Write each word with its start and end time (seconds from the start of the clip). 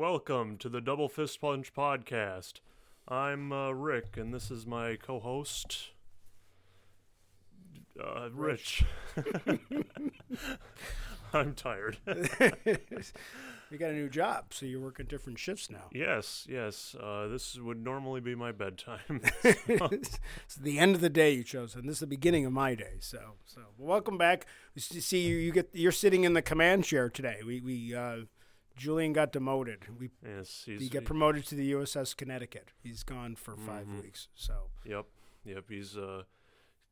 Welcome 0.00 0.56
to 0.60 0.70
the 0.70 0.80
Double 0.80 1.10
Fist 1.10 1.42
Punch 1.42 1.74
podcast. 1.74 2.60
I'm 3.06 3.52
uh, 3.52 3.72
Rick, 3.72 4.16
and 4.16 4.32
this 4.32 4.50
is 4.50 4.66
my 4.66 4.96
co-host, 4.96 5.90
uh, 8.02 8.30
Rich. 8.32 8.82
I'm 11.34 11.52
tired. 11.52 11.98
you 12.06 13.78
got 13.78 13.90
a 13.90 13.92
new 13.92 14.08
job, 14.08 14.54
so 14.54 14.64
you're 14.64 14.80
working 14.80 15.04
different 15.04 15.38
shifts 15.38 15.68
now. 15.68 15.90
yes, 15.92 16.46
yes. 16.48 16.96
Uh, 16.98 17.26
this 17.26 17.58
would 17.58 17.84
normally 17.84 18.22
be 18.22 18.34
my 18.34 18.52
bedtime. 18.52 19.20
it's 19.44 20.18
the 20.58 20.78
end 20.78 20.94
of 20.94 21.02
the 21.02 21.10
day 21.10 21.32
you 21.32 21.44
chose, 21.44 21.74
and 21.74 21.86
this 21.86 21.96
is 21.96 22.00
the 22.00 22.06
beginning 22.06 22.46
of 22.46 22.54
my 22.54 22.74
day. 22.74 22.94
So, 23.00 23.34
so 23.44 23.60
well, 23.76 23.88
welcome 23.88 24.16
back. 24.16 24.46
See 24.78 25.26
you. 25.26 25.36
You 25.36 25.52
get. 25.52 25.68
You're 25.74 25.92
sitting 25.92 26.24
in 26.24 26.32
the 26.32 26.40
command 26.40 26.84
chair 26.84 27.10
today. 27.10 27.40
We 27.44 27.60
we. 27.60 27.94
Uh, 27.94 28.20
Julian 28.76 29.12
got 29.12 29.32
demoted. 29.32 29.86
We 29.98 30.10
yes, 30.26 30.62
he 30.64 30.88
got 30.88 31.04
promoted 31.04 31.46
to 31.46 31.54
the 31.54 31.72
USS 31.72 32.16
Connecticut. 32.16 32.70
He's 32.82 33.02
gone 33.02 33.34
for 33.36 33.56
5 33.56 33.88
weeks. 34.02 34.28
So 34.34 34.70
Yep, 34.84 35.06
yep. 35.44 35.64
He's 35.68 35.96
uh, 35.96 36.22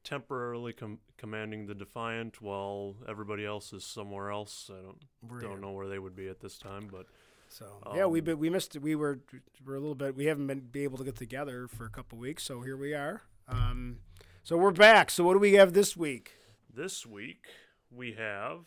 temporarily 0.04 0.72
com- 0.72 1.00
commanding 1.16 1.66
the 1.66 1.74
Defiant, 1.74 2.40
while 2.40 2.96
everybody 3.08 3.44
else 3.44 3.72
is 3.72 3.84
somewhere 3.84 4.30
else. 4.30 4.70
I 4.72 4.82
don't 4.82 4.98
we're 5.28 5.40
don't 5.40 5.60
know 5.60 5.72
where 5.72 5.88
they 5.88 5.98
would 5.98 6.16
be 6.16 6.28
at 6.28 6.40
this 6.40 6.58
time, 6.58 6.88
but 6.90 7.06
So 7.48 7.66
yeah, 7.94 8.06
we 8.06 8.20
Um, 8.20 8.38
we 8.38 8.50
missed. 8.50 8.76
We 8.78 8.94
were 8.94 9.20
we're 9.64 9.76
a 9.76 9.80
little 9.80 9.94
bit. 9.94 10.14
We 10.14 10.26
haven't 10.26 10.46
been 10.46 10.60
be 10.60 10.84
able 10.84 10.98
to 10.98 11.04
get 11.04 11.16
together 11.16 11.68
for 11.68 11.84
a 11.84 11.90
couple 11.90 12.18
weeks. 12.18 12.42
So 12.42 12.60
here 12.60 12.76
we 12.76 12.94
are. 12.94 13.22
Um, 13.48 14.00
so 14.42 14.56
we're 14.56 14.70
back. 14.72 15.10
So 15.10 15.24
what 15.24 15.32
do 15.34 15.38
we 15.38 15.54
have 15.54 15.72
this 15.72 15.96
week? 15.96 16.32
This 16.72 17.06
week 17.06 17.46
we 17.90 18.12
have 18.12 18.66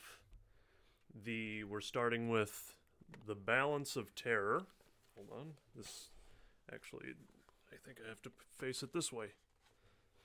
the 1.24 1.64
we're 1.66 1.82
starting 1.82 2.30
with 2.30 2.74
the 3.26 3.36
balance 3.36 3.96
of 3.96 4.14
terror. 4.16 4.64
Hold 5.16 5.30
on. 5.40 5.48
This 5.76 6.10
actually 6.74 7.10
I 7.72 7.76
think 7.86 8.00
I 8.06 8.10
have 8.10 8.22
to 8.24 8.32
face 8.58 8.84
it 8.84 8.94
this 8.94 9.12
way. 9.12 9.28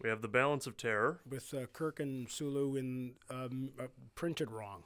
We 0.02 0.08
have 0.10 0.20
the 0.20 0.28
balance 0.28 0.66
of 0.66 0.76
terror. 0.76 1.20
with 1.28 1.54
uh, 1.54 1.66
Kirk 1.72 2.00
and 2.00 2.28
Sulu 2.28 2.76
in 2.76 3.14
um, 3.30 3.70
uh, 3.80 3.84
printed 4.14 4.50
wrong. 4.50 4.82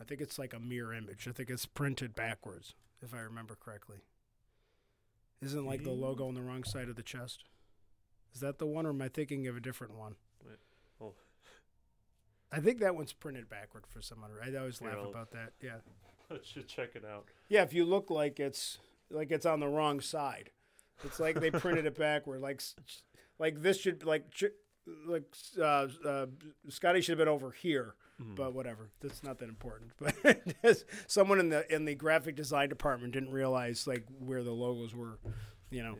I 0.00 0.04
think 0.04 0.20
it's 0.20 0.38
like 0.38 0.52
a 0.52 0.58
mirror 0.60 0.92
image. 0.92 1.26
I 1.26 1.32
think 1.32 1.48
it's 1.48 1.64
printed 1.64 2.14
backwards, 2.14 2.74
if 3.00 3.14
I 3.14 3.20
remember 3.20 3.54
correctly. 3.58 3.98
Isn't 5.40 5.64
like 5.64 5.84
the 5.84 5.90
Mm. 5.90 6.00
logo 6.00 6.28
on 6.28 6.34
the 6.34 6.42
wrong 6.42 6.64
side 6.64 6.88
of 6.88 6.96
the 6.96 7.02
chest? 7.02 7.44
Is 8.34 8.40
that 8.40 8.58
the 8.58 8.66
one, 8.66 8.84
or 8.84 8.90
am 8.90 9.00
I 9.00 9.08
thinking 9.08 9.46
of 9.46 9.56
a 9.56 9.60
different 9.60 9.94
one? 9.94 10.16
Wait, 10.44 10.58
oh. 11.00 11.14
I 12.52 12.60
think 12.60 12.80
that 12.80 12.94
one's 12.96 13.12
printed 13.12 13.48
backward 13.48 13.86
for 13.86 14.02
some 14.02 14.22
other. 14.24 14.34
I 14.42 14.54
always 14.58 14.82
laugh 14.82 14.96
Yeah, 15.00 15.08
about 15.08 15.30
that. 15.30 15.52
Yeah, 15.62 15.76
I 16.30 16.36
should 16.42 16.68
check 16.68 16.90
it 16.94 17.04
out. 17.04 17.26
yeah. 17.48 17.62
If 17.62 17.72
you 17.72 17.84
look 17.84 18.10
like 18.10 18.40
it's 18.40 18.78
like 19.10 19.30
it's 19.30 19.46
on 19.46 19.60
the 19.60 19.68
wrong 19.68 20.00
side, 20.00 20.50
it's 21.04 21.20
like 21.20 21.40
they 21.40 21.50
printed 21.50 21.86
it 21.86 21.98
backward. 21.98 22.40
Like, 22.40 22.62
like 23.38 23.62
this 23.62 23.80
should 23.80 24.04
like 24.04 24.24
like 25.06 25.24
uh, 25.58 25.88
uh, 26.04 26.26
Scotty 26.68 27.00
should 27.00 27.12
have 27.12 27.18
been 27.18 27.28
over 27.28 27.50
here. 27.50 27.94
Mm-hmm. 28.22 28.36
but 28.36 28.54
whatever. 28.54 28.90
That's 29.00 29.24
not 29.24 29.38
that 29.38 29.48
important. 29.48 29.90
But 30.62 30.84
someone 31.08 31.40
in 31.40 31.48
the 31.48 31.74
in 31.74 31.84
the 31.84 31.96
graphic 31.96 32.36
design 32.36 32.68
department 32.68 33.12
didn't 33.12 33.32
realize 33.32 33.88
like 33.88 34.04
where 34.20 34.44
the 34.44 34.52
logos 34.52 34.94
were, 34.94 35.18
you 35.70 35.82
know. 35.82 35.96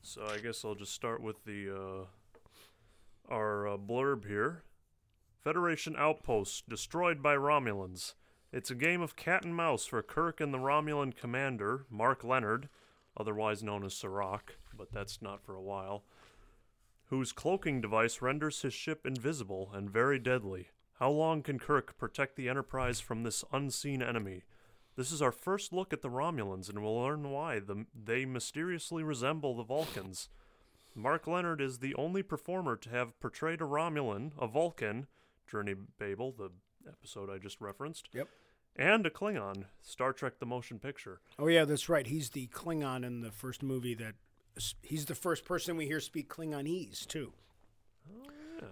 So 0.00 0.24
I 0.32 0.38
guess 0.38 0.64
I'll 0.64 0.76
just 0.76 0.92
start 0.92 1.20
with 1.20 1.44
the 1.44 1.74
uh, 1.74 3.34
our 3.34 3.66
uh, 3.66 3.76
blurb 3.76 4.28
here. 4.28 4.62
Federation 5.42 5.96
outpost 5.98 6.68
destroyed 6.68 7.20
by 7.20 7.34
Romulans. 7.34 8.14
It's 8.52 8.70
a 8.70 8.76
game 8.76 9.02
of 9.02 9.16
cat 9.16 9.44
and 9.44 9.54
mouse 9.54 9.86
for 9.86 10.00
Kirk 10.02 10.40
and 10.40 10.54
the 10.54 10.58
Romulan 10.58 11.16
commander, 11.16 11.84
Mark 11.90 12.22
Lenard, 12.22 12.68
otherwise 13.16 13.62
known 13.62 13.84
as 13.84 13.94
Sarek, 13.94 14.56
but 14.76 14.92
that's 14.92 15.20
not 15.20 15.42
for 15.42 15.54
a 15.54 15.62
while, 15.62 16.04
whose 17.06 17.32
cloaking 17.32 17.80
device 17.80 18.22
renders 18.22 18.62
his 18.62 18.72
ship 18.72 19.04
invisible 19.04 19.70
and 19.74 19.90
very 19.90 20.18
deadly. 20.18 20.68
How 20.98 21.10
long 21.10 21.42
can 21.42 21.58
Kirk 21.58 21.98
protect 21.98 22.36
the 22.36 22.48
Enterprise 22.48 23.00
from 23.00 23.22
this 23.22 23.44
unseen 23.52 24.00
enemy? 24.00 24.44
This 24.96 25.12
is 25.12 25.20
our 25.20 25.32
first 25.32 25.72
look 25.72 25.92
at 25.92 26.00
the 26.00 26.08
Romulans, 26.08 26.70
and 26.70 26.82
we'll 26.82 27.02
learn 27.02 27.30
why 27.30 27.58
the, 27.58 27.84
they 27.94 28.24
mysteriously 28.24 29.02
resemble 29.02 29.54
the 29.54 29.64
Vulcans. 29.64 30.28
Mark 30.94 31.26
Lenard 31.26 31.60
is 31.60 31.78
the 31.78 31.94
only 31.96 32.22
performer 32.22 32.76
to 32.76 32.88
have 32.88 33.18
portrayed 33.20 33.60
a 33.60 33.64
Romulan, 33.64 34.32
a 34.38 34.46
Vulcan, 34.46 35.08
Journey 35.46 35.74
Babel, 35.98 36.32
the 36.32 36.50
episode 36.88 37.30
I 37.30 37.38
just 37.38 37.60
referenced, 37.60 38.08
Yep. 38.12 38.28
and 38.76 39.06
a 39.06 39.10
Klingon, 39.10 39.64
Star 39.82 40.12
Trek 40.12 40.38
the 40.38 40.46
Motion 40.46 40.78
Picture. 40.78 41.20
Oh 41.38 41.46
yeah, 41.48 41.64
that's 41.64 41.88
right. 41.88 42.06
He's 42.06 42.30
the 42.30 42.46
Klingon 42.48 43.04
in 43.04 43.20
the 43.20 43.30
first 43.32 43.62
movie 43.62 43.94
that 43.94 44.14
he's 44.82 45.04
the 45.06 45.14
first 45.14 45.44
person 45.44 45.76
we 45.76 45.86
hear 45.86 46.00
speak 46.00 46.28
Klingonese 46.28 47.06
too. 47.06 47.32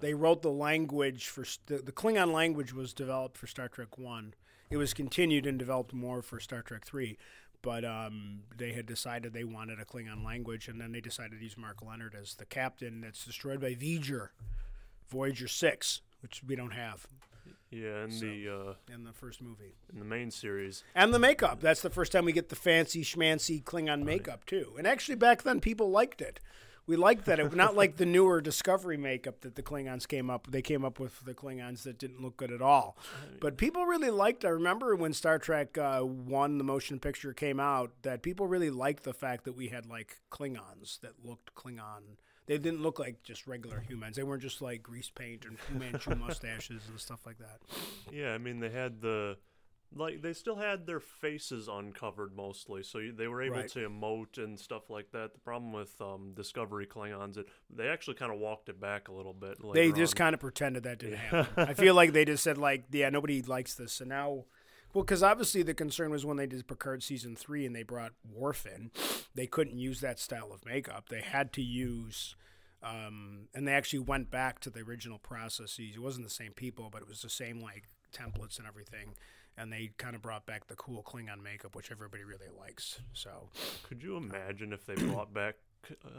They 0.00 0.14
wrote 0.14 0.40
the 0.42 0.50
language 0.50 1.28
for 1.28 1.44
the, 1.66 1.76
the 1.78 1.92
Klingon 1.92 2.32
language 2.32 2.72
was 2.72 2.92
developed 2.94 3.36
for 3.36 3.46
Star 3.46 3.68
Trek 3.68 3.98
1. 3.98 4.34
It 4.70 4.76
was 4.78 4.94
continued 4.94 5.46
and 5.46 5.58
developed 5.58 5.92
more 5.92 6.22
for 6.22 6.40
Star 6.40 6.62
Trek 6.62 6.84
3. 6.86 7.18
But 7.60 7.84
um, 7.84 8.40
they 8.56 8.72
had 8.72 8.86
decided 8.86 9.32
they 9.32 9.44
wanted 9.44 9.78
a 9.80 9.84
Klingon 9.84 10.24
language, 10.24 10.68
and 10.68 10.80
then 10.80 10.92
they 10.92 11.00
decided 11.00 11.38
to 11.38 11.44
use 11.44 11.56
Mark 11.56 11.80
Lenard 11.82 12.14
as 12.14 12.34
the 12.34 12.44
captain 12.44 13.00
that's 13.02 13.24
destroyed 13.24 13.60
by 13.60 13.74
Voyager, 13.74 14.32
Voyager 15.08 15.48
6, 15.48 16.00
which 16.20 16.42
we 16.46 16.56
don't 16.56 16.72
have 16.72 17.06
Yeah, 17.74 18.04
in 18.04 18.10
So- 18.12 18.26
the 18.26 18.48
uh, 18.90 18.94
in 18.94 19.04
the 19.04 19.12
first 19.12 19.42
movie. 19.42 19.74
in 19.92 19.98
the 19.98 20.04
main 20.04 20.30
series. 20.30 20.84
And 20.94 21.12
the 21.12 21.18
makeup. 21.18 21.60
That's 21.60 21.82
the 21.82 21.90
first 21.90 22.12
time 22.12 22.24
we 22.24 22.32
get 22.32 22.48
the 22.48 22.56
fancy 22.56 23.02
schmancy 23.02 23.62
Klingon 23.62 24.04
makeup 24.04 24.46
too. 24.46 24.74
And 24.78 24.86
actually 24.86 25.16
back 25.16 25.42
then 25.42 25.60
people 25.60 25.90
liked 25.90 26.20
it. 26.20 26.40
We 26.86 26.96
liked 26.96 27.24
that. 27.24 27.40
It 27.40 27.54
not 27.56 27.74
like 27.74 27.96
the 27.96 28.04
newer 28.04 28.42
Discovery 28.42 28.98
makeup 28.98 29.40
that 29.40 29.54
the 29.54 29.62
Klingons 29.62 30.06
came 30.06 30.28
up. 30.28 30.48
They 30.50 30.60
came 30.60 30.84
up 30.84 31.00
with 31.00 31.24
the 31.24 31.32
Klingons 31.32 31.82
that 31.84 31.98
didn't 31.98 32.20
look 32.20 32.36
good 32.36 32.52
at 32.52 32.60
all. 32.60 32.98
But 33.40 33.56
people 33.56 33.86
really 33.86 34.10
liked. 34.10 34.44
I 34.44 34.48
remember 34.50 34.94
when 34.94 35.14
Star 35.14 35.38
Trek 35.38 35.78
uh, 35.78 36.00
One, 36.02 36.58
the 36.58 36.64
motion 36.64 37.00
picture, 37.00 37.32
came 37.32 37.58
out, 37.58 37.92
that 38.02 38.20
people 38.22 38.46
really 38.46 38.68
liked 38.68 39.04
the 39.04 39.14
fact 39.14 39.44
that 39.44 39.56
we 39.56 39.68
had 39.68 39.86
like 39.86 40.18
Klingons 40.30 41.00
that 41.00 41.12
looked 41.24 41.54
Klingon. 41.54 42.18
They 42.46 42.58
didn't 42.58 42.82
look 42.82 42.98
like 42.98 43.22
just 43.22 43.46
regular 43.46 43.80
humans. 43.80 44.16
They 44.16 44.22
weren't 44.22 44.42
just 44.42 44.60
like 44.60 44.82
grease 44.82 45.10
paint 45.10 45.44
and 45.46 45.58
Fu 45.58 45.74
Manchu 45.78 46.14
mustaches 46.16 46.82
and 46.90 47.00
stuff 47.00 47.24
like 47.24 47.38
that. 47.38 47.60
Yeah, 48.12 48.32
I 48.34 48.38
mean 48.38 48.60
they 48.60 48.70
had 48.70 49.00
the 49.00 49.38
like 49.96 50.22
they 50.22 50.32
still 50.32 50.56
had 50.56 50.86
their 50.86 51.00
faces 51.00 51.68
uncovered 51.68 52.34
mostly, 52.36 52.82
so 52.82 53.00
they 53.16 53.28
were 53.28 53.42
able 53.42 53.56
Right. 53.56 53.68
to 53.70 53.88
emote 53.88 54.38
and 54.42 54.58
stuff 54.58 54.90
like 54.90 55.12
that. 55.12 55.32
The 55.32 55.38
problem 55.38 55.72
with 55.72 55.94
um, 56.00 56.32
Discovery 56.34 56.86
Klingons, 56.86 57.38
it 57.38 57.46
they 57.70 57.88
actually 57.88 58.14
kind 58.16 58.32
of 58.32 58.38
walked 58.38 58.68
it 58.68 58.80
back 58.80 59.08
a 59.08 59.12
little 59.12 59.32
bit. 59.34 59.56
They 59.72 59.92
just 59.92 60.16
kind 60.16 60.34
of 60.34 60.40
pretended 60.40 60.82
that 60.82 60.98
didn't 60.98 61.18
happen. 61.18 61.46
I 61.68 61.74
feel 61.74 61.94
like 62.00 62.12
they 62.12 62.24
just 62.24 62.42
said 62.42 62.58
like, 62.58 62.84
yeah, 62.90 63.08
nobody 63.08 63.40
likes 63.40 63.74
this, 63.74 64.00
and 64.00 64.08
now, 64.08 64.46
well, 64.92 65.04
because 65.04 65.22
obviously 65.22 65.62
the 65.62 65.74
concern 65.74 66.10
was 66.10 66.26
when 66.26 66.36
they 66.38 66.46
did 66.46 66.66
Picard 66.66 67.02
season 67.04 67.36
three 67.36 67.64
and 67.64 67.74
they 67.74 67.84
brought 67.84 68.12
Worf 68.28 68.66
in, 68.66 68.90
they 69.34 69.46
couldn't 69.46 69.78
use 69.78 70.00
that 70.00 70.18
style 70.18 70.50
of 70.52 70.66
makeup. 70.66 71.08
They 71.08 71.20
had 71.20 71.52
to 71.54 71.62
use. 71.62 72.34
Um, 72.84 73.48
and 73.54 73.66
they 73.66 73.72
actually 73.72 74.00
went 74.00 74.30
back 74.30 74.60
to 74.60 74.70
the 74.70 74.80
original 74.80 75.18
processes. 75.18 75.92
It 75.96 76.00
wasn't 76.02 76.26
the 76.26 76.34
same 76.34 76.52
people, 76.52 76.90
but 76.92 77.00
it 77.02 77.08
was 77.08 77.22
the 77.22 77.30
same 77.30 77.60
like 77.60 77.84
templates 78.12 78.58
and 78.58 78.66
everything. 78.68 79.14
And 79.56 79.72
they 79.72 79.92
kind 79.98 80.14
of 80.16 80.20
brought 80.22 80.44
back 80.46 80.66
the 80.66 80.74
cool 80.74 81.02
Klingon 81.02 81.42
makeup, 81.42 81.74
which 81.76 81.90
everybody 81.90 82.24
really 82.24 82.48
likes. 82.58 83.00
So 83.12 83.48
Could 83.88 84.02
you 84.02 84.16
imagine 84.16 84.72
if 84.72 84.84
they 84.84 84.96
brought 84.96 85.32
back 85.32 85.54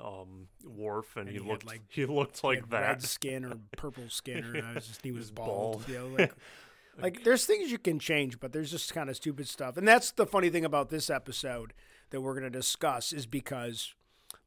um, 0.03 0.47
Worf 0.65 1.17
and, 1.17 1.27
And 1.27 1.37
he, 1.37 1.43
he 1.43 1.49
looked 1.49 1.65
like- 1.65 1.81
he 1.89 2.05
looked 2.05 2.39
He 2.41 2.47
like 2.47 2.59
had 2.61 2.69
that? 2.71 2.79
red 2.81 3.03
skin 3.03 3.45
or 3.45 3.57
purple 3.77 4.09
skin, 4.09 4.43
or 4.45 4.63
I 4.65 4.73
was 4.75 4.87
just 4.87 5.03
he 5.03 5.11
was 5.11 5.31
bald. 5.31 5.47
bald. 5.85 5.89
You 5.89 5.99
know, 5.99 6.07
like, 6.17 6.33
like 7.01 7.23
there's 7.25 7.45
things 7.45 7.71
you 7.71 7.77
can 7.77 7.99
change, 7.99 8.39
but 8.39 8.53
there's 8.53 8.71
just 8.71 8.93
kind 8.93 9.09
of 9.09 9.15
stupid 9.17 9.47
stuff. 9.49 9.75
And 9.77 9.87
that's 9.87 10.11
the 10.11 10.25
funny 10.25 10.49
thing 10.49 10.63
about 10.65 10.89
this 10.89 11.09
episode 11.09 11.73
that 12.11 12.21
we're 12.21 12.33
going 12.39 12.43
to 12.51 12.57
discuss 12.57 13.11
is 13.11 13.25
because 13.25 13.93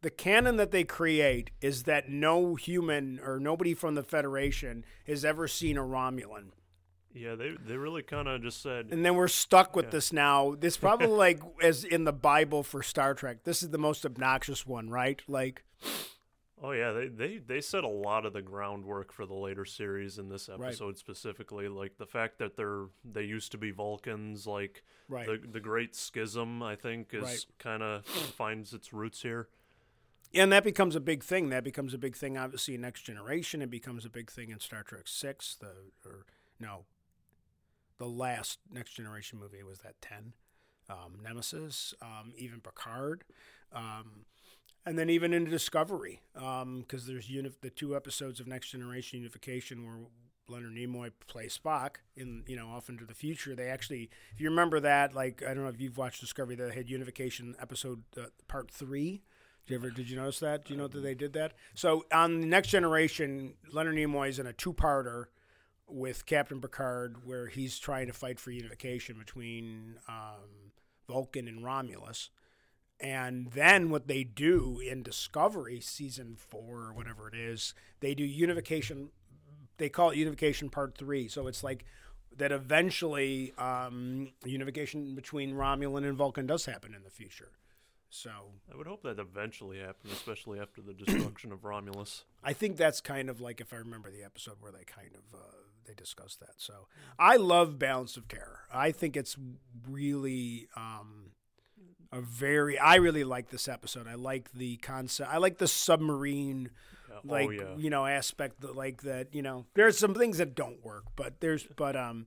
the 0.03 0.11
canon 0.11 0.57
that 0.57 0.71
they 0.71 0.85
create 0.85 1.51
is 1.61 1.85
that 1.85 2.09
no 2.09 2.55
human 2.55 3.21
or 3.25 3.39
nobody 3.41 3.75
from 3.75 3.95
the 3.95 4.03
Federation 4.03 4.85
has 5.07 5.25
ever 5.25 5.49
seen 5.49 5.77
a 5.77 5.83
Romulan. 5.83 6.51
Yeah, 7.15 7.35
they 7.35 7.57
they 7.67 7.77
really 7.77 8.03
kind 8.03 8.29
of 8.29 8.43
just 8.43 8.63
said 8.63 8.89
And 8.91 9.05
then 9.05 9.17
we're 9.17 9.29
stuck 9.29 9.75
with 9.75 9.87
Yeah. 9.87 9.91
this 9.93 10.13
now. 10.13 10.55
This 10.59 10.77
probably 10.77 11.07
like 11.27 11.41
as 11.63 11.83
in 11.85 12.05
the 12.05 12.13
Bible 12.13 12.63
for 12.63 12.83
Star 12.83 13.15
Trek. 13.15 13.39
This 13.45 13.63
is 13.63 13.71
the 13.71 13.79
most 13.79 14.05
obnoxious 14.07 14.67
one, 14.67 14.89
right? 14.91 15.21
Like 15.27 15.65
Oh 16.61 16.73
yeah, 16.73 16.91
they, 16.93 17.07
they 17.09 17.39
they 17.39 17.61
set 17.61 17.85
a 17.85 17.89
lot 17.89 18.27
of 18.27 18.33
the 18.33 18.43
groundwork 18.43 19.13
for 19.13 19.27
the 19.27 19.35
later 19.35 19.65
series 19.65 20.19
in 20.19 20.29
this 20.29 20.49
Right. 20.49 20.69
episode 20.69 20.99
specifically, 20.99 21.69
like 21.69 21.99
the 21.99 22.07
fact 22.07 22.39
that 22.39 22.57
they're 22.57 22.87
they 23.05 23.23
used 23.23 23.53
to 23.53 23.59
be 23.59 23.71
Vulcans, 23.71 24.47
like 24.47 24.83
right. 25.09 25.27
the 25.27 25.39
the 25.51 25.61
Great 25.61 25.95
Schism, 25.95 26.63
I 26.63 26.75
think, 26.75 27.15
is 27.15 27.23
Right. 27.23 27.47
kind 27.59 27.83
of 27.83 28.05
finds 28.37 28.75
its 28.75 28.93
roots 28.93 29.23
here. 29.23 29.49
And 30.35 30.53
that 30.53 30.65
becomes 30.65 30.95
a 30.97 31.01
big 31.01 31.23
thing. 31.23 31.51
That 31.51 31.65
becomes 31.65 31.95
a 31.95 31.99
big 31.99 32.17
thing 32.17 32.37
obviously 32.37 32.75
in 32.75 32.81
Next 32.81 33.03
Generation. 33.03 33.63
It 33.63 33.71
becomes 33.71 34.05
a 34.05 34.11
big 34.11 34.31
thing 34.31 34.51
in 34.51 34.61
Star 34.61 34.83
Trek 34.83 35.07
6, 35.07 35.57
the 35.57 35.73
or 36.05 36.27
no. 36.61 36.85
The 37.99 38.07
last 38.07 38.61
Next 38.73 38.93
Generation 38.93 39.39
movie 39.41 39.63
was 39.63 39.81
that 39.81 40.01
10. 40.01 40.33
Um, 40.91 41.19
Nemesis, 41.23 41.95
um, 42.01 42.33
even 42.37 42.61
Picard. 42.61 43.25
Um, 43.73 44.25
and 44.87 44.99
then 44.99 45.11
even 45.11 45.35
into 45.35 45.51
Discovery, 45.51 46.23
because 46.33 47.07
there's 47.07 47.29
uni- 47.29 47.51
the 47.61 47.69
two 47.69 47.95
episodes 47.95 48.41
of 48.41 48.47
Next 48.47 48.71
Generation 48.71 49.19
Unification 49.19 49.85
where 49.85 50.07
Leonard 50.49 50.75
Nimoy 50.75 51.11
plays 51.27 51.59
Spock 51.63 51.97
in 52.17 52.43
you 52.47 52.57
know 52.57 52.69
off 52.69 52.89
into 52.89 53.05
the 53.05 53.15
future. 53.15 53.55
They 53.55 53.69
actually, 53.69 54.09
if 54.33 54.41
you 54.41 54.49
remember 54.49 54.81
that, 54.81 55.15
like 55.15 55.43
I 55.43 55.55
don't 55.55 55.65
know 55.65 55.69
if 55.69 55.81
you've 55.81 55.99
watched 55.99 56.21
Discovery, 56.21 56.55
they 56.57 56.73
had 56.73 56.89
Unification 56.89 57.55
episode 57.61 58.03
uh, 58.17 58.27
part 58.47 58.71
three. 58.71 59.23
Did 59.69 59.75
you 59.75 59.81
ever 59.81 59.91
did 59.91 60.09
you 60.09 60.17
notice 60.17 60.41
that? 60.41 60.65
Do 60.65 60.73
you 60.73 60.79
know 60.79 60.89
that 60.89 61.01
they 61.01 61.15
did 61.15 61.35
that? 61.35 61.53
So 61.75 62.07
on 62.11 62.41
the 62.41 62.47
Next 62.47 62.69
Generation, 62.69 63.53
Leonard 63.71 63.97
Nimoy 63.97 64.31
is 64.31 64.39
in 64.39 64.47
a 64.47 64.53
two-parter 64.55 65.27
with 65.87 66.25
Captain 66.25 66.59
Picard, 66.59 67.27
where 67.27 67.49
he's 67.49 67.79
trying 67.79 68.07
to 68.07 68.15
fight 68.15 68.41
for 68.41 68.51
unification 68.51 69.19
between 69.19 69.97
um, 70.09 70.73
Vulcan 71.07 71.47
and 71.49 71.63
Romulus. 71.63 72.31
And 72.99 73.53
then 73.53 73.91
what 73.91 74.09
they 74.09 74.25
do 74.25 74.81
in 74.81 75.03
Discovery 75.03 75.81
season 75.81 76.37
four 76.37 76.87
or 76.87 76.93
whatever 76.95 77.29
it 77.29 77.35
is, 77.35 77.75
they 78.01 78.15
do 78.15 78.25
unification. 78.25 79.11
They 79.77 79.91
call 79.91 80.11
it 80.11 80.17
unification 80.17 80.71
part 80.71 80.97
three. 80.97 81.29
So 81.29 81.47
it's 81.47 81.63
like 81.63 81.85
that 82.39 82.53
eventually 82.53 83.53
um, 83.59 84.33
unification 84.47 85.15
between 85.15 85.55
Romulan 85.55 86.09
and 86.09 86.17
Vulcan 86.17 86.47
does 86.47 86.65
happen 86.65 86.95
in 86.95 87.05
the 87.05 87.11
future. 87.11 87.51
So 88.11 88.31
I 88.73 88.77
would 88.77 88.87
hope 88.87 89.03
that 89.03 89.19
eventually 89.19 89.79
happened, 89.79 90.13
especially 90.13 90.59
after 90.59 90.81
the 90.81 90.95
destruction 90.95 91.53
of 91.53 91.65
Romulus. 91.65 92.25
I 92.43 92.53
think 92.55 92.77
that's 92.77 93.01
kind 93.01 93.29
of 93.29 93.41
like 93.41 93.61
if 93.61 93.73
I 93.73 93.77
remember 93.77 94.11
the 94.11 94.25
episode 94.25 94.57
where 94.61 94.73
they 94.73 94.85
kind 94.85 95.11
of 95.15 95.39
uh, 95.39 95.43
they 95.87 95.95
discussed 95.95 96.41
that. 96.41 96.55
So 96.57 96.87
I 97.19 97.37
love 97.37 97.79
Balance 97.79 98.17
of 98.17 98.27
Terror. 98.29 98.61
I 98.73 98.93
think 98.93 99.17
it's 99.17 99.37
really 99.89 100.69
um, 100.77 101.33
a 102.13 102.21
very. 102.21 102.79
I 102.79 102.97
really 102.97 103.25
like 103.25 103.51
this 103.51 103.69
episode. 103.69 104.07
I 104.07 104.15
like 104.15 104.53
the 104.53 104.77
concept. 104.79 105.31
I 105.31 105.37
like 105.37 105.59
the 105.59 105.69
submarine 105.69 106.71
Yeah, 107.11 107.17
like 107.25 107.49
oh 107.49 107.51
yeah, 107.51 107.77
you 107.77 107.91
know 107.91 108.07
aspect 108.07 108.63
that 108.63 108.75
like 108.75 109.03
that. 109.03 109.35
You 109.35 109.43
know, 109.43 109.67
there's 109.75 109.99
some 109.99 110.15
things 110.15 110.39
that 110.39 110.55
don't 110.55 110.83
work, 110.85 111.05
but 111.17 111.41
there's 111.41 111.67
but 111.77 111.97
um. 111.97 112.27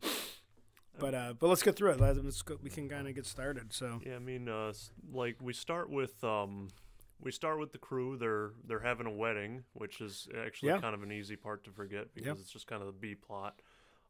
But 1.01 1.13
uh, 1.15 1.33
but 1.37 1.47
let's 1.47 1.63
get 1.63 1.75
through 1.75 1.91
it. 1.91 1.99
Let's, 1.99 2.41
go, 2.43 2.57
we 2.63 2.69
can 2.69 2.87
kind 2.87 3.07
of 3.07 3.15
get 3.15 3.25
started. 3.25 3.73
So 3.73 3.99
yeah. 4.05 4.15
I 4.15 4.19
mean, 4.19 4.47
uh, 4.47 4.71
like 5.13 5.35
we 5.41 5.51
start 5.51 5.89
with 5.89 6.23
um, 6.23 6.69
we 7.19 7.31
start 7.31 7.59
with 7.59 7.71
the 7.73 7.77
crew. 7.79 8.15
They're 8.17 8.51
they're 8.67 8.79
having 8.79 9.07
a 9.07 9.11
wedding, 9.11 9.63
which 9.73 9.99
is 9.99 10.29
actually 10.45 10.69
Yeah. 10.69 10.79
kind 10.79 10.95
of 10.95 11.03
an 11.03 11.11
easy 11.11 11.35
part 11.35 11.63
to 11.65 11.71
forget 11.71 12.13
because 12.15 12.39
it's 12.39 12.51
just 12.51 12.67
kind 12.67 12.81
of 12.81 12.87
the 12.87 12.93
B 12.93 13.15
plot. 13.15 13.59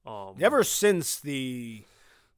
Um, 0.06 0.36
ever 0.42 0.64
since 0.64 1.20
the 1.20 1.84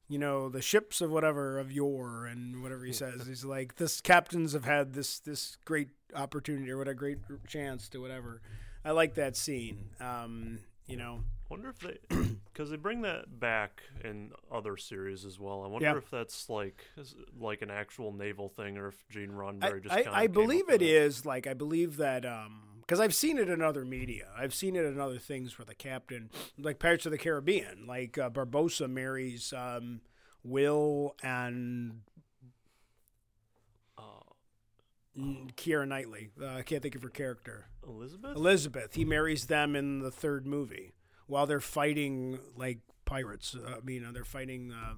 you 0.06 0.18
know 0.18 0.50
the 0.50 0.60
ships 0.60 1.00
of 1.00 1.10
whatever 1.10 1.58
of 1.58 1.72
yore 1.72 2.26
and 2.26 2.62
whatever 2.62 2.84
he 2.84 2.92
says 3.02 3.26
he's 3.26 3.44
like 3.44 3.76
this 3.76 4.00
captains 4.02 4.52
have 4.52 4.66
had 4.66 4.92
this 4.92 5.18
this 5.18 5.56
great 5.64 5.88
opportunity 6.14 6.70
or 6.70 6.76
what 6.76 6.88
a 6.88 6.92
great 6.94 7.16
chance 7.48 7.88
to 7.88 8.02
whatever 8.02 8.42
i 8.84 8.90
like 8.90 9.14
that 9.14 9.34
scene 9.34 9.86
um 10.02 10.58
you 10.86 10.96
know 10.96 11.20
wonder 11.48 11.68
if 11.70 11.78
they 11.78 11.98
because 12.52 12.70
they 12.70 12.76
bring 12.76 13.02
that 13.02 13.38
back 13.40 13.82
in 14.02 14.32
other 14.52 14.76
series 14.76 15.24
as 15.24 15.38
well. 15.38 15.62
I 15.62 15.66
wonder 15.68 15.86
Yeah. 15.86 15.96
if 15.96 16.10
that's 16.10 16.48
like 16.48 16.84
like 17.38 17.62
an 17.62 17.70
actual 17.70 18.12
naval 18.12 18.48
thing 18.48 18.76
or 18.78 18.88
if 18.88 19.08
Gene 19.08 19.30
i, 19.30 19.34
Roddenberry 19.34 19.82
just 19.82 19.94
I, 19.94 20.02
kinda 20.02 20.16
I 20.18 20.22
came 20.26 20.32
believe 20.32 20.68
it 20.70 20.82
is 20.82 21.24
like 21.26 21.46
i 21.46 21.54
believe 21.54 21.96
that 21.98 22.24
um 22.26 22.60
because 22.80 23.00
i've 23.00 23.14
seen 23.14 23.38
it 23.38 23.48
in 23.48 23.62
other 23.62 23.84
media 23.84 24.28
i've 24.36 24.54
seen 24.54 24.76
it 24.76 24.84
in 24.84 25.00
other 25.00 25.18
things 25.18 25.58
where 25.58 25.64
the 25.66 25.74
captain 25.74 26.30
like 26.58 26.78
pirates 26.78 27.06
of 27.06 27.12
the 27.12 27.18
caribbean 27.18 27.86
like 27.86 28.18
uh, 28.18 28.28
barbossa 28.30 28.88
marries 28.88 29.52
um 29.52 30.00
will 30.42 31.14
and 31.22 32.00
Uh, 33.96 34.02
Keira 35.56 35.86
Knightley. 35.86 36.30
Uh, 36.40 36.46
I 36.56 36.62
can't 36.62 36.82
think 36.82 36.94
of 36.96 37.02
her 37.02 37.08
character. 37.08 37.68
Elizabeth. 37.86 38.36
Elizabeth. 38.36 38.94
He 38.94 39.04
marries 39.04 39.46
them 39.46 39.76
in 39.76 40.00
the 40.00 40.10
third 40.10 40.46
movie 40.46 40.94
while 41.26 41.46
they're 41.46 41.60
fighting 41.60 42.38
like 42.56 42.78
pirates. 43.04 43.54
Uh, 43.54 43.76
I 43.76 43.80
mean, 43.80 44.04
uh, 44.04 44.12
they're 44.12 44.24
fighting. 44.24 44.72
Uh, 44.72 44.94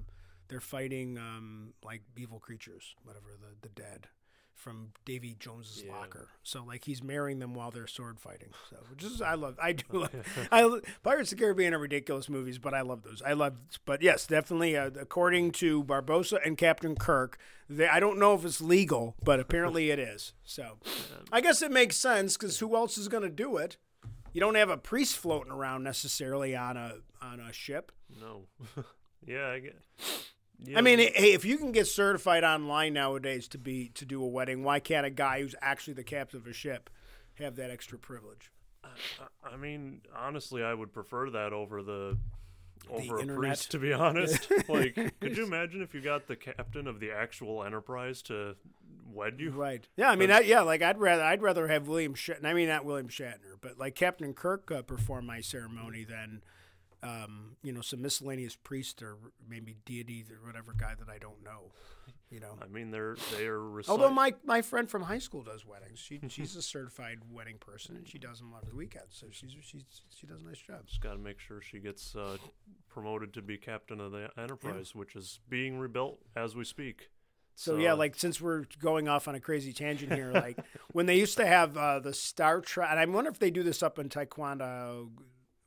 they're 0.47 0.61
fighting 0.61 1.17
um, 1.17 1.73
like 1.83 2.01
evil 2.15 2.39
creatures, 2.39 2.95
whatever 3.03 3.37
the 3.39 3.67
the 3.67 3.73
dead 3.73 4.07
from 4.57 4.89
Davy 5.05 5.35
Jones's 5.39 5.83
Yeah. 5.83 5.93
locker. 5.93 6.27
So 6.43 6.63
like 6.63 6.83
he's 6.85 7.01
marrying 7.01 7.39
them 7.39 7.53
while 7.53 7.71
they're 7.71 7.87
sword 7.87 8.19
fighting. 8.19 8.49
So 8.69 8.77
which 8.89 9.03
is 9.03 9.21
I 9.21 9.35
love. 9.35 9.57
I 9.61 9.73
do. 9.73 9.83
Love, 9.91 10.11
I 10.51 10.79
Pirates 11.03 11.31
of 11.31 11.37
the 11.37 11.43
Caribbean 11.43 11.73
are 11.73 11.79
ridiculous 11.79 12.27
movies, 12.27 12.57
but 12.57 12.73
I 12.73 12.81
love 12.81 13.03
those. 13.03 13.21
I 13.25 13.33
love. 13.33 13.57
But 13.85 14.01
yes, 14.01 14.25
definitely. 14.27 14.75
Uh, 14.75 14.89
according 14.99 15.51
to 15.53 15.83
Barbossa 15.83 16.39
and 16.45 16.57
Captain 16.57 16.95
Kirk, 16.95 17.37
they, 17.69 17.87
I 17.87 17.99
don't 17.99 18.17
know 18.19 18.33
if 18.33 18.43
it's 18.43 18.59
legal, 18.59 19.15
but 19.23 19.39
apparently 19.39 19.91
it 19.91 19.99
is. 19.99 20.33
So 20.43 20.77
I 21.31 21.39
guess 21.41 21.61
it 21.61 21.71
makes 21.71 21.95
sense 21.95 22.35
because 22.35 22.59
who 22.59 22.75
else 22.75 22.97
is 22.97 23.07
going 23.07 23.23
to 23.23 23.29
do 23.29 23.57
it? 23.57 23.77
You 24.33 24.41
don't 24.41 24.55
have 24.55 24.69
a 24.69 24.77
priest 24.77 25.15
floating 25.17 25.51
around 25.51 25.83
necessarily 25.83 26.55
on 26.55 26.77
a 26.77 26.95
on 27.21 27.39
a 27.39 27.53
ship. 27.53 27.91
no. 28.19 28.43
yeah, 29.25 29.47
I 29.49 29.59
get. 29.59 29.75
I 30.75 30.81
mean, 30.81 30.99
hey, 30.99 31.33
if 31.33 31.45
you 31.45 31.57
can 31.57 31.71
get 31.71 31.85
certified 31.87 32.43
online 32.43 32.93
nowadays 32.93 33.47
to 33.49 33.57
be 33.57 33.89
to 33.89 34.05
do 34.05 34.23
a 34.23 34.27
wedding, 34.27 34.63
why 34.63 34.79
can't 34.79 35.05
a 35.05 35.11
guy 35.11 35.41
who's 35.41 35.55
actually 35.61 35.93
the 35.93 36.03
captain 36.03 36.39
of 36.39 36.47
a 36.47 36.53
ship 36.53 36.89
have 37.35 37.55
that 37.57 37.69
extra 37.69 37.97
privilege? 37.97 38.51
I- 38.83 38.89
I 39.53 39.55
mean, 39.57 40.01
honestly, 40.15 40.63
I 40.63 40.73
would 40.73 40.91
prefer 40.93 41.29
that 41.29 41.53
over 41.53 41.83
the 41.83 42.17
over 42.89 43.19
a 43.19 43.25
priest. 43.25 43.71
To 43.71 43.79
be 43.79 43.93
honest, 43.93 44.47
like, 44.69 44.95
could 45.19 45.37
you 45.37 45.45
imagine 45.45 45.81
if 45.81 45.93
you 45.93 46.01
got 46.01 46.27
the 46.27 46.35
captain 46.35 46.87
of 46.87 46.99
the 46.99 47.11
actual 47.11 47.63
Enterprise 47.63 48.21
to 48.23 48.55
wed 49.13 49.39
you? 49.39 49.51
Right. 49.51 49.87
Yeah. 49.95 50.09
I 50.09 50.15
mean, 50.15 50.31
I, 50.31 50.39
yeah. 50.39 50.61
Like 50.61 50.81
I'd 50.81 50.97
rather 50.97 51.23
I'd 51.23 51.41
rather 51.41 51.67
have 51.67 51.87
William 51.87 52.13
Shatner. 52.15 52.45
I 52.45 52.53
mean, 52.53 52.67
not 52.67 52.83
William 52.85 53.09
Shatner, 53.09 53.55
but 53.61 53.77
like 53.77 53.95
Captain 53.95 54.33
Kirk 54.33 54.71
uh, 54.71 54.81
perform 54.81 55.25
my 55.27 55.41
ceremony 55.41 56.03
than, 56.03 56.41
um, 57.03 57.55
you 57.63 57.71
know, 57.71 57.81
some 57.81 58.01
miscellaneous 58.01 58.55
priest 58.55 59.01
or 59.01 59.17
maybe 59.47 59.77
deity 59.85 60.25
or 60.31 60.45
whatever 60.47 60.73
guy 60.77 60.95
that 60.97 61.09
I 61.09 61.17
don't 61.17 61.43
know. 61.43 61.71
You 62.29 62.39
know. 62.39 62.57
I 62.61 62.67
mean, 62.67 62.91
they're 62.91 63.15
they 63.37 63.45
are. 63.47 63.59
Recite- 63.59 63.91
Although 63.91 64.09
my, 64.11 64.33
my 64.43 64.61
friend 64.61 64.89
from 64.89 65.03
high 65.03 65.19
school 65.19 65.43
does 65.43 65.65
weddings, 65.65 65.99
she 65.99 66.19
she's 66.27 66.55
a 66.55 66.61
certified 66.61 67.19
wedding 67.31 67.57
person 67.59 67.95
and 67.95 68.07
she 68.07 68.17
does 68.17 68.39
them 68.39 68.53
every 68.61 68.73
weekend. 68.75 69.05
So 69.09 69.27
she's 69.31 69.51
she's 69.61 69.83
she 70.15 70.27
does 70.27 70.41
a 70.41 70.45
nice 70.45 70.59
job. 70.59 70.87
just 70.87 71.01
got 71.01 71.13
to 71.13 71.19
make 71.19 71.39
sure 71.39 71.61
she 71.61 71.79
gets 71.79 72.15
uh, 72.15 72.37
promoted 72.89 73.33
to 73.35 73.41
be 73.41 73.57
captain 73.57 73.99
of 74.01 74.11
the 74.11 74.29
Enterprise, 74.37 74.93
which 74.93 75.15
is 75.15 75.39
being 75.49 75.77
rebuilt 75.77 76.19
as 76.35 76.55
we 76.55 76.65
speak. 76.65 77.09
So 77.55 77.77
yeah, 77.77 77.93
like 77.93 78.15
since 78.15 78.39
we're 78.39 78.65
going 78.81 79.07
off 79.07 79.27
on 79.27 79.33
a 79.33 79.39
crazy 79.39 79.73
tangent 79.73 80.13
here, 80.13 80.31
like 80.31 80.59
when 80.91 81.05
they 81.07 81.15
used 81.17 81.37
to 81.37 81.45
have 81.45 81.75
uh, 81.77 81.99
the 81.99 82.13
Star 82.13 82.61
Trek, 82.61 82.89
and 82.91 82.99
I 82.99 83.05
wonder 83.05 83.31
if 83.31 83.39
they 83.39 83.49
do 83.49 83.63
this 83.63 83.81
up 83.81 83.97
in 83.97 84.09
Ticonderoga, 84.09 85.09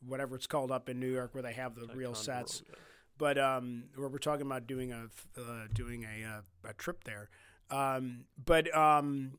whatever 0.07 0.37
it's 0.37 0.47
called 0.47 0.71
up 0.71 0.89
in 0.89 0.99
New 1.01 1.13
York, 1.13 1.35
where 1.35 1.43
they 1.43 1.53
have 1.53 1.75
the 1.75 1.87
real 1.95 2.13
Ticonderoga, 2.13 2.49
sets. 2.49 2.63
yeah. 2.69 2.75
But 3.19 3.39
um, 3.39 3.85
where 3.95 4.09
we're 4.09 4.19
talking 4.19 4.47
about 4.47 4.67
doing 4.67 4.93
a 4.93 5.09
uh, 5.39 5.67
doing 5.73 6.05
a 6.05 6.27
uh, 6.27 6.71
a 6.71 6.73
trip 6.75 7.05
there, 7.05 7.29
um, 7.71 8.25
but 8.43 8.75
um, 8.75 9.39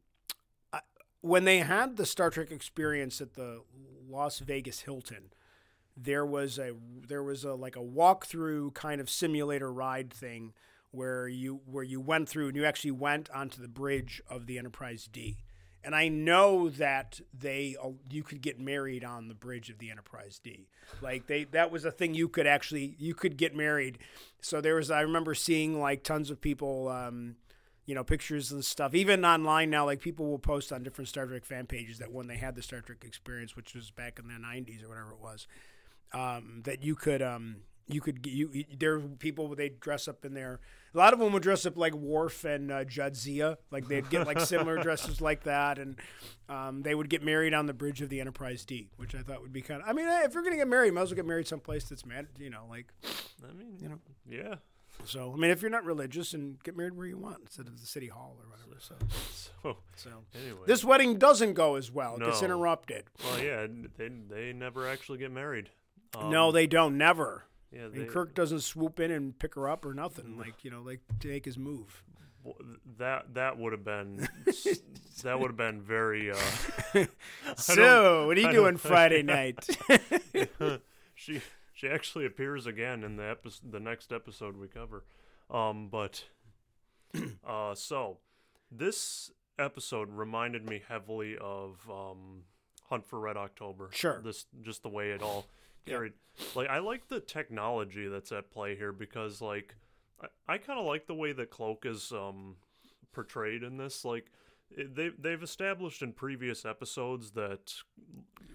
I, 0.72 0.82
when 1.22 1.46
they 1.46 1.60
had 1.60 1.98
the 1.98 2.06
Star 2.06 2.30
Trek 2.30 2.52
experience 2.52 3.22
at 3.22 3.34
the 3.34 3.64
Las 4.08 4.40
Vegas 4.40 4.82
Hilton, 4.82 5.34
there 5.98 6.26
was 6.26 6.60
a 6.60 6.74
there 7.08 7.24
was 7.24 7.44
a 7.44 7.54
like 7.56 7.76
a 7.76 7.82
walkthrough 7.82 8.74
kind 8.74 9.02
of 9.02 9.10
simulator 9.10 9.72
ride 9.72 10.14
thing 10.14 10.54
where 10.92 11.28
you 11.28 11.62
where 11.66 11.84
you 11.84 12.00
went 12.00 12.30
through 12.30 12.48
and 12.48 12.56
you 12.56 12.66
actually 12.66 12.92
went 12.92 13.30
onto 13.32 13.62
the 13.62 13.68
bridge 13.68 14.22
of 14.30 14.46
the 14.46 14.58
Enterprise 14.58 15.10
D. 15.12 15.38
And 15.84 15.96
I 15.96 16.10
know 16.10 16.70
that 16.70 17.20
they 17.34 17.76
uh, 17.84 17.90
you 18.10 18.24
could 18.24 18.42
get 18.42 18.60
married 18.60 19.04
on 19.04 19.28
the 19.28 19.34
bridge 19.34 19.70
of 19.70 19.80
the 19.80 19.90
Enterprise 19.90 20.40
D. 20.44 20.68
Like 21.02 21.28
they 21.28 21.46
that 21.46 21.72
was 21.72 21.86
a 21.86 21.92
thing 21.92 22.14
you 22.14 22.30
could 22.30 22.48
actually 22.48 22.96
you 23.00 23.14
could 23.16 23.38
get 23.38 23.56
married. 23.56 23.98
So 24.42 24.62
there 24.62 24.76
was 24.76 24.92
I 24.92 25.02
remember 25.02 25.34
seeing 25.34 25.80
like 25.80 26.04
tons 26.04 26.30
of 26.30 26.40
people 26.40 26.90
um, 26.90 27.36
you 27.86 27.96
know, 27.96 28.04
pictures 28.04 28.52
and 28.52 28.64
stuff. 28.64 28.94
Even 28.94 29.26
online 29.26 29.70
now, 29.70 29.86
like 29.86 30.00
people 30.00 30.28
will 30.28 30.40
post 30.40 30.72
on 30.72 30.84
different 30.84 31.08
Star 31.08 31.26
Trek 31.26 31.44
fan 31.44 31.66
pages 31.66 31.98
that 31.98 32.12
when 32.12 32.28
they 32.28 32.38
had 32.38 32.56
the 32.56 32.62
Star 32.62 32.82
Trek 32.82 33.04
experience, 33.04 33.56
which 33.56 33.74
was 33.74 33.92
back 33.92 34.20
in 34.20 34.28
the 34.28 34.34
'90s 34.34 34.84
or 34.84 34.90
whatever 34.90 35.12
it 35.12 35.20
was, 35.22 35.48
um, 36.14 36.62
that 36.64 36.84
you 36.84 36.96
could 36.96 37.22
um, 37.22 37.58
you 37.94 38.02
could 38.02 38.26
you, 38.26 38.66
there 38.78 39.00
were 39.00 39.08
people 39.20 39.54
they 39.56 39.70
dress 39.70 40.08
up 40.08 40.26
in 40.26 40.34
there. 40.34 40.60
A 40.94 40.98
lot 40.98 41.14
of 41.14 41.20
them 41.20 41.32
would 41.32 41.44
dress 41.44 41.66
up 41.66 41.78
like 41.78 41.94
Worf 41.94 42.44
and 42.44 42.70
uh, 42.72 42.84
Jadzia, 42.84 43.56
like 43.72 43.88
they'd 43.88 44.10
get 44.10 44.28
like 44.28 44.42
similar 44.42 44.78
dresses 44.84 45.22
like 45.22 45.44
that, 45.44 45.80
and 45.80 45.96
um, 46.50 46.82
they 46.82 46.94
would 46.96 47.10
get 47.10 47.24
married 47.24 47.54
on 47.54 47.66
the 47.66 47.74
bridge 47.74 48.02
of 48.02 48.10
the 48.10 48.20
Enterprise 48.20 48.66
D, 48.66 48.90
which 48.98 49.16
I 49.16 49.20
thought 49.22 49.42
would 49.42 49.54
be 49.54 49.62
kind 49.62 49.82
of. 49.82 49.88
I 49.88 49.94
mean, 49.94 50.06
if 50.08 50.34
you're 50.34 50.44
gonna 50.44 50.58
get 50.58 50.68
married, 50.68 50.88
you 50.88 50.94
might 50.94 51.04
as 51.04 51.10
well 51.10 51.16
get 51.16 51.26
married 51.26 51.48
someplace 51.48 51.86
that's 51.86 52.06
mad, 52.06 52.28
you 52.38 52.50
know, 52.50 52.66
like 52.70 52.88
I 53.48 53.54
mean, 53.54 53.78
You 53.82 53.90
know. 53.90 54.00
yeah. 54.30 54.56
so. 55.06 55.32
I 55.34 55.38
mean, 55.40 55.50
if 55.52 55.62
you're 55.62 55.72
not 55.72 55.86
religious, 55.86 56.34
and 56.34 56.62
get 56.64 56.76
married 56.76 56.98
where 56.98 57.08
you 57.08 57.18
want 57.18 57.38
instead 57.42 57.68
of 57.68 57.80
the 57.80 57.88
city 57.88 58.08
hall 58.08 58.38
or 58.42 58.50
whatever. 58.50 58.80
So, 58.80 58.96
So 59.64 59.78
so 59.96 60.10
anyway, 60.44 60.62
this 60.66 60.84
wedding 60.84 61.18
doesn't 61.20 61.54
go 61.54 61.76
as 61.76 61.92
well. 61.92 62.16
It 62.18 62.26
gets 62.26 62.42
interrupted. 62.42 63.04
well, 63.24 63.40
yeah, 63.40 63.68
they 63.98 64.10
they 64.10 64.52
never 64.54 64.88
actually 64.88 65.20
get 65.20 65.32
married. 65.32 65.70
no, 66.20 66.48
Um, 66.50 66.54
they 66.54 66.66
don't. 66.68 66.98
Never. 66.98 67.46
Yeah, 67.72 67.86
And 67.86 68.08
Kirk 68.10 68.34
doesn't 68.36 68.62
swoop 68.62 69.00
in 69.00 69.12
and 69.12 69.38
pick 69.38 69.56
her 69.56 69.70
up 69.70 69.86
or 69.86 69.94
nothing. 69.94 70.38
Like 70.38 70.64
you 70.64 70.72
know, 70.72 70.82
like 70.82 71.00
to 71.20 71.28
make 71.28 71.46
his 71.46 71.58
move. 71.58 72.04
that 72.98 73.34
that 73.34 73.58
would 73.58 73.72
have 73.72 73.84
been 73.86 74.28
that 75.24 75.40
would 75.40 75.48
have 75.52 75.58
been 75.58 75.82
very. 75.82 76.32
Uh, 76.32 76.36
So, 77.56 78.28
what 78.28 78.38
are 78.38 78.42
you 78.42 78.48
I 78.48 78.52
doing 78.52 78.78
Friday 78.78 79.22
night? 79.24 79.68
she 81.16 81.42
she 81.74 81.88
actually 81.88 82.26
appears 82.26 82.66
again 82.66 83.04
in 83.04 83.16
the 83.18 83.30
episode, 83.30 83.72
the 83.72 83.80
next 83.80 84.12
episode 84.12 84.58
we 84.58 84.68
cover. 84.68 85.04
Um, 85.50 85.90
but 85.90 86.24
uh, 87.48 87.76
so 87.76 88.18
this 88.72 89.32
episode 89.60 90.10
reminded 90.12 90.68
me 90.68 90.82
heavily 90.88 91.38
of 91.40 91.78
um, 91.90 92.44
Hunt 92.90 93.06
for 93.06 93.20
Red 93.20 93.38
October. 93.38 93.90
Sure. 93.92 94.22
This 94.24 94.46
just 94.62 94.82
the 94.84 94.90
way 94.90 95.12
it 95.12 95.22
all 95.22 95.46
Yeah. 95.86 95.94
carried. 95.96 96.14
Like 96.56 96.70
I 96.70 96.80
like 96.80 97.08
the 97.08 97.20
technology 97.20 98.08
that's 98.08 98.32
at 98.32 98.52
play 98.52 98.76
here 98.76 98.92
because 98.94 99.42
like 99.42 99.76
I, 100.22 100.54
I 100.54 100.58
kind 100.58 100.80
of 100.80 100.86
like 100.86 101.08
the 101.08 101.16
way 101.16 101.34
that 101.34 101.50
Cloak 101.50 101.86
is 101.86 102.12
um 102.12 102.56
portrayed 103.14 103.64
in 103.64 103.78
this. 103.78 104.06
Like 104.06 104.28
it- 104.70 104.96
they 104.96 105.10
they've 105.20 105.42
established 105.44 106.02
in 106.02 106.14
previous 106.14 106.66
episodes 106.66 107.32
that 107.32 107.74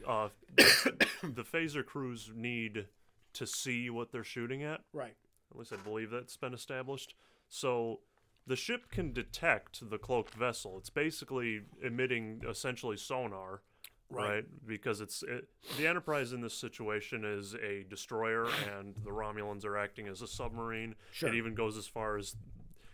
uh, 0.06 0.28
the 0.56 1.44
phaser 1.44 1.84
crews 1.84 2.30
need 2.34 2.86
to 3.34 3.46
see 3.46 3.90
what 3.90 4.12
they're 4.12 4.24
shooting 4.24 4.62
at. 4.62 4.80
right. 4.92 5.14
At 5.50 5.58
least 5.58 5.72
I 5.72 5.76
believe 5.76 6.10
that's 6.10 6.36
been 6.36 6.54
established. 6.54 7.14
So 7.48 8.00
the 8.46 8.56
ship 8.56 8.90
can 8.90 9.12
detect 9.12 9.88
the 9.90 9.98
cloaked 9.98 10.34
vessel. 10.34 10.76
It's 10.78 10.90
basically 10.90 11.62
emitting 11.82 12.42
essentially 12.48 12.96
sonar, 12.96 13.62
Right. 14.10 14.28
right? 14.34 14.44
Because 14.66 15.00
it's 15.00 15.22
it, 15.24 15.48
the 15.78 15.86
Enterprise 15.86 16.32
in 16.32 16.40
this 16.40 16.54
situation 16.54 17.24
is 17.24 17.54
a 17.54 17.84
destroyer, 17.90 18.46
and 18.78 18.94
the 19.04 19.10
Romulans 19.10 19.64
are 19.64 19.76
acting 19.76 20.06
as 20.08 20.22
a 20.22 20.28
submarine. 20.28 20.94
Sure. 21.12 21.28
It 21.28 21.34
even 21.34 21.54
goes 21.54 21.76
as 21.76 21.86
far 21.86 22.16
as 22.16 22.36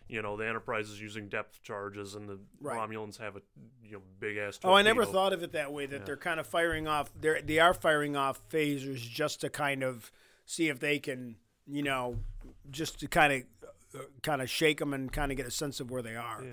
you 0.09 0.21
know 0.23 0.37
the 0.37 0.47
Enterprise 0.49 0.89
is 0.89 1.01
using 1.01 1.29
depth 1.29 1.63
charges, 1.63 2.15
and 2.15 2.29
the 2.29 2.39
Right. 2.61 2.79
Romulans 2.79 3.19
have 3.19 3.37
a 3.37 3.43
you 3.85 3.93
know 3.93 4.03
big 4.21 4.37
ass. 4.39 4.59
Oh, 4.65 4.73
I 4.73 4.83
never 4.83 5.05
thought 5.05 5.33
of 5.33 5.43
it 5.43 5.53
that 5.53 5.73
way. 5.73 5.87
That 5.87 6.01
Yeah. 6.01 6.05
they're 6.07 6.17
kind 6.17 6.41
of 6.41 6.47
firing 6.47 6.89
off. 6.89 7.11
They 7.21 7.43
they 7.43 7.59
are 7.59 7.75
firing 7.75 8.17
off 8.17 8.41
phasers 8.49 8.99
just 9.01 9.41
to 9.43 9.51
kind 9.51 9.83
of 9.83 10.11
see 10.47 10.69
if 10.69 10.81
they 10.81 10.99
can, 10.99 11.37
you 11.67 11.83
know, 11.83 12.19
just 12.71 12.99
to 13.01 13.07
kind 13.09 13.33
of, 13.95 14.01
uh, 14.01 14.05
kind 14.23 14.43
of 14.43 14.51
shake 14.51 14.79
them 14.79 14.93
and 14.95 15.13
kind 15.13 15.31
of 15.31 15.37
get 15.37 15.47
a 15.47 15.51
sense 15.51 15.79
of 15.79 15.91
where 15.91 16.03
they 16.03 16.17
are. 16.17 16.43
Yeah, 16.43 16.51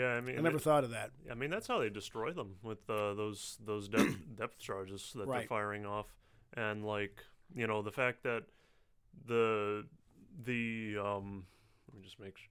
yeah. 0.00 0.08
I 0.16 0.20
mean, 0.20 0.38
I 0.38 0.40
never 0.42 0.56
it- 0.56 0.62
thought 0.62 0.84
of 0.84 0.90
that. 0.90 1.10
I 1.30 1.34
mean, 1.34 1.50
that's 1.50 1.66
how 1.66 1.78
they 1.78 1.88
destroy 1.90 2.32
them 2.32 2.56
with 2.62 2.88
uh, 2.90 3.14
those 3.14 3.58
those 3.64 3.88
depth 3.88 4.16
depth 4.36 4.58
charges 4.58 5.12
that 5.14 5.26
Right. 5.26 5.38
they're 5.40 5.48
firing 5.48 5.86
off, 5.86 6.06
and 6.54 6.84
like 6.84 7.22
you 7.54 7.66
know 7.66 7.82
the 7.82 7.92
fact 7.92 8.22
that 8.24 8.44
the 9.26 9.86
the 10.44 10.96
um 10.98 11.46
let 11.88 11.96
me 11.98 12.04
just 12.04 12.18
make 12.20 12.36
sh- 12.36 12.48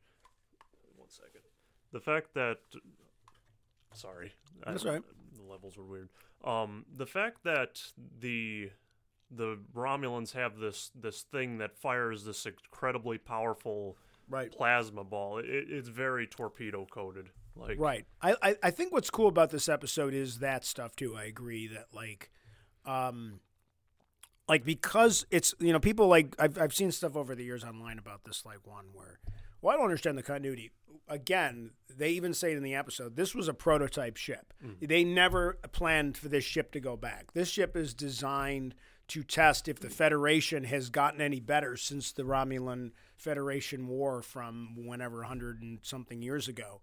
one 0.96 1.10
second 1.10 1.42
the 1.92 2.00
fact 2.00 2.34
that 2.34 2.58
sorry 3.94 4.34
I- 4.66 4.72
That's 4.72 4.86
all 4.86 4.94
right. 4.94 5.04
the 5.36 5.44
levels 5.44 5.78
were 5.78 5.84
weird 5.86 6.10
um 6.44 6.86
the 6.96 7.06
fact 7.06 7.44
that 7.44 7.82
the 8.20 8.72
the 9.32 9.58
Romulans 9.76 10.34
have 10.34 10.58
this 10.58 10.92
this 10.96 11.22
thing 11.24 11.58
that 11.58 11.76
fires 11.76 12.26
this 12.26 12.46
incredibly 12.46 13.18
powerful 13.18 13.98
Right. 14.30 14.52
plasma 14.52 15.04
ball 15.04 15.38
it, 15.38 15.46
it's 15.48 15.88
very 15.88 16.28
torpedo 16.28 16.86
coated 16.86 17.30
like 17.56 17.80
Right. 17.80 18.06
I, 18.22 18.36
I 18.42 18.56
I 18.64 18.72
think 18.72 18.92
what's 18.92 19.10
cool 19.10 19.28
about 19.28 19.50
this 19.50 19.70
episode 19.70 20.14
is 20.14 20.40
that 20.40 20.66
stuff 20.66 20.96
too. 20.96 21.16
I 21.16 21.24
agree 21.26 21.68
that 21.68 21.88
like, 21.94 22.30
um, 22.86 23.40
like 24.48 24.64
because 24.66 25.26
it's 25.32 25.56
you 25.60 25.72
know 25.72 25.80
people 25.80 26.08
like 26.08 26.36
I've 26.38 26.58
I've 26.58 26.74
seen 26.74 26.92
stuff 26.92 27.16
over 27.16 27.34
the 27.34 27.44
years 27.44 27.64
online 27.64 27.98
about 27.98 28.26
this 28.26 28.46
like 28.46 28.66
one 28.66 28.86
where 28.94 29.20
well 29.62 29.74
I 29.74 29.78
don't 29.78 29.86
understand 29.86 30.18
the 30.18 30.24
continuity. 30.24 30.72
Again, 31.08 31.72
they 31.96 32.10
even 32.10 32.34
say 32.34 32.52
it 32.52 32.58
in 32.58 32.64
the 32.64 32.76
episode 32.76 33.16
this 33.16 33.34
was 33.34 33.48
a 33.48 33.54
prototype 33.54 34.18
ship. 34.18 34.54
They 34.82 35.04
never 35.04 35.58
planned 35.72 36.18
for 36.18 36.30
this 36.30 36.44
ship 36.44 36.72
to 36.74 36.80
go 36.80 36.98
back. 36.98 37.34
This 37.34 37.50
ship 37.50 37.78
is 37.78 37.94
designed 37.94 38.76
to 39.08 39.24
test 39.24 39.68
if 39.68 39.80
the 39.80 39.90
Federation 39.90 40.64
has 40.66 40.90
gotten 40.90 41.22
any 41.22 41.40
better 41.40 41.78
since 41.78 42.12
the 42.12 42.24
Romulan 42.24 42.92
Federation 43.18 43.88
War 43.88 44.22
from 44.22 44.76
whenever 44.86 45.24
hundred 45.24 45.62
and 45.62 45.80
something 45.82 46.22
years 46.22 46.48
ago 46.48 46.82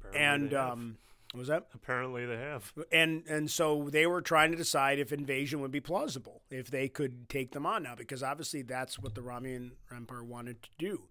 apparently 0.00 0.46
and 0.46 0.54
um, 0.54 0.98
what 1.32 1.40
was 1.40 1.48
that? 1.48 1.66
apparently 1.74 2.24
they 2.24 2.36
have 2.36 2.72
And 2.92 3.24
and 3.28 3.50
so 3.50 3.88
they 3.90 4.06
were 4.06 4.22
trying 4.22 4.52
to 4.52 4.56
decide 4.56 4.98
if 4.98 5.12
invasion 5.12 5.60
would 5.60 5.72
be 5.72 5.80
plausible, 5.80 6.42
if 6.50 6.70
they 6.70 6.88
could 6.88 7.28
take 7.28 7.52
them 7.52 7.66
on 7.66 7.82
now, 7.82 7.94
because 7.94 8.22
obviously 8.22 8.62
that's 8.62 8.98
what 8.98 9.14
the 9.14 9.20
Romulan 9.20 9.72
Empire 9.94 10.24
wanted 10.24 10.62
to 10.62 10.68
do. 10.78 11.02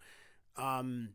Um, 0.58 1.10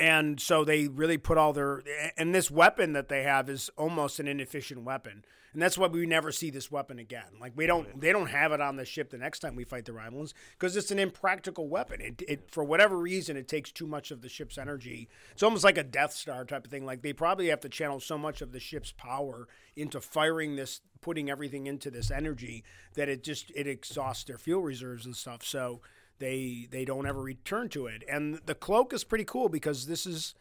and 0.00 0.40
so 0.40 0.64
they 0.64 0.88
really 0.88 1.18
put 1.18 1.36
all 1.36 1.52
their 1.52 1.82
and 2.16 2.34
this 2.34 2.50
weapon 2.50 2.94
that 2.94 3.08
they 3.08 3.22
have 3.22 3.50
is 3.50 3.70
almost 3.76 4.18
an 4.18 4.26
inefficient 4.26 4.82
weapon, 4.82 5.24
and 5.52 5.60
that's 5.60 5.76
why 5.76 5.88
we 5.88 6.06
never 6.06 6.32
see 6.32 6.48
this 6.48 6.70
weapon 6.70 6.98
again. 6.98 7.26
Like 7.38 7.52
we 7.54 7.66
don't 7.66 8.00
they 8.00 8.10
don't 8.10 8.28
have 8.30 8.52
it 8.52 8.62
on 8.62 8.76
the 8.76 8.86
ship 8.86 9.10
the 9.10 9.18
next 9.18 9.40
time 9.40 9.54
we 9.54 9.64
fight 9.64 9.84
the 9.84 9.92
Romulans 9.92 10.32
because 10.52 10.74
it's 10.74 10.90
an 10.90 10.98
impractical 10.98 11.68
weapon. 11.68 12.00
It, 12.00 12.22
it 12.26 12.50
for 12.50 12.64
whatever 12.64 12.96
reason 12.96 13.36
it 13.36 13.46
takes 13.46 13.70
too 13.70 13.86
much 13.86 14.10
of 14.10 14.22
the 14.22 14.30
ship's 14.30 14.56
energy. 14.56 15.10
It's 15.32 15.42
almost 15.42 15.64
like 15.64 15.76
a 15.76 15.84
Death 15.84 16.14
Star 16.14 16.46
type 16.46 16.64
of 16.64 16.70
thing. 16.70 16.86
Like 16.86 17.02
they 17.02 17.12
probably 17.12 17.48
have 17.48 17.60
to 17.60 17.68
channel 17.68 18.00
so 18.00 18.16
much 18.16 18.40
of 18.40 18.52
the 18.52 18.60
ship's 18.60 18.92
power 18.92 19.48
into 19.76 20.00
firing 20.00 20.56
this, 20.56 20.80
putting 21.02 21.28
everything 21.28 21.66
into 21.66 21.90
this 21.90 22.10
energy 22.10 22.64
that 22.94 23.10
it 23.10 23.22
just 23.22 23.52
it 23.54 23.66
exhausts 23.66 24.24
their 24.24 24.38
fuel 24.38 24.62
reserves 24.62 25.04
and 25.04 25.14
stuff. 25.14 25.44
So 25.44 25.82
they 26.20 26.68
they 26.70 26.84
don't 26.84 27.06
ever 27.06 27.20
return 27.20 27.68
to 27.70 27.86
it. 27.86 28.04
And 28.08 28.40
the 28.46 28.54
cloak 28.54 28.92
is 28.92 29.02
pretty 29.02 29.24
cool 29.24 29.48
because 29.48 29.86
this 29.86 30.06
is 30.06 30.34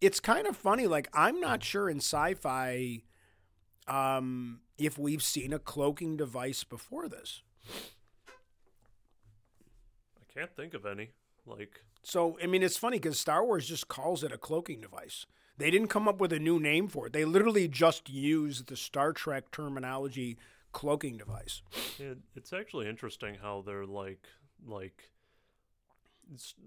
it's 0.00 0.20
kind 0.20 0.46
of 0.46 0.56
funny. 0.56 0.86
Like 0.86 1.08
I'm 1.12 1.40
not 1.40 1.64
sure 1.64 1.90
in 1.90 1.96
sci-fi 1.98 3.02
um, 3.88 4.60
if 4.78 4.98
we've 4.98 5.22
seen 5.22 5.52
a 5.52 5.58
cloaking 5.58 6.16
device 6.16 6.62
before 6.62 7.08
this. 7.08 7.42
I 10.20 10.32
can't 10.32 10.54
think 10.54 10.74
of 10.74 10.86
any. 10.86 11.10
Like, 11.46 11.80
So 12.02 12.38
I 12.42 12.46
mean, 12.46 12.62
it's 12.62 12.76
funny 12.76 12.98
because 12.98 13.18
Star 13.18 13.44
Wars 13.44 13.66
just 13.66 13.88
calls 13.88 14.22
it 14.22 14.32
a 14.32 14.38
cloaking 14.38 14.80
device. 14.80 15.26
They 15.58 15.70
didn't 15.70 15.88
come 15.88 16.06
up 16.06 16.20
with 16.20 16.32
a 16.32 16.38
new 16.38 16.60
name 16.60 16.88
for 16.88 17.06
it. 17.06 17.14
They 17.14 17.24
literally 17.24 17.66
just 17.66 18.10
used 18.10 18.66
the 18.66 18.76
Star 18.76 19.12
Trek 19.14 19.50
terminology, 19.50 20.36
cloaking 20.72 21.16
device. 21.16 21.62
it, 21.98 22.18
it's 22.34 22.52
actually 22.52 22.88
interesting 22.88 23.36
how 23.40 23.62
they're 23.64 23.86
like, 23.86 24.26
like, 24.66 25.10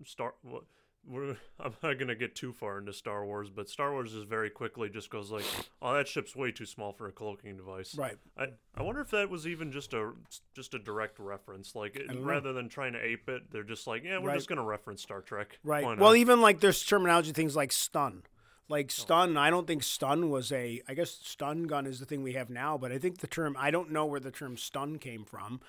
Star. 0.06 0.34
What, 0.42 0.64
we're, 1.08 1.36
I'm 1.60 1.74
not 1.82 1.98
gonna 2.00 2.16
get 2.16 2.36
too 2.36 2.54
far 2.54 2.80
into 2.80 2.94
Star 2.94 3.26
Wars, 3.26 3.50
but 3.50 3.70
Star 3.70 3.92
Wars 3.92 4.14
just 4.14 4.28
very 4.28 4.50
quickly 4.50 4.90
just 4.90 5.10
goes 5.10 5.32
like, 5.32 5.46
"Oh, 5.82 5.94
that 5.94 6.08
ship's 6.08 6.36
way 6.36 6.52
too 6.52 6.66
small 6.66 6.94
for 6.94 7.08
a 7.08 7.12
cloaking 7.12 7.58
device." 7.58 7.96
Right. 7.96 8.18
I, 8.38 8.48
I 8.76 8.84
wonder 8.84 9.02
if 9.02 9.12
that 9.12 9.30
was 9.30 9.48
even 9.48 9.72
just 9.72 9.94
a 9.94 10.12
just 10.54 10.74
a 10.74 10.80
direct 10.80 11.20
reference, 11.20 11.76
like 11.76 11.96
it, 11.96 12.14
know. 12.14 12.22
rather 12.22 12.54
than 12.54 12.70
trying 12.70 12.94
to 12.94 13.04
ape 13.04 13.30
it, 13.30 13.52
they're 13.52 13.64
just 13.64 13.88
like, 13.88 14.04
yeah, 14.04 14.20
we're 14.20 14.30
Right. 14.30 14.36
just 14.38 14.50
gonna 14.50 14.64
reference 14.64 15.02
Star 15.02 15.22
Trek. 15.22 15.60
Right. 15.64 15.98
Well, 15.98 16.16
even 16.16 16.42
like 16.42 16.60
there's 16.60 16.84
terminology 16.84 17.32
things 17.32 17.56
like 17.56 17.72
stun. 17.72 18.24
Like 18.68 18.88
oh. 18.90 19.02
stun, 19.02 19.36
I 19.36 19.50
don't 19.50 19.66
think 19.66 19.82
stun 19.84 20.30
was 20.30 20.52
a. 20.52 20.82
I 20.88 20.94
guess 20.94 21.10
stun 21.10 21.64
gun 21.64 21.88
is 21.88 22.00
the 22.00 22.06
thing 22.06 22.22
we 22.22 22.34
have 22.34 22.52
now, 22.52 22.78
but 22.78 22.92
I 22.92 23.00
think 23.00 23.18
the 23.18 23.28
term. 23.28 23.56
I 23.60 23.72
don't 23.72 23.92
know 23.92 24.06
where 24.06 24.20
the 24.20 24.32
term 24.32 24.58
stun 24.58 25.00
came 25.00 25.26
from. 25.26 25.60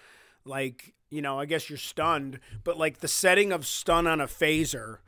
Like 0.45 0.95
you 1.11 1.21
know, 1.23 1.39
I 1.39 1.45
guess 1.45 1.69
you're 1.69 1.77
stunned, 1.77 2.39
but 2.65 2.79
like 2.79 2.99
the 2.99 3.09
setting 3.09 3.53
of 3.53 3.67
stun 3.67 4.07
on 4.07 4.21
a 4.21 4.27
phaser 4.27 4.99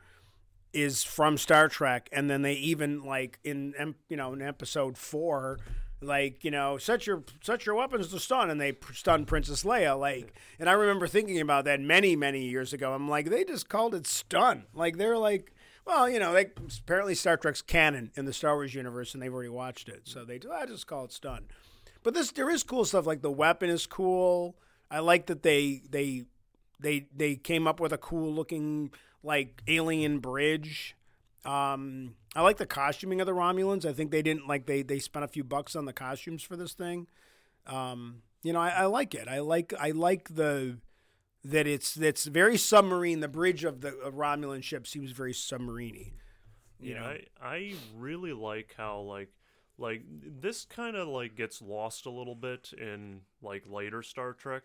is 0.73 1.03
from 1.03 1.37
Star 1.37 1.69
Trek, 1.69 2.09
and 2.11 2.29
then 2.29 2.41
they 2.41 2.53
even 2.53 3.03
like 3.03 3.39
in 3.43 3.95
you 4.09 4.17
know 4.17 4.33
in 4.33 4.41
episode 4.41 4.97
four. 4.97 5.59
Like 6.01 6.43
you 6.43 6.51
know, 6.51 6.77
set 6.77 7.07
your 7.07 7.23
set 7.41 7.65
your 7.65 7.75
weapons 7.75 8.09
to 8.09 8.19
stun, 8.19 8.49
and 8.49 8.59
they 8.59 8.75
stun 8.93 9.23
Princess 9.23 9.63
Leia. 9.63 9.97
Like, 9.97 10.33
and 10.59 10.69
I 10.69 10.73
remember 10.73 11.07
thinking 11.07 11.39
about 11.39 11.63
that 11.63 11.79
many 11.79 12.17
many 12.17 12.43
years 12.43 12.73
ago. 12.73 12.91
I'm 12.93 13.07
like, 13.07 13.29
they 13.29 13.45
just 13.45 13.69
called 13.69 13.95
it 13.95 14.05
stun. 14.05 14.65
Like 14.73 14.97
they're 14.97 15.17
like, 15.17 15.53
well, 15.85 16.09
you 16.09 16.19
know, 16.19 16.33
they 16.33 16.51
apparently 16.79 17.15
Star 17.15 17.37
Trek's 17.37 17.61
canon 17.61 18.11
in 18.15 18.25
the 18.25 18.33
Star 18.33 18.55
Wars 18.55 18.75
universe, 18.75 19.13
and 19.13 19.23
they've 19.23 19.33
already 19.33 19.47
watched 19.47 19.87
it, 19.87 20.01
so 20.03 20.25
they 20.25 20.41
I 20.51 20.65
just 20.65 20.87
call 20.87 21.05
it 21.05 21.13
stun. 21.13 21.45
But 22.03 22.13
this 22.13 22.31
there 22.31 22.49
is 22.49 22.63
cool 22.63 22.83
stuff. 22.83 23.07
Like 23.07 23.21
the 23.21 23.31
weapon 23.31 23.69
is 23.69 23.87
cool. 23.87 24.57
I 24.93 24.99
like 24.99 25.25
that 25.25 25.41
they 25.41 25.81
they 25.89 26.25
they 26.79 27.07
they 27.15 27.35
came 27.35 27.65
up 27.65 27.79
with 27.79 27.91
a 27.91 27.97
cool 27.97 28.31
looking 28.31 28.91
like 29.23 29.63
alien 29.67 30.19
bridge. 30.19 30.95
Um, 31.43 32.13
I 32.35 32.41
like 32.41 32.57
the 32.57 32.67
costuming 32.67 33.19
of 33.19 33.25
the 33.25 33.33
Romulans. 33.33 33.85
I 33.85 33.93
think 33.93 34.11
they 34.11 34.21
didn't 34.21 34.47
like 34.47 34.67
they 34.67 34.83
they 34.83 34.99
spent 34.99 35.25
a 35.25 35.27
few 35.27 35.43
bucks 35.43 35.75
on 35.75 35.85
the 35.85 35.93
costumes 35.93 36.43
for 36.43 36.55
this 36.55 36.73
thing. 36.73 37.07
Um, 37.65 38.21
you 38.43 38.53
know, 38.53 38.59
I, 38.59 38.69
I 38.69 38.85
like 38.85 39.15
it. 39.15 39.27
I 39.27 39.39
like 39.39 39.73
I 39.79 39.89
like 39.89 40.35
the 40.35 40.77
that 41.43 41.65
it's 41.65 41.95
that's 41.95 42.25
very 42.25 42.57
submarine. 42.57 43.19
The 43.19 43.27
bridge 43.27 43.63
of 43.63 43.81
the 43.81 43.97
of 43.97 44.13
Romulan 44.13 44.61
ship 44.61 44.85
seems 44.85 45.11
very 45.11 45.33
submariney. 45.33 46.11
You 46.79 46.93
yeah, 46.93 46.99
know? 46.99 47.05
I, 47.07 47.25
I 47.41 47.73
really 47.97 48.33
like 48.33 48.75
how 48.77 48.99
like 48.99 49.29
like 49.77 50.03
this 50.41 50.65
kind 50.65 50.95
of 50.95 51.07
like 51.07 51.35
gets 51.35 51.61
lost 51.61 52.05
a 52.05 52.11
little 52.11 52.35
bit 52.35 52.73
in 52.77 53.21
like 53.41 53.63
later 53.67 54.03
Star 54.03 54.33
Trek, 54.33 54.63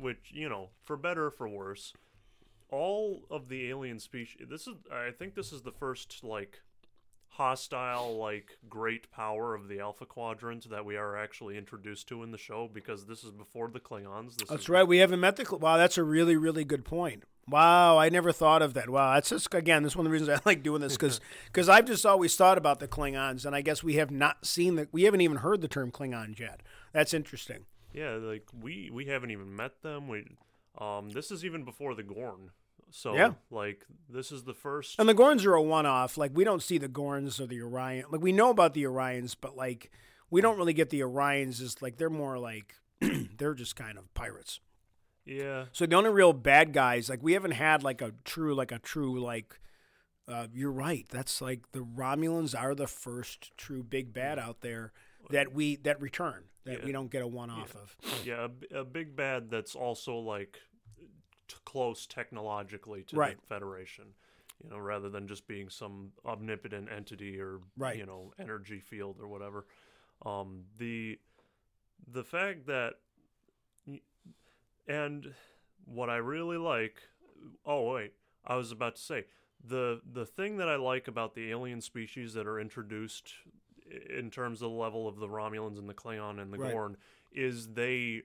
which 0.00 0.30
you 0.32 0.48
know 0.48 0.70
for 0.82 0.96
better 0.96 1.26
or 1.26 1.30
for 1.30 1.48
worse, 1.48 1.92
all 2.70 3.22
of 3.30 3.48
the 3.48 3.68
alien 3.68 3.98
species. 3.98 4.46
This 4.48 4.66
is 4.66 4.74
I 4.92 5.10
think 5.10 5.34
this 5.34 5.52
is 5.52 5.62
the 5.62 5.72
first 5.72 6.22
like 6.22 6.60
hostile 7.30 8.16
like 8.18 8.58
great 8.68 9.10
power 9.10 9.54
of 9.54 9.68
the 9.68 9.80
Alpha 9.80 10.04
Quadrant 10.04 10.68
that 10.68 10.84
we 10.84 10.96
are 10.96 11.16
actually 11.16 11.56
introduced 11.56 12.08
to 12.08 12.22
in 12.22 12.32
the 12.32 12.38
show 12.38 12.68
because 12.72 13.06
this 13.06 13.24
is 13.24 13.30
before 13.30 13.68
the 13.68 13.80
Klingons. 13.80 14.36
This 14.36 14.48
That's 14.48 14.62
is 14.62 14.68
right. 14.68 14.86
We 14.86 14.98
haven't 14.98 15.20
met 15.20 15.36
the. 15.36 15.44
Cl- 15.44 15.60
Wow, 15.60 15.76
that's 15.76 15.98
a 15.98 16.02
really, 16.02 16.36
really 16.36 16.64
good 16.64 16.84
point. 16.84 17.24
Wow, 17.48 17.98
I 17.98 18.08
never 18.08 18.30
thought 18.30 18.62
of 18.62 18.74
that. 18.74 18.90
Wow, 18.90 19.14
that's 19.14 19.30
just 19.30 19.52
again. 19.54 19.82
That's 19.82 19.96
one 19.96 20.06
of 20.06 20.10
the 20.10 20.18
reasons 20.18 20.38
I 20.38 20.40
like 20.48 20.62
doing 20.62 20.80
this 20.80 20.94
because 20.94 21.20
because 21.46 21.68
I've 21.70 21.86
just 21.86 22.04
always 22.04 22.36
thought 22.36 22.58
about 22.58 22.80
the 22.80 22.88
Klingons, 22.88 23.44
and 23.46 23.56
I 23.56 23.60
guess 23.60 23.82
we 23.82 23.94
have 23.94 24.10
not 24.10 24.44
seen 24.44 24.76
the. 24.76 24.88
We 24.92 25.04
haven't 25.04 25.20
even 25.22 25.38
heard 25.38 25.60
the 25.60 25.68
term 25.68 25.90
Klingons 25.90 26.38
yet. 26.38 26.60
That's 26.92 27.14
interesting. 27.14 27.66
Yeah, 27.92 28.12
like 28.16 28.44
we 28.58 28.90
we 28.92 29.06
haven't 29.06 29.30
even 29.30 29.54
met 29.54 29.82
them. 29.82 30.08
We 30.08 30.26
um 30.78 31.10
this 31.10 31.30
is 31.30 31.44
even 31.44 31.64
before 31.64 31.94
the 31.94 32.02
Gorn. 32.02 32.50
So 32.90 33.14
Yeah. 33.14 33.34
like 33.50 33.84
this 34.08 34.32
is 34.32 34.44
the 34.44 34.54
first 34.54 34.98
And 34.98 35.08
the 35.08 35.14
Gorns 35.14 35.44
are 35.46 35.54
a 35.54 35.62
one-off. 35.62 36.16
Like 36.16 36.32
we 36.34 36.44
don't 36.44 36.62
see 36.62 36.78
the 36.78 36.88
Gorns 36.88 37.40
or 37.40 37.46
the 37.46 37.60
Orion. 37.62 38.06
Like 38.10 38.20
we 38.20 38.32
know 38.32 38.50
about 38.50 38.74
the 38.74 38.84
Orions, 38.84 39.36
but 39.40 39.56
like 39.56 39.90
we 40.30 40.40
don't 40.40 40.56
really 40.58 40.72
get 40.72 40.90
the 40.90 41.00
Orions. 41.00 41.60
As 41.60 41.80
like 41.82 41.96
they're 41.98 42.10
more 42.10 42.38
like 42.38 42.74
they're 43.38 43.54
just 43.54 43.76
kind 43.76 43.98
of 43.98 44.12
pirates. 44.14 44.60
Yeah. 45.24 45.66
So 45.72 45.86
the 45.86 45.96
only 45.96 46.10
real 46.10 46.32
bad 46.32 46.72
guys, 46.72 47.08
like 47.08 47.22
we 47.22 47.34
haven't 47.34 47.52
had 47.52 47.82
like 47.82 48.00
a 48.02 48.12
true, 48.24 48.54
like 48.54 48.72
a 48.72 48.78
true, 48.78 49.20
like. 49.20 49.58
Uh, 50.28 50.46
you're 50.54 50.70
right. 50.70 51.06
That's 51.10 51.40
like 51.40 51.72
the 51.72 51.80
Romulans 51.80 52.54
are 52.56 52.76
the 52.76 52.86
first 52.86 53.50
true 53.56 53.82
big 53.82 54.12
bad 54.12 54.38
out 54.38 54.60
there 54.60 54.92
that 55.30 55.52
we 55.52 55.74
that 55.76 56.00
return 56.00 56.44
that 56.64 56.84
we 56.84 56.92
don't 56.92 57.10
get 57.10 57.22
a 57.22 57.26
one 57.26 57.50
off 57.50 57.74
of. 57.74 57.96
Yeah, 58.24 58.48
a 58.74 58.84
big 58.84 59.16
bad 59.16 59.50
that's 59.50 59.74
also 59.74 60.16
like 60.16 60.58
t- 61.48 61.56
close 61.64 62.06
technologically 62.06 63.02
to 63.04 63.16
Right. 63.16 63.40
the 63.40 63.46
Federation. 63.46 64.06
You 64.62 64.68
know, 64.70 64.78
rather 64.78 65.08
than 65.08 65.26
just 65.26 65.48
being 65.48 65.70
some 65.70 66.12
omnipotent 66.26 66.90
entity 66.94 67.40
or 67.40 67.60
Right. 67.78 67.96
you 67.96 68.04
know 68.04 68.32
energy 68.38 68.78
field 68.80 69.16
or 69.20 69.26
whatever. 69.28 69.66
Um, 70.26 70.64
the 70.78 71.18
the 72.06 72.24
fact 72.24 72.66
that 72.66 72.94
and 74.86 75.34
what 75.86 76.10
I 76.10 76.16
really 76.16 76.58
like. 76.58 76.96
Oh 77.64 77.92
wait, 77.94 78.12
I 78.44 78.56
was 78.56 78.70
about 78.70 78.96
to 78.96 79.02
say 79.02 79.24
the 79.64 80.00
the 80.10 80.26
thing 80.26 80.58
that 80.58 80.68
I 80.68 80.76
like 80.76 81.08
about 81.08 81.34
the 81.34 81.50
alien 81.50 81.80
species 81.80 82.34
that 82.34 82.46
are 82.46 82.60
introduced 82.60 83.32
in 84.10 84.30
terms 84.30 84.62
of 84.62 84.70
the 84.70 84.76
level 84.76 85.06
of 85.08 85.16
the 85.18 85.28
Romulans 85.28 85.78
and 85.78 85.88
the 85.88 85.94
Klingon 85.94 86.40
and 86.40 86.52
the 86.52 86.58
Right. 86.58 86.72
Gorn 86.72 86.96
is 87.32 87.68
they 87.74 88.22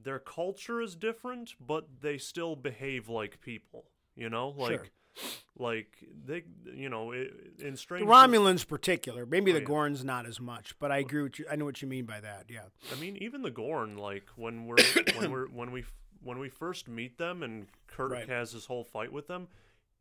their 0.00 0.18
culture 0.18 0.80
is 0.80 0.94
different, 0.94 1.54
but 1.60 1.86
they 2.00 2.18
still 2.18 2.54
behave 2.56 3.08
like 3.08 3.40
people. 3.40 3.84
You 4.14 4.28
know, 4.30 4.50
like 4.50 4.70
Sure. 5.16 5.28
like 5.58 5.96
they, 6.24 6.44
you 6.72 6.88
know, 6.88 7.12
in 7.12 7.30
The 7.58 7.76
strange. 7.76 8.06
Romulans, 8.06 8.66
particular, 8.66 9.26
maybe 9.26 9.52
the 9.52 9.58
Oh, 9.58 9.60
yeah. 9.62 9.66
Gorns 9.66 10.04
not 10.04 10.26
as 10.26 10.40
much, 10.40 10.78
but 10.78 10.90
I 10.92 10.98
agree 10.98 11.22
with 11.22 11.38
you. 11.38 11.46
I 11.50 11.56
know 11.56 11.64
what 11.64 11.82
you 11.82 11.88
mean 11.88 12.04
by 12.04 12.20
that. 12.20 12.46
Yeah, 12.48 12.62
I 12.92 12.96
mean, 13.00 13.16
even 13.18 13.42
the 13.42 13.50
Gorn, 13.50 13.96
like 13.96 14.24
when 14.36 14.66
we're 14.66 14.76
when 15.18 15.30
we're 15.30 15.46
when 15.48 15.70
we 15.72 15.84
when 16.22 16.38
we 16.40 16.48
first 16.48 16.88
meet 16.88 17.16
them 17.18 17.42
and 17.42 17.66
Kirk 17.86 18.12
Right. 18.12 18.28
has 18.28 18.52
his 18.52 18.66
whole 18.66 18.84
fight 18.84 19.12
with 19.12 19.26
them, 19.28 19.46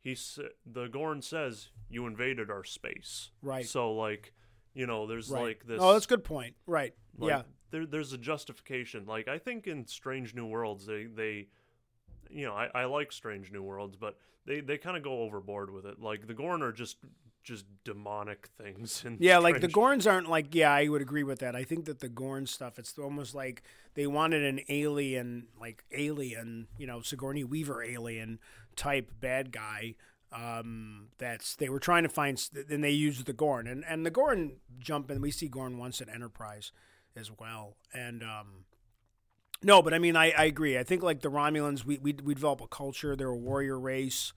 he's 0.01 0.39
the 0.65 0.87
Gorn 0.87 1.21
says 1.21 1.69
you 1.89 2.07
invaded 2.07 2.49
our 2.49 2.63
space. 2.63 3.31
Right. 3.41 3.65
So 3.65 3.93
like, 3.93 4.33
you 4.73 4.87
know, 4.87 5.07
there's 5.07 5.29
right. 5.29 5.43
like 5.43 5.67
this. 5.67 5.79
oh, 5.81 5.93
that's 5.93 6.05
a 6.05 6.09
good 6.09 6.23
point. 6.23 6.55
Right. 6.65 6.93
like, 7.17 7.29
yeah. 7.29 7.41
There, 7.69 7.85
there's 7.85 8.13
a 8.13 8.17
justification. 8.17 9.05
Like 9.05 9.27
I 9.27 9.37
think 9.37 9.67
in 9.67 9.85
Strange 9.87 10.33
New 10.33 10.45
Worlds, 10.45 10.85
they 10.85 11.05
they, 11.05 11.47
you 12.29 12.45
know, 12.45 12.53
I, 12.53 12.69
I 12.73 12.85
like 12.85 13.11
Strange 13.11 13.51
New 13.51 13.63
Worlds, 13.63 13.95
but 13.95 14.17
they 14.45 14.61
they 14.61 14.77
kind 14.77 14.95
of 14.95 15.03
go 15.03 15.21
overboard 15.21 15.71
with 15.71 15.85
it. 15.85 16.01
Like 16.01 16.27
the 16.27 16.33
Gorn 16.33 16.61
are 16.61 16.71
just 16.71 16.97
just 17.43 17.65
demonic 17.83 18.47
things. 18.61 19.03
In 19.05 19.17
Yeah, 19.19 19.39
like 19.39 19.61
the 19.61 19.67
Gorns 19.67 20.09
aren't 20.09 20.29
like. 20.29 20.55
Yeah, 20.55 20.71
I 20.71 20.87
would 20.87 21.01
agree 21.01 21.23
with 21.23 21.39
that. 21.39 21.55
I 21.55 21.63
think 21.63 21.85
that 21.85 21.99
the 21.99 22.09
Gorn 22.09 22.45
stuff, 22.45 22.79
it's 22.79 22.97
almost 22.97 23.35
like 23.35 23.63
they 23.95 24.07
wanted 24.07 24.43
an 24.43 24.61
alien, 24.69 25.47
like 25.59 25.83
alien, 25.91 26.67
you 26.77 26.87
know, 26.87 27.01
Sigourney 27.01 27.43
Weaver 27.43 27.83
alien 27.83 28.39
type 28.77 29.11
bad 29.19 29.51
guy. 29.51 29.95
Um, 30.31 31.07
that's 31.17 31.55
they 31.55 31.69
were 31.69 31.79
trying 31.79 32.03
to 32.03 32.09
find, 32.09 32.41
and 32.69 32.83
they 32.83 32.91
used 32.91 33.25
the 33.25 33.33
Gorn, 33.33 33.67
and 33.67 33.83
and 33.87 34.05
the 34.05 34.11
Gorn 34.11 34.57
jump 34.79 35.09
and 35.09 35.21
We 35.21 35.31
see 35.31 35.47
Gorn 35.47 35.77
once 35.77 36.01
at 36.01 36.09
Enterprise 36.09 36.71
as 37.15 37.31
well, 37.37 37.77
and 37.93 38.23
um, 38.23 38.65
no, 39.63 39.81
but 39.81 39.93
I 39.93 39.99
mean, 39.99 40.15
I, 40.15 40.31
I 40.31 40.45
agree. 40.45 40.77
I 40.77 40.83
think 40.83 41.01
like 41.01 41.21
the 41.21 41.31
Romulans, 41.31 41.83
we, 41.83 41.97
we 41.97 42.13
we 42.23 42.33
develop 42.33 42.61
a 42.61 42.67
culture. 42.67 43.15
They're 43.15 43.29
a 43.29 43.37
warrior 43.37 43.79
race. 43.79 44.33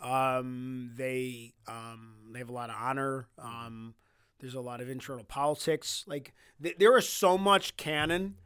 Um, 0.00 0.90
they 0.96 1.52
um, 1.68 2.16
they 2.32 2.40
have 2.40 2.48
a 2.48 2.52
lot 2.52 2.70
of 2.70 2.76
honor. 2.78 3.28
Um, 3.38 3.94
there's 4.40 4.54
a 4.54 4.60
lot 4.60 4.80
of 4.80 4.90
internal 4.90 5.24
politics. 5.24 6.04
Like 6.06 6.34
th- 6.62 6.76
there 6.78 6.96
is 6.98 7.08
so 7.08 7.38
much 7.38 7.76
canon 7.76 8.36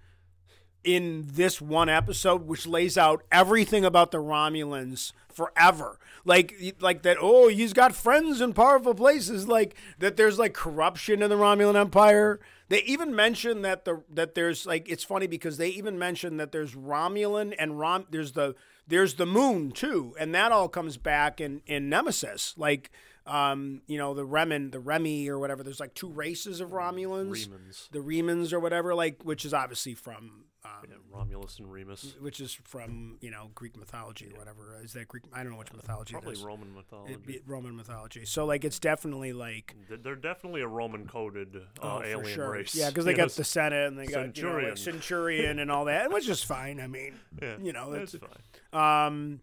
in 0.89 1.27
this 1.27 1.61
one 1.61 1.91
episode, 1.91 2.47
which 2.47 2.67
lays 2.67 2.97
out 2.97 3.23
everything 3.31 3.85
about 3.85 4.11
the 4.11 4.19
Romulans 4.19 5.13
forever. 5.29 5.99
Like 6.25 6.77
like 6.81 7.03
that. 7.03 7.19
Oh, 7.21 7.49
he's 7.49 7.75
got 7.75 7.95
friends 7.95 8.41
in 8.41 8.55
powerful 8.55 8.95
places. 8.95 9.47
Like 9.47 9.77
that. 9.99 10.17
There's 10.17 10.39
like 10.39 10.55
corruption 10.55 11.23
in 11.23 11.29
the 11.29 11.37
Romulan 11.37 11.77
Empire. 11.77 12.41
They 12.71 12.83
even 12.85 13.15
mention 13.15 13.61
that 13.63 13.85
the 13.85 14.03
that 14.11 14.35
there's 14.35 14.65
like 14.65 14.89
it's 14.89 15.05
funny 15.05 15.27
because 15.27 15.59
they 15.59 15.69
even 15.69 15.99
mention 15.99 16.39
that 16.39 16.53
there's 16.53 16.75
Romulan 16.75 17.55
and 17.59 17.79
Rom. 17.79 18.07
There's 18.11 18.33
the 18.33 18.55
there's 18.87 19.15
the 19.15 19.27
moon 19.27 19.73
too, 19.73 20.15
and 20.19 20.35
that 20.35 20.53
all 20.53 20.69
comes 20.71 20.97
back 20.97 21.39
in 21.39 21.61
in 21.67 21.91
Nemesis. 21.91 22.55
Like 22.57 22.91
um, 23.27 23.83
you 23.87 23.99
know 23.99 24.15
the 24.15 24.25
Remen, 24.25 24.71
the 24.71 24.81
Remy 24.81 25.29
or 25.29 25.39
whatever. 25.39 25.63
There's 25.63 25.81
like 25.81 25.95
two 25.95 26.09
races 26.09 26.61
of 26.61 26.71
Romulans 26.71 27.47
Remans. 27.47 27.91
the 27.91 27.99
Remans 28.01 28.53
or 28.53 28.61
whatever, 28.61 28.95
like 28.95 29.23
which 29.23 29.45
is 29.45 29.53
obviously 29.53 29.95
from, 29.95 30.45
um, 30.65 30.71
Yeah, 30.89 30.97
Romulus 31.13 31.59
and 31.59 31.71
Remus. 31.73 32.17
which 32.21 32.41
is 32.41 32.53
from 32.65 33.17
you 33.21 33.31
know 33.31 33.51
Greek 33.55 33.77
mythology 33.77 34.27
or 34.35 34.39
whatever. 34.39 34.81
Is 34.83 34.93
that 34.95 35.09
Greek? 35.09 35.25
I 35.33 35.43
don't 35.43 35.53
know 35.53 35.59
which 35.59 35.73
mythology 35.73 36.13
Probably 36.13 36.33
is. 36.33 36.43
Roman 36.43 36.75
mythology. 36.75 37.41
Roman 37.47 37.77
mythology. 37.77 38.25
So 38.25 38.45
like 38.45 38.65
it's 38.65 38.79
definitely 38.79 39.33
like 39.33 39.77
They're 39.89 40.17
definitely 40.17 40.63
a 40.63 40.67
Roman 40.69 41.07
coded 41.07 41.57
uh, 41.57 41.61
oh, 41.83 42.03
alien 42.03 42.35
sure. 42.35 42.51
race. 42.51 42.75
Yeah, 42.75 42.89
because 42.89 43.05
they 43.05 43.15
got 43.15 43.29
know, 43.29 43.35
the 43.35 43.45
Senate 43.45 43.87
and 43.87 43.99
they 43.99 44.07
got 44.07 44.37
you 44.37 44.43
know, 44.43 44.51
like, 44.51 44.77
Centurion. 44.77 44.77
Centurion 44.77 45.59
and 45.61 45.71
all 45.71 45.85
that, 45.85 46.13
which 46.13 46.29
is 46.29 46.43
fine. 46.43 46.81
I 46.81 46.87
mean, 46.87 47.15
yeah, 47.43 47.57
you 47.63 47.73
know, 47.73 47.93
that's 47.93 48.15
it's- 48.15 48.31
fine. 48.73 49.07
um, 49.07 49.41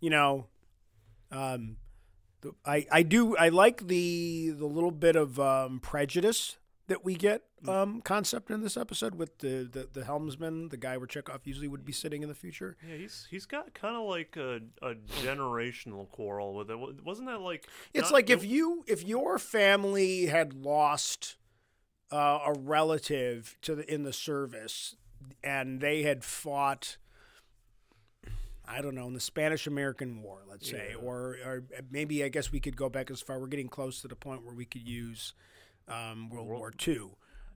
you 0.00 0.10
know, 0.10 0.46
um, 1.30 1.76
I 2.66 2.86
I 2.90 3.02
do 3.02 3.36
I 3.36 3.48
like 3.48 3.86
the 3.86 4.50
the 4.50 4.66
little 4.66 4.90
bit 4.90 5.16
of 5.16 5.38
um, 5.40 5.80
prejudice 5.80 6.58
that 6.88 7.04
we 7.04 7.14
get 7.14 7.42
um, 7.68 8.00
concept 8.02 8.50
in 8.50 8.60
this 8.62 8.76
episode 8.76 9.14
with 9.14 9.38
the, 9.38 9.68
the 9.70 9.88
the 9.92 10.04
helmsman, 10.04 10.68
the 10.68 10.76
guy 10.76 10.96
where 10.96 11.06
Chekhov 11.06 11.40
usually 11.44 11.68
would 11.68 11.84
be 11.84 11.92
sitting 11.92 12.22
in 12.22 12.28
the 12.28 12.34
future. 12.34 12.76
Yeah, 12.88 12.96
he's 12.96 13.26
he's 13.30 13.46
got 13.46 13.72
kind 13.74 13.96
of 13.96 14.06
like 14.08 14.36
a, 14.36 14.60
a 14.82 14.94
generational 15.22 16.08
quarrel 16.10 16.54
with 16.54 16.70
it. 16.70 16.78
Wasn't 17.04 17.28
that 17.28 17.40
like? 17.40 17.66
It's 17.92 18.10
like 18.10 18.30
if 18.30 18.44
you 18.44 18.84
if 18.86 19.04
your 19.04 19.38
family 19.38 20.26
had 20.26 20.52
lost 20.54 21.36
uh, 22.12 22.40
a 22.46 22.52
relative 22.52 23.56
to 23.62 23.74
the 23.74 23.92
in 23.92 24.02
the 24.02 24.12
service 24.12 24.94
and 25.42 25.80
they 25.80 26.02
had 26.02 26.22
fought 26.24 26.96
I 28.66 28.80
don't 28.80 28.94
know 28.94 29.06
in 29.06 29.12
the 29.14 29.20
Spanish 29.20 29.66
American 29.66 30.22
War, 30.22 30.42
let's 30.48 30.68
say, 30.70 30.88
Yeah. 30.90 30.96
or 31.06 31.36
or 31.44 31.64
maybe 31.90 32.24
I 32.24 32.28
guess 32.28 32.50
we 32.50 32.60
could 32.60 32.76
go 32.76 32.88
back 32.88 33.10
as 33.10 33.20
far. 33.20 33.38
We're 33.38 33.46
getting 33.48 33.68
close 33.68 34.00
to 34.02 34.08
the 34.08 34.16
point 34.16 34.44
where 34.44 34.54
we 34.54 34.64
could 34.64 34.88
use 34.88 35.34
um, 35.86 36.30
World 36.30 36.46
World- 36.46 36.60
War 36.60 36.72
II. 36.86 37.10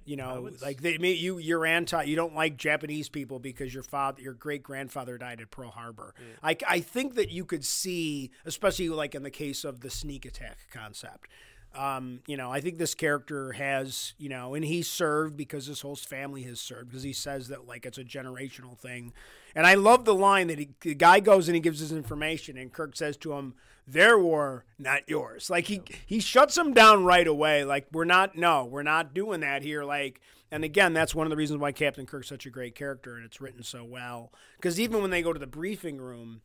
You 0.09 0.16
know, 0.16 0.40
would 0.40 0.62
like 0.62 0.81
they 0.81 0.97
you 0.97 1.37
you're 1.37 1.66
anti 1.66 2.03
you 2.05 2.16
don't 2.16 2.35
like 2.35 2.57
Japanese 2.57 3.11
people 3.11 3.38
because 3.38 3.75
your 3.75 3.83
father 3.83 4.23
your 4.23 4.33
great 4.33 4.62
grandfather 4.62 5.18
died 5.18 5.40
at 5.42 5.51
Pearl 5.51 5.71
Harbor. 5.71 6.14
I, 6.42 6.57
I 6.66 6.81
think 6.81 7.14
that 7.16 7.31
you 7.31 7.44
could 7.44 7.64
see, 7.64 8.31
especially 8.47 8.88
like 8.88 9.14
in 9.14 9.23
the 9.23 9.31
case 9.31 9.64
of 9.64 9.81
the 9.81 9.90
sneak 9.90 10.25
attack 10.25 10.59
concept, 10.73 11.29
Um, 11.75 12.21
you 12.27 12.37
know, 12.37 12.51
I 12.51 12.61
think 12.61 12.79
this 12.79 12.94
character 12.94 13.53
has, 13.53 14.14
you 14.16 14.31
know, 14.31 14.55
and 14.55 14.64
he 14.64 14.83
served 14.83 15.37
because 15.37 15.66
his 15.66 15.83
whole 15.83 15.97
family 15.97 16.42
has 16.44 16.61
served 16.61 16.88
because 16.88 17.03
he 17.03 17.12
says 17.12 17.49
that 17.49 17.66
like 17.66 17.85
it's 17.85 17.99
a 17.99 18.05
generational 18.05 18.77
thing. 18.77 19.12
And 19.55 19.66
I 19.66 19.75
love 19.75 20.05
the 20.05 20.14
line 20.14 20.47
that 20.49 20.59
he, 20.59 20.71
the 20.81 20.94
guy 20.94 21.21
goes 21.21 21.49
and 21.49 21.55
he 21.55 21.61
gives 21.61 21.81
his 21.81 21.92
information, 21.92 22.57
and 22.57 22.73
Kirk 22.73 22.97
says 22.97 23.16
to 23.18 23.35
him, 23.35 23.55
"Their 23.88 24.18
war, 24.18 24.64
not 24.79 25.09
yours." 25.09 25.51
Like 25.51 25.66
he 25.66 25.83
he 26.07 26.20
shuts 26.20 26.57
him 26.57 26.74
down 26.74 27.05
right 27.05 27.27
away. 27.27 27.64
Like 27.64 27.88
we're 27.92 28.05
not, 28.05 28.37
no, 28.37 28.64
we're 28.64 28.83
not 28.83 29.14
doing 29.14 29.40
that 29.40 29.62
here. 29.62 29.85
Like, 29.85 30.20
and 30.51 30.64
again, 30.64 30.92
that's 30.92 31.14
one 31.14 31.27
of 31.27 31.31
the 31.31 31.37
reasons 31.37 31.61
why 31.61 31.72
Captain 31.72 32.07
Kirk's 32.07 32.29
such 32.29 32.46
a 32.46 32.51
great 32.51 32.74
character, 32.74 33.16
and 33.16 33.24
it's 33.24 33.40
written 33.40 33.62
so 33.62 33.85
well. 33.85 34.33
Because 34.57 34.79
even 34.79 35.01
when 35.01 35.11
they 35.11 35.22
go 35.22 35.33
to 35.33 35.38
the 35.38 35.46
briefing 35.46 35.98
room, 35.98 36.42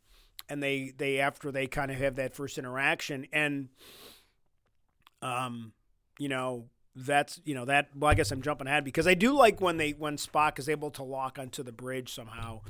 and 0.48 0.62
they 0.62 0.92
they 0.96 1.20
after 1.20 1.50
they 1.50 1.66
kind 1.66 1.90
of 1.90 1.98
have 1.98 2.16
that 2.16 2.34
first 2.34 2.58
interaction 2.58 3.26
and 3.32 3.68
um 5.22 5.72
you 6.18 6.28
know 6.28 6.66
that's 6.96 7.40
you 7.44 7.54
know 7.54 7.64
that 7.64 7.88
well 7.96 8.10
i 8.10 8.14
guess 8.14 8.30
i'm 8.30 8.42
jumping 8.42 8.66
ahead 8.66 8.84
because 8.84 9.06
i 9.06 9.14
do 9.14 9.32
like 9.32 9.60
when 9.60 9.76
they 9.78 9.90
when 9.90 10.16
spock 10.16 10.58
is 10.58 10.68
able 10.68 10.90
to 10.90 11.02
lock 11.02 11.38
onto 11.38 11.62
the 11.62 11.72
bridge 11.72 12.12
somehow 12.12 12.60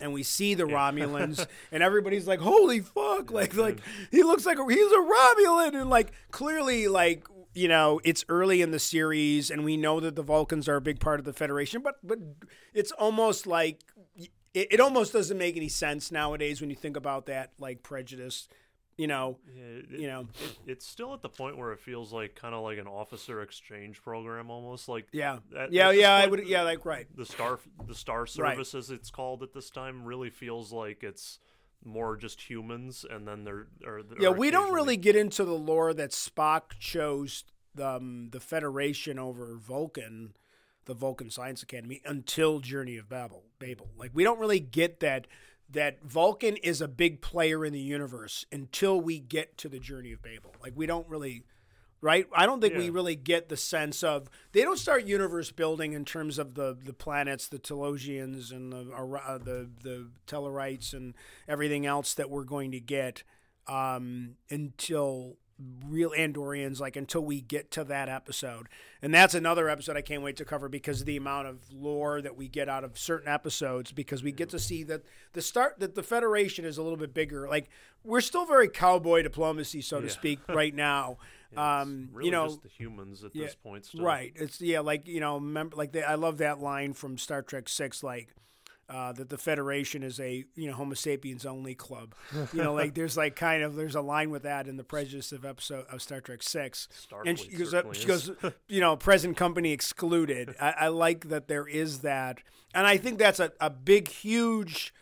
and 0.00 0.12
we 0.12 0.22
see 0.22 0.54
the 0.54 0.64
romulans 0.64 1.46
and 1.72 1.82
everybody's 1.82 2.26
like 2.26 2.40
holy 2.40 2.80
fuck! 2.80 3.30
Like 3.30 3.54
like 3.56 3.78
he 4.10 4.22
looks 4.22 4.46
like 4.46 4.58
a, 4.58 4.64
he's 4.68 4.92
a 4.92 4.96
romulan 4.96 5.80
and 5.80 5.90
like 5.90 6.12
clearly 6.30 6.88
like 6.88 7.26
you 7.54 7.68
know 7.68 8.00
it's 8.04 8.24
early 8.28 8.62
in 8.62 8.70
the 8.70 8.78
series 8.78 9.50
and 9.50 9.64
we 9.64 9.76
know 9.76 10.00
that 10.00 10.16
the 10.16 10.22
vulcans 10.22 10.68
are 10.68 10.76
a 10.76 10.80
big 10.80 11.00
part 11.00 11.18
of 11.18 11.24
the 11.24 11.32
federation 11.32 11.82
but 11.82 11.96
but 12.02 12.18
it's 12.74 12.92
almost 12.92 13.46
like 13.46 13.80
it, 14.54 14.68
it 14.72 14.80
almost 14.80 15.12
doesn't 15.12 15.38
make 15.38 15.56
any 15.56 15.68
sense 15.68 16.12
nowadays 16.12 16.60
when 16.60 16.70
you 16.70 16.76
think 16.76 16.96
about 16.96 17.26
that 17.26 17.50
like 17.58 17.82
prejudice 17.82 18.48
you 19.00 19.06
know 19.06 19.38
it, 19.56 19.86
you 19.98 20.06
know. 20.06 20.28
it, 20.44 20.58
it's 20.66 20.86
still 20.86 21.14
at 21.14 21.22
the 21.22 21.28
point 21.28 21.56
where 21.56 21.72
it 21.72 21.80
feels 21.80 22.12
like 22.12 22.34
kind 22.34 22.54
of 22.54 22.62
like 22.62 22.76
an 22.78 22.86
officer 22.86 23.40
exchange 23.40 24.02
program 24.02 24.50
almost 24.50 24.88
like 24.88 25.06
yeah. 25.10 25.38
At- 25.56 25.72
yeah 25.72 25.88
at 25.88 25.96
yeah 25.96 26.14
i 26.14 26.26
would 26.26 26.46
yeah 26.46 26.62
like 26.62 26.84
right. 26.84 27.06
the 27.16 27.24
star 27.24 27.58
the 27.86 27.94
star 27.94 28.20
Right. 28.20 28.28
service 28.28 28.74
as 28.74 28.90
it's 28.90 29.10
called 29.10 29.42
at 29.42 29.54
this 29.54 29.70
time 29.70 30.04
really 30.04 30.28
feels 30.28 30.70
like 30.70 31.02
it's 31.02 31.38
more 31.82 32.14
just 32.14 32.42
humans 32.42 33.06
and 33.08 33.26
then 33.26 33.44
they're 33.44 33.68
or, 33.86 34.02
yeah 34.18 34.28
or 34.28 34.32
we 34.32 34.50
don't 34.50 34.74
really 34.74 34.98
get 34.98 35.16
into 35.16 35.46
the 35.46 35.54
lore 35.54 35.94
that 35.94 36.10
spock 36.10 36.78
chose 36.78 37.44
um, 37.82 38.28
the 38.32 38.40
federation 38.40 39.18
over 39.18 39.56
vulcan 39.56 40.34
the 40.84 40.92
vulcan 40.92 41.30
science 41.30 41.62
academy 41.62 42.02
until 42.04 42.58
journey 42.60 42.98
of 42.98 43.08
babel 43.08 43.44
babel. 43.58 43.88
Like 43.96 44.10
we 44.12 44.24
don't 44.24 44.40
really 44.40 44.60
get 44.60 45.00
that 45.00 45.26
that 45.72 46.02
vulcan 46.02 46.56
is 46.56 46.80
a 46.80 46.88
big 46.88 47.20
player 47.20 47.64
in 47.64 47.72
the 47.72 47.80
universe 47.80 48.44
until 48.50 49.00
we 49.00 49.18
get 49.18 49.56
to 49.58 49.68
the 49.68 49.78
journey 49.78 50.12
of 50.12 50.22
babel. 50.22 50.52
Like 50.62 50.72
we 50.74 50.86
don't 50.86 51.08
really 51.08 51.44
right? 52.00 52.26
I 52.34 52.46
don't 52.46 52.60
think 52.60 52.76
we 52.76 52.90
really 52.90 53.16
get 53.16 53.48
the 53.48 53.56
sense 53.56 54.02
of 54.02 54.30
they 54.52 54.62
don't 54.62 54.78
start 54.78 55.04
universe 55.04 55.52
building 55.52 55.92
in 55.92 56.04
terms 56.04 56.38
of 56.38 56.54
the 56.54 56.76
the 56.82 56.92
planets 56.92 57.48
the 57.48 57.58
talosians 57.58 58.52
and 58.52 58.72
the 58.72 58.90
uh, 58.94 59.38
the 59.38 59.68
the 59.82 60.08
tellarites 60.26 60.92
and 60.92 61.14
everything 61.48 61.86
else 61.86 62.14
that 62.14 62.30
we're 62.30 62.44
going 62.44 62.70
to 62.72 62.80
get 62.80 63.22
um, 63.68 64.36
until 64.50 65.36
real 65.86 66.10
Andorians, 66.10 66.80
like 66.80 66.96
until 66.96 67.22
we 67.22 67.40
get 67.40 67.70
to 67.72 67.84
that 67.84 68.08
episode. 68.08 68.68
And 69.02 69.12
that's 69.12 69.34
another 69.34 69.68
episode 69.68 69.96
I 69.96 70.02
can't 70.02 70.22
wait 70.22 70.36
to 70.36 70.44
cover 70.44 70.68
because 70.68 71.00
of 71.00 71.06
the 71.06 71.16
amount 71.16 71.48
of 71.48 71.58
lore 71.72 72.20
that 72.22 72.36
we 72.36 72.48
get 72.48 72.68
out 72.68 72.84
of 72.84 72.98
certain 72.98 73.28
episodes 73.28 73.92
because 73.92 74.22
we 74.22 74.32
get 74.32 74.48
to 74.50 74.58
see 74.58 74.82
that 74.84 75.02
the 75.32 75.42
start 75.42 75.80
that 75.80 75.94
the 75.94 76.02
Federation 76.02 76.64
is 76.64 76.78
a 76.78 76.82
little 76.82 76.98
bit 76.98 77.14
bigger. 77.14 77.48
Like 77.48 77.68
we're 78.04 78.20
still 78.20 78.46
very 78.46 78.68
cowboy 78.68 79.22
diplomacy, 79.22 79.82
so 79.82 80.00
to 80.00 80.08
speak, 80.08 80.40
right 80.48 80.74
now. 80.74 81.18
Yeah, 81.52 81.80
um, 81.80 82.08
really 82.12 82.26
you 82.26 82.32
know, 82.32 82.46
just 82.46 82.62
the 82.62 82.68
humans 82.68 83.24
at 83.24 83.34
yeah, 83.34 83.46
this 83.46 83.54
point 83.56 83.84
still. 83.84 84.04
Right. 84.04 84.32
It's 84.36 84.60
yeah, 84.60 84.80
like 84.80 85.06
you 85.06 85.20
know, 85.20 85.34
remember 85.34 85.76
like 85.76 85.92
they, 85.92 86.02
I 86.02 86.14
love 86.14 86.38
that 86.38 86.60
line 86.60 86.92
from 86.92 87.18
Star 87.18 87.42
Trek 87.42 87.68
Six, 87.68 88.02
like 88.02 88.28
uh, 88.90 89.12
that 89.12 89.28
the 89.28 89.38
Federation 89.38 90.02
is 90.02 90.18
a 90.18 90.44
you 90.54 90.66
know 90.68 90.74
Homo 90.74 90.94
sapiens 90.94 91.46
only 91.46 91.74
club. 91.74 92.14
You 92.52 92.62
know, 92.64 92.74
like 92.74 92.94
there's 92.94 93.16
like 93.16 93.36
kind 93.36 93.62
of 93.62 93.76
there's 93.76 93.94
a 93.94 94.00
line 94.00 94.30
with 94.30 94.42
that 94.42 94.66
in 94.66 94.76
the 94.76 94.82
prejudice 94.84 95.30
of 95.30 95.44
episode 95.44 95.86
of 95.90 96.02
Star 96.02 96.20
Trek 96.20 96.42
Six, 96.42 96.88
and 97.24 97.38
she 97.38 97.48
goes 97.50 97.74
she 97.92 98.06
goes 98.06 98.30
you 98.68 98.80
know 98.80 98.96
present 98.96 99.36
company 99.36 99.72
excluded. 99.72 100.54
I, 100.60 100.74
I 100.80 100.88
like 100.88 101.28
that 101.28 101.46
there 101.48 101.68
is 101.68 102.00
that, 102.00 102.38
and 102.74 102.86
I 102.86 102.96
think 102.96 103.18
that's 103.18 103.38
a, 103.38 103.52
a 103.60 103.70
big 103.70 104.08
huge 104.08 104.92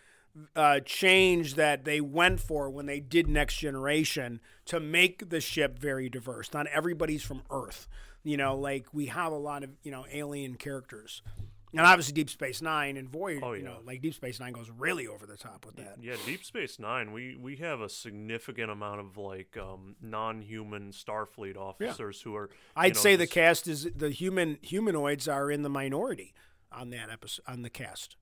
uh, 0.55 0.79
change 0.81 1.55
that 1.55 1.85
they 1.85 2.01
went 2.01 2.39
for 2.39 2.69
when 2.69 2.85
they 2.85 2.99
did 2.99 3.27
Next 3.27 3.57
Generation 3.57 4.39
to 4.65 4.79
make 4.79 5.29
the 5.29 5.41
ship 5.41 5.79
very 5.79 6.09
diverse. 6.09 6.53
Not 6.53 6.67
everybody's 6.67 7.23
from 7.23 7.41
Earth. 7.49 7.87
You 8.23 8.37
know, 8.37 8.55
like 8.55 8.87
we 8.93 9.07
have 9.07 9.31
a 9.31 9.37
lot 9.37 9.63
of 9.63 9.71
you 9.83 9.91
know 9.91 10.05
alien 10.11 10.55
characters, 10.55 11.21
and 11.71 11.81
obviously 11.85 12.13
Deep 12.13 12.29
Space 12.29 12.61
Nine 12.61 12.97
and 12.97 13.09
Voyager. 13.09 13.45
Oh, 13.45 13.53
You 13.53 13.63
yeah. 13.63 13.69
know, 13.69 13.77
like 13.85 14.01
Deep 14.01 14.13
Space 14.13 14.39
Nine 14.39 14.53
goes 14.53 14.69
really 14.75 15.07
over 15.07 15.25
the 15.25 15.37
top 15.37 15.65
with 15.65 15.75
that. 15.75 15.97
Yeah, 16.01 16.15
Deep 16.25 16.43
Space 16.43 16.79
Nine, 16.79 17.11
we 17.11 17.35
we 17.35 17.57
have 17.57 17.81
a 17.81 17.89
significant 17.89 18.71
amount 18.71 18.99
of 19.01 19.17
like 19.17 19.55
um, 19.57 19.95
non-human 20.01 20.91
Starfleet 20.91 21.57
officers 21.57 22.21
who 22.21 22.35
are. 22.35 22.49
I'd 22.75 22.95
know, 22.95 23.01
say 23.01 23.15
the 23.15 23.27
cast 23.27 23.67
is 23.67 23.87
the 23.95 24.09
human 24.09 24.57
humanoids 24.61 25.27
are 25.27 25.51
in 25.51 25.61
the 25.63 25.69
minority 25.69 26.33
on 26.71 26.89
that 26.91 27.09
episode 27.09 27.43
on 27.47 27.61
the 27.61 27.69
cast. 27.69 28.15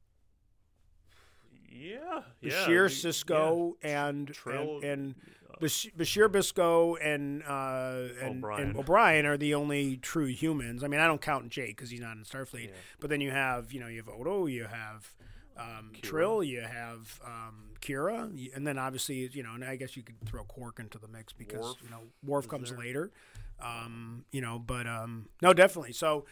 Yeah, 1.70 2.22
yeah. 2.42 2.52
Bashir 2.66 2.84
we- 2.84 2.90
Sisko 2.90 3.74
and 3.84 4.28
Trill- 4.30 4.78
and, 4.78 4.84
and 4.84 5.16
Bash- 5.60 5.90
Bashir 5.98 6.32
Bisco 6.32 6.96
and 6.96 7.44
uh, 7.44 8.04
and 8.22 8.38
O'Brien. 8.38 8.62
and 8.70 8.78
O'Brien 8.78 9.26
are 9.26 9.38
the 9.38 9.54
only 9.56 9.98
true 9.98 10.26
humans. 10.28 10.84
I 10.84 10.88
mean, 10.88 11.00
I 11.00 11.08
don't 11.08 11.22
count 11.22 11.50
Jake 11.50 11.76
because 11.78 11.90
he's 11.90 12.02
not 12.02 12.18
in 12.18 12.24
Starfleet. 12.24 12.66
Yeah. 12.68 12.72
But 13.00 13.10
then 13.10 13.22
you 13.22 13.32
have 13.32 13.72
you 13.74 13.80
know 13.80 13.88
you 13.88 13.98
have 13.98 14.10
Odo, 14.10 14.46
you 14.46 14.66
have 14.66 15.14
um, 15.58 15.92
Trill, 16.02 16.44
you 16.44 16.62
have 16.62 17.20
um, 17.26 17.72
Kira, 17.82 18.56
and 18.56 18.66
then 18.68 18.78
obviously 18.78 19.30
you 19.34 19.44
know, 19.44 19.54
and 19.56 19.64
I 19.64 19.76
guess 19.76 19.98
you 19.98 20.04
could 20.04 20.20
throw 20.26 20.44
Quark 20.44 20.80
into 20.80 20.98
the 21.00 21.08
mix 21.08 21.34
because 21.34 21.60
Worf 21.60 21.76
you 21.84 21.90
know 21.90 22.02
Worf 22.26 22.48
comes 22.48 22.70
there. 22.70 22.80
later. 22.80 23.12
Um, 23.60 24.26
you 24.32 24.42
know, 24.42 24.60
but 24.60 24.86
um, 24.86 25.30
no, 25.42 25.52
definitely. 25.54 25.94
So 25.94 26.26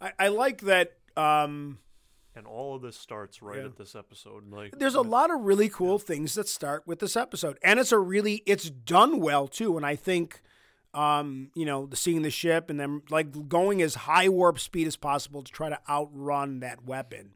I, 0.00 0.12
I 0.18 0.28
like 0.28 0.60
that. 0.62 0.92
Um, 1.16 1.78
and 2.36 2.46
all 2.46 2.76
of 2.76 2.82
this 2.82 2.96
starts 2.96 3.42
right 3.42 3.58
Yeah. 3.58 3.64
at 3.66 3.76
this 3.76 3.94
episode. 3.94 4.50
Like, 4.50 4.78
there's 4.78 4.94
a 4.94 5.00
lot 5.02 5.30
of 5.32 5.40
really 5.42 5.68
cool 5.68 5.98
things 5.98 6.34
that 6.34 6.48
start 6.48 6.86
with 6.86 6.98
this 7.00 7.16
episode 7.16 7.58
and 7.62 7.80
it's 7.80 7.92
a 7.92 7.98
really 7.98 8.42
it's 8.46 8.70
done 8.70 9.20
well 9.20 9.48
too 9.48 9.76
and 9.76 9.84
i 9.84 9.96
think 9.96 10.40
um 10.94 11.50
you 11.54 11.64
know 11.64 11.86
the 11.86 11.96
seeing 11.96 12.22
the 12.22 12.30
ship 12.30 12.68
and 12.70 12.78
then 12.80 13.02
like 13.10 13.48
going 13.48 13.80
as 13.82 13.94
high 13.94 14.28
warp 14.28 14.58
speed 14.58 14.86
as 14.86 14.96
possible 14.96 15.42
to 15.42 15.52
try 15.52 15.68
to 15.68 15.78
outrun 15.88 16.60
that 16.60 16.84
weapon 16.84 17.30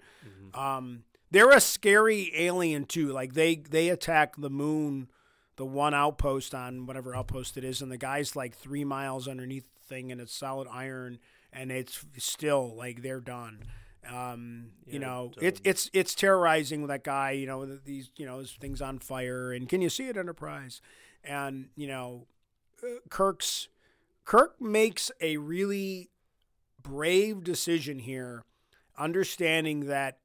um 0.55 1.05
they're 1.31 1.51
a 1.51 1.61
scary 1.61 2.31
alien 2.35 2.85
too 2.85 3.09
like 3.09 3.35
they 3.35 3.57
they 3.57 3.89
attack 3.89 4.35
the 4.39 4.51
moon 4.51 5.09
the 5.57 5.65
one 5.65 5.95
outpost 5.95 6.55
on 6.55 6.87
whatever 6.87 7.15
outpost 7.15 7.57
it 7.57 7.65
is 7.65 7.81
and 7.83 7.91
the 7.93 7.97
guy's 7.99 8.35
like 8.37 8.55
three 8.57 8.85
miles 8.85 9.29
underneath 9.29 9.65
the 9.75 9.81
thing 9.87 10.11
and 10.13 10.21
it's 10.21 10.35
solid 10.35 10.67
iron 10.71 11.19
and 11.53 11.71
it's 11.71 12.05
still 12.19 12.75
like 12.77 13.03
they're 13.03 13.21
done 13.21 13.59
um, 14.12 14.71
you 14.88 14.99
Yeah, 14.99 15.01
know, 15.01 15.33
it, 15.37 15.40
it's 15.40 15.61
um, 15.61 15.64
it's 15.64 15.90
it's 15.93 16.14
terrorizing 16.14 16.87
that 16.87 17.05
guy. 17.05 17.33
You 17.33 17.47
know, 17.47 17.64
these 17.64 18.11
you 18.17 18.27
know, 18.27 18.43
things 18.45 18.81
on 18.81 18.99
fire, 18.99 19.53
and 19.53 19.69
can 19.69 19.81
you 19.81 19.88
see 19.90 20.09
it, 20.09 20.17
Enterprise? 20.17 20.81
And 21.25 21.69
you 21.77 21.87
know, 21.88 22.27
uh, 22.83 22.99
Kirk's 23.11 23.69
Kirk 24.25 24.61
makes 24.61 25.11
a 25.21 25.37
really 25.38 26.11
brave 26.83 27.45
decision 27.45 27.99
here, 27.99 28.45
understanding 28.99 29.87
that 29.87 30.19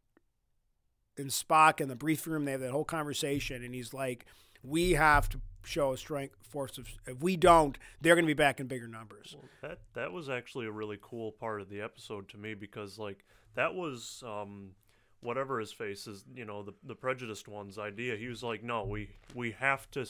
in 1.18 1.28
Spock 1.28 1.82
in 1.82 1.88
the 1.88 1.96
briefing 1.96 2.34
room 2.34 2.46
they 2.46 2.52
have 2.52 2.62
that 2.62 2.72
whole 2.72 2.86
conversation, 2.86 3.63
and 3.63 3.74
he's 3.74 3.94
like, 3.94 4.26
"We 4.63 4.92
have 4.94 5.30
to 5.30 5.42
show 5.63 5.94
a 5.94 5.98
strength 5.98 6.36
force 6.42 6.78
of. 6.78 6.88
If 7.06 7.22
we 7.22 7.36
don't, 7.38 7.78
they're 8.02 8.15
going 8.15 8.26
to 8.26 8.30
be 8.30 8.34
back 8.34 8.60
in 8.60 8.68
bigger 8.68 8.88
numbers." 8.88 9.38
Well, 9.38 9.50
that 9.62 9.80
that 9.94 10.12
was 10.12 10.30
actually 10.30 10.65
a 10.68 10.72
really 10.72 10.98
cool 11.02 11.32
part 11.32 11.62
of 11.62 11.70
the 11.70 11.82
episode 11.82 12.30
to 12.30 12.38
me 12.38 12.54
because 12.54 12.98
like 12.98 13.26
that 13.60 13.76
was 13.76 14.24
um 14.26 14.72
whatever 15.22 15.60
his 15.60 15.74
face 15.74 16.08
is 16.08 16.24
you 16.34 16.45
know 16.45 16.63
the 16.63 16.74
the 16.84 16.95
prejudiced 16.95 17.48
one's 17.48 17.78
idea 17.78 18.15
he 18.15 18.28
was 18.28 18.41
like 18.41 18.63
no 18.63 18.86
we 18.86 19.10
we 19.36 19.52
have 19.52 19.89
to 19.91 20.06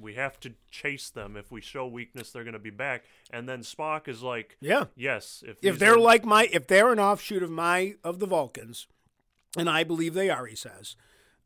we 0.00 0.14
have 0.14 0.38
to 0.38 0.52
chase 0.70 1.10
them 1.10 1.36
if 1.36 1.50
we 1.50 1.60
show 1.60 1.84
weakness 1.86 2.30
they're 2.30 2.44
going 2.44 2.52
to 2.52 2.60
be 2.60 2.70
back 2.70 3.02
and 3.32 3.48
then 3.48 3.60
Spock 3.62 4.06
is 4.06 4.22
like 4.22 4.56
Yeah. 4.60 4.84
yes 4.94 5.42
if 5.46 5.56
if 5.62 5.78
they're 5.80 5.94
are- 5.94 5.98
like 6.12 6.24
my 6.24 6.48
if 6.52 6.66
they're 6.68 6.92
an 6.92 7.00
offshoot 7.00 7.42
of 7.42 7.50
my 7.50 7.94
of 8.04 8.20
the 8.20 8.26
Vulcans, 8.26 8.86
and 9.58 9.68
I 9.68 9.82
believe 9.84 10.14
they 10.14 10.30
are, 10.30 10.46
he 10.46 10.56
says, 10.56 10.96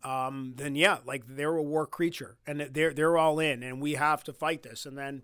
um, 0.04 0.52
then 0.56 0.76
yeah, 0.76 0.98
like 1.06 1.24
they're 1.26 1.56
a 1.56 1.62
war 1.62 1.86
creature, 1.86 2.36
and 2.46 2.60
they're 2.60 2.92
they're 2.92 3.16
all 3.18 3.40
in, 3.40 3.62
and 3.64 3.80
we 3.80 3.94
have 3.94 4.22
to 4.24 4.32
fight 4.32 4.62
this, 4.62 4.84
and 4.86 4.96
then. 4.98 5.22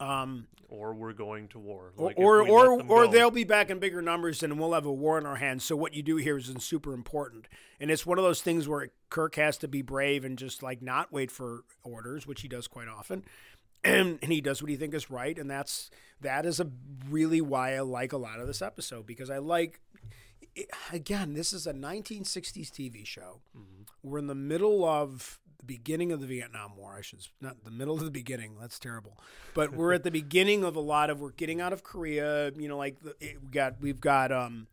Um, 0.00 0.46
or 0.70 0.94
we're 0.94 1.12
going 1.12 1.48
to 1.48 1.58
war 1.58 1.92
or 1.96 2.06
Like, 2.06 2.18
or 2.18 2.42
or, 2.48 2.82
or 2.82 3.08
they'll 3.08 3.30
be 3.30 3.44
back 3.44 3.70
in 3.70 3.78
bigger 3.78 4.00
numbers 4.00 4.42
and 4.42 4.58
we'll 4.58 4.72
have 4.72 4.86
a 4.86 4.92
war 4.92 5.18
in 5.18 5.26
our 5.26 5.36
hands. 5.36 5.64
So 5.64 5.76
what 5.76 5.94
you 5.94 6.02
do 6.02 6.16
here 6.16 6.38
is 6.38 6.50
super 6.60 6.94
important, 6.94 7.48
and 7.78 7.90
it's 7.90 8.06
one 8.06 8.18
of 8.18 8.24
those 8.24 8.40
things 8.40 8.68
where 8.68 8.88
Kirk 9.10 9.34
has 9.34 9.58
to 9.58 9.68
be 9.68 9.82
brave 9.82 10.24
and 10.24 10.38
just 10.38 10.62
like 10.62 10.80
not 10.80 11.12
wait 11.12 11.30
for 11.30 11.64
orders, 11.82 12.26
which 12.26 12.42
he 12.42 12.48
does 12.48 12.68
quite 12.68 12.88
often, 12.88 13.24
and, 13.84 14.18
and 14.22 14.32
he 14.32 14.40
does 14.40 14.62
what 14.62 14.70
he 14.70 14.76
think 14.76 14.94
is 14.94 15.10
right, 15.10 15.36
and 15.38 15.50
that's 15.50 15.90
that 16.20 16.46
is 16.46 16.60
a 16.60 16.70
really 17.08 17.40
why 17.40 17.74
I 17.74 17.80
like 17.80 18.12
a 18.12 18.18
lot 18.18 18.40
of 18.40 18.46
this 18.46 18.62
episode 18.62 19.06
because 19.06 19.30
I 19.30 19.38
like. 19.38 19.80
Again, 20.92 21.34
this 21.34 21.52
is 21.52 21.64
a 21.64 21.72
1960s 21.72 22.70
TV 22.72 23.06
show. 23.06 23.40
We're 24.02 24.18
in 24.18 24.26
the 24.26 24.34
middle 24.34 24.84
of 24.84 25.38
the 25.60 25.66
beginning 25.66 26.10
of 26.10 26.20
the 26.20 26.26
Vietnam 26.26 26.76
War. 26.76 26.96
I 26.98 27.02
should 27.02 27.20
not 27.40 27.64
the 27.64 27.70
middle 27.70 27.94
of 27.94 28.04
the 28.04 28.10
beginning. 28.10 28.56
That's 28.60 28.78
terrible, 28.78 29.18
but 29.54 29.72
we're 29.72 29.92
at 29.92 30.02
the 30.02 30.10
beginning 30.10 30.64
of 30.64 30.74
a 30.76 30.80
lot 30.80 31.10
of. 31.10 31.20
We're 31.20 31.30
getting 31.30 31.60
out 31.60 31.72
of 31.72 31.82
Korea. 31.82 32.50
You 32.52 32.68
know, 32.68 32.76
like 32.76 33.00
the, 33.00 33.14
it, 33.20 33.42
we 33.42 33.48
got 33.50 33.80
we've 33.80 34.00
got 34.00 34.32
um, 34.32 34.66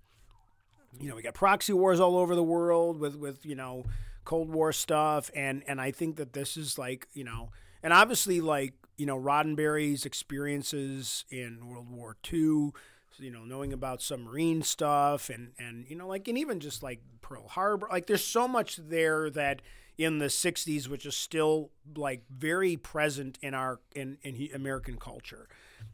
you 0.99 1.09
know, 1.09 1.15
we 1.15 1.21
got 1.21 1.33
proxy 1.33 1.73
wars 1.73 1.99
all 1.99 2.17
over 2.17 2.35
the 2.35 2.43
world 2.43 2.99
with 2.99 3.15
with 3.15 3.45
you 3.45 3.55
know 3.55 3.85
Cold 4.25 4.49
War 4.49 4.71
stuff, 4.71 5.29
and 5.35 5.63
and 5.67 5.79
I 5.79 5.91
think 5.91 6.15
that 6.17 6.33
this 6.33 6.57
is 6.57 6.77
like 6.77 7.07
you 7.13 7.23
know, 7.23 7.49
and 7.83 7.93
obviously 7.93 8.41
like 8.41 8.73
you 8.97 9.05
know 9.05 9.19
Roddenberry's 9.19 10.05
experiences 10.05 11.25
in 11.29 11.67
World 11.67 11.89
War 11.89 12.15
II, 12.31 12.71
you 13.19 13.31
know, 13.31 13.43
knowing 13.43 13.73
about 13.73 14.01
submarine 14.01 14.61
stuff, 14.61 15.29
and 15.29 15.51
and 15.59 15.85
you 15.89 15.95
know 15.95 16.07
like 16.07 16.27
and 16.27 16.37
even 16.37 16.59
just 16.59 16.81
like 16.81 17.01
Pearl 17.21 17.47
Harbor, 17.47 17.87
like 17.91 18.07
there's 18.07 18.23
so 18.23 18.47
much 18.47 18.77
there 18.77 19.29
that 19.31 19.61
in 19.97 20.19
the 20.19 20.25
60s 20.27 20.87
which 20.87 21.05
is 21.05 21.15
still 21.17 21.71
like 21.95 22.23
very 22.29 22.77
present 22.77 23.37
in 23.41 23.53
our 23.53 23.79
in, 23.95 24.17
in 24.23 24.49
american 24.53 24.97
culture 24.97 25.47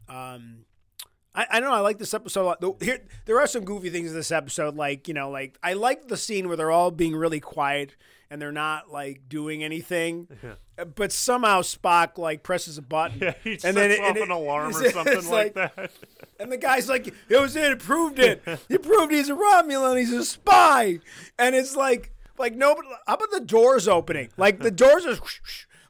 um 0.08 0.64
I, 1.36 1.46
I 1.50 1.58
don't 1.58 1.68
know. 1.68 1.74
I 1.74 1.80
like 1.80 1.98
this 1.98 2.14
episode 2.14 2.42
a 2.42 2.46
lot. 2.62 2.80
Here, 2.80 3.00
there 3.24 3.40
are 3.40 3.48
some 3.48 3.64
goofy 3.64 3.90
things 3.90 4.10
in 4.10 4.14
this 4.16 4.30
episode, 4.30 4.76
like 4.76 5.08
you 5.08 5.14
know, 5.14 5.30
like 5.30 5.58
I 5.64 5.72
like 5.72 6.06
the 6.06 6.16
scene 6.16 6.46
where 6.46 6.56
they're 6.56 6.70
all 6.70 6.92
being 6.92 7.16
really 7.16 7.40
quiet 7.40 7.96
and 8.30 8.40
they're 8.40 8.52
not 8.52 8.92
like 8.92 9.28
doing 9.28 9.64
anything, 9.64 10.28
but 10.94 11.10
somehow 11.10 11.62
Spock 11.62 12.18
like 12.18 12.44
presses 12.44 12.78
a 12.78 12.82
button, 12.82 13.18
Yeah, 13.20 13.34
he 13.42 13.58
and 13.64 13.76
then 13.76 13.90
it- 13.90 13.98
off 13.98 14.08
and 14.10 14.16
an 14.18 14.22
it- 14.22 14.30
alarm 14.30 14.76
or 14.76 14.90
something 14.90 15.12
it's 15.18 15.28
like, 15.28 15.54
that. 15.54 15.90
and 16.38 16.52
the 16.52 16.56
guy's 16.56 16.88
like, 16.88 17.08
"It 17.08 17.40
was 17.40 17.56
it. 17.56 17.72
It 17.72 17.78
proved 17.80 18.20
it. 18.20 18.40
He 18.68 18.78
proved 18.78 19.10
he's 19.10 19.28
a 19.28 19.34
Romulan. 19.34 19.98
He's 19.98 20.12
a 20.12 20.24
spy." 20.24 21.00
And 21.36 21.56
it's 21.56 21.74
like, 21.74 22.12
like 22.38 22.54
nobody. 22.54 22.88
How 23.06 23.14
about 23.14 23.30
the 23.30 23.40
doors 23.40 23.88
opening? 23.88 24.30
Like 24.36 24.60
the 24.60 24.70
doors 24.70 25.06
are, 25.06 25.18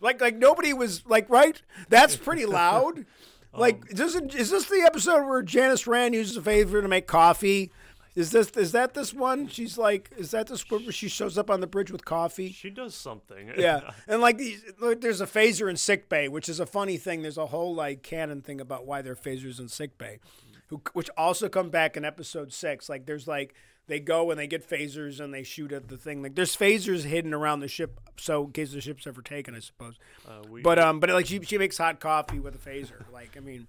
like 0.01 0.21
like 0.21 0.37
nobody 0.37 0.73
was 0.73 1.05
like 1.07 1.29
right. 1.29 1.61
That's 1.89 2.17
pretty 2.17 2.47
loud. 2.47 3.07
Like 3.57 3.77
um, 3.77 3.95
doesn't 3.95 4.35
is 4.35 4.51
this 4.51 4.65
the 4.67 4.83
episode 4.85 5.29
where 5.29 5.41
Janice 5.41 5.87
Rand 5.87 6.13
uses 6.13 6.37
a 6.37 6.41
phaser 6.41 6.83
to 6.83 6.89
make 6.89 7.07
coffee? 7.07 7.71
Is 8.15 8.31
this 8.31 8.51
is 8.51 8.73
that 8.73 8.95
this 8.95 9.13
one? 9.13 9.49
She's 9.49 9.77
like, 9.77 10.11
is 10.17 10.31
that 10.31 10.47
the 10.47 10.57
script 10.57 10.85
where 10.85 10.93
she 10.93 11.09
shows 11.09 11.37
up 11.37 11.51
on 11.51 11.61
the 11.61 11.67
bridge 11.67 11.91
with 11.91 12.05
coffee? 12.05 12.53
She 12.53 12.71
does 12.71 12.95
something. 12.95 13.53
Yeah, 13.57 13.91
and 14.09 14.21
like 14.21 14.39
these, 14.39 14.63
there's 14.99 15.21
a 15.21 15.27
phaser 15.27 15.69
in 15.69 15.77
sick 15.77 16.09
bay, 16.09 16.29
which 16.29 16.49
is 16.49 16.61
a 16.61 16.67
funny 16.67 16.97
thing. 16.97 17.23
There's 17.23 17.39
a 17.39 17.47
whole 17.47 17.75
like 17.75 18.03
canon 18.03 18.41
thing 18.41 18.61
about 18.61 18.87
why 18.87 19.03
there 19.03 19.13
are 19.13 19.17
phasers 19.17 19.59
in 19.59 19.69
sick 19.69 19.99
bay, 19.99 20.21
who, 20.69 20.81
which 20.93 21.11
also 21.17 21.49
come 21.49 21.71
back 21.71 21.97
in 21.97 22.05
episode 22.05 22.53
six. 22.53 22.89
Like 22.89 23.07
there's 23.07 23.27
like 23.27 23.55
they 23.87 24.01
go 24.01 24.31
and 24.31 24.39
they 24.41 24.47
get 24.47 24.69
phasers 24.69 25.21
and 25.21 25.33
they 25.35 25.43
shoot 25.43 25.73
at 25.73 25.89
the 25.89 25.97
thing. 25.97 26.23
Like 26.23 26.35
there's 26.35 26.57
phasers 26.57 27.03
hidden 27.05 27.35
around 27.35 27.61
the 27.61 27.69
ship, 27.69 28.01
so 28.17 28.45
in 28.45 28.53
case 28.53 28.73
the 28.73 28.81
ship's 28.81 29.07
ever 29.07 29.21
taken, 29.23 29.55
I 29.55 29.59
suppose. 29.61 29.99
Uh, 30.27 30.43
we, 30.51 30.63
But 30.63 30.79
um, 30.79 31.01
but 31.01 31.11
like 31.11 31.27
she 31.27 31.41
she 31.43 31.59
makes 31.59 31.77
hot 31.79 32.01
coffee 32.01 32.39
with 32.39 32.55
a 32.55 32.59
phaser. 32.71 33.05
Like 33.13 33.37
I 33.37 33.41
mean, 33.41 33.67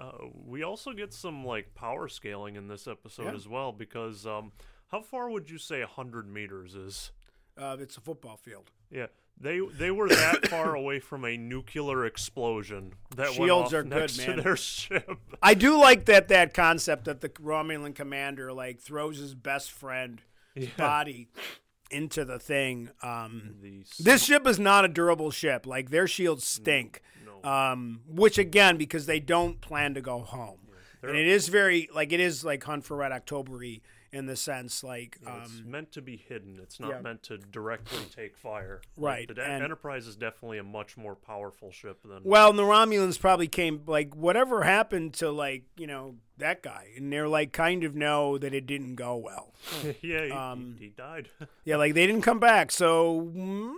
uh, 0.00 0.12
we 0.46 0.62
also 0.62 0.92
get 0.92 1.12
some 1.12 1.44
like 1.44 1.74
power 1.74 2.08
scaling 2.08 2.56
in 2.56 2.68
this 2.68 2.86
episode 2.88 3.26
Yeah. 3.26 3.34
as 3.34 3.46
well 3.48 3.72
because 3.72 4.26
um, 4.26 4.52
how 4.88 5.00
far 5.02 5.30
would 5.30 5.50
you 5.50 5.58
say 5.58 5.82
hundred 5.82 6.28
meters 6.32 6.74
is? 6.74 7.12
uh, 7.58 7.76
it's 7.80 7.96
a 7.96 8.00
football 8.00 8.36
field. 8.36 8.70
Yeah, 8.90 9.06
they 9.40 9.60
they 9.60 9.90
were 9.90 10.08
that 10.08 10.48
far 10.50 10.74
away 10.74 10.98
from 11.00 11.24
a 11.24 11.36
nuclear 11.36 12.04
explosion 12.06 12.94
that 13.16 13.28
went 13.28 13.34
Shields 13.36 13.66
off 13.74 13.80
are 13.80 13.82
good, 13.84 14.18
man. 14.18 14.36
to 14.36 14.42
their 14.42 14.56
ship. 14.56 15.18
I 15.42 15.54
do 15.54 15.78
like 15.78 16.06
that 16.06 16.28
that 16.28 16.54
concept 16.54 17.04
that 17.04 17.20
the 17.20 17.28
Romulan 17.28 17.94
commander 17.94 18.52
like 18.52 18.80
throws 18.80 19.18
his 19.18 19.34
best 19.34 19.70
friend 19.70 20.20
his 20.54 20.68
body 20.70 21.28
into 21.90 22.24
the 22.24 22.38
thing. 22.38 22.90
Um, 23.02 23.54
The 23.62 23.84
this 24.00 24.24
ship 24.24 24.46
is 24.46 24.58
not 24.58 24.84
a 24.84 24.88
durable 24.88 25.30
ship. 25.30 25.66
Like 25.66 25.90
their 25.90 26.06
shields 26.08 26.44
stink. 26.44 27.00
no. 27.24 27.48
Um, 27.48 28.00
which 28.08 28.38
again 28.38 28.76
because 28.76 29.06
they 29.06 29.20
don't 29.20 29.60
plan 29.60 29.94
to 29.94 30.00
go 30.00 30.18
home, 30.20 30.58
and 31.02 31.16
it 31.16 31.26
is 31.28 31.48
very 31.48 31.88
like 31.94 32.12
it 32.12 32.20
is 32.20 32.44
like 32.44 32.64
Hunt 32.64 32.84
for 32.84 32.96
Red 32.96 33.12
Octobery 33.12 33.80
in 34.12 34.26
the 34.26 34.36
sense 34.36 34.82
like 34.82 35.18
it's 35.20 35.60
um, 35.60 35.70
meant 35.70 35.92
to 35.92 36.02
be 36.02 36.16
hidden. 36.16 36.58
It's 36.62 36.80
not 36.80 36.90
yeah. 36.90 37.00
meant 37.00 37.22
to 37.24 37.38
directly 37.38 38.04
take 38.14 38.36
fire. 38.36 38.80
Like, 38.96 39.28
Right, 39.28 39.34
the 39.34 39.42
and- 39.42 39.62
Enterprise 39.62 40.06
is 40.06 40.16
definitely 40.16 40.58
a 40.58 40.64
much 40.64 40.96
more 40.96 41.14
powerful 41.14 41.70
ship 41.70 42.02
than. 42.04 42.22
Well, 42.24 42.52
the 42.52 42.62
Romulans 42.62 43.20
probably 43.20 43.48
came 43.48 43.82
like 43.86 44.14
whatever 44.14 44.62
happened 44.62 45.14
to 45.14 45.30
like 45.30 45.64
you 45.76 45.86
know 45.86 46.16
that 46.38 46.62
guy, 46.62 46.88
and 46.96 47.12
they're 47.12 47.28
like 47.28 47.52
kind 47.52 47.84
of 47.84 47.94
know 47.94 48.38
that 48.38 48.54
it 48.54 48.66
didn't 48.66 48.94
go 48.94 49.16
well. 49.16 49.54
yeah, 50.02 50.24
he, 50.24 50.30
um, 50.30 50.76
he, 50.78 50.86
he 50.86 50.90
died. 50.90 51.28
Yeah, 51.64 51.76
like 51.76 51.94
they 51.94 52.06
didn't 52.06 52.22
come 52.22 52.38
back, 52.40 52.70
so 52.70 53.30
mm, 53.34 53.74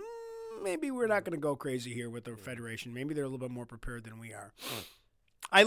maybe 0.63 0.91
we're 0.91 1.07
not 1.07 1.25
going 1.25 1.37
to 1.37 1.41
go 1.41 1.55
crazy 1.57 1.93
here 1.93 2.09
with 2.09 2.23
the 2.23 2.37
Federation. 2.37 2.93
Maybe 2.93 3.13
they're 3.13 3.25
a 3.25 3.27
little 3.27 3.45
bit 3.45 3.51
more 3.51 3.65
prepared 3.65 4.05
than 4.05 4.17
we 4.17 4.33
are. 4.33 4.53
I 5.51 5.63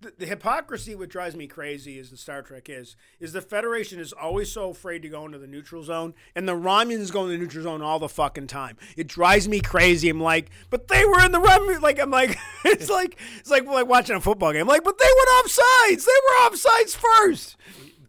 the, 0.00 0.12
the 0.16 0.26
hypocrisy 0.26 0.94
what 0.94 1.08
drives 1.08 1.34
me 1.34 1.46
crazy 1.48 1.98
is 1.98 2.10
in 2.10 2.16
Star 2.16 2.42
Trek 2.42 2.68
is 2.68 2.94
is 3.18 3.32
the 3.32 3.40
Federation 3.40 3.98
is 3.98 4.12
always 4.12 4.50
so 4.52 4.70
afraid 4.70 5.02
to 5.02 5.08
go 5.08 5.24
into 5.26 5.38
the 5.38 5.46
neutral 5.46 5.82
zone, 5.82 6.14
and 6.36 6.48
the 6.48 6.54
Romulans 6.54 7.12
go 7.12 7.24
in 7.24 7.30
the 7.30 7.36
neutral 7.36 7.64
zone 7.64 7.82
all 7.82 7.98
the 7.98 8.08
fucking 8.08 8.46
time. 8.46 8.76
It 8.96 9.08
drives 9.08 9.48
me 9.48 9.60
crazy. 9.60 10.08
I'm 10.08 10.20
like, 10.20 10.50
but 10.70 10.88
they 10.88 11.04
were 11.04 11.20
in 11.24 11.32
the 11.32 11.40
Romulan. 11.40 11.82
Like 11.82 11.98
I'm 11.98 12.10
like, 12.10 12.38
it's 12.64 12.88
like 12.88 13.18
it's 13.38 13.50
like 13.50 13.66
like 13.66 13.88
watching 13.88 14.16
a 14.16 14.20
football 14.20 14.52
game. 14.52 14.66
like, 14.66 14.84
but 14.84 14.98
they 14.98 15.04
went 15.16 15.28
off 15.30 15.50
sides. 15.50 16.04
They 16.04 16.12
were 16.12 16.46
off 16.46 16.56
sides 16.56 16.94
first. 16.94 17.56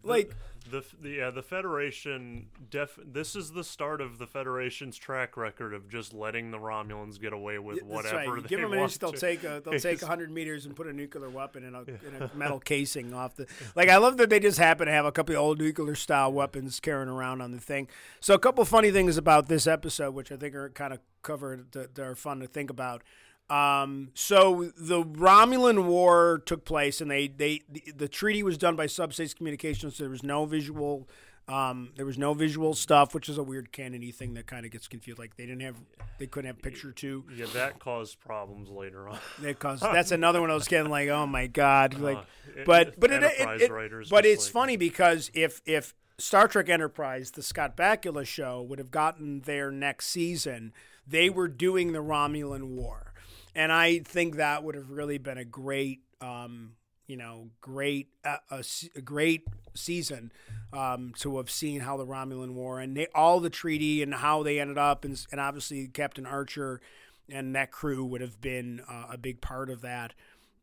Like. 0.02 0.34
The 0.70 0.84
the 1.00 1.10
yeah 1.10 1.30
the 1.30 1.42
Federation 1.42 2.46
def 2.70 2.98
this 3.04 3.34
is 3.34 3.52
the 3.52 3.64
start 3.64 4.00
of 4.00 4.18
the 4.18 4.26
Federation's 4.26 4.96
track 4.96 5.36
record 5.36 5.74
of 5.74 5.88
just 5.88 6.12
letting 6.14 6.50
the 6.50 6.58
Romulans 6.58 7.20
get 7.20 7.32
away 7.32 7.58
with 7.58 7.82
whatever 7.82 8.16
right. 8.16 8.26
You 8.28 8.40
they 8.40 8.48
give 8.48 8.60
them 8.60 8.72
an 8.72 8.80
inch, 8.80 8.98
they'll 8.98 9.12
to. 9.12 9.18
take 9.18 9.44
a 9.44 9.62
they'll 9.64 9.78
take 9.80 10.00
hundred 10.02 10.30
meters 10.30 10.66
and 10.66 10.74
put 10.74 10.86
a 10.86 10.92
nuclear 10.92 11.28
weapon 11.28 11.64
in 11.64 11.74
a, 11.74 11.82
in 11.82 12.22
a 12.22 12.30
metal 12.36 12.60
casing 12.60 13.12
off 13.12 13.36
the. 13.36 13.46
Like 13.74 13.88
I 13.88 13.96
love 13.96 14.16
that 14.18 14.30
they 14.30 14.40
just 14.40 14.58
happen 14.58 14.86
to 14.86 14.92
have 14.92 15.04
a 15.04 15.12
couple 15.12 15.34
of 15.34 15.40
old 15.40 15.58
nuclear 15.58 15.94
style 15.94 16.32
weapons 16.32 16.80
carrying 16.80 17.08
around 17.08 17.40
on 17.40 17.52
the 17.52 17.60
thing. 17.60 17.88
So 18.20 18.34
a 18.34 18.38
couple 18.38 18.64
funny 18.64 18.90
things 18.90 19.16
about 19.16 19.48
this 19.48 19.66
episode, 19.66 20.14
which 20.14 20.30
I 20.32 20.36
think 20.36 20.54
are 20.54 20.70
kind 20.70 20.92
of 20.92 21.00
covered 21.22 21.72
that, 21.72 21.94
that 21.94 22.02
are 22.06 22.14
fun 22.14 22.40
to 22.40 22.46
think 22.46 22.70
about. 22.70 23.02
Um, 23.50 24.10
so 24.14 24.70
the 24.76 25.02
Romulan 25.02 25.84
War 25.86 26.40
took 26.46 26.64
place, 26.64 27.00
and 27.00 27.10
they 27.10 27.28
they 27.28 27.62
the, 27.68 27.82
the 27.96 28.08
treaty 28.08 28.42
was 28.42 28.56
done 28.56 28.76
by 28.76 28.86
subspace 28.86 29.34
communications. 29.34 29.96
So 29.96 30.04
there 30.04 30.10
was 30.10 30.22
no 30.22 30.44
visual. 30.46 31.08
Um, 31.48 31.90
there 31.96 32.06
was 32.06 32.16
no 32.16 32.32
visual 32.32 32.74
stuff, 32.74 33.12
which 33.12 33.28
is 33.28 33.36
a 33.36 33.42
weird 33.42 33.72
canony 33.72 34.12
thing 34.12 34.34
that 34.34 34.46
kind 34.46 34.64
of 34.64 34.70
gets 34.70 34.86
confused. 34.86 35.18
Like 35.18 35.36
they 35.36 35.46
didn't 35.46 35.62
have, 35.62 35.74
they 36.20 36.28
couldn't 36.28 36.46
have 36.46 36.62
picture 36.62 36.92
two. 36.92 37.24
yeah 37.34 37.46
that 37.54 37.80
caused 37.80 38.20
problems 38.20 38.68
later 38.68 39.08
on. 39.08 39.18
Because 39.42 39.80
that's 39.96 40.12
another 40.12 40.40
one 40.40 40.52
I 40.52 40.54
was 40.54 40.68
getting 40.68 40.90
like, 40.92 41.08
oh 41.08 41.26
my 41.26 41.48
god, 41.48 41.94
like, 41.98 42.18
it- 42.56 42.66
but 42.66 43.00
but 43.00 43.10
it, 43.10 43.24
it, 43.24 43.62
it- 43.62 44.08
but 44.10 44.24
it's 44.24 44.44
like- 44.46 44.52
funny 44.52 44.76
because 44.76 45.28
if 45.34 45.60
if 45.66 45.92
Star 46.18 46.46
Trek 46.46 46.68
Enterprise, 46.68 47.32
the 47.32 47.42
Scott 47.42 47.76
Bakula 47.76 48.24
show, 48.24 48.62
would 48.62 48.78
have 48.78 48.92
gotten 48.92 49.40
their 49.40 49.72
next 49.72 50.06
season, 50.06 50.72
they 51.04 51.28
were 51.30 51.48
doing 51.48 51.90
the 51.92 51.98
Romulan 52.02 52.76
War, 52.76 53.09
and 53.54 53.72
I 53.72 54.00
think 54.00 54.36
that 54.36 54.64
would 54.64 54.74
have 54.74 54.90
really 54.90 55.18
been 55.18 55.38
a 55.38 55.44
great, 55.44 56.00
um, 56.20 56.72
you 57.06 57.16
know, 57.16 57.50
great 57.60 58.08
uh, 58.24 58.36
a, 58.50 58.64
a 58.96 59.00
great 59.00 59.46
season 59.74 60.32
um, 60.72 61.12
to 61.18 61.36
have 61.36 61.50
seen 61.50 61.80
how 61.80 61.96
the 61.96 62.06
Romulan 62.06 62.54
War 62.54 62.80
and 62.80 62.96
they, 62.96 63.06
all 63.14 63.40
the 63.40 63.50
treaty 63.50 64.02
and 64.02 64.14
how 64.14 64.42
they 64.42 64.60
ended 64.60 64.78
up, 64.78 65.04
and, 65.04 65.24
and 65.30 65.40
obviously 65.40 65.88
Captain 65.88 66.26
Archer 66.26 66.80
and 67.28 67.54
that 67.54 67.70
crew 67.70 68.04
would 68.04 68.20
have 68.20 68.40
been 68.40 68.80
uh, 68.88 69.06
a 69.12 69.18
big 69.18 69.40
part 69.40 69.70
of 69.70 69.82
that. 69.82 70.14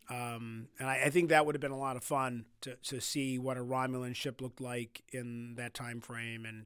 Um, 0.10 0.70
and 0.80 0.88
I, 0.88 1.04
I 1.06 1.10
think 1.10 1.30
that 1.30 1.46
would 1.46 1.56
have 1.56 1.62
been 1.62 1.72
a 1.72 1.78
lot 1.78 1.98
of 1.98 2.04
fun 2.04 2.46
to, 2.62 2.76
to 2.76 3.02
see 3.02 3.38
what 3.38 3.58
a 3.58 3.62
Romulan 3.62 4.16
ship 4.16 4.42
looked 4.42 4.62
like 4.62 5.04
in 5.12 5.56
that 5.56 5.74
time 5.74 6.00
frame, 6.00 6.46
and 6.46 6.66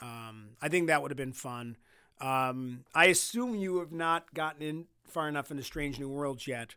um, 0.00 0.50
I 0.62 0.68
think 0.68 0.86
that 0.86 1.02
would 1.02 1.10
have 1.10 1.16
been 1.16 1.32
fun. 1.32 1.76
Um, 2.20 2.84
I 2.94 3.06
assume 3.06 3.56
you 3.56 3.78
have 3.78 3.92
not 3.92 4.32
gotten 4.32 4.62
in 4.62 4.84
far 5.10 5.28
enough 5.28 5.50
into 5.50 5.62
Strange 5.62 5.98
New 5.98 6.08
Worlds 6.08 6.46
yet, 6.46 6.74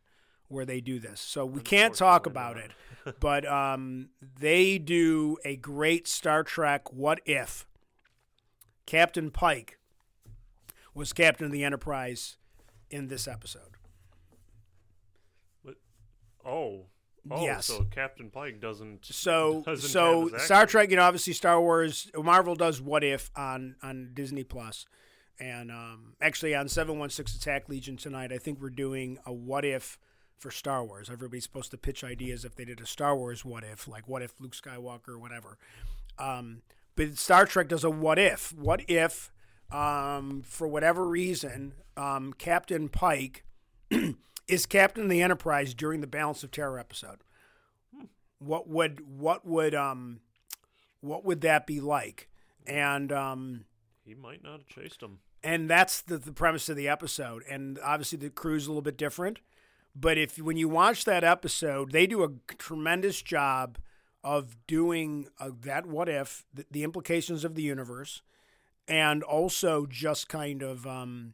where 0.48 0.66
they 0.66 0.82
do 0.82 1.00
this, 1.00 1.22
so 1.22 1.46
we 1.46 1.62
can't 1.62 1.96
talk 1.96 2.26
about 2.26 2.58
it. 2.58 2.72
but 3.20 3.48
um, 3.48 4.10
they 4.40 4.78
do 4.78 5.38
a 5.46 5.56
great 5.56 6.08
Star 6.08 6.44
Trek 6.44 6.92
What 6.92 7.20
If. 7.26 7.66
Captain 8.86 9.32
Pike 9.32 9.80
was 10.94 11.14
captain 11.14 11.46
of 11.46 11.52
the 11.52 11.64
Enterprise 11.64 12.36
in 12.90 13.08
this 13.08 13.28
episode. 13.28 13.78
Oh, 16.46 16.86
oh, 17.30 17.44
Yes. 17.44 17.68
so 17.68 17.84
Captain 17.84 18.30
Pike 18.30 18.60
doesn't. 18.60 19.06
So 19.06 19.62
doesn't 19.66 19.90
so 19.90 20.30
Star. 20.38 20.66
Trek, 20.66 20.90
you 20.90 20.96
know, 20.96 21.04
obviously 21.04 21.34
Star 21.34 21.62
Wars, 21.62 22.10
Marvel 22.16 22.56
does 22.56 22.82
What 22.82 23.04
If 23.04 23.30
on 23.36 23.76
on 23.84 24.12
Disney 24.14 24.44
Plus, 24.44 24.86
and 25.40 25.72
um, 25.72 26.16
actually 26.22 26.56
on 26.56 26.68
Seven 26.68 27.00
One 27.00 27.10
Six 27.10 27.36
Attack 27.36 27.70
Legion 27.70 27.98
tonight, 27.98 28.32
I 28.32 28.38
think 28.38 28.62
we're 28.62 28.70
doing 28.70 29.18
a 29.26 29.34
What 29.34 29.66
If 29.66 29.98
for 30.38 30.52
Star 30.52 30.84
Wars. 30.84 31.10
Everybody's 31.10 31.44
supposed 31.44 31.72
to 31.72 31.78
pitch 31.78 32.04
ideas 32.04 32.44
if 32.44 32.56
they 32.56 32.66
did 32.66 32.82
a 32.82 32.86
Star 32.86 33.16
Wars 33.16 33.46
what 33.46 33.64
if, 33.64 33.88
like 33.88 34.08
what 34.08 34.22
if 34.22 34.34
Luke 34.40 34.56
Skywalker 34.56 35.10
or 35.10 35.20
whatever. 35.20 35.58
Um, 36.18 36.64
but 36.96 37.18
Star 37.18 37.46
Trek 37.46 37.68
does 37.68 37.84
a 37.84 37.90
what 37.90 38.20
if. 38.20 38.52
What 38.54 38.82
if, 38.90 39.32
um, 39.72 40.42
for 40.46 40.68
whatever 40.68 41.08
reason, 41.08 41.74
um, 41.96 42.34
Captain 42.34 42.90
Pike 42.90 43.46
is 44.48 44.66
captain 44.66 45.04
of 45.04 45.10
the 45.10 45.22
Enterprise 45.22 45.74
during 45.74 46.02
the 46.02 46.08
Balance 46.08 46.44
of 46.44 46.52
Terror 46.52 46.80
episode? 46.80 47.20
What 48.40 48.68
would 48.68 49.02
what 49.20 49.46
would 49.46 49.76
um 49.76 50.22
what 51.02 51.24
would 51.24 51.42
that 51.42 51.68
be 51.68 51.80
like? 51.80 52.28
And 52.66 53.12
um, 53.12 53.66
He 54.04 54.14
might 54.16 54.44
not 54.44 54.54
have 54.60 54.68
chased 54.68 55.02
him. 55.02 55.20
and 55.44 55.70
that's 55.70 56.02
the, 56.02 56.18
the 56.18 56.32
premise 56.32 56.70
of 56.70 56.76
the 56.76 56.88
episode. 56.88 57.44
And 57.50 57.80
obviously, 57.84 58.18
the 58.18 58.30
crew's 58.30 58.66
a 58.66 58.70
little 58.70 58.82
bit 58.82 58.98
different. 58.98 59.40
But 59.96 60.18
if 60.18 60.38
when 60.38 60.58
you 60.58 60.70
watch 60.70 61.06
that 61.06 61.24
episode, 61.24 61.92
they 61.92 62.08
do 62.08 62.24
a 62.24 62.30
tremendous 62.58 63.22
job 63.22 63.78
of 64.24 64.56
doing 64.68 65.28
uh, 65.40 65.50
that 65.62 65.86
what 65.86 66.08
if, 66.08 66.46
the, 66.54 66.66
the 66.72 66.84
implications 66.84 67.44
of 67.44 67.56
the 67.56 67.64
universe, 67.64 68.22
and 68.88 69.24
also 69.24 69.86
just 69.86 70.30
kind 70.30 70.62
of 70.62 70.86
um, 70.88 71.34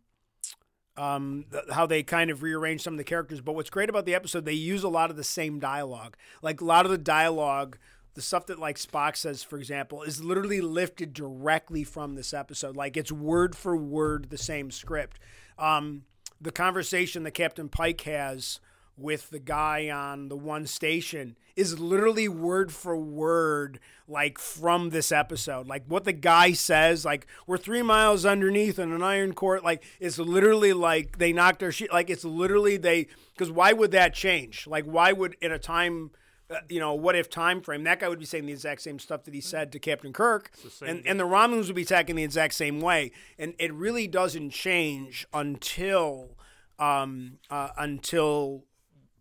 um, 0.96 1.46
th- 1.52 1.66
how 1.72 1.86
they 1.86 2.02
kind 2.02 2.32
of 2.32 2.42
rearrange 2.42 2.82
some 2.82 2.94
of 2.94 2.98
the 2.98 3.04
characters. 3.04 3.42
But 3.42 3.56
what's 3.56 3.70
great 3.70 3.90
about 3.90 4.06
the 4.06 4.16
episode, 4.16 4.46
they 4.46 4.54
use 4.54 4.84
a 4.84 4.90
lot 4.90 5.10
of 5.10 5.18
the 5.18 5.24
same 5.24 5.60
dialogue. 5.60 6.18
Like 6.42 6.62
a 6.62 6.66
lot 6.66 6.86
of 6.86 6.92
the 6.92 6.98
dialogue, 6.98 7.78
the 8.18 8.24
stuff 8.24 8.48
that 8.48 8.58
like 8.58 8.78
Spock 8.78 9.16
says, 9.16 9.44
for 9.44 9.60
example, 9.60 10.02
is 10.02 10.24
literally 10.24 10.60
lifted 10.60 11.14
directly 11.14 11.84
from 11.84 12.16
this 12.16 12.34
episode. 12.34 12.76
Like 12.76 12.98
it's 12.98 13.12
word 13.12 13.56
for 13.56 13.78
word 13.78 14.32
the 14.32 14.40
same 14.40 14.72
script. 14.72 15.20
Um, 15.60 16.02
the 16.42 16.52
conversation 16.52 17.22
that 17.24 17.36
Captain 17.36 17.70
Pike 17.70 18.02
has 18.02 18.60
with 18.98 19.30
the 19.30 19.38
guy 19.38 19.92
on 19.92 20.30
the 20.30 20.36
one 20.36 20.66
station 20.66 21.38
is 21.56 21.80
literally 21.80 22.28
word 22.28 22.72
for 22.72 22.98
word 22.98 23.80
like 24.08 24.40
from 24.40 24.90
this 24.90 25.12
episode 25.12 25.68
like 25.68 25.84
what 25.88 26.04
the 26.04 26.14
guy 26.14 26.52
says 26.52 27.06
like 27.06 27.28
we're 27.46 27.60
three 27.60 27.84
miles 27.84 28.26
underneath 28.26 28.80
in 28.80 28.92
an 28.92 29.04
iron 29.04 29.34
court 29.34 29.64
like 29.64 29.84
it's 30.00 30.18
literally 30.18 30.74
like 30.74 31.20
they 31.20 31.32
knocked 31.32 31.62
our 31.62 31.72
shit 31.72 31.94
like 31.94 32.10
it's 32.10 32.26
literally 32.26 32.76
they 32.76 33.06
because 33.34 33.52
why 33.52 33.72
would 33.72 33.92
that 33.92 34.16
change 34.16 34.66
like 34.66 34.86
why 34.86 35.12
would 35.12 35.36
in 35.42 35.52
a 35.52 35.60
time 35.60 36.10
uh, 36.50 36.56
you 36.70 36.80
know 36.80 36.94
what 36.94 37.16
if 37.16 37.30
time 37.30 37.62
frame 37.62 37.84
that 37.84 38.00
guy 38.00 38.08
would 38.08 38.20
be 38.20 38.26
saying 38.26 38.46
the 38.46 38.54
exact 38.54 38.82
same 38.82 39.00
stuff 39.00 39.24
that 39.24 39.34
he 39.34 39.42
said 39.42 39.72
to 39.72 39.80
captain 39.80 40.14
kirk 40.14 40.52
same 40.70 40.90
and, 40.90 41.08
and 41.08 41.20
the 41.20 41.26
romulans 41.26 41.68
would 41.68 41.76
be 41.76 41.82
attacking 41.82 42.16
the 42.16 42.24
exact 42.24 42.54
same 42.54 42.80
way 42.80 43.12
and 43.38 43.54
it 43.60 43.74
really 43.74 44.08
doesn't 44.08 44.52
change 44.52 45.28
until 45.34 46.38
um, 46.80 47.40
uh, 47.50 47.70
until 47.78 48.64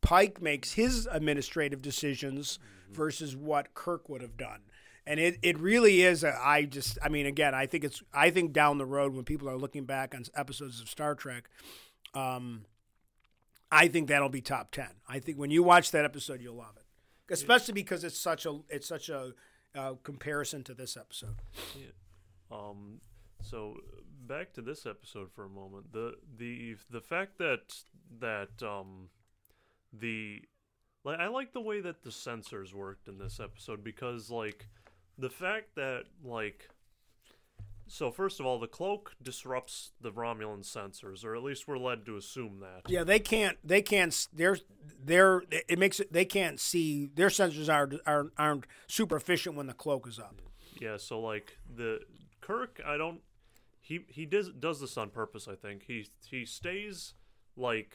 Pike 0.07 0.41
makes 0.41 0.75
his 0.75 1.09
administrative 1.11 1.83
decisions 1.83 2.61
versus 2.93 3.35
what 3.37 3.75
Kirk 3.75 4.09
would 4.09 4.23
have 4.23 4.37
done. 4.37 4.61
And 5.05 5.19
it, 5.19 5.39
it 5.43 5.59
really 5.59 6.03
is. 6.03 6.23
A, 6.23 6.39
I 6.41 6.65
just, 6.65 6.97
I 7.03 7.09
mean, 7.09 7.27
again, 7.27 7.57
I 7.57 7.67
think 7.67 7.83
it's, 7.83 8.05
I 8.15 8.31
think 8.31 8.53
down 8.53 8.79
the 8.79 8.87
road 8.87 9.15
when 9.15 9.25
people 9.25 9.49
are 9.49 9.57
looking 9.57 9.85
back 9.85 10.15
on 10.15 10.25
episodes 10.37 10.81
of 10.81 10.89
Star 10.89 11.17
Trek, 11.17 11.51
um, 12.15 12.67
I 13.71 13.89
think 13.89 14.07
that'll 14.07 14.29
be 14.29 14.41
top 14.41 14.71
10. 14.71 14.87
I 15.09 15.19
think 15.19 15.39
when 15.39 15.51
you 15.51 15.65
watch 15.65 15.91
that 15.91 16.05
episode, 16.05 16.41
you'll 16.41 16.55
love 16.55 16.77
it, 16.77 16.86
especially 17.31 17.75
because 17.75 18.05
it's 18.05 18.19
such 18.19 18.47
a, 18.47 18.59
it's 18.69 18.87
such 18.87 19.09
a 19.09 19.33
uh, 19.75 19.95
comparison 20.03 20.62
to 20.65 20.75
this 20.75 20.97
episode. 20.97 21.37
Yeah. 21.79 21.87
Um, 22.51 23.01
so 23.43 23.77
back 24.27 24.53
to 24.55 24.62
this 24.62 24.87
episode 24.87 25.31
for 25.33 25.45
a 25.45 25.49
moment. 25.49 25.93
The 25.93 26.15
the 26.39 26.77
the 26.91 27.01
fact 27.01 27.39
that 27.39 27.75
that 28.21 28.62
um 28.62 29.09
the 29.93 30.43
like 31.05 31.21
I 31.21 31.29
like 31.29 31.53
the 31.53 31.61
way 31.61 31.81
that 31.81 32.03
the 32.03 32.11
sensors 32.11 32.75
worked 32.75 33.09
in 33.09 33.19
this 33.19 33.41
episode 33.41 33.85
because 33.85 34.31
like 34.31 34.67
the 35.19 35.31
fact 35.31 35.75
that 35.77 36.05
like 36.25 36.69
so 37.88 38.11
first 38.11 38.40
of 38.40 38.46
all 38.46 38.59
the 38.59 38.66
cloak 38.66 39.14
disrupts 39.22 39.92
the 40.01 40.11
Romulan 40.12 40.64
sensors 40.64 41.25
or 41.25 41.37
at 41.37 41.42
least 41.42 41.68
we're 41.68 41.79
led 41.79 42.05
to 42.07 42.16
assume 42.16 42.61
that. 42.61 42.83
Yeah, 42.90 43.05
they 43.05 43.18
can't. 43.18 43.59
They 43.64 43.83
can't. 43.83 44.27
They're 44.33 44.59
they're. 45.05 45.42
It 45.51 45.79
makes 45.79 46.01
it. 46.01 46.12
They 46.12 46.25
can't 46.25 46.59
see. 46.61 47.11
Their 47.14 47.29
sensors 47.29 47.72
are 47.72 47.90
are 48.07 48.33
aren't 48.37 48.66
super 48.88 49.16
efficient 49.16 49.57
when 49.57 49.66
the 49.66 49.75
cloak 49.75 50.07
is 50.09 50.18
up. 50.18 50.40
Yeah, 50.81 50.96
so 50.96 51.20
like 51.20 51.57
the 51.75 52.01
Kirk, 52.40 52.81
I 52.87 52.96
don't. 52.96 53.20
He 53.81 54.05
he 54.09 54.27
does 54.27 54.51
does 54.51 54.81
this 54.81 54.96
on 54.96 55.11
purpose. 55.11 55.46
I 55.49 55.55
think 55.55 55.85
he 55.87 56.09
he 56.29 56.44
stays 56.44 57.14
like 57.57 57.94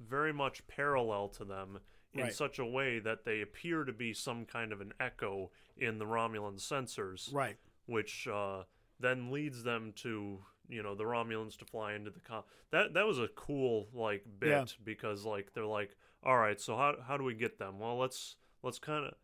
very 0.00 0.32
much 0.32 0.66
parallel 0.66 1.28
to 1.28 1.44
them 1.44 1.78
in 2.14 2.22
Right. 2.22 2.32
such 2.32 2.58
a 2.58 2.64
way 2.64 2.98
that 3.00 3.24
they 3.24 3.40
appear 3.40 3.84
to 3.84 3.92
be 3.92 4.14
some 4.14 4.44
kind 4.46 4.72
of 4.72 4.80
an 4.80 4.92
echo 5.00 5.50
in 5.76 5.98
the 5.98 6.04
Romulan 6.06 6.58
sensors, 6.60 7.32
Right. 7.34 7.56
which 7.86 8.26
uh, 8.28 8.62
then 9.00 9.30
leads 9.30 9.62
them 9.62 9.92
to 9.96 10.38
you 10.68 10.82
know 10.82 10.94
the 10.94 11.04
Romulans 11.04 11.56
to 11.58 11.64
fly 11.64 11.94
into 11.94 12.10
the 12.10 12.20
com. 12.20 12.42
That 12.70 12.94
that 12.94 13.06
was 13.06 13.18
a 13.18 13.28
cool 13.28 13.88
like 13.92 14.24
bit 14.38 14.48
Yeah. 14.50 14.64
because 14.84 15.24
like 15.24 15.52
they're 15.54 15.66
like, 15.66 15.96
all 16.22 16.36
right, 16.38 16.60
so 16.60 16.76
how 16.76 16.94
how 17.06 17.16
do 17.16 17.24
we 17.24 17.34
get 17.34 17.58
them? 17.58 17.78
Well, 17.78 17.98
let's 17.98 18.36
let's 18.62 18.78
kind 18.78 19.04
of. 19.06 19.14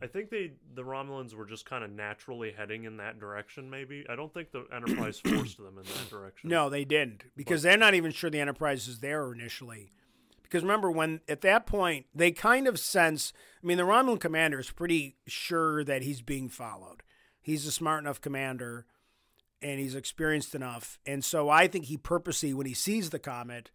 I 0.00 0.08
think 0.08 0.30
they 0.30 0.52
the 0.74 0.82
Romulans 0.82 1.32
were 1.34 1.44
just 1.46 1.64
kind 1.64 1.84
of 1.84 1.90
naturally 1.90 2.50
heading 2.50 2.84
in 2.84 2.96
that 2.96 3.20
direction. 3.20 3.70
Maybe 3.70 4.04
I 4.08 4.16
don't 4.16 4.32
think 4.34 4.50
the 4.50 4.66
Enterprise 4.74 5.20
forced 5.20 5.58
them 5.58 5.78
in 5.78 5.84
that 5.84 6.10
direction. 6.10 6.50
No, 6.50 6.68
they 6.68 6.84
didn't 6.84 7.24
because 7.36 7.62
they're 7.62 7.76
not 7.76 7.94
even 7.94 8.10
sure 8.10 8.28
the 8.30 8.40
Enterprise 8.40 8.88
is 8.88 8.98
there 8.98 9.32
initially. 9.32 9.92
Because 10.42 10.62
remember, 10.64 10.90
when 10.90 11.20
at 11.28 11.40
that 11.42 11.66
point 11.66 12.06
they 12.14 12.30
kind 12.32 12.66
of 12.66 12.78
sense. 12.80 13.32
I 13.62 13.66
mean, 13.66 13.76
the 13.78 13.84
Romulan 13.84 14.18
commander 14.20 14.58
is 14.58 14.70
pretty 14.72 15.16
sure 15.26 15.84
that 15.84 16.02
he's 16.02 16.20
being 16.20 16.48
followed. 16.48 17.02
He's 17.42 17.66
a 17.66 17.72
smart 17.72 18.02
enough 18.02 18.20
commander, 18.20 18.86
and 19.60 19.78
he's 19.78 19.94
experienced 19.94 20.54
enough, 20.54 20.98
and 21.04 21.24
so 21.24 21.48
I 21.50 21.66
think 21.66 21.86
he 21.86 21.96
purposely, 21.96 22.54
when 22.54 22.66
he 22.66 22.74
sees 22.74 23.10
the 23.10 23.18
comet, 23.18 23.70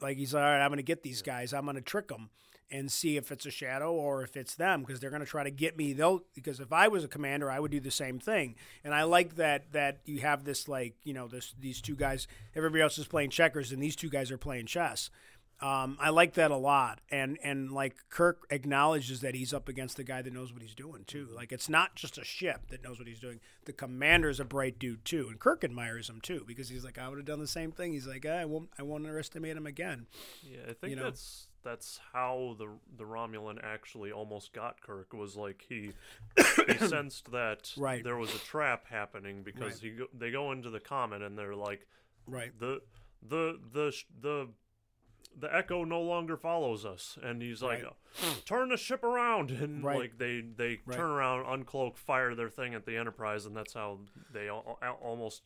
like 0.00 0.16
he's 0.16 0.34
all 0.34 0.40
right. 0.40 0.60
I'm 0.60 0.70
going 0.70 0.78
to 0.78 0.82
get 0.82 1.02
these 1.02 1.22
guys. 1.22 1.52
I'm 1.52 1.64
going 1.64 1.76
to 1.76 1.82
trick 1.82 2.08
them 2.08 2.30
and 2.70 2.90
see 2.90 3.16
if 3.16 3.30
it's 3.30 3.46
a 3.46 3.50
shadow 3.50 3.92
or 3.92 4.22
if 4.22 4.36
it's 4.36 4.56
them 4.56 4.80
because 4.80 4.98
they're 4.98 5.10
going 5.10 5.20
to 5.20 5.26
try 5.26 5.44
to 5.44 5.50
get 5.50 5.76
me. 5.76 5.92
They'll 5.92 6.22
because 6.34 6.60
if 6.60 6.72
I 6.72 6.88
was 6.88 7.04
a 7.04 7.08
commander, 7.08 7.50
I 7.50 7.60
would 7.60 7.70
do 7.70 7.80
the 7.80 7.90
same 7.90 8.18
thing. 8.18 8.56
And 8.84 8.94
I 8.94 9.04
like 9.04 9.36
that 9.36 9.72
that 9.72 10.00
you 10.04 10.20
have 10.20 10.44
this 10.44 10.68
like 10.68 10.94
you 11.04 11.14
know 11.14 11.28
this 11.28 11.54
these 11.58 11.80
two 11.80 11.96
guys. 11.96 12.26
Everybody 12.54 12.82
else 12.82 12.98
is 12.98 13.06
playing 13.06 13.30
checkers 13.30 13.72
and 13.72 13.82
these 13.82 13.96
two 13.96 14.10
guys 14.10 14.30
are 14.30 14.38
playing 14.38 14.66
chess. 14.66 15.10
Um, 15.60 15.96
I 15.98 16.10
like 16.10 16.34
that 16.34 16.50
a 16.50 16.56
lot, 16.56 17.00
and 17.10 17.38
and 17.42 17.72
like 17.72 17.96
Kirk 18.10 18.46
acknowledges 18.50 19.20
that 19.22 19.34
he's 19.34 19.54
up 19.54 19.68
against 19.70 19.96
the 19.96 20.04
guy 20.04 20.20
that 20.20 20.32
knows 20.32 20.52
what 20.52 20.60
he's 20.60 20.74
doing 20.74 21.04
too. 21.06 21.28
Like 21.34 21.50
it's 21.50 21.68
not 21.70 21.94
just 21.94 22.18
a 22.18 22.24
ship 22.24 22.68
that 22.68 22.84
knows 22.84 22.98
what 22.98 23.08
he's 23.08 23.20
doing. 23.20 23.40
The 23.64 23.72
commander's 23.72 24.38
a 24.38 24.44
bright 24.44 24.78
dude 24.78 25.04
too, 25.06 25.28
and 25.30 25.38
Kirk 25.40 25.64
admires 25.64 26.10
him 26.10 26.20
too 26.20 26.44
because 26.46 26.68
he's 26.68 26.84
like, 26.84 26.98
I 26.98 27.08
would 27.08 27.16
have 27.16 27.24
done 27.26 27.40
the 27.40 27.46
same 27.46 27.72
thing. 27.72 27.92
He's 27.92 28.06
like, 28.06 28.26
I 28.26 28.44
won't, 28.44 28.68
I 28.78 28.82
won't 28.82 29.04
underestimate 29.06 29.56
him 29.56 29.66
again. 29.66 30.06
Yeah, 30.42 30.58
I 30.68 30.72
think 30.74 30.90
you 30.90 30.96
know? 30.96 31.04
that's 31.04 31.46
that's 31.64 32.00
how 32.12 32.54
the 32.58 32.68
the 32.98 33.04
Romulan 33.04 33.58
actually 33.64 34.12
almost 34.12 34.52
got 34.52 34.80
Kirk 34.82 35.14
was 35.14 35.36
like 35.36 35.64
he 35.68 35.92
he 36.66 36.78
sensed 36.86 37.32
that 37.32 37.72
Right. 37.78 38.04
there 38.04 38.16
was 38.18 38.34
a 38.34 38.38
trap 38.40 38.86
happening 38.88 39.42
because 39.42 39.82
Right. 39.82 39.82
he 39.82 39.90
go, 39.90 40.04
they 40.12 40.30
go 40.30 40.52
into 40.52 40.68
the 40.68 40.80
comet 40.80 41.22
and 41.22 41.36
they're 41.38 41.56
like 41.56 41.86
Right. 42.26 42.52
the 42.60 42.82
the 43.26 43.58
the 43.72 43.90
sh- 43.90 44.04
the 44.20 44.48
the 45.38 45.54
echo 45.54 45.84
no 45.84 46.00
longer 46.00 46.36
follows 46.36 46.86
us 46.86 47.18
and 47.22 47.42
he's 47.42 47.62
like 47.62 47.82
Right. 47.82 48.42
turn 48.46 48.70
the 48.70 48.76
ship 48.78 49.04
around 49.04 49.50
and 49.62 49.84
Right. 49.84 49.98
like 49.98 50.18
they 50.18 50.40
they 50.40 50.80
Right. 50.86 50.96
turn 50.96 51.10
around 51.10 51.44
uncloak 51.44 51.96
fire 51.98 52.34
their 52.34 52.48
thing 52.48 52.74
at 52.74 52.86
the 52.86 52.96
enterprise 52.96 53.44
and 53.44 53.54
that's 53.54 53.74
how 53.74 54.00
they 54.32 54.48
al- 54.48 54.78
al- 54.80 54.98
almost 55.02 55.42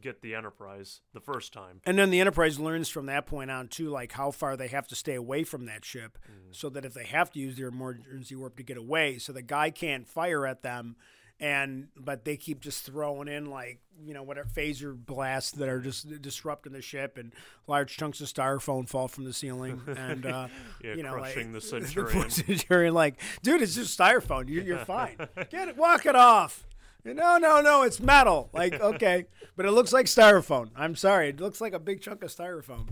get 0.00 0.22
the 0.22 0.34
enterprise 0.34 1.02
the 1.12 1.20
first 1.20 1.52
time 1.52 1.80
And 1.84 1.98
then 1.98 2.10
the 2.10 2.20
Enterprise 2.20 2.58
learns 2.58 2.88
from 2.88 3.06
that 3.06 3.26
point 3.26 3.50
on 3.50 3.68
too, 3.68 3.90
like 3.90 4.12
how 4.12 4.30
far 4.30 4.56
they 4.56 4.68
have 4.68 4.88
to 4.88 4.96
stay 4.96 5.14
away 5.14 5.44
from 5.44 5.66
that 5.66 5.84
ship, 5.84 6.16
mm. 6.26 6.54
so 6.54 6.70
that 6.70 6.84
if 6.86 6.94
they 6.94 7.04
have 7.04 7.30
to 7.32 7.38
use 7.38 7.56
their 7.56 7.68
emergency 7.68 8.34
warp 8.34 8.56
to 8.56 8.62
get 8.62 8.76
away, 8.78 9.18
so 9.18 9.32
the 9.32 9.42
guy 9.42 9.70
can't 9.70 10.08
fire 10.08 10.46
at 10.46 10.62
them, 10.62 10.96
and 11.40 11.88
but 11.96 12.24
they 12.24 12.36
keep 12.36 12.60
just 12.60 12.84
throwing 12.84 13.28
in 13.28 13.46
like 13.46 13.80
you 14.02 14.14
know 14.14 14.22
whatever 14.22 14.48
phaser 14.48 14.96
blasts 14.96 15.52
that 15.52 15.68
are 15.68 15.80
just 15.80 16.20
disrupting 16.22 16.72
the 16.72 16.82
ship, 16.82 17.18
and 17.18 17.32
large 17.66 17.96
chunks 17.96 18.20
of 18.20 18.28
styrofoam 18.28 18.88
fall 18.88 19.08
from 19.08 19.24
the 19.24 19.32
ceiling, 19.32 19.80
and 19.96 20.26
uh, 20.26 20.48
Yeah, 20.82 20.94
you 20.94 21.02
know 21.02 21.12
crushing 21.12 21.52
like, 21.52 21.62
the 21.62 21.66
Centurion. 21.66 22.30
Centurion, 22.30 22.94
like, 22.94 23.20
dude, 23.42 23.62
it's 23.62 23.74
just 23.74 23.98
styrofoam. 23.98 24.48
You're, 24.48 24.64
you're 24.64 24.84
fine. 24.84 25.16
Get 25.50 25.68
it, 25.68 25.76
walk 25.76 26.06
it 26.06 26.16
off. 26.16 26.64
No, 27.04 27.36
no, 27.36 27.60
no, 27.60 27.82
it's 27.82 28.00
metal. 28.00 28.48
Like, 28.54 28.80
okay, 28.80 29.26
but 29.56 29.66
it 29.66 29.72
looks 29.72 29.92
like 29.92 30.06
styrofoam. 30.06 30.70
I'm 30.74 30.96
sorry, 30.96 31.28
it 31.28 31.40
looks 31.40 31.60
like 31.60 31.74
a 31.74 31.78
big 31.78 32.00
chunk 32.00 32.22
of 32.24 32.30
styrofoam. 32.30 32.88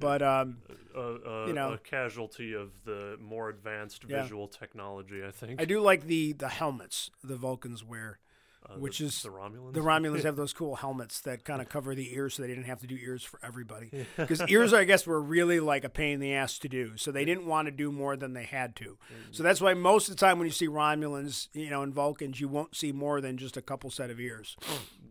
But 0.00 0.22
um, 0.22 0.58
a, 0.96 1.00
a, 1.00 1.46
You 1.48 1.52
know. 1.52 1.72
a 1.74 1.78
casualty 1.78 2.54
of 2.54 2.70
the 2.84 3.16
more 3.20 3.48
advanced 3.48 4.04
Yeah. 4.08 4.22
visual 4.22 4.48
technology, 4.48 5.22
I 5.24 5.30
think. 5.30 5.60
I 5.60 5.64
do 5.64 5.80
like 5.80 6.06
the 6.06 6.32
the 6.32 6.48
helmets 6.48 7.10
the 7.22 7.36
Vulcans 7.36 7.84
wear. 7.84 8.18
Uh, 8.68 8.80
which 8.80 8.98
the, 8.98 9.04
is 9.04 9.22
the 9.22 9.28
Romulans. 9.28 9.74
The 9.74 9.80
Romulans 9.80 10.22
have 10.24 10.34
those 10.34 10.52
cool 10.52 10.74
helmets 10.74 11.20
that 11.20 11.44
kind 11.44 11.62
of 11.62 11.68
cover 11.68 11.94
the 11.94 12.12
ears, 12.16 12.34
so 12.34 12.42
they 12.42 12.48
didn't 12.48 12.64
have 12.64 12.80
to 12.80 12.88
do 12.88 12.96
ears 12.96 13.22
for 13.22 13.38
everybody. 13.40 14.06
Because 14.16 14.42
ears, 14.48 14.72
I 14.74 14.82
guess, 14.82 15.06
were 15.06 15.22
really 15.22 15.60
like 15.60 15.84
a 15.84 15.88
pain 15.88 16.14
in 16.14 16.20
the 16.20 16.34
ass 16.34 16.58
to 16.58 16.68
do, 16.68 16.96
so 16.96 17.12
they 17.12 17.24
didn't 17.24 17.46
want 17.46 17.66
to 17.66 17.70
do 17.70 17.92
more 17.92 18.16
than 18.16 18.32
they 18.32 18.42
had 18.42 18.74
to. 18.76 18.98
So 19.30 19.44
that's 19.44 19.60
why 19.60 19.74
most 19.74 20.08
of 20.08 20.16
the 20.16 20.18
time 20.20 20.40
when 20.40 20.46
you 20.48 20.52
see 20.52 20.66
Romulans, 20.66 21.46
you 21.52 21.70
know, 21.70 21.82
and 21.82 21.94
Vulcans, 21.94 22.40
you 22.40 22.48
won't 22.48 22.74
see 22.74 22.90
more 22.90 23.20
than 23.20 23.36
just 23.38 23.56
a 23.56 23.62
couple 23.62 23.88
set 23.90 24.10
of 24.10 24.18
ears. 24.18 24.56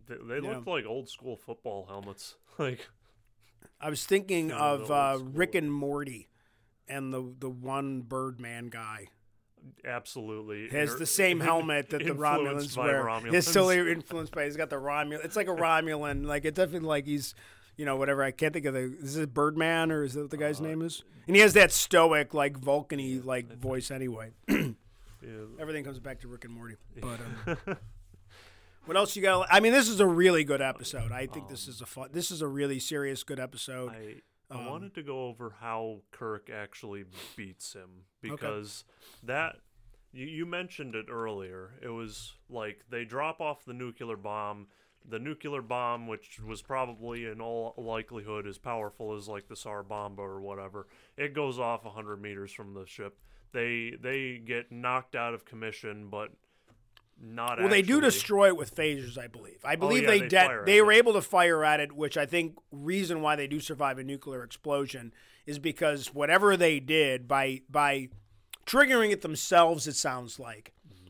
They, 0.08 0.16
they 0.16 0.46
Yeah. 0.46 0.56
look 0.58 0.68
like 0.68 0.86
old 0.86 1.08
school 1.08 1.38
football 1.38 1.86
helmets. 1.88 2.36
Like 2.60 2.90
I 3.80 3.90
was 3.90 4.06
thinking 4.06 4.50
Yeah, 4.50 4.58
of 4.60 4.88
the 4.88 4.94
uh, 4.94 5.16
school. 5.18 5.30
Rick 5.34 5.56
and 5.56 5.72
Morty, 5.72 6.30
and 6.88 7.14
the 7.14 7.34
the 7.40 7.50
one 7.50 8.02
Birdman 8.02 8.68
guy 8.68 9.08
absolutely 9.84 10.70
has 10.70 10.90
Inter- 10.90 11.00
the 11.00 11.06
same 11.06 11.40
helmet 11.42 11.90
that 11.90 12.00
the 12.04 12.10
influenced 12.10 12.76
Romulans 12.76 12.76
by 12.76 12.86
wear. 12.86 13.04
Romulans. 13.04 13.34
He's 13.34 13.46
totally 13.46 13.92
influenced 13.92 14.34
by. 14.34 14.46
He's 14.46 14.58
got 14.58 14.70
the 14.70 14.76
Romulan. 14.78 15.24
It's 15.26 15.36
like 15.36 15.48
a 15.48 15.52
Romulan. 15.56 16.26
Like 16.26 16.46
it's 16.46 16.56
definitely 16.56 16.88
like 16.88 17.06
he's, 17.06 17.34
you 17.78 17.86
know, 17.86 17.96
whatever. 17.96 18.24
I 18.24 18.32
can't 18.32 18.54
think 18.54 18.66
of 18.66 18.74
the. 18.74 18.96
Is 19.02 19.18
it 19.18 19.34
Birdman 19.34 19.92
or 19.92 20.04
is 20.04 20.14
that 20.14 20.22
what 20.22 20.30
the 20.32 20.38
guy's 20.38 20.60
Uh, 20.60 20.66
name 20.66 20.82
is? 20.82 21.04
And 21.28 21.36
he 21.36 21.42
has 21.42 21.54
that 21.54 21.72
stoic, 21.72 22.34
like 22.36 22.58
Vulcan-y, 22.58 23.20
like 23.24 23.52
voice 23.58 23.90
anyway. 23.90 24.32
Yeah. 24.48 24.68
Everything 25.60 25.84
comes 25.84 26.00
back 26.00 26.20
to 26.22 26.28
Rick 26.28 26.46
and 26.46 26.54
Morty. 26.54 26.76
But 27.02 27.20
um, 27.68 27.78
what 28.86 28.98
else 28.98 29.16
you 29.16 29.22
got? 29.22 29.48
I 29.52 29.60
mean, 29.60 29.74
this 29.74 29.88
is 29.90 30.00
a 30.00 30.06
really 30.08 30.44
good 30.44 30.62
episode. 30.62 31.12
I 31.12 31.28
think 31.28 31.50
this 31.50 31.68
is 31.68 31.82
a 31.82 31.86
fun. 31.86 32.10
This 32.12 32.32
is 32.32 32.42
a 32.42 32.48
really 32.48 32.80
serious, 32.80 33.24
good 33.24 33.40
episode. 33.40 33.92
I 33.92 34.22
I 34.54 34.60
Um, 34.60 34.66
wanted 34.68 34.94
to 34.96 35.04
go 35.04 35.26
over 35.26 35.56
how 35.60 36.02
Kirk 36.12 36.50
actually 36.54 37.06
beats 37.36 37.74
him 37.74 38.04
because 38.22 38.84
that 39.24 39.56
you, 40.14 40.28
you 40.28 40.46
mentioned 40.46 40.94
it 40.96 41.08
earlier. 41.10 41.72
It 41.82 41.90
was 41.90 42.34
like 42.50 42.86
they 42.90 43.06
drop 43.06 43.42
off 43.42 43.66
the 43.66 43.74
nuclear 43.74 44.18
bomb. 44.18 44.68
The 45.08 45.20
nuclear 45.20 45.62
bomb, 45.62 46.08
which 46.08 46.40
was 46.40 46.64
probably 46.64 47.26
in 47.26 47.40
all 47.40 47.76
likelihood 47.78 48.48
as 48.48 48.58
powerful 48.58 49.14
as 49.16 49.28
like 49.28 49.48
the 49.48 49.56
Tsar 49.56 49.84
Bomba 49.84 50.22
or 50.24 50.42
whatever, 50.42 50.88
it 51.16 51.34
goes 51.36 51.60
off 51.60 51.84
hundred 51.84 52.18
meters 52.22 52.52
from 52.52 52.74
the 52.74 52.86
ship. 52.88 53.20
They 53.52 53.94
they 54.02 54.38
get 54.44 54.72
knocked 54.72 55.16
out 55.16 55.34
of 55.36 55.46
commission, 55.46 56.08
but 56.10 56.32
not. 57.22 57.60
Well, 57.60 57.70
they 57.70 57.82
do 57.82 58.02
destroy 58.02 58.48
it 58.48 58.58
with 58.58 58.76
phasers, 58.76 59.18
I 59.18 59.28
believe. 59.28 59.60
I 59.64 59.76
believe 59.76 60.04
Oh, 60.08 60.12
yeah, 60.12 60.20
they 60.20 60.20
they 60.22 60.28
de- 60.28 60.64
they 60.66 60.82
were 60.82 60.92
it. 60.92 60.98
able 60.98 61.14
to 61.14 61.22
fire 61.22 61.64
at 61.64 61.80
it, 61.80 61.92
which 61.94 62.18
I 62.18 62.26
think 62.26 62.58
reason 62.72 63.22
why 63.22 63.36
they 63.36 63.48
do 63.48 63.60
survive 63.60 63.98
a 63.98 64.04
nuclear 64.04 64.44
explosion 64.44 65.14
is 65.46 65.60
because 65.60 66.14
whatever 66.14 66.58
they 66.58 66.80
did 66.80 67.28
by 67.28 67.62
by 67.70 68.10
triggering 68.66 69.12
it 69.12 69.22
themselves, 69.22 69.88
it 69.88 69.96
sounds 69.96 70.40
like. 70.40 70.74
Mm-hmm. 70.88 71.10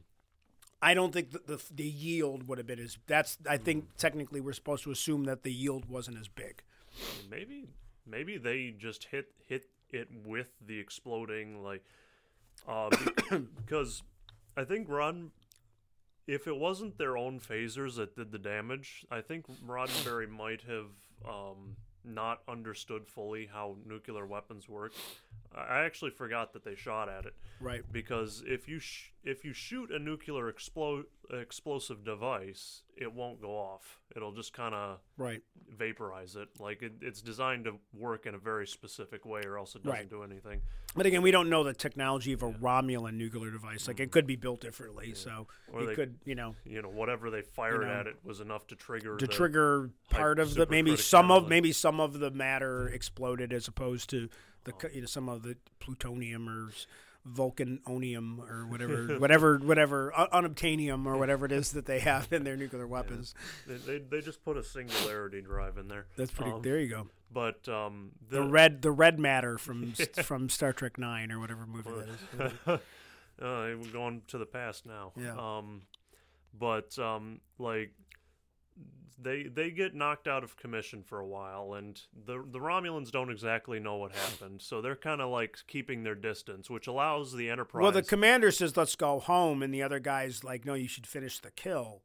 I 0.81 0.93
don't 0.93 1.11
think 1.13 1.31
that 1.31 1.47
the 1.47 1.61
the 1.73 1.83
yield 1.87 2.47
would 2.47 2.57
have 2.59 2.67
been 2.67 2.79
as 2.79 2.97
that's. 3.07 3.37
I 3.49 3.57
think 3.57 3.85
Mm-hmm. 3.85 3.97
technically 3.97 4.41
we're 4.41 4.53
supposed 4.53 4.83
to 4.83 4.91
assume 4.91 5.23
that 5.25 5.43
the 5.43 5.51
yield 5.53 5.89
wasn't 5.89 6.17
as 6.19 6.27
big. 6.27 6.61
maybe 7.29 7.65
maybe 8.05 8.37
they 8.37 8.73
just 8.77 9.05
hit 9.05 9.27
hit 9.47 9.65
it 9.91 10.07
with 10.25 10.47
the 10.65 10.79
exploding 10.79 11.63
like 11.63 11.83
uh 12.67 12.89
because 13.57 14.03
i 14.57 14.63
think 14.63 14.87
ron 14.89 15.31
if 16.27 16.47
it 16.47 16.55
wasn't 16.55 16.97
their 16.97 17.17
own 17.17 17.39
phasers 17.39 17.95
that 17.95 18.15
did 18.15 18.31
the 18.31 18.39
damage 18.39 19.05
i 19.11 19.21
think 19.21 19.45
roddenberry 19.65 20.29
might 20.29 20.61
have 20.61 20.87
um 21.27 21.75
not 22.03 22.41
understood 22.47 23.07
fully 23.07 23.49
how 23.51 23.75
nuclear 23.85 24.25
weapons 24.25 24.69
work 24.69 24.93
i 25.55 25.83
actually 25.85 26.11
forgot 26.11 26.53
that 26.53 26.63
they 26.63 26.75
shot 26.75 27.09
at 27.09 27.25
it 27.25 27.33
Right. 27.61 27.83
because 27.91 28.43
if 28.45 28.67
you 28.67 28.79
sh- 28.79 29.11
if 29.23 29.45
you 29.45 29.53
shoot 29.53 29.89
a 29.89 29.97
nuclear 29.97 30.51
explo- 30.51 31.05
explosive 31.31 32.03
device 32.03 32.83
it 32.97 33.11
won't 33.13 33.41
go 33.41 33.51
off 33.57 33.99
it'll 34.15 34.33
just 34.33 34.51
kind 34.53 34.75
of 34.75 34.99
Right. 35.17 35.41
vaporize 35.69 36.35
it. 36.35 36.49
Like 36.59 36.81
it, 36.83 36.93
it's 37.01 37.21
designed 37.21 37.65
to 37.65 37.75
work 37.93 38.25
in 38.25 38.35
a 38.35 38.37
very 38.37 38.65
specific 38.67 39.25
way, 39.25 39.41
or 39.45 39.57
else 39.57 39.75
it 39.75 39.83
doesn't 39.83 39.91
Right. 39.99 40.09
do 40.09 40.23
anything. 40.23 40.61
But 40.95 41.05
again, 41.05 41.21
we 41.21 41.31
don't 41.31 41.49
know 41.49 41.63
the 41.65 41.73
technology 41.73 42.31
of 42.33 42.43
a 42.43 42.51
Romulan 42.51 43.15
nuclear 43.15 43.51
device. 43.51 43.87
Like 43.87 43.99
it 43.99 44.11
could 44.11 44.25
be 44.27 44.35
built 44.37 44.61
differently, 44.61 45.13
so 45.13 45.29
Mm-hmm. 45.69 45.75
Or 45.75 45.83
it 45.83 45.85
they- 45.87 45.95
could, 45.95 46.19
you 46.25 46.35
know, 46.35 46.55
You 46.65 46.81
know, 46.81 46.89
whatever 46.89 47.29
they 47.29 47.41
fired 47.41 47.81
know, 47.81 47.87
at 47.93 48.07
it 48.07 48.17
was 48.23 48.39
enough 48.39 48.67
to 48.67 48.75
trigger 48.75 49.17
to 49.17 49.25
the- 49.27 49.31
trigger 49.33 49.89
part 50.09 50.39
of 50.39 50.53
the 50.53 50.65
maybe 50.67 50.95
some 50.95 51.31
of 51.31 51.47
maybe 51.49 51.71
some 51.73 51.99
of 51.99 52.19
the 52.19 52.31
matter 52.31 52.87
exploded 52.89 53.51
as 53.51 53.67
opposed 53.67 54.09
to 54.11 54.29
the 54.65 54.73
co- 54.73 54.89
you 54.93 55.01
know 55.01 55.07
some 55.07 55.29
of 55.29 55.41
the 55.43 55.55
plutonium 55.79 56.47
or 56.49 56.69
vulcanonium 57.25 58.39
or 58.49 58.65
whatever 58.69 59.17
whatever 59.19 59.57
whatever 59.57 60.13
un- 60.17 60.27
unobtainium 60.43 61.05
or 61.05 61.17
whatever 61.17 61.45
it 61.45 61.51
is 61.51 61.71
that 61.71 61.85
they 61.85 61.99
have 61.99 62.31
in 62.31 62.43
their 62.43 62.55
nuclear 62.57 62.87
weapons. 62.97 63.33
They, 63.67 63.77
they, 63.77 63.97
they 63.99 64.21
just 64.21 64.43
put 64.43 64.57
a 64.57 64.63
singularity 64.63 65.41
drive 65.41 65.77
in 65.77 65.87
there. 65.87 66.05
That's 66.17 66.31
pretty. 66.31 66.51
Um, 66.51 66.61
there 66.61 66.79
you 66.79 66.87
go. 66.89 67.07
But 67.31 67.67
um, 67.67 68.11
The 68.29 68.43
red 68.43 68.81
the 68.81 68.91
red 68.91 69.19
matter 69.19 69.57
from 69.57 69.93
s- 69.99 70.25
from 70.25 70.49
Star 70.49 70.71
Trek 70.73 70.97
Nine 70.97 71.31
or 71.31 71.39
whatever 71.39 71.65
movie 71.65 71.89
that 72.37 72.51
is. 72.51 72.51
uh, 72.67 72.77
we're 73.41 73.91
going 73.91 74.21
to 74.27 74.37
the 74.37 74.45
past 74.45 74.85
now. 74.85 75.11
Yeah. 75.17 75.35
Um, 75.37 75.81
but 76.57 76.97
um, 76.99 77.41
like 77.59 77.91
they 79.17 79.43
they 79.43 79.71
get 79.71 79.95
knocked 79.95 80.27
out 80.27 80.43
of 80.43 80.57
commission 80.57 81.03
for 81.03 81.19
a 81.19 81.25
while, 81.25 81.73
and 81.73 82.01
the 82.25 82.43
the 82.51 82.59
Romulans 82.59 83.11
don't 83.11 83.29
exactly 83.31 83.79
know 83.79 83.95
what 83.97 84.11
happened, 84.13 84.61
so 84.61 84.81
they're 84.81 84.95
kind 84.95 85.21
of 85.21 85.29
like 85.29 85.57
keeping 85.67 86.03
their 86.03 86.15
distance, 86.15 86.69
which 86.69 86.87
allows 86.87 87.33
the 87.33 87.49
Enterprise. 87.49 87.81
Well, 87.81 87.91
the 87.91 88.03
commander 88.03 88.51
says, 88.51 88.75
"Let's 88.75 88.95
go 88.95 89.19
home," 89.19 89.63
and 89.63 89.73
the 89.73 89.83
other 89.83 89.99
guy's 89.99 90.43
like, 90.43 90.65
"No, 90.65 90.73
you 90.73 90.87
should 90.87 91.07
finish 91.07 91.39
the 91.39 91.51
kill." 91.51 92.01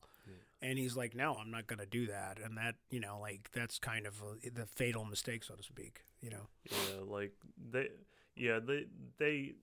And 0.62 0.78
he's 0.78 0.94
like, 0.94 1.14
"No, 1.14 1.36
I'm 1.40 1.50
not 1.50 1.66
going 1.66 1.78
to 1.78 1.86
do 1.86 2.06
that." 2.08 2.38
And 2.38 2.58
that, 2.58 2.74
you 2.90 3.00
know, 3.00 3.18
like 3.18 3.50
that's 3.52 3.78
kind 3.78 4.06
of 4.06 4.22
a, 4.22 4.50
the 4.50 4.66
fatal 4.66 5.06
mistake, 5.06 5.42
so 5.42 5.54
to 5.54 5.62
speak. 5.62 6.04
You 6.20 6.28
know, 6.28 6.48
Yeah, 6.70 7.02
like 7.06 7.32
they, 7.70 7.88
yeah, 8.36 8.58
they, 8.62 8.84
they, 9.18 9.54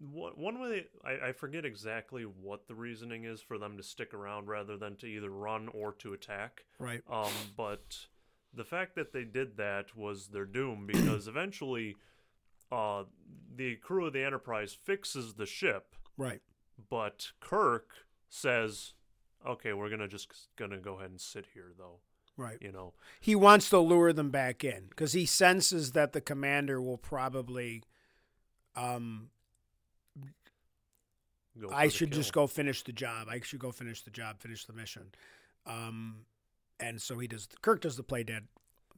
one 0.00 0.32
one 0.36 0.60
way 0.60 0.86
I, 1.04 1.28
I 1.28 1.32
forget 1.32 1.64
exactly 1.64 2.22
what 2.22 2.68
the 2.68 2.74
reasoning 2.74 3.24
is 3.24 3.40
for 3.40 3.58
them 3.58 3.76
to 3.76 3.82
stick 3.82 4.14
around 4.14 4.46
rather 4.48 4.76
than 4.76 4.96
to 4.96 5.06
either 5.06 5.30
run 5.30 5.68
or 5.68 5.92
to 5.94 6.12
attack. 6.12 6.64
right? 6.78 7.02
Um, 7.10 7.32
but 7.56 8.06
the 8.54 8.64
fact 8.64 8.94
that 8.94 9.12
they 9.12 9.24
did 9.24 9.56
that 9.56 9.96
was 9.96 10.28
their 10.28 10.44
doom 10.46 10.86
because 10.92 11.26
eventually, 11.28 11.96
uh, 12.70 13.04
the 13.56 13.76
crew 13.76 14.06
of 14.06 14.12
the 14.12 14.22
Enterprise 14.24 14.72
fixes 14.84 15.34
the 15.34 15.46
ship, 15.46 15.96
Right. 16.16 16.40
but 16.88 17.32
Kirk 17.40 17.90
says, 18.28 18.92
"Okay, 19.46 19.72
we're 19.72 19.90
gonna 19.90 20.06
just 20.08 20.48
gonna 20.56 20.78
go 20.78 20.98
ahead 20.98 21.10
and 21.10 21.20
sit 21.20 21.46
here, 21.54 21.72
though." 21.76 21.98
Right. 22.36 22.58
You 22.60 22.70
know, 22.70 22.94
He 23.20 23.34
wants 23.34 23.68
to 23.70 23.80
lure 23.80 24.12
them 24.12 24.30
back 24.30 24.62
in 24.62 24.86
because 24.90 25.12
he 25.12 25.26
senses 25.26 25.90
that 25.92 26.12
the 26.12 26.20
commander 26.20 26.80
will 26.80 26.98
probably. 26.98 27.82
Um. 28.76 29.30
I 31.72 31.88
should 31.88 32.12
just 32.12 32.32
go 32.32 32.46
finish 32.46 32.82
the 32.82 32.92
job. 32.92 33.28
I 33.30 33.40
should 33.40 33.58
go 33.60 33.72
finish 33.72 34.02
the 34.02 34.10
job, 34.10 34.38
finish 34.40 34.64
the 34.64 34.72
mission. 34.72 35.10
Um, 35.66 36.26
and 36.80 37.00
so 37.02 37.18
he 37.18 37.26
does. 37.26 37.48
Kirk 37.62 37.80
does 37.80 37.96
the 37.96 38.02
play 38.02 38.22
dead 38.22 38.44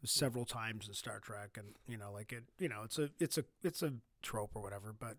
several 0.05 0.45
times 0.45 0.87
in 0.89 0.95
Star 0.95 1.19
Trek, 1.21 1.57
and 1.57 1.69
you 1.89 1.97
know, 1.97 2.13
like 2.13 2.33
it. 2.33 2.45
You 2.59 2.69
know, 2.69 2.83
it's 2.85 2.99
a 2.99 3.11
it's 3.19 3.39
a 3.39 3.45
it's 3.63 3.83
a 3.83 3.95
trope 4.23 4.51
or 4.55 4.63
whatever, 4.63 4.95
but 4.99 5.17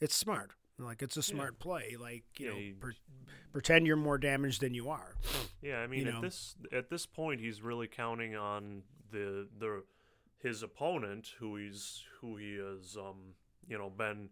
it's 0.00 0.14
smart. 0.14 0.50
Like 0.78 1.02
it's 1.02 1.16
a 1.16 1.22
smart 1.22 1.58
play. 1.60 1.96
Like 2.00 2.24
you 2.38 2.46
Yeah, 2.46 2.52
know, 2.52 2.58
he- 2.58 2.72
per, 2.72 2.92
pretend 3.52 3.86
you're 3.86 3.96
more 3.96 4.18
damaged 4.18 4.60
than 4.60 4.74
you 4.74 4.88
are. 4.88 5.14
Yeah, 5.60 5.78
I 5.78 5.86
mean 5.86 6.00
you 6.00 6.08
at 6.08 6.14
know. 6.14 6.20
this 6.22 6.56
at 6.72 6.90
this 6.90 7.06
point 7.06 7.40
he's 7.40 7.62
really 7.62 7.86
counting 7.86 8.34
on 8.34 8.82
the 9.12 9.46
the 9.58 9.84
his 10.38 10.62
opponent 10.64 11.28
who 11.38 11.54
he's 11.56 12.02
who 12.20 12.36
he 12.36 12.54
has 12.56 12.96
um 12.96 13.34
you 13.68 13.78
know 13.78 13.90
been 13.90 14.30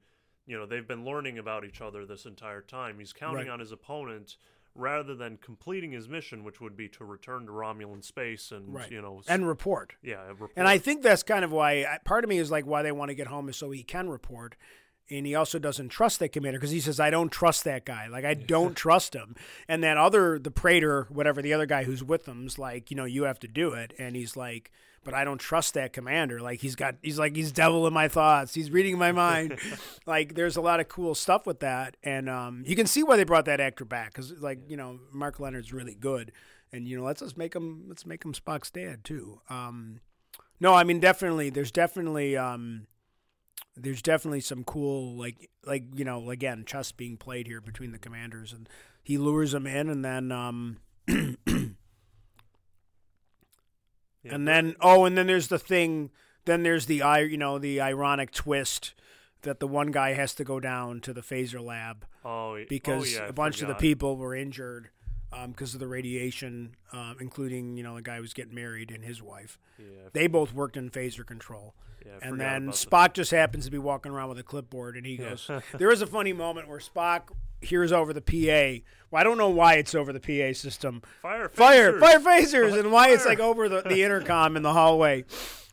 you 0.50 0.58
know 0.58 0.66
they've 0.66 0.86
been 0.88 1.04
learning 1.04 1.38
about 1.38 1.64
each 1.64 1.80
other 1.80 2.04
this 2.04 2.26
entire 2.26 2.60
time. 2.60 2.98
He's 2.98 3.12
counting 3.12 3.46
Right. 3.46 3.52
on 3.52 3.60
his 3.60 3.72
opponent 3.72 4.36
rather 4.74 5.14
than 5.14 5.36
completing 5.38 5.90
his 5.92 6.08
mission 6.08 6.44
which 6.44 6.60
would 6.60 6.76
be 6.76 6.88
to 6.88 7.04
return 7.04 7.44
to 7.46 7.52
Romulan 7.52 8.04
space 8.04 8.52
and 8.52 8.72
Right. 8.74 8.90
you 8.90 9.00
know 9.02 9.22
And 9.28 9.46
report. 9.48 9.94
yeah, 10.02 10.26
report. 10.28 10.52
And 10.56 10.68
I 10.68 10.78
think 10.78 11.02
that's 11.02 11.22
kind 11.22 11.44
of 11.44 11.50
why 11.52 11.98
part 12.04 12.24
of 12.24 12.30
me 12.30 12.38
is 12.38 12.50
like 12.50 12.66
why 12.66 12.82
they 12.82 12.92
want 12.92 13.08
to 13.10 13.14
get 13.14 13.26
home 13.28 13.48
is 13.48 13.56
so 13.56 13.70
he 13.70 13.82
can 13.82 14.08
report. 14.08 14.56
And 15.12 15.26
he 15.26 15.34
also 15.34 15.58
doesn't 15.58 15.88
trust 15.88 16.20
that 16.20 16.28
commander 16.28 16.60
because 16.60 16.70
he 16.70 16.78
says, 16.78 17.00
I 17.00 17.10
don't 17.10 17.30
trust 17.32 17.64
that 17.64 17.84
guy. 17.84 18.06
Like, 18.06 18.24
I 18.24 18.34
don't 18.34 18.76
trust 18.76 19.12
him. 19.12 19.34
And 19.66 19.82
that 19.82 19.96
other, 19.96 20.38
the 20.38 20.52
Praetor, 20.52 21.08
whatever, 21.10 21.42
the 21.42 21.52
other 21.52 21.66
guy 21.66 21.82
who's 21.82 22.04
with 22.04 22.26
him's 22.26 22.60
like, 22.60 22.92
you 22.92 22.96
know, 22.96 23.06
you 23.06 23.24
have 23.24 23.40
to 23.40 23.48
do 23.48 23.72
it. 23.72 23.92
And 23.98 24.14
he's 24.14 24.36
like, 24.36 24.70
but 25.04 25.14
I 25.14 25.24
don't 25.24 25.38
trust 25.38 25.74
that 25.74 25.92
commander. 25.92 26.40
Like, 26.40 26.60
he's 26.60 26.76
got, 26.76 26.96
he's 27.02 27.18
like, 27.18 27.34
he's 27.34 27.52
devil 27.52 27.86
in 27.86 27.92
my 27.92 28.08
thoughts. 28.08 28.54
He's 28.54 28.70
reading 28.70 28.98
my 28.98 29.12
mind. 29.12 29.58
like, 30.06 30.34
there's 30.34 30.56
a 30.56 30.60
lot 30.60 30.80
of 30.80 30.88
cool 30.88 31.14
stuff 31.14 31.46
with 31.46 31.60
that. 31.60 31.96
And 32.02 32.28
um, 32.28 32.62
you 32.66 32.76
can 32.76 32.86
see 32.86 33.02
why 33.02 33.16
they 33.16 33.24
brought 33.24 33.46
that 33.46 33.60
actor 33.60 33.84
back 33.84 34.12
because, 34.12 34.40
like, 34.40 34.58
you 34.68 34.76
know, 34.76 35.00
Mark 35.12 35.40
Lenard's 35.40 35.72
really 35.72 35.94
good. 35.94 36.32
And, 36.72 36.86
you 36.86 36.98
know, 36.98 37.04
let's 37.04 37.20
just 37.20 37.36
make 37.36 37.54
him, 37.54 37.84
let's 37.88 38.06
make 38.06 38.24
him 38.24 38.32
Spock's 38.32 38.70
dad, 38.70 39.04
too. 39.04 39.40
Um, 39.48 40.00
no, 40.60 40.74
I 40.74 40.84
mean 40.84 41.00
definitely. 41.00 41.50
There's 41.50 41.72
definitely 41.72 42.36
um, 42.36 42.86
there's 43.76 44.02
definitely 44.02 44.40
some 44.40 44.62
cool 44.62 45.16
like 45.16 45.50
like 45.64 45.84
you 45.94 46.04
know 46.04 46.30
again 46.30 46.64
chess 46.66 46.92
being 46.92 47.16
played 47.16 47.46
here 47.46 47.60
between 47.60 47.92
the 47.92 47.98
commanders 47.98 48.52
and 48.52 48.68
he 49.02 49.16
lures 49.16 49.54
him 49.54 49.66
in 49.66 49.88
and 49.88 50.04
then 50.04 50.30
um, 50.30 50.76
Yeah, 54.22 54.34
and 54.34 54.46
then 54.46 54.76
oh, 54.80 55.04
and 55.04 55.16
then 55.16 55.26
there's 55.26 55.48
the 55.48 55.58
thing. 55.58 56.10
Then 56.46 56.62
there's 56.62 56.86
the 56.86 57.02
i 57.02 57.20
you 57.20 57.36
know 57.36 57.58
the 57.58 57.80
ironic 57.80 58.32
twist 58.32 58.94
that 59.42 59.60
the 59.60 59.66
one 59.66 59.90
guy 59.90 60.14
has 60.14 60.34
to 60.34 60.44
go 60.44 60.60
down 60.60 61.00
to 61.00 61.12
the 61.12 61.20
phaser 61.20 61.62
lab 61.62 62.04
oh, 62.24 62.56
oh 62.56 62.64
because 62.68 63.16
oh, 63.16 63.22
yeah, 63.22 63.28
a 63.28 63.32
bunch 63.32 63.62
of 63.62 63.68
the 63.68 63.74
people 63.74 64.16
were 64.16 64.34
injured 64.34 64.90
because 65.48 65.74
of 65.74 65.80
the 65.80 65.86
radiation, 65.86 66.74
um, 66.92 67.16
including 67.20 67.76
you 67.76 67.82
know 67.82 67.94
the 67.96 68.02
guy 68.02 68.16
who 68.16 68.22
was 68.22 68.34
getting 68.34 68.54
married 68.54 68.90
and 68.90 69.04
his 69.04 69.22
wife. 69.22 69.58
Yeah, 69.78 70.08
They 70.12 70.26
both 70.26 70.52
worked 70.52 70.76
in 70.76 70.90
phaser 70.90 71.24
control. 71.26 71.74
Yeah, 72.04 72.12
and 72.22 72.40
then 72.40 72.68
Spock 72.70 73.12
just 73.12 73.30
happens 73.30 73.66
to 73.66 73.70
be 73.70 73.78
walking 73.78 74.10
around 74.10 74.30
with 74.30 74.38
a 74.38 74.42
clipboard, 74.42 74.96
and 74.96 75.04
he 75.04 75.16
goes. 75.16 75.50
there 75.78 75.90
is 75.90 76.00
a 76.02 76.06
funny 76.06 76.32
moment 76.32 76.66
where 76.68 76.78
Spock 76.78 77.30
hears 77.60 77.92
over 77.92 78.12
the 78.12 78.22
PA. 78.22 78.82
Well, 79.10 79.20
I 79.20 79.24
don't 79.24 79.36
know 79.36 79.50
why 79.50 79.74
it's 79.74 79.94
over 79.94 80.12
the 80.12 80.20
PA 80.20 80.54
system. 80.58 81.02
Fire, 81.20 81.48
Fire, 81.48 81.92
phasers! 81.92 82.00
fire 82.00 82.20
phasers, 82.20 82.78
and 82.78 82.90
why 82.90 83.10
it's 83.10 83.26
like 83.26 83.38
over 83.40 83.68
the, 83.68 83.82
the 83.82 84.02
intercom 84.04 84.56
in 84.56 84.62
the 84.62 84.72
hallway. 84.72 85.24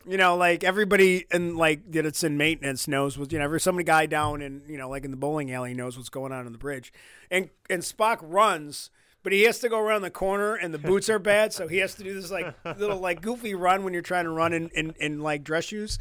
You 0.06 0.16
know, 0.16 0.36
like 0.36 0.64
everybody 0.64 1.26
and 1.30 1.56
like 1.56 1.90
that 1.92 2.06
it's 2.06 2.22
in 2.24 2.36
maintenance 2.36 2.88
knows 2.88 3.18
what 3.18 3.32
you 3.32 3.38
know. 3.38 3.44
Every 3.44 3.60
some 3.60 3.76
guy 3.78 4.06
down 4.06 4.42
in 4.42 4.62
you 4.68 4.76
know 4.78 4.88
like 4.88 5.04
in 5.04 5.10
the 5.10 5.16
bowling 5.16 5.50
alley 5.52 5.74
knows 5.74 5.96
what's 5.96 6.08
going 6.08 6.32
on 6.32 6.46
in 6.46 6.52
the 6.52 6.58
bridge, 6.58 6.92
and 7.30 7.50
and 7.70 7.82
Spock 7.82 8.18
runs. 8.22 8.90
But 9.28 9.34
he 9.34 9.42
has 9.42 9.58
to 9.58 9.68
go 9.68 9.78
around 9.78 10.00
the 10.00 10.10
corner, 10.10 10.54
and 10.54 10.72
the 10.72 10.78
boots 10.78 11.10
are 11.10 11.18
bad, 11.18 11.52
so 11.52 11.68
he 11.68 11.76
has 11.80 11.94
to 11.96 12.02
do 12.02 12.18
this 12.18 12.30
like 12.30 12.54
little 12.78 12.98
like 12.98 13.20
goofy 13.20 13.54
run 13.54 13.84
when 13.84 13.92
you're 13.92 14.00
trying 14.00 14.24
to 14.24 14.30
run 14.30 14.54
in, 14.54 14.70
in, 14.70 14.94
in 14.98 15.20
like 15.20 15.44
dress 15.44 15.64
shoes 15.64 15.98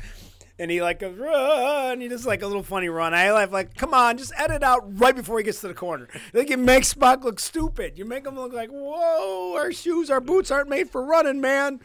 and 0.58 0.72
he 0.72 0.82
like 0.82 1.00
goes 1.00 1.18
run. 1.18 2.00
He 2.00 2.08
does 2.08 2.26
like 2.26 2.42
a 2.42 2.48
little 2.48 2.64
funny 2.64 2.88
run. 2.88 3.14
I 3.14 3.30
laugh 3.34 3.52
like, 3.52 3.76
come 3.76 3.94
on, 3.94 4.18
just 4.18 4.32
edit 4.38 4.64
out 4.64 4.98
right 4.98 5.14
before 5.14 5.40
he 5.40 5.44
gets 5.44 5.60
to 5.60 5.68
the 5.68 5.74
corner. 5.74 6.08
Like 6.34 6.50
it 6.50 6.58
makes 6.58 6.94
Spock 6.94 7.26
look 7.26 7.42
stupid. 7.42 7.98
You 7.98 8.06
make 8.06 8.26
him 8.26 8.36
look 8.36 8.54
like, 8.54 8.70
whoa, 8.70 9.58
our 9.58 9.74
shoes, 9.74 10.10
our 10.10 10.22
boots 10.22 10.50
aren't 10.50 10.70
made 10.70 10.90
for 10.90 11.04
running, 11.04 11.42
man. 11.42 11.82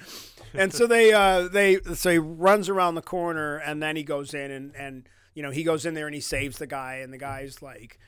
And 0.54 0.72
so 0.72 0.86
they 0.86 1.12
uh 1.12 1.48
they 1.48 1.80
so 1.96 2.12
he 2.12 2.18
runs 2.18 2.68
around 2.68 2.94
the 2.94 3.02
corner 3.02 3.56
and 3.56 3.82
then 3.82 3.96
he 3.96 4.04
goes 4.04 4.32
in 4.32 4.52
and 4.52 4.76
and 4.76 5.08
you 5.34 5.42
know 5.42 5.50
he 5.50 5.64
goes 5.64 5.84
in 5.84 5.94
there 5.94 6.06
and 6.06 6.14
he 6.14 6.20
saves 6.20 6.58
the 6.58 6.68
guy 6.68 6.98
and 6.98 7.12
the 7.12 7.18
guy's 7.18 7.62
like. 7.62 7.98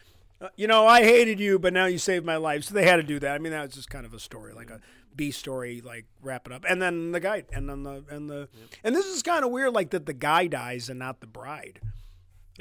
"Uh, 0.45 0.49
You 0.57 0.66
know, 0.66 0.86
I 0.86 1.03
hated 1.03 1.40
you, 1.40 1.59
but 1.59 1.72
now 1.72 1.86
you 1.86 1.99
saved 1.99 2.24
my 2.24 2.36
life. 2.36 2.64
So 2.64 2.74
they 2.74 2.84
had 2.84 2.97
to 2.97 3.03
do 3.03 3.18
that. 3.20 3.34
I 3.34 3.38
mean, 3.38 3.53
that 3.53 3.62
was 3.66 3.74
just 3.74 3.90
kind 3.90 4.05
of 4.07 4.14
a 4.14 4.18
story, 4.20 4.53
like 4.53 4.70
a 4.70 4.80
B 5.16 5.30
story, 5.30 5.80
like 5.80 6.07
wrap 6.22 6.47
it 6.47 6.53
up. 6.53 6.64
And 6.68 6.80
then 6.82 7.12
the 7.12 7.20
guy, 7.20 7.45
and 7.53 7.68
then 7.68 7.82
the 7.82 8.05
and 8.11 8.28
the, 8.28 8.49
and 8.82 8.95
this 8.95 9.07
is 9.07 9.22
kind 9.22 9.45
of 9.45 9.51
weird, 9.51 9.72
like 9.72 9.90
that 9.90 10.07
the 10.07 10.12
guy 10.12 10.47
dies 10.47 10.88
and 10.88 10.99
not 10.99 11.20
the 11.20 11.26
bride. 11.26 11.80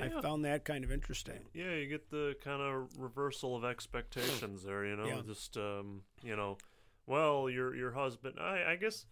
I 0.01 0.09
found 0.09 0.43
that 0.45 0.65
kind 0.65 0.83
of 0.83 0.91
interesting. 0.91 1.45
Yeah, 1.53 1.75
you 1.75 1.85
get 1.87 2.09
the 2.09 2.35
kind 2.43 2.61
of 2.63 2.87
reversal 2.97 3.55
of 3.55 3.63
expectations 3.63 4.63
there. 4.63 4.85
You 4.85 4.95
know, 4.95 5.05
Yeah. 5.05 5.21
just 5.25 5.55
um, 5.57 6.01
you 6.23 6.35
know, 6.35 6.57
well, 7.05 7.47
your 7.49 7.75
your 7.75 7.91
husband. 7.91 8.39
I 8.39 8.71
I 8.71 8.75
guess 8.75 9.05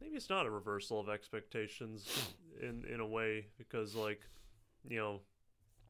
maybe 0.00 0.16
it's 0.16 0.28
not 0.30 0.44
a 0.46 0.50
reversal 0.50 0.98
of 0.98 1.08
expectations 1.08 2.32
in 2.60 2.84
in 2.92 2.98
a 3.00 3.06
way 3.06 3.46
because 3.58 3.94
like, 3.94 4.22
you 4.88 4.98
know. 4.98 5.20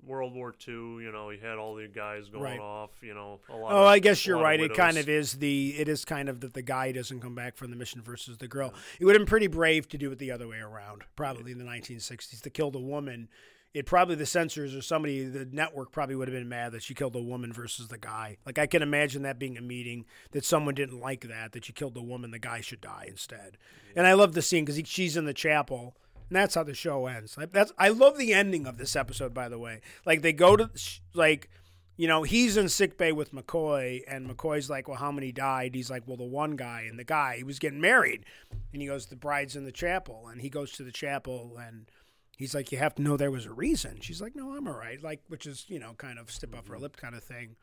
World 0.07 0.34
War 0.34 0.55
II, 0.66 0.74
you 0.74 1.11
know, 1.12 1.30
he 1.30 1.38
had 1.38 1.57
all 1.59 1.74
the 1.74 1.86
guys 1.88 2.28
going 2.28 2.42
Right. 2.44 2.61
off, 2.61 2.90
you 3.02 3.14
know, 3.14 3.40
a 3.48 3.57
lot. 3.57 3.72
Oh, 3.72 3.82
of, 3.82 3.86
I 3.86 3.98
guess 3.98 4.26
you're 4.26 4.38
right. 4.38 4.61
It 4.61 4.74
kind 4.74 4.96
of 4.98 5.09
is 5.09 5.34
the 5.34 5.74
it 5.78 5.88
is 5.88 6.05
kind 6.05 6.28
of 6.28 6.40
that 6.40 6.55
the 6.55 6.62
guy 6.62 6.92
doesn't 6.92 7.20
come 7.20 7.34
back 7.34 7.57
from 7.57 7.70
the 7.70 7.76
mission 7.76 8.02
versus 8.02 8.38
the 8.38 8.48
girl. 8.48 8.72
It 9.00 9.05
would 9.05 9.14
have 9.14 9.20
been 9.20 9.26
pretty 9.28 9.46
brave 9.46 9.88
to 9.88 9.98
do 9.98 10.11
it 10.12 10.18
the 10.18 10.30
other 10.30 10.46
way 10.48 10.59
around, 10.59 11.05
probably 11.16 11.52
in 11.52 11.59
the 11.59 11.64
1960s 11.64 12.40
to 12.42 12.50
kill 12.50 12.70
the 12.70 12.80
woman. 12.80 13.28
It 13.72 13.86
probably 13.86 14.14
the 14.14 14.24
censors 14.26 14.72
or 14.72 14.82
somebody 14.82 15.24
the 15.24 15.46
network 15.46 15.90
probably 15.90 16.14
would 16.14 16.28
have 16.28 16.34
been 16.36 16.48
mad 16.48 16.70
that 16.72 16.82
she 16.84 16.94
killed 16.94 17.12
the 17.12 17.20
woman 17.22 17.52
versus 17.52 17.88
the 17.88 17.98
guy. 17.98 18.36
Like 18.46 18.57
I 18.57 18.66
can 18.68 18.82
imagine 18.82 19.22
that 19.22 19.38
being 19.38 19.59
a 19.59 19.62
meeting 19.62 20.05
that 20.30 20.44
someone 20.44 20.76
didn't 20.76 21.00
like 21.00 21.22
that 21.22 21.50
that 21.52 21.66
you 21.66 21.74
killed 21.74 21.94
the 21.94 22.02
woman, 22.02 22.30
the 22.30 22.38
guy 22.38 22.61
should 22.61 22.80
die 22.80 23.07
instead. 23.09 23.59
And 23.96 24.07
I 24.07 24.12
love 24.12 24.34
the 24.34 24.42
scene 24.42 24.64
because 24.64 24.80
she's 24.88 25.16
in 25.16 25.24
the 25.24 25.34
chapel. 25.34 25.96
And 26.29 26.37
that's 26.37 26.55
how 26.55 26.62
the 26.62 26.75
show 26.75 27.07
ends. 27.07 27.37
Like, 27.37 27.53
That's 27.53 27.72
I 27.79 27.89
love 27.89 28.18
the 28.18 28.33
ending 28.33 28.66
of 28.66 28.79
this 28.79 28.97
episode. 28.97 29.35
By 29.35 29.49
the 29.49 29.59
way, 29.59 29.81
like 30.07 30.22
they 30.22 30.33
go 30.33 30.57
to 30.57 30.70
like 31.12 31.51
you 31.97 32.09
know, 32.09 32.25
he's 32.25 32.57
in 32.57 32.68
sick 32.68 32.99
bay 32.99 33.12
with 33.12 33.33
McCoy, 33.33 34.01
and 34.09 34.29
McCoy's 34.29 34.68
like, 34.68 34.89
"Well, 34.89 34.97
how 34.99 35.12
many 35.12 35.31
died?" 35.31 35.75
He's 35.75 35.91
like, 35.91 36.03
"Well, 36.07 36.16
the 36.16 36.25
one 36.25 36.57
guy." 36.57 36.87
And 36.89 36.99
the 36.99 37.05
guy, 37.05 37.37
he 37.37 37.45
was 37.45 37.61
getting 37.61 37.81
married, 37.81 38.25
and 38.72 38.83
he 38.83 38.89
goes, 38.89 39.07
"The 39.07 39.16
bride's 39.16 39.55
in 39.55 39.64
the 39.64 39.72
chapel," 39.72 40.27
and 40.27 40.41
he 40.41 40.51
goes 40.51 40.72
to 40.72 40.83
the 40.83 40.91
chapel, 40.91 41.57
and 41.57 41.89
he's 42.37 42.55
like, 42.55 42.72
"You 42.72 42.79
have 42.79 42.97
to 42.97 43.03
know 43.03 43.16
there 43.16 43.31
was 43.31 43.47
a 43.47 43.53
reason." 43.53 44.01
She's 44.01 44.20
like, 44.20 44.35
"No, 44.35 44.57
I'm 44.57 44.66
all 44.66 44.75
right," 44.75 45.01
like, 45.03 45.22
which 45.29 45.47
is 45.47 45.66
you 45.68 45.79
know, 45.79 45.95
kind 45.97 46.18
of 46.18 46.33
step 46.33 46.55
up 46.55 46.66
her 46.66 46.75
mm-hmm. 46.75 46.83
lip 46.83 46.97
kind 46.97 47.14
of 47.14 47.22
thing. 47.22 47.55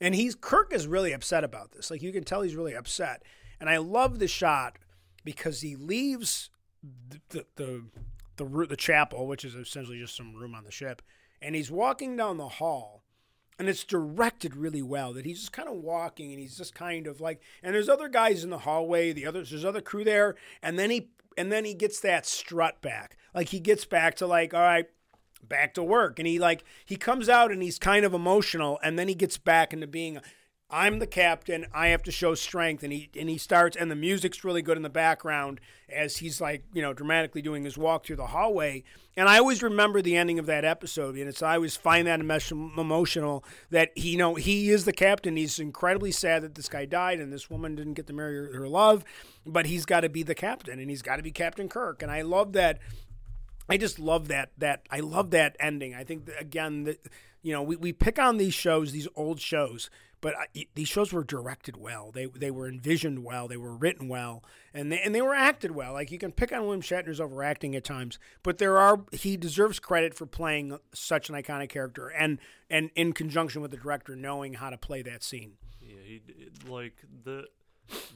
And 0.00 0.14
he's 0.14 0.34
Kirk 0.34 0.72
is 0.72 0.86
really 0.86 1.12
upset 1.12 1.44
about 1.44 1.72
this. 1.72 1.90
Like 1.90 2.02
you 2.02 2.12
can 2.12 2.24
tell 2.24 2.42
he's 2.42 2.56
really 2.56 2.74
upset. 2.74 3.22
And 3.60 3.68
I 3.68 3.78
love 3.78 4.18
the 4.18 4.28
shot 4.28 4.78
because 5.24 5.60
he 5.60 5.74
leaves 5.76 6.50
the 6.82 7.20
the 7.28 7.46
the, 7.56 7.84
the, 8.36 8.66
the 8.66 8.76
chapel, 8.76 9.26
which 9.26 9.44
is 9.44 9.54
essentially 9.54 9.98
just 9.98 10.16
some 10.16 10.34
room 10.34 10.54
on 10.54 10.64
the 10.64 10.70
ship, 10.70 11.02
and 11.42 11.54
he's 11.54 11.70
walking 11.70 12.16
down 12.16 12.36
the 12.36 12.48
hall 12.48 13.02
and 13.58 13.68
it's 13.68 13.82
directed 13.82 14.54
really 14.54 14.82
well 14.82 15.12
that 15.12 15.26
he's 15.26 15.40
just 15.40 15.52
kind 15.52 15.68
of 15.68 15.74
walking 15.74 16.30
and 16.30 16.38
he's 16.38 16.56
just 16.56 16.76
kind 16.76 17.08
of 17.08 17.20
like 17.20 17.42
and 17.60 17.74
there's 17.74 17.88
other 17.88 18.08
guys 18.08 18.44
in 18.44 18.50
the 18.50 18.58
hallway 18.58 19.12
the 19.12 19.26
others 19.26 19.50
there's 19.50 19.64
other 19.64 19.80
crew 19.80 20.04
there 20.04 20.36
and 20.62 20.78
then 20.78 20.90
he 20.90 21.10
and 21.38 21.52
then 21.52 21.64
he 21.64 21.72
gets 21.72 22.00
that 22.00 22.26
strut 22.26 22.82
back. 22.82 23.16
Like 23.32 23.50
he 23.50 23.60
gets 23.60 23.84
back 23.84 24.16
to 24.16 24.26
like 24.26 24.52
all 24.52 24.60
right 24.60 24.86
back 25.40 25.72
to 25.74 25.84
work 25.84 26.18
and 26.18 26.26
he 26.26 26.38
like 26.38 26.64
he 26.84 26.96
comes 26.96 27.28
out 27.28 27.52
and 27.52 27.62
he's 27.62 27.78
kind 27.78 28.04
of 28.04 28.12
emotional 28.12 28.78
and 28.82 28.98
then 28.98 29.06
he 29.06 29.14
gets 29.14 29.38
back 29.38 29.72
into 29.72 29.86
being 29.86 30.18
I'm 30.70 30.98
the 30.98 31.06
captain. 31.06 31.66
I 31.72 31.88
have 31.88 32.02
to 32.02 32.12
show 32.12 32.34
strength, 32.34 32.82
and 32.82 32.92
he 32.92 33.08
and 33.18 33.30
he 33.30 33.38
starts, 33.38 33.74
and 33.74 33.90
the 33.90 33.96
music's 33.96 34.44
really 34.44 34.60
good 34.60 34.76
in 34.76 34.82
the 34.82 34.90
background 34.90 35.60
as 35.88 36.18
he's 36.18 36.42
like 36.42 36.62
you 36.74 36.82
know 36.82 36.92
dramatically 36.92 37.40
doing 37.40 37.64
his 37.64 37.78
walk 37.78 38.04
through 38.04 38.16
the 38.16 38.26
hallway. 38.26 38.84
And 39.16 39.30
I 39.30 39.38
always 39.38 39.62
remember 39.62 40.02
the 40.02 40.16
ending 40.16 40.38
of 40.38 40.44
that 40.46 40.66
episode, 40.66 41.16
and 41.16 41.26
it's 41.26 41.42
I 41.42 41.54
always 41.54 41.76
find 41.76 42.06
that 42.06 42.20
emotional 42.20 43.44
that 43.70 43.92
he 43.96 44.10
you 44.10 44.18
know 44.18 44.34
he 44.34 44.68
is 44.68 44.84
the 44.84 44.92
captain. 44.92 45.36
He's 45.36 45.58
incredibly 45.58 46.12
sad 46.12 46.42
that 46.42 46.54
this 46.54 46.68
guy 46.68 46.84
died 46.84 47.18
and 47.18 47.32
this 47.32 47.48
woman 47.48 47.74
didn't 47.74 47.94
get 47.94 48.06
to 48.08 48.12
marry 48.12 48.36
her, 48.36 48.58
her 48.58 48.68
love, 48.68 49.04
but 49.46 49.64
he's 49.66 49.86
got 49.86 50.00
to 50.00 50.10
be 50.10 50.22
the 50.22 50.34
captain, 50.34 50.78
and 50.78 50.90
he's 50.90 51.02
got 51.02 51.16
to 51.16 51.22
be 51.22 51.32
Captain 51.32 51.70
Kirk. 51.70 52.02
And 52.02 52.12
I 52.12 52.20
love 52.20 52.52
that 52.52 52.78
I 53.68 53.76
just 53.76 53.98
love 53.98 54.28
that 54.28 54.50
that 54.58 54.82
I 54.90 55.00
love 55.00 55.30
that 55.30 55.56
ending. 55.60 55.94
I 55.94 56.04
think 56.04 56.26
that, 56.26 56.40
again 56.40 56.84
that 56.84 56.98
you 57.42 57.52
know 57.52 57.62
we, 57.62 57.76
we 57.76 57.92
pick 57.92 58.18
on 58.18 58.38
these 58.38 58.54
shows, 58.54 58.92
these 58.92 59.08
old 59.14 59.40
shows, 59.40 59.90
but 60.20 60.34
I, 60.36 60.66
these 60.74 60.88
shows 60.88 61.12
were 61.12 61.24
directed 61.24 61.76
well. 61.76 62.10
They 62.12 62.26
they 62.26 62.50
were 62.50 62.68
envisioned 62.68 63.24
well. 63.24 63.48
They 63.48 63.56
were 63.56 63.74
written 63.74 64.08
well, 64.08 64.42
and 64.74 64.90
they 64.90 65.00
and 65.00 65.14
they 65.14 65.22
were 65.22 65.34
acted 65.34 65.72
well. 65.72 65.92
Like 65.92 66.10
you 66.10 66.18
can 66.18 66.32
pick 66.32 66.52
on 66.52 66.62
William 66.62 66.82
Shatner's 66.82 67.20
overacting 67.20 67.76
at 67.76 67.84
times, 67.84 68.18
but 68.42 68.58
there 68.58 68.78
are 68.78 69.04
he 69.12 69.36
deserves 69.36 69.78
credit 69.78 70.14
for 70.14 70.26
playing 70.26 70.78
such 70.92 71.28
an 71.28 71.34
iconic 71.34 71.68
character 71.68 72.08
and 72.08 72.38
and 72.68 72.90
in 72.94 73.12
conjunction 73.12 73.62
with 73.62 73.70
the 73.70 73.76
director 73.76 74.16
knowing 74.16 74.54
how 74.54 74.70
to 74.70 74.78
play 74.78 75.02
that 75.02 75.22
scene. 75.22 75.52
Yeah, 75.80 75.96
he 76.04 76.22
like 76.68 76.96
the 77.24 77.44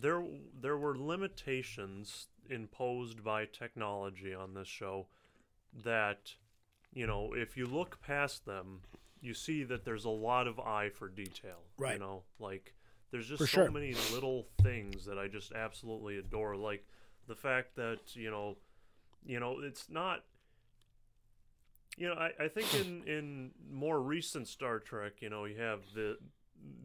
there 0.00 0.22
there 0.60 0.76
were 0.76 0.96
limitations 0.96 2.28
imposed 2.50 3.22
by 3.22 3.46
technology 3.46 4.34
on 4.34 4.54
this 4.54 4.68
show 4.68 5.06
that 5.84 6.34
you 6.92 7.06
know 7.06 7.32
if 7.34 7.56
you 7.56 7.66
look 7.66 8.00
past 8.02 8.44
them 8.44 8.80
you 9.22 9.32
see 9.34 9.62
that 9.64 9.84
there's 9.84 10.04
a 10.04 10.10
lot 10.10 10.46
of 10.46 10.58
eye 10.60 10.90
for 10.90 11.08
detail 11.08 11.60
Right. 11.78 11.94
you 11.94 11.98
know 12.00 12.24
like 12.38 12.74
there's 13.10 13.26
just 13.28 13.38
For 13.38 13.46
so 13.46 13.52
sure. 13.62 13.70
many 13.70 13.94
little 14.12 14.48
things 14.62 15.04
that 15.06 15.18
i 15.18 15.28
just 15.28 15.52
absolutely 15.52 16.18
adore 16.18 16.56
like 16.56 16.84
the 17.28 17.34
fact 17.36 17.76
that 17.76 18.14
you 18.14 18.30
know 18.30 18.56
you 19.24 19.38
know 19.40 19.60
it's 19.62 19.88
not 19.88 20.24
you 21.96 22.08
know 22.08 22.14
i, 22.14 22.30
I 22.44 22.48
think 22.48 22.72
in 22.74 23.02
in 23.06 23.50
more 23.70 24.00
recent 24.00 24.48
star 24.48 24.78
trek 24.78 25.14
you 25.20 25.30
know 25.30 25.44
you 25.44 25.58
have 25.60 25.80
the 25.94 26.18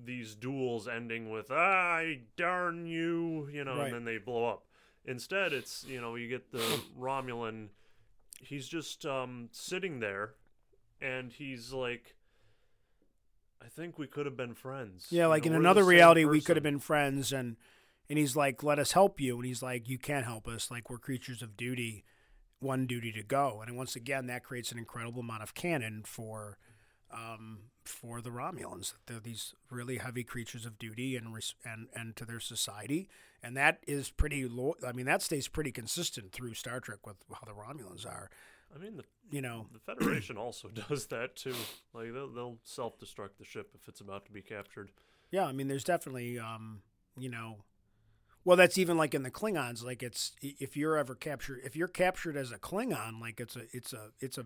these 0.06 0.36
duels 0.36 0.88
ending 0.88 1.30
with 1.30 1.52
i 1.52 2.20
darn 2.36 2.86
you 2.86 3.48
you 3.52 3.64
know 3.64 3.78
Right. 3.78 3.86
and 3.86 3.94
then 3.94 4.04
they 4.06 4.18
blow 4.18 4.46
up 4.48 4.66
instead 5.06 5.54
it's 5.54 5.86
you 5.88 6.02
know 6.02 6.16
you 6.16 6.28
get 6.28 6.52
the 6.52 6.64
romulan 7.00 7.70
he's 8.42 8.68
just 8.68 9.06
um 9.06 9.50
sitting 9.52 10.00
there 10.00 10.34
and 11.02 11.32
he's 11.32 11.72
like 11.74 12.16
i 13.64 13.68
think 13.68 13.98
we 13.98 14.08
could 14.08 14.26
have 14.26 14.38
been 14.38 14.54
friends 14.54 15.08
Yeah, 15.10 15.24
You 15.24 15.30
like 15.30 15.46
know, 15.46 15.52
in 15.52 15.58
another 15.58 15.84
reality, 15.84 16.26
we 16.26 16.42
could 16.42 16.56
have 16.56 16.64
been 16.64 16.80
friends, 16.80 17.32
and 17.32 17.58
and 18.10 18.18
he's 18.18 18.36
like, 18.38 18.64
"Let 18.64 18.80
us 18.80 18.94
help 18.94 19.20
you," 19.20 19.36
and 19.36 19.46
he's 19.46 19.62
like, 19.62 19.90
"You 19.90 19.98
can't 19.98 20.26
help 20.26 20.48
us. 20.48 20.72
Like 20.72 20.90
we're 20.90 20.98
creatures 20.98 21.42
of 21.42 21.58
duty, 21.58 22.06
one 22.60 22.88
duty 22.88 23.12
to 23.12 23.22
go." 23.24 23.62
And 23.62 23.76
once 23.76 23.96
again, 23.98 24.28
that 24.28 24.44
creates 24.46 24.72
an 24.72 24.78
incredible 24.78 25.20
amount 25.22 25.44
of 25.44 25.54
canon 25.54 26.04
for 26.06 26.58
um, 27.12 27.60
for 27.84 28.22
the 28.22 28.30
Romulans. 28.30 28.94
They're 29.08 29.20
these 29.20 29.54
really 29.70 29.98
heavy 29.98 30.24
creatures 30.24 30.66
of 30.66 30.80
duty 30.80 31.18
and 31.18 31.28
and 31.66 31.88
and 31.94 32.16
to 32.16 32.26
their 32.26 32.40
society, 32.40 33.10
and 33.44 33.58
that 33.58 33.80
is 33.88 34.10
pretty. 34.10 34.48
Lo- 34.48 34.76
I 34.88 34.92
mean, 34.94 35.06
that 35.06 35.22
stays 35.22 35.48
pretty 35.50 35.72
consistent 35.72 36.32
through 36.32 36.54
Star 36.54 36.80
Trek 36.80 37.06
with 37.06 37.18
how 37.34 37.46
the 37.46 37.52
Romulans 37.54 38.06
are. 38.06 38.30
I 38.76 38.78
mean 38.78 38.98
the 38.98 39.04
You 39.30 39.42
know, 39.42 39.68
the 39.74 39.80
federation 39.80 40.38
also 40.46 40.70
does 40.70 41.08
that 41.08 41.36
too 41.36 41.56
like 41.94 42.14
they'll, 42.14 42.30
they'll 42.30 42.58
self-destruct 42.64 43.38
the 43.38 43.46
ship 43.46 43.72
if 43.76 43.88
it's 43.88 44.02
about 44.02 44.26
to 44.26 44.32
be 44.32 44.42
captured 44.42 44.90
Yeah, 45.32 45.46
I 45.46 45.52
mean, 45.52 45.68
there's 45.68 45.84
definitely, 45.84 46.40
um, 46.40 46.82
you 47.18 47.30
know, 47.30 47.58
Well, 48.46 48.56
that's 48.56 48.78
even 48.78 48.98
like 48.98 49.14
in 49.14 49.24
the 49.24 49.32
Klingons. 49.32 49.84
Like 49.84 50.02
it's 50.02 50.32
if 50.42 50.78
you're 50.78 50.98
ever 50.98 51.16
captured, 51.16 51.60
if 51.66 51.76
you're 51.76 51.90
captured 51.90 52.38
as 52.38 52.52
a 52.52 52.58
Klingon, 52.58 53.20
like 53.20 53.40
it's 53.42 53.56
a 53.58 53.64
it's 53.74 53.92
a 53.92 54.12
it's 54.20 54.38
a 54.38 54.46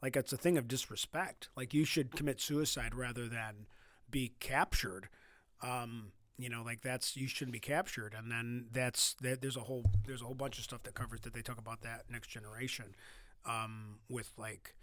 like 0.00 0.16
it's 0.16 0.32
a 0.32 0.36
thing 0.36 0.56
of 0.58 0.68
disrespect. 0.68 1.48
Like 1.56 1.74
you 1.74 1.84
should 1.84 2.14
commit 2.14 2.40
suicide 2.40 2.94
rather 2.94 3.26
than 3.28 3.66
be 4.10 4.32
captured. 4.38 5.08
Um, 5.62 6.12
you 6.38 6.48
know, 6.48 6.62
like 6.64 6.82
that's 6.82 7.16
you 7.16 7.26
shouldn't 7.26 7.52
be 7.52 7.60
captured. 7.60 8.14
And 8.16 8.30
then 8.30 8.66
that's 8.72 9.14
that. 9.22 9.40
There's 9.42 9.56
a 9.56 9.60
whole 9.60 9.84
there's 10.06 10.22
a 10.22 10.24
whole 10.26 10.34
bunch 10.34 10.58
of 10.58 10.64
stuff 10.64 10.82
that 10.84 10.94
covers 10.94 11.20
that 11.22 11.34
they 11.34 11.42
talk 11.42 11.58
about 11.58 11.82
that 11.82 12.04
next 12.10 12.28
generation, 12.28 12.94
um, 13.46 13.98
with 14.08 14.32
like 14.36 14.74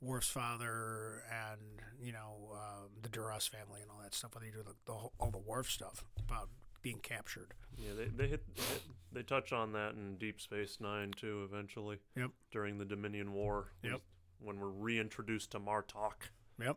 Worf's 0.00 0.28
father 0.28 1.22
and 1.30 1.60
you 2.00 2.12
know 2.12 2.52
uh, 2.54 2.86
the 3.02 3.08
Duras 3.08 3.46
family 3.46 3.80
and 3.82 3.90
all 3.90 4.00
that 4.02 4.14
stuff. 4.14 4.34
When 4.34 4.44
they 4.44 4.50
do 4.50 4.62
the, 4.62 4.74
the 4.86 4.92
whole, 4.92 5.12
all 5.18 5.30
the 5.30 5.38
Worf 5.38 5.70
stuff 5.70 6.04
about 6.18 6.48
being 6.82 7.00
captured. 7.00 7.54
Yeah, 7.76 7.90
they 7.96 8.04
they 8.06 8.28
hit, 8.28 8.44
hit 8.54 8.82
they 9.12 9.22
touch 9.22 9.52
on 9.52 9.72
that 9.72 9.94
in 9.94 10.16
Deep 10.16 10.40
Space 10.40 10.78
Nine 10.80 11.12
too. 11.16 11.46
Eventually, 11.50 11.98
Yep. 12.16 12.30
during 12.52 12.78
the 12.78 12.84
Dominion 12.84 13.32
War. 13.32 13.72
Yep. 13.82 14.00
When 14.40 14.60
we're 14.60 14.68
reintroduced 14.68 15.50
to 15.52 15.58
Martok, 15.60 16.12
Yep. 16.60 16.76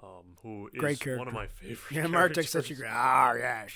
um, 0.00 0.36
who 0.42 0.70
is 0.72 0.78
Great 0.78 1.04
one 1.18 1.26
of 1.26 1.34
my 1.34 1.48
favorite. 1.48 1.78
Yeah, 1.90 2.06
Martok's 2.06 2.50
such 2.50 2.70
a 2.70 2.74
great. 2.74 2.90
Ah, 2.92 3.34
yes. 3.34 3.72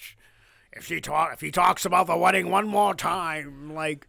If 0.72 0.84
she 0.86 1.00
talk, 1.00 1.32
if 1.32 1.40
he 1.40 1.50
talks 1.50 1.84
about 1.84 2.06
the 2.06 2.16
wedding 2.16 2.48
one 2.50 2.68
more 2.68 2.94
time, 2.94 3.74
like, 3.74 4.06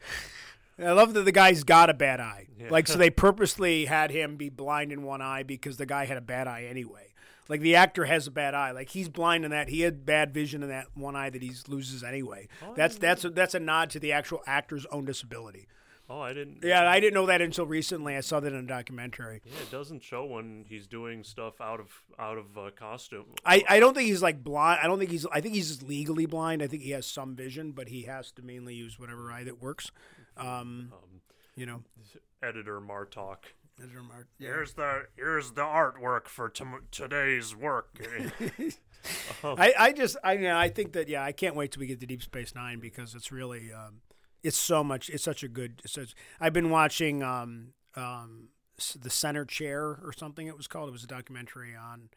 I 0.82 0.91
love 0.91 1.13
that 1.13 1.23
the 1.23 1.32
guy's 1.32 1.63
got 1.63 1.89
a 1.89 1.93
bad 1.93 2.19
eye. 2.19 2.47
Yeah. 2.57 2.69
Like, 2.69 2.88
so 2.88 2.97
they 2.97 3.09
purposely 3.09 3.86
had 3.86 4.11
him 4.11 4.36
be 4.38 4.49
blind 4.49 4.91
in 4.91 5.03
one 5.03 5.21
eye 5.21 5.43
because 5.43 5.77
the 5.77 5.86
guy 5.86 6.05
had 6.05 6.17
a 6.17 6.21
bad 6.21 6.47
eye 6.47 6.63
anyway. 6.69 7.09
Like 7.49 7.61
the 7.61 7.75
actor 7.75 8.05
has 8.05 8.27
a 8.27 8.32
bad 8.32 8.53
eye. 8.53 8.71
Like 8.71 8.89
he's 8.89 9.09
blind 9.09 9.43
in 9.43 9.51
that 9.51 9.69
he 9.69 9.82
had 9.82 10.05
bad 10.05 10.34
vision 10.34 10.61
in 10.61 10.69
that 10.69 10.86
one 10.93 11.15
eye 11.15 11.32
that 11.32 11.41
he 11.41 11.51
loses 11.67 12.03
anyway. 12.03 12.47
Oh, 12.63 12.73
that's 12.75 12.97
that's 12.97 13.25
a, 13.25 13.32
that's 13.32 13.55
a 13.55 13.59
nod 13.59 13.89
to 13.89 13.99
the 13.99 14.11
actual 14.11 14.41
actor's 14.45 14.86
own 14.91 15.05
disability. 15.05 15.67
Oh, 16.11 16.21
I 16.21 16.34
didn't. 16.34 16.63
Yeah, 16.63 16.89
I 16.89 16.99
didn't 16.99 17.13
know 17.13 17.27
that 17.27 17.39
until 17.39 17.67
recently. 17.67 18.15
I 18.15 18.21
saw 18.21 18.39
that 18.39 18.51
in 18.51 18.57
a 18.57 18.63
documentary. 18.63 19.41
Yeah, 19.45 19.61
it 19.61 19.69
doesn't 19.69 20.03
show 20.03 20.25
when 20.25 20.65
he's 20.67 20.88
doing 20.88 21.23
stuff 21.23 21.61
out 21.61 21.80
of 21.80 21.88
out 22.17 22.39
of 22.39 22.57
uh, 22.57 22.71
costume. 22.75 23.25
I, 23.45 23.63
I 23.69 23.80
don't 23.80 23.93
think 23.93 24.07
he's 24.07 24.21
like 24.21 24.43
blind. 24.43 24.80
I 24.84 24.88
don't 24.88 24.97
think 24.97 25.11
he's. 25.11 25.27
I 25.32 25.39
think 25.39 25.53
he's 25.53 25.67
just 25.67 25.84
legally 25.84 26.25
blind. 26.25 26.63
I 26.63 26.67
think 26.67 26.82
he 26.82 26.91
has 26.91 27.05
some 27.05 27.36
vision, 27.36 27.73
but 27.73 27.89
he 27.89 28.03
has 28.03 28.32
to 28.34 28.41
mainly 28.41 28.73
use 28.73 28.99
whatever 28.99 29.32
eye 29.32 29.43
that 29.43 29.61
works. 29.61 29.91
Um, 30.40 30.92
Um, 30.94 31.22
you 31.56 31.66
know. 31.66 31.84
editor 32.42 32.80
Martok. 32.80 33.38
Editor 33.82 34.04
Mark- 34.04 34.28
Here's 34.40 34.74
the 34.74 35.08
here's 35.16 35.52
the 35.52 35.62
artwork 35.62 36.28
for 36.28 36.50
tom- 36.50 36.86
today's 36.92 37.56
work. 37.56 37.98
I, 39.44 39.74
I 39.80 39.94
just 39.94 40.18
I 40.24 40.36
know, 40.36 40.58
I 40.58 40.68
think 40.70 40.94
that 40.94 41.08
yeah 41.08 41.24
I 41.24 41.32
can't 41.32 41.56
wait 41.56 41.72
till 41.72 41.80
we 41.82 41.88
get 41.88 42.00
to 42.02 42.06
Deep 42.06 42.22
Space 42.22 42.54
Nine 42.56 42.80
because 42.80 43.16
it's 43.16 43.32
really 43.32 43.72
um, 43.72 44.02
it's 44.44 44.58
so 44.58 44.84
much 44.84 45.10
it's 45.10 45.24
such 45.24 45.44
a 45.44 45.48
good 45.48 45.82
such, 45.86 46.14
I've 46.40 46.52
been 46.54 46.70
watching 46.70 47.24
um, 47.24 47.70
um, 47.96 48.50
the 49.00 49.10
Center 49.10 49.46
Chair 49.46 49.86
or 50.04 50.12
something 50.16 50.48
it 50.48 50.58
was 50.58 50.68
called 50.68 50.90
it 50.90 50.92
was 50.92 51.04
a 51.06 51.08
documentary 51.08 51.74
on 51.76 52.10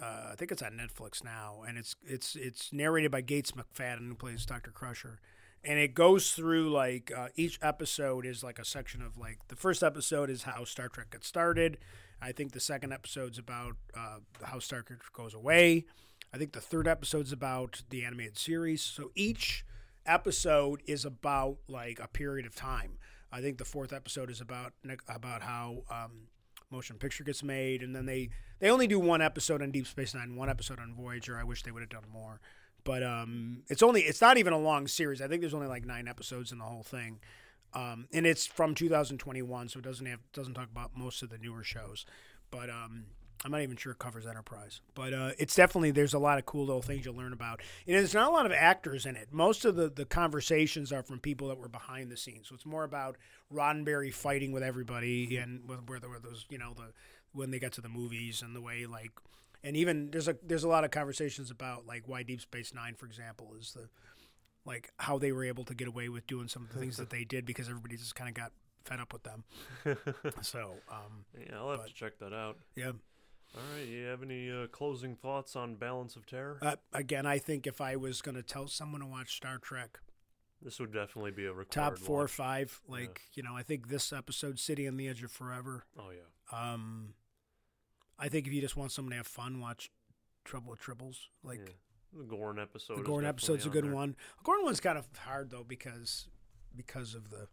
uh, 0.00 0.28
I 0.32 0.34
think 0.36 0.52
it's 0.52 0.62
on 0.62 0.72
Netflix 0.72 1.24
now 1.24 1.62
and 1.66 1.76
it's 1.76 1.96
it's 2.04 2.36
it's 2.36 2.72
narrated 2.72 3.10
by 3.10 3.20
Gates 3.20 3.50
McFadden 3.52 4.06
who 4.08 4.14
plays 4.14 4.46
Doctor 4.46 4.70
Crusher 4.70 5.20
and 5.64 5.78
it 5.78 5.94
goes 5.94 6.32
through 6.32 6.70
like 6.70 7.10
uh, 7.16 7.28
each 7.36 7.58
episode 7.62 8.26
is 8.26 8.42
like 8.42 8.58
a 8.58 8.64
section 8.64 9.02
of 9.02 9.16
like 9.16 9.38
the 9.48 9.56
first 9.56 9.82
episode 9.82 10.30
is 10.30 10.42
how 10.42 10.64
Star 10.64 10.88
Trek 10.88 11.10
got 11.10 11.24
started. 11.24 11.78
I 12.20 12.32
think 12.32 12.52
the 12.52 12.60
second 12.60 12.92
episode's 12.92 13.38
about 13.38 13.76
uh, 13.96 14.18
how 14.42 14.58
Star 14.58 14.82
Trek 14.82 15.00
goes 15.12 15.34
away. 15.34 15.86
I 16.32 16.38
think 16.38 16.52
the 16.52 16.60
third 16.60 16.88
episode's 16.88 17.32
about 17.32 17.82
the 17.90 18.04
animated 18.04 18.38
series. 18.38 18.82
So 18.82 19.10
each 19.14 19.64
episode 20.06 20.82
is 20.86 21.04
about 21.04 21.58
like 21.68 21.98
a 22.00 22.08
period 22.08 22.46
of 22.46 22.54
time. 22.54 22.98
I 23.32 23.40
think 23.40 23.58
the 23.58 23.64
fourth 23.64 23.92
episode 23.92 24.30
is 24.30 24.40
about 24.40 24.72
about 25.08 25.42
how 25.42 25.82
um, 25.90 26.28
motion 26.70 26.96
picture 26.96 27.24
gets 27.24 27.42
made, 27.42 27.82
and 27.82 27.94
then 27.94 28.06
they 28.06 28.30
they 28.58 28.70
only 28.70 28.86
do 28.86 28.98
one 29.00 29.22
episode 29.22 29.62
on 29.62 29.70
Deep 29.70 29.86
Space 29.86 30.14
Nine, 30.14 30.36
one 30.36 30.48
episode 30.48 30.78
on 30.78 30.94
Voyager. 30.94 31.38
I 31.38 31.44
wish 31.44 31.62
they 31.62 31.70
would 31.70 31.82
have 31.82 31.90
done 31.90 32.04
more, 32.12 32.40
but 32.84 33.02
um, 33.02 33.62
it's 33.68 33.82
only 33.82 34.02
it's 34.02 34.20
not 34.20 34.38
even 34.38 34.52
a 34.52 34.58
long 34.58 34.86
series. 34.86 35.20
I 35.20 35.28
think 35.28 35.40
there's 35.40 35.54
only 35.54 35.66
like 35.66 35.84
nine 35.84 36.08
episodes 36.08 36.52
in 36.52 36.58
the 36.58 36.64
whole 36.64 36.82
thing, 36.82 37.20
um, 37.72 38.06
and 38.12 38.26
it's 38.26 38.46
from 38.46 38.74
2021, 38.74 39.68
so 39.68 39.78
it 39.78 39.84
doesn't 39.84 40.06
have 40.06 40.20
doesn't 40.32 40.54
talk 40.54 40.70
about 40.70 40.96
most 40.96 41.22
of 41.22 41.30
the 41.30 41.38
newer 41.38 41.64
shows, 41.64 42.06
but 42.50 42.70
um. 42.70 43.06
I'm 43.44 43.50
not 43.50 43.60
even 43.60 43.76
sure 43.76 43.92
it 43.92 43.98
covers 43.98 44.26
Enterprise, 44.26 44.80
but 44.94 45.12
uh, 45.12 45.32
it's 45.38 45.54
definitely 45.54 45.90
there's 45.90 46.14
a 46.14 46.18
lot 46.18 46.38
of 46.38 46.46
cool 46.46 46.64
little 46.64 46.80
things 46.80 47.04
you'll 47.04 47.16
learn 47.16 47.34
about, 47.34 47.60
and 47.86 47.94
there's 47.94 48.14
not 48.14 48.30
a 48.30 48.32
lot 48.32 48.46
of 48.46 48.52
actors 48.52 49.04
in 49.04 49.16
it. 49.16 49.28
Most 49.32 49.66
of 49.66 49.76
the 49.76 49.90
the 49.90 50.06
conversations 50.06 50.90
are 50.92 51.02
from 51.02 51.18
people 51.18 51.48
that 51.48 51.58
were 51.58 51.68
behind 51.68 52.10
the 52.10 52.16
scenes, 52.16 52.48
so 52.48 52.54
it's 52.54 52.64
more 52.64 52.84
about 52.84 53.18
Roddenberry 53.52 54.14
fighting 54.14 54.52
with 54.52 54.62
everybody, 54.62 55.36
and 55.36 55.60
where 55.66 56.00
there 56.00 56.08
were 56.08 56.20
those 56.20 56.46
you 56.48 56.56
know 56.56 56.72
the 56.74 56.94
when 57.34 57.50
they 57.50 57.58
got 57.58 57.72
to 57.72 57.80
the 57.82 57.88
movies 57.88 58.40
and 58.40 58.56
the 58.56 58.60
way 58.60 58.86
like, 58.86 59.10
and 59.64 59.76
even 59.76 60.10
there's 60.12 60.28
a 60.28 60.36
there's 60.46 60.62
a 60.64 60.68
lot 60.68 60.84
of 60.84 60.92
conversations 60.92 61.50
about 61.50 61.86
like 61.86 62.04
why 62.06 62.22
Deep 62.22 62.40
Space 62.40 62.72
Nine, 62.72 62.94
for 62.94 63.06
example, 63.06 63.52
is 63.58 63.72
the 63.72 63.88
like 64.64 64.92
how 64.98 65.18
they 65.18 65.32
were 65.32 65.44
able 65.44 65.64
to 65.64 65.74
get 65.74 65.88
away 65.88 66.08
with 66.08 66.26
doing 66.28 66.46
some 66.48 66.62
of 66.64 66.72
the 66.72 66.78
things 66.78 66.96
that 66.98 67.10
they 67.16 67.24
did 67.24 67.44
because 67.44 67.68
everybody 67.68 67.96
just 67.96 68.14
kind 68.14 68.28
of 68.28 68.34
got 68.34 68.52
fed 68.84 69.00
up 69.00 69.12
with 69.12 69.22
them. 69.24 69.44
So 70.42 70.74
um, 70.90 71.24
yeah, 71.38 71.56
I'll 71.58 71.70
have 71.70 71.80
But- 71.80 71.88
to 71.88 71.94
check 71.94 72.18
that 72.20 72.32
out. 72.32 72.58
yeah. 72.76 72.92
All 73.56 73.62
right, 73.78 73.86
you 73.86 74.06
have 74.06 74.20
any 74.24 74.50
uh, 74.50 74.66
closing 74.66 75.14
thoughts 75.14 75.54
on 75.54 75.76
Balance 75.76 76.16
of 76.16 76.26
Terror? 76.26 76.58
Uh, 76.60 76.74
again, 76.92 77.24
I 77.24 77.38
think 77.38 77.68
if 77.68 77.80
I 77.80 77.94
was 77.94 78.20
going 78.20 78.34
to 78.34 78.42
tell 78.42 78.66
someone 78.66 79.00
to 79.00 79.06
watch 79.06 79.36
Star 79.36 79.58
Trek, 79.58 80.00
this 80.60 80.80
would 80.80 80.92
definitely 80.92 81.30
be 81.30 81.44
a 81.44 81.52
required 81.52 81.70
top 81.70 81.98
four 81.98 82.20
or 82.20 82.26
five, 82.26 82.80
like 82.88 83.20
you 83.34 83.44
know, 83.44 83.54
I 83.54 83.62
think 83.62 83.88
this 83.90 84.12
episode, 84.12 84.58
"City 84.58 84.88
on 84.88 84.96
the 84.96 85.06
Edge 85.06 85.22
of 85.22 85.30
Forever." 85.30 85.84
Oh 85.96 86.08
yeah. 86.10 86.72
Um, 86.72 87.14
I 88.18 88.28
think 88.28 88.46
if 88.46 88.52
you 88.52 88.60
just 88.60 88.76
want 88.76 88.92
someone 88.92 89.10
to 89.10 89.16
have 89.16 89.26
fun, 89.26 89.60
watch 89.60 89.90
Trouble 90.44 90.70
with 90.70 90.80
Tribbles. 90.80 91.16
Like 91.42 91.60
yeah. 91.64 92.20
the 92.20 92.24
Gorn 92.24 92.58
episode. 92.58 92.96
the 92.98 93.02
is 93.02 93.06
Gorn 93.06 93.24
episode's 93.24 93.66
a 93.66 93.70
good 93.70 93.84
there. 93.84 93.94
one. 93.94 94.16
The 94.38 94.44
Gorn 94.44 94.62
one's 94.64 94.80
kind 94.80 94.98
of 94.98 95.06
hard 95.16 95.50
though 95.50 95.64
because 95.66 96.28
because 96.76 97.14
of 97.14 97.30
the. 97.30 97.48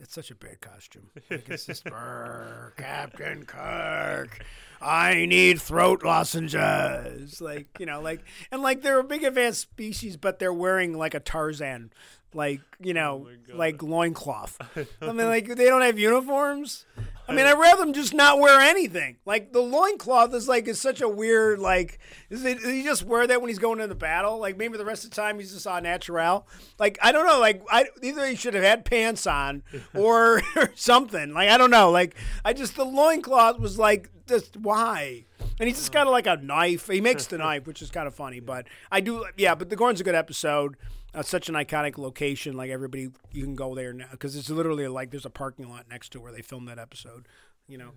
It's 0.00 0.14
such 0.14 0.32
a 0.32 0.34
bad 0.34 0.60
costume. 0.60 1.10
Like 1.30 1.48
it's 1.48 1.66
just 1.66 1.84
Captain 2.76 3.44
Kirk. 3.46 4.44
I 4.80 5.26
need 5.26 5.60
throat 5.60 6.02
lozenges. 6.02 7.40
Like 7.40 7.68
you 7.78 7.86
know, 7.86 8.00
like 8.00 8.24
and 8.50 8.62
like 8.62 8.82
they're 8.82 8.98
a 8.98 9.04
big 9.04 9.22
advanced 9.22 9.60
species, 9.60 10.16
but 10.16 10.40
they're 10.40 10.52
wearing 10.52 10.98
like 10.98 11.14
a 11.14 11.20
Tarzan, 11.20 11.92
like 12.34 12.60
you 12.80 12.92
oh 12.92 12.94
know, 12.94 13.12
Oh 13.12 13.24
my 13.30 13.36
God. 13.46 13.56
like 13.56 13.82
loincloth. 13.82 14.58
I 15.00 15.12
mean, 15.12 15.28
like 15.28 15.46
they 15.46 15.66
don't 15.66 15.82
have 15.82 16.00
uniforms. 16.00 16.84
I 17.28 17.34
mean, 17.34 17.46
I'd 17.46 17.58
rather 17.58 17.84
them 17.84 17.92
just 17.92 18.12
not 18.12 18.40
wear 18.40 18.60
anything. 18.60 19.16
Like 19.24 19.52
the 19.52 19.60
loincloth 19.60 20.34
is 20.34 20.48
like 20.48 20.66
is 20.66 20.80
such 20.80 21.00
a 21.00 21.08
weird 21.08 21.60
like. 21.60 21.98
Is 22.30 22.44
it? 22.44 22.58
Does 22.60 22.68
he 22.68 22.82
just 22.82 23.04
wear 23.04 23.26
that 23.26 23.40
when 23.40 23.48
he's 23.48 23.58
going 23.58 23.80
into 23.80 23.94
battle? 23.94 24.38
Like 24.38 24.56
maybe 24.56 24.76
the 24.76 24.84
rest 24.84 25.04
of 25.04 25.10
the 25.10 25.16
time 25.16 25.38
he's 25.38 25.52
just 25.52 25.66
on 25.66 25.84
natural. 25.84 26.46
Like 26.78 26.98
I 27.00 27.12
don't 27.12 27.26
know. 27.26 27.38
Like 27.38 27.62
I 27.70 27.86
either 28.02 28.26
he 28.26 28.34
should 28.34 28.54
have 28.54 28.64
had 28.64 28.84
pants 28.84 29.26
on 29.26 29.62
or, 29.94 30.42
or 30.56 30.72
something. 30.74 31.32
Like 31.32 31.48
I 31.48 31.58
don't 31.58 31.70
know. 31.70 31.90
Like 31.90 32.16
I 32.44 32.52
just 32.52 32.76
the 32.76 32.84
loincloth 32.84 33.58
was 33.58 33.78
like 33.78 34.10
just 34.26 34.56
why. 34.56 35.24
And 35.60 35.68
he's 35.68 35.78
just 35.78 35.92
got 35.92 36.06
like 36.08 36.26
a 36.26 36.36
knife. 36.36 36.88
He 36.88 37.00
makes 37.00 37.26
the 37.26 37.38
knife, 37.38 37.66
which 37.66 37.82
is 37.82 37.90
kind 37.90 38.06
of 38.06 38.14
funny. 38.14 38.40
But 38.40 38.66
I 38.90 39.00
do, 39.00 39.26
yeah. 39.36 39.54
But 39.54 39.70
the 39.70 39.76
Gorn's 39.76 40.00
a 40.00 40.04
good 40.04 40.14
episode. 40.14 40.76
Uh, 41.14 41.22
such 41.22 41.48
an 41.48 41.54
iconic 41.54 41.98
location. 41.98 42.56
Like 42.56 42.70
everybody, 42.70 43.10
you 43.32 43.44
can 43.44 43.54
go 43.54 43.74
there 43.74 43.92
now 43.92 44.06
because 44.12 44.34
it's 44.36 44.48
literally 44.50 44.88
like 44.88 45.10
there's 45.10 45.26
a 45.26 45.30
parking 45.30 45.68
lot 45.68 45.86
next 45.90 46.10
to 46.12 46.20
where 46.20 46.32
they 46.32 46.42
filmed 46.42 46.68
that 46.68 46.78
episode. 46.78 47.26
You 47.68 47.78
know. 47.78 47.90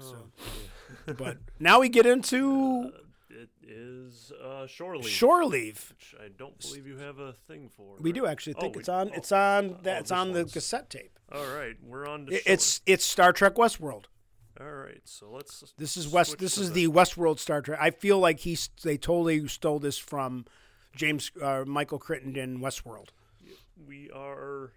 So, 0.00 0.16
but 1.16 1.38
now 1.60 1.78
we 1.80 1.88
get 1.88 2.06
into 2.06 2.90
It 3.30 3.50
is 3.62 4.32
uh, 4.42 4.66
Shore 4.66 4.96
Leave, 4.96 5.08
shore 5.08 5.44
leave. 5.44 5.90
which 5.90 6.14
I 6.20 6.28
don't 6.36 6.58
believe 6.58 6.86
you 6.86 6.96
have 6.98 7.18
a 7.18 7.34
thing 7.46 7.68
for. 7.76 7.96
We 8.00 8.10
right? 8.10 8.14
do 8.14 8.26
actually 8.26 8.54
Oh, 8.56 8.60
think 8.62 8.74
we- 8.76 8.80
it's 8.80 8.88
on. 8.88 9.10
oh. 9.10 9.14
It's 9.14 9.30
on. 9.32 9.76
That 9.82 9.96
Oh, 9.96 10.00
it's 10.00 10.08
this 10.08 10.10
on 10.12 10.32
the 10.32 10.40
one's- 10.40 10.52
cassette 10.52 10.90
tape. 10.90 11.18
All 11.30 11.46
right, 11.46 11.74
we're 11.82 12.08
on 12.08 12.26
to. 12.26 12.50
It's 12.50 12.80
it's 12.86 13.04
Star 13.04 13.32
Trek 13.32 13.56
Westworld. 13.56 14.04
all 14.60 14.66
right. 14.72 15.00
So 15.04 15.30
let's. 15.30 15.72
This 15.76 15.96
is 15.96 16.08
West. 16.08 16.38
This 16.38 16.56
is 16.58 16.72
the 16.72 16.88
Westworld 16.88 17.38
Star 17.38 17.60
Trek. 17.62 17.78
I 17.80 17.90
feel 17.90 18.18
like 18.18 18.40
he's. 18.40 18.70
They 18.82 18.96
totally 18.96 19.46
stole 19.48 19.78
this 19.80 19.98
from 19.98 20.46
James 20.96 21.30
uh, 21.40 21.62
Michael 21.66 21.98
Crittenden 22.00 22.58
Westworld. 22.60 23.10
We 23.86 24.10
are. 24.10 24.72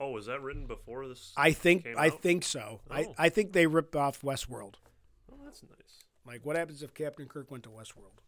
Oh, 0.00 0.10
was 0.12 0.26
that 0.26 0.40
written 0.40 0.66
before 0.66 1.06
this? 1.08 1.32
I 1.36 1.52
think. 1.52 1.86
I 1.98 2.06
out? 2.06 2.22
think 2.22 2.44
so. 2.44 2.80
I, 2.90 3.04
Oh. 3.04 3.14
I 3.18 3.28
think 3.28 3.52
they 3.52 3.66
ripped 3.66 3.96
off 3.96 4.22
Westworld. 4.22 4.74
Oh, 5.30 5.36
that's 5.44 5.62
nice. 5.62 6.04
Like, 6.26 6.46
what 6.46 6.56
happens 6.56 6.82
if 6.82 6.94
Captain 6.94 7.26
Kirk 7.26 7.50
went 7.50 7.64
to 7.64 7.70
Westworld 7.70 8.20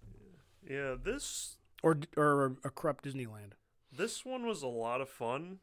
Yeah, 0.68 0.74
yeah 0.76 0.94
this 1.02 1.56
or 1.82 1.98
or 2.16 2.56
a 2.64 2.70
corrupt 2.70 3.04
Disneyland? 3.04 3.52
this 3.96 4.24
one 4.24 4.44
was 4.46 4.62
a 4.62 4.68
lot 4.68 5.00
of 5.00 5.08
fun, 5.08 5.58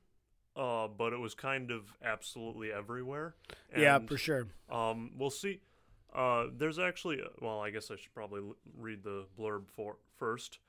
uh, 0.56 0.88
but 0.88 1.12
it 1.14 1.20
was 1.20 1.34
kind 1.36 1.70
of 1.72 1.94
absolutely 2.04 2.72
everywhere. 2.72 3.36
yeah, 3.76 4.00
for 4.00 4.18
sure. 4.18 4.48
Um, 4.70 5.12
we'll 5.18 5.30
see. 5.30 5.60
Uh, 6.16 6.46
there's 6.56 6.80
actually, 6.80 7.20
well, 7.42 7.60
I 7.60 7.70
guess 7.70 7.92
I 7.92 7.96
should 7.98 8.14
probably 8.14 8.42
l- 8.42 8.56
read 8.78 9.04
the 9.04 9.26
blurb 9.38 9.64
for 9.76 9.98
first. 10.18 10.60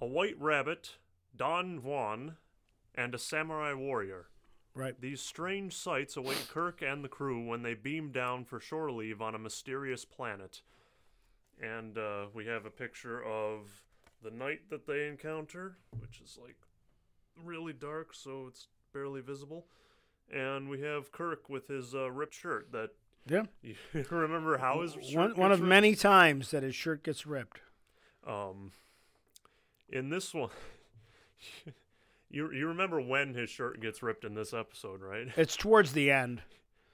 A 0.00 0.06
white 0.06 0.40
rabbit 0.40 0.96
Don 1.36 1.82
Juan, 1.82 2.36
and 2.94 3.14
a 3.14 3.18
samurai 3.18 3.72
warrior. 3.74 4.26
Right. 4.74 5.00
These 5.00 5.20
strange 5.20 5.74
sights 5.76 6.16
await 6.16 6.48
Kirk 6.48 6.82
and 6.82 7.04
the 7.04 7.08
crew 7.08 7.44
when 7.44 7.62
they 7.62 7.74
beam 7.74 8.10
down 8.10 8.44
for 8.44 8.60
shore 8.60 8.90
leave 8.90 9.20
on 9.22 9.34
a 9.34 9.38
mysterious 9.38 10.04
planet. 10.04 10.62
And 11.62 11.96
uh, 11.96 12.26
we 12.34 12.46
have 12.46 12.66
a 12.66 12.70
picture 12.70 13.22
of 13.24 13.82
the 14.22 14.30
night 14.30 14.62
that 14.70 14.86
they 14.86 15.06
encounter, 15.06 15.76
which 16.00 16.20
is 16.24 16.38
like 16.40 16.56
really 17.44 17.72
dark, 17.72 18.14
so 18.14 18.46
it's 18.48 18.66
barely 18.92 19.20
visible. 19.20 19.66
And 20.32 20.68
we 20.68 20.80
have 20.80 21.12
Kirk 21.12 21.48
with 21.48 21.68
his 21.68 21.94
uh, 21.94 22.10
ripped 22.10 22.34
shirt. 22.34 22.72
That 22.72 22.90
Yeah. 23.28 23.44
you 23.62 23.74
remember 24.10 24.58
how 24.58 24.82
his 24.82 24.92
shirt 24.94 25.14
One 25.16 25.36
one 25.36 25.52
of 25.52 25.60
ripped? 25.60 25.68
many 25.68 25.94
times 25.94 26.50
that 26.50 26.62
his 26.64 26.74
shirt 26.74 27.04
gets 27.04 27.26
ripped. 27.26 27.60
Um, 28.26 28.72
in 29.88 30.08
this 30.10 30.32
one, 30.34 30.50
you 32.30 32.50
you 32.52 32.66
remember 32.68 33.00
when 33.00 33.34
his 33.34 33.50
shirt 33.50 33.80
gets 33.80 34.02
ripped 34.02 34.24
in 34.24 34.34
this 34.34 34.52
episode, 34.52 35.00
right? 35.02 35.28
It's 35.36 35.56
towards 35.56 35.92
the 35.92 36.10
end 36.10 36.42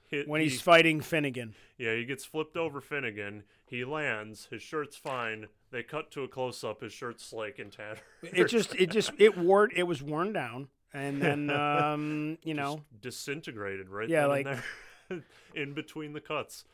It- 0.09 0.27
when 0.27 0.41
he- 0.41 0.49
he's 0.49 0.61
fighting 0.61 1.01
Finnegan. 1.01 1.55
yeah, 1.77 1.95
he 1.95 2.05
gets 2.05 2.25
flipped 2.25 2.57
over 2.57 2.81
Finnegan. 2.81 3.43
He 3.65 3.85
lands. 3.85 4.47
His 4.51 4.61
shirt's 4.61 4.97
fine. 4.97 5.47
They 5.71 5.81
cut 5.83 6.11
to 6.11 6.23
a 6.23 6.27
close 6.27 6.63
up. 6.63 6.81
His 6.81 6.91
shirt's 6.91 7.31
like 7.31 7.57
in 7.59 7.69
tatters. 7.69 7.99
It 8.21 8.45
just 8.49 8.75
it 8.75 8.89
just 8.91 9.11
it 9.17 9.37
wore 9.37 9.69
it 9.73 9.83
was 9.83 10.03
worn 10.03 10.33
down 10.33 10.67
and 10.93 11.21
then 11.21 11.49
um 11.51 12.37
you 12.43 12.53
know 12.53 12.81
Just 13.01 13.25
disintegrated 13.25 13.89
right 13.89 14.09
Yeah, 14.09 14.25
like- 14.25 14.45
there, 14.45 15.23
in 15.55 15.73
between 15.73 16.13
the 16.13 16.21
cuts. 16.21 16.65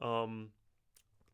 Um, 0.00 0.50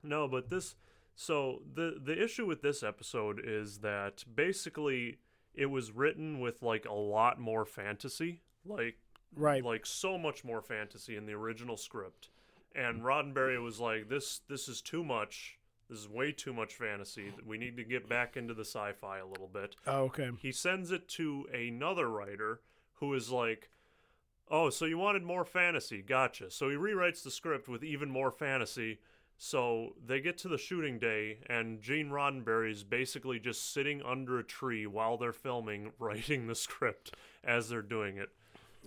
no, 0.02 0.28
but 0.28 0.50
this. 0.50 0.74
So 1.20 1.62
the 1.74 2.00
the 2.00 2.22
issue 2.22 2.46
with 2.46 2.62
this 2.62 2.84
episode 2.84 3.40
is 3.44 3.78
that 3.78 4.22
basically 4.36 5.18
it 5.52 5.66
was 5.66 5.90
written 5.90 6.38
with 6.38 6.62
like 6.62 6.84
a 6.84 6.94
lot 6.94 7.40
more 7.40 7.64
fantasy, 7.64 8.42
like 8.64 8.98
right 9.34 9.64
like 9.64 9.84
so 9.84 10.16
much 10.16 10.44
more 10.44 10.62
fantasy 10.62 11.16
in 11.16 11.26
the 11.26 11.32
original 11.32 11.76
script. 11.76 12.28
And 12.72 13.02
Roddenberry 13.02 13.60
was 13.60 13.80
like, 13.80 14.08
"This 14.08 14.42
this 14.48 14.68
is 14.68 14.80
too 14.80 15.02
much. 15.02 15.58
This 15.90 15.98
is 15.98 16.08
way 16.08 16.30
too 16.30 16.52
much 16.52 16.76
fantasy. 16.76 17.32
We 17.44 17.58
need 17.58 17.76
to 17.78 17.84
get 17.84 18.08
back 18.08 18.36
into 18.36 18.54
the 18.54 18.64
sci-fi 18.64 19.18
a 19.18 19.26
little 19.26 19.48
bit." 19.48 19.74
oh, 19.88 20.02
okay 20.02 20.30
he 20.40 20.52
sends 20.52 20.92
it 20.92 21.08
to 21.08 21.48
another 21.52 22.08
writer 22.08 22.60
who 23.00 23.12
is 23.14 23.28
like, 23.28 23.70
"Oh, 24.48 24.70
so 24.70 24.84
you 24.84 24.98
wanted 24.98 25.24
more 25.24 25.44
fantasy? 25.44 26.00
Gotcha." 26.00 26.52
So 26.52 26.70
he 26.70 26.76
rewrites 26.76 27.24
the 27.24 27.32
script 27.32 27.68
with 27.68 27.82
even 27.82 28.08
more 28.08 28.30
fantasy. 28.30 29.00
So 29.40 29.94
they 30.04 30.20
get 30.20 30.36
to 30.38 30.48
the 30.48 30.58
shooting 30.58 30.98
day, 30.98 31.38
and 31.48 31.80
Gene 31.80 32.10
Roddenberry's 32.10 32.82
basically 32.82 33.38
just 33.38 33.72
sitting 33.72 34.02
under 34.02 34.40
a 34.40 34.44
tree 34.44 34.84
while 34.86 35.16
they're 35.16 35.32
filming, 35.32 35.92
writing 36.00 36.48
the 36.48 36.56
script 36.56 37.14
as 37.44 37.68
they're 37.68 37.80
doing 37.82 38.16
it. 38.18 38.30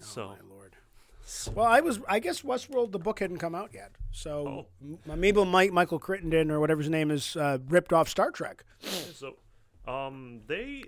so 0.01 0.23
Oh, 0.23 0.27
my 0.29 0.53
lord. 0.55 0.75
Well, 1.55 1.65
I 1.65 1.79
was. 1.79 1.99
I 2.09 2.19
guess 2.19 2.41
Westworld, 2.41 2.91
the 2.91 2.99
book 2.99 3.19
hadn't 3.19 3.37
come 3.37 3.55
out 3.55 3.69
yet, 3.73 3.91
so 4.11 4.65
Oh. 5.07 5.15
maybe 5.15 5.45
Mike 5.45 5.71
Michael 5.71 5.99
Crittenden 5.99 6.51
or 6.51 6.59
whatever 6.59 6.81
his 6.81 6.89
name 6.89 7.11
is 7.11 7.37
uh, 7.37 7.59
ripped 7.69 7.93
off 7.93 8.09
Star 8.09 8.29
Trek. 8.31 8.63
So, 9.13 9.35
um, 9.87 10.41
they 10.47 10.83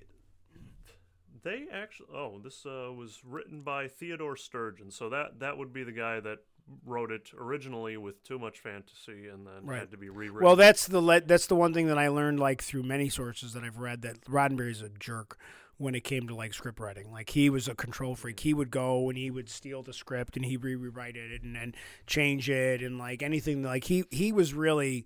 they 1.43 1.68
actually 1.72 2.07
oh 2.14 2.39
this 2.43 2.66
uh, 2.66 2.91
was 2.91 3.20
written 3.24 3.61
by 3.61 3.88
Theodore 3.88 4.36
Sturgeon, 4.36 4.91
so 4.91 5.07
that 5.09 5.39
that 5.39 5.57
would 5.57 5.72
be 5.72 5.84
the 5.84 5.91
guy 5.91 6.20
that 6.20 6.39
wrote 6.86 7.11
it 7.11 7.30
originally 7.38 7.97
with 7.97 8.24
too 8.24 8.39
much 8.39 8.59
fantasy 8.59 9.28
and 9.28 9.45
then 9.45 9.66
Right. 9.66 9.80
had 9.80 9.91
to 9.91 9.97
be 9.97 10.09
rewritten. 10.09 10.45
Well, 10.45 10.55
that's 10.55 10.88
the 10.88 11.01
le- 11.01 11.22
that's 11.22 11.47
the 11.47 11.55
one 11.55 11.74
thing 11.74 11.88
that 11.88 11.97
I 11.97 12.07
learned 12.07 12.39
like 12.39 12.61
through 12.61 12.84
many 12.84 13.09
sources 13.09 13.53
that 13.53 13.64
I've 13.64 13.80
read 13.80 14.01
that 14.03 14.22
Roddenberry's 14.26 14.82
a 14.82 14.89
jerk 14.89 15.38
when 15.78 15.95
it 15.95 16.03
came 16.03 16.28
to 16.28 16.36
like 16.36 16.53
script 16.53 16.80
writing. 16.80 17.11
Like 17.11 17.32
he 17.32 17.49
was 17.49 17.68
a 17.68 17.76
control 17.76 18.16
freak. 18.16 18.39
He 18.39 18.53
would 18.53 18.72
go 18.72 19.09
and 19.09 19.18
he 19.18 19.30
would 19.30 19.49
steal 19.49 19.84
the 19.84 19.91
script 19.93 20.38
and 20.38 20.45
he 20.45 20.55
re- 20.55 20.76
rewrite 20.76 21.18
it 21.18 21.41
and 21.43 21.55
then 21.55 21.74
change 22.07 22.49
it 22.49 22.82
and 22.82 22.97
like 22.97 23.22
anything 23.22 23.64
like 23.64 23.86
he 23.86 24.05
he 24.09 24.32
was 24.32 24.53
really 24.53 25.05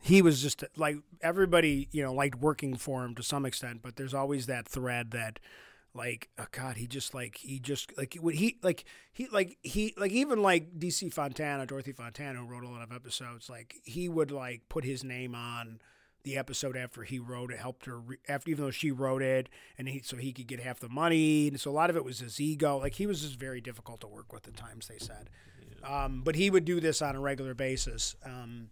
he 0.00 0.22
was 0.22 0.40
just 0.42 0.64
like 0.76 0.96
everybody 1.20 1.88
you 1.90 2.02
know 2.02 2.12
liked 2.14 2.36
working 2.36 2.76
for 2.76 3.04
him 3.04 3.14
to 3.16 3.22
some 3.22 3.44
extent, 3.44 3.80
but 3.82 3.96
there's 3.96 4.14
always 4.14 4.46
that 4.46 4.66
thread 4.68 5.10
that 5.10 5.38
like 5.94 6.28
oh 6.38 6.46
god 6.50 6.76
he 6.76 6.86
just 6.86 7.14
like 7.14 7.36
he 7.36 7.58
just 7.58 7.96
like 7.96 8.16
when 8.20 8.34
he 8.34 8.58
like 8.62 8.84
he 9.12 9.28
like 9.28 9.56
he 9.62 9.94
like 9.96 10.10
even 10.10 10.42
like 10.42 10.78
dc 10.78 11.12
fontana 11.12 11.64
dorothy 11.66 11.92
fontana 11.92 12.38
who 12.38 12.46
wrote 12.46 12.64
a 12.64 12.68
lot 12.68 12.82
of 12.82 12.92
episodes 12.92 13.48
like 13.48 13.76
he 13.84 14.08
would 14.08 14.30
like 14.30 14.62
put 14.68 14.84
his 14.84 15.04
name 15.04 15.34
on 15.34 15.78
the 16.24 16.36
episode 16.38 16.76
after 16.76 17.02
he 17.02 17.18
wrote 17.18 17.52
it 17.52 17.58
helped 17.58 17.84
her 17.84 18.00
re- 18.00 18.16
after 18.28 18.50
even 18.50 18.64
though 18.64 18.70
she 18.70 18.90
wrote 18.90 19.22
it 19.22 19.48
and 19.78 19.88
he 19.88 20.00
so 20.00 20.16
he 20.16 20.32
could 20.32 20.46
get 20.46 20.58
half 20.58 20.80
the 20.80 20.88
money 20.88 21.48
and 21.48 21.60
so 21.60 21.70
a 21.70 21.72
lot 21.72 21.90
of 21.90 21.96
it 21.96 22.04
was 22.04 22.18
his 22.18 22.40
ego. 22.40 22.78
Like 22.78 22.94
he 22.94 23.06
was 23.06 23.20
just 23.20 23.38
very 23.38 23.60
difficult 23.60 24.00
to 24.00 24.08
work 24.08 24.32
with 24.32 24.48
at 24.48 24.56
times 24.56 24.88
they 24.88 24.98
said. 24.98 25.28
Um, 25.84 26.22
but 26.24 26.34
he 26.34 26.48
would 26.48 26.64
do 26.64 26.80
this 26.80 27.02
on 27.02 27.14
a 27.14 27.20
regular 27.20 27.52
basis 27.52 28.16
um, 28.24 28.70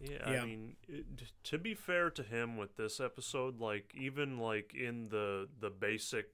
yeah, 0.00 0.30
yeah. 0.30 0.42
I 0.42 0.44
mean, 0.44 0.76
it, 0.86 1.06
to 1.44 1.58
be 1.58 1.74
fair 1.74 2.10
to 2.10 2.22
him 2.22 2.58
with 2.58 2.76
this 2.76 3.00
episode, 3.00 3.60
like 3.60 3.92
even 3.94 4.38
like 4.38 4.74
in 4.74 5.08
the 5.08 5.48
the 5.60 5.70
basic 5.70 6.26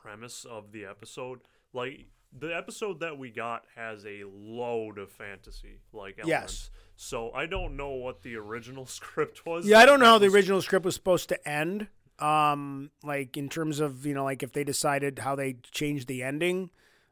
premise 0.00 0.44
of 0.44 0.72
the 0.72 0.84
episode, 0.84 1.40
like 1.72 2.06
the 2.36 2.54
episode 2.54 3.00
that 3.00 3.18
we 3.18 3.30
got 3.30 3.64
has 3.74 4.04
a 4.04 4.24
load 4.26 4.98
of 4.98 5.10
fantasy 5.10 5.80
like 5.92 6.18
elements. 6.18 6.28
Yes. 6.28 6.70
So 6.96 7.30
I 7.32 7.46
don't 7.46 7.76
know 7.76 7.90
what 7.90 8.22
the 8.22 8.36
original 8.36 8.86
script 8.98 9.46
was. 9.46 9.66
Yeah, 9.66 9.78
I 9.78 9.86
don't 9.86 10.00
know 10.00 10.06
how 10.06 10.18
the 10.18 10.28
original 10.28 10.62
script 10.62 10.84
was 10.84 10.94
supposed 10.94 11.28
to 11.30 11.48
end. 11.48 11.88
Um, 12.18 12.90
like 13.04 13.36
in 13.36 13.48
terms 13.48 13.78
of 13.80 14.04
you 14.04 14.14
know, 14.14 14.24
like 14.24 14.42
if 14.42 14.52
they 14.52 14.64
decided 14.64 15.20
how 15.20 15.34
they 15.34 15.54
changed 15.70 16.08
the 16.08 16.22
ending. 16.22 16.70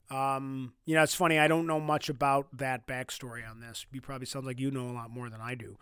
Um, 0.09 0.74
you 0.84 0.95
know, 0.95 1.03
it's 1.03 1.16
funny. 1.16 1.37
I 1.37 1.49
don't 1.49 1.66
know 1.66 1.80
much 1.80 2.09
about 2.09 2.57
that 2.59 2.87
backstory 2.87 3.49
on 3.49 3.61
this. 3.61 3.87
You 3.93 4.01
probably 4.01 4.26
sounds 4.26 4.47
like 4.47 4.61
you 4.61 4.70
know 4.70 4.89
a 4.89 4.93
lot 4.93 5.11
more 5.11 5.28
than 5.28 5.41
I 5.41 5.57
do. 5.57 5.78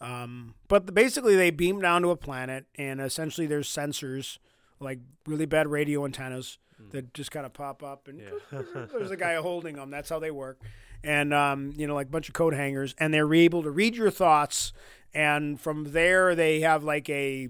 Um, 0.00 0.54
but 0.68 0.86
the, 0.86 0.92
basically, 0.92 1.36
they 1.36 1.50
beam 1.50 1.80
down 1.80 2.02
to 2.02 2.10
a 2.10 2.16
planet, 2.16 2.66
and 2.76 3.00
essentially, 3.00 3.46
there's 3.46 3.68
sensors, 3.68 4.38
like 4.80 4.98
really 5.26 5.46
bad 5.46 5.68
radio 5.68 6.04
antennas, 6.04 6.58
that 6.90 7.14
just 7.14 7.30
kind 7.30 7.46
of 7.46 7.52
pop 7.52 7.82
up, 7.82 8.08
and 8.08 8.20
Yeah. 8.20 8.62
there's 8.92 9.10
a 9.10 9.16
guy 9.26 9.34
holding 9.36 9.76
them. 9.76 9.90
That's 9.90 10.08
how 10.08 10.18
they 10.18 10.30
work. 10.30 10.60
And 11.04 11.32
um, 11.32 11.72
you 11.76 11.86
know, 11.86 11.94
like 11.94 12.08
a 12.08 12.10
bunch 12.10 12.28
of 12.28 12.34
code 12.34 12.54
hangers, 12.54 12.94
and 12.98 13.12
they're 13.14 13.32
able 13.32 13.62
to 13.62 13.70
read 13.70 13.96
your 13.96 14.10
thoughts. 14.10 14.72
And 15.14 15.58
from 15.60 15.92
there, 15.92 16.34
they 16.34 16.60
have 16.60 16.84
like 16.84 17.08
a 17.08 17.48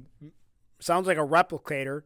sounds 0.79 1.07
like 1.07 1.16
a 1.18 1.27
replicator 1.27 2.03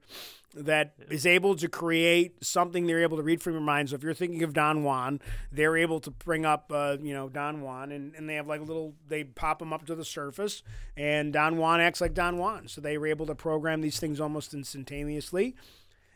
that 0.54 0.94
is 1.10 1.26
able 1.26 1.54
to 1.56 1.68
create 1.68 2.44
something 2.44 2.86
they're 2.86 3.02
able 3.02 3.16
to 3.16 3.22
read 3.22 3.42
from 3.42 3.52
your 3.52 3.62
mind. 3.62 3.90
So 3.90 3.96
if 3.96 4.02
you're 4.02 4.14
thinking 4.14 4.42
of 4.42 4.52
Don 4.52 4.82
Juan, 4.82 5.20
they're 5.52 5.76
able 5.76 6.00
to 6.00 6.10
bring 6.10 6.44
up, 6.44 6.70
uh, 6.74 6.96
you 7.00 7.14
know, 7.14 7.28
Don 7.28 7.60
Juan, 7.62 7.92
and, 7.92 8.14
and 8.14 8.28
they 8.28 8.34
have 8.34 8.48
like 8.48 8.60
a 8.60 8.64
little, 8.64 8.94
they 9.08 9.24
pop 9.24 9.60
them 9.60 9.72
up 9.72 9.86
to 9.86 9.94
the 9.94 10.04
surface, 10.04 10.62
and 10.96 11.32
Don 11.32 11.56
Juan 11.56 11.80
acts 11.80 12.00
like 12.00 12.14
Don 12.14 12.38
Juan. 12.38 12.68
So 12.68 12.80
they 12.80 12.98
were 12.98 13.06
able 13.06 13.26
to 13.26 13.34
program 13.34 13.80
these 13.80 14.00
things 14.00 14.20
almost 14.20 14.52
instantaneously 14.52 15.54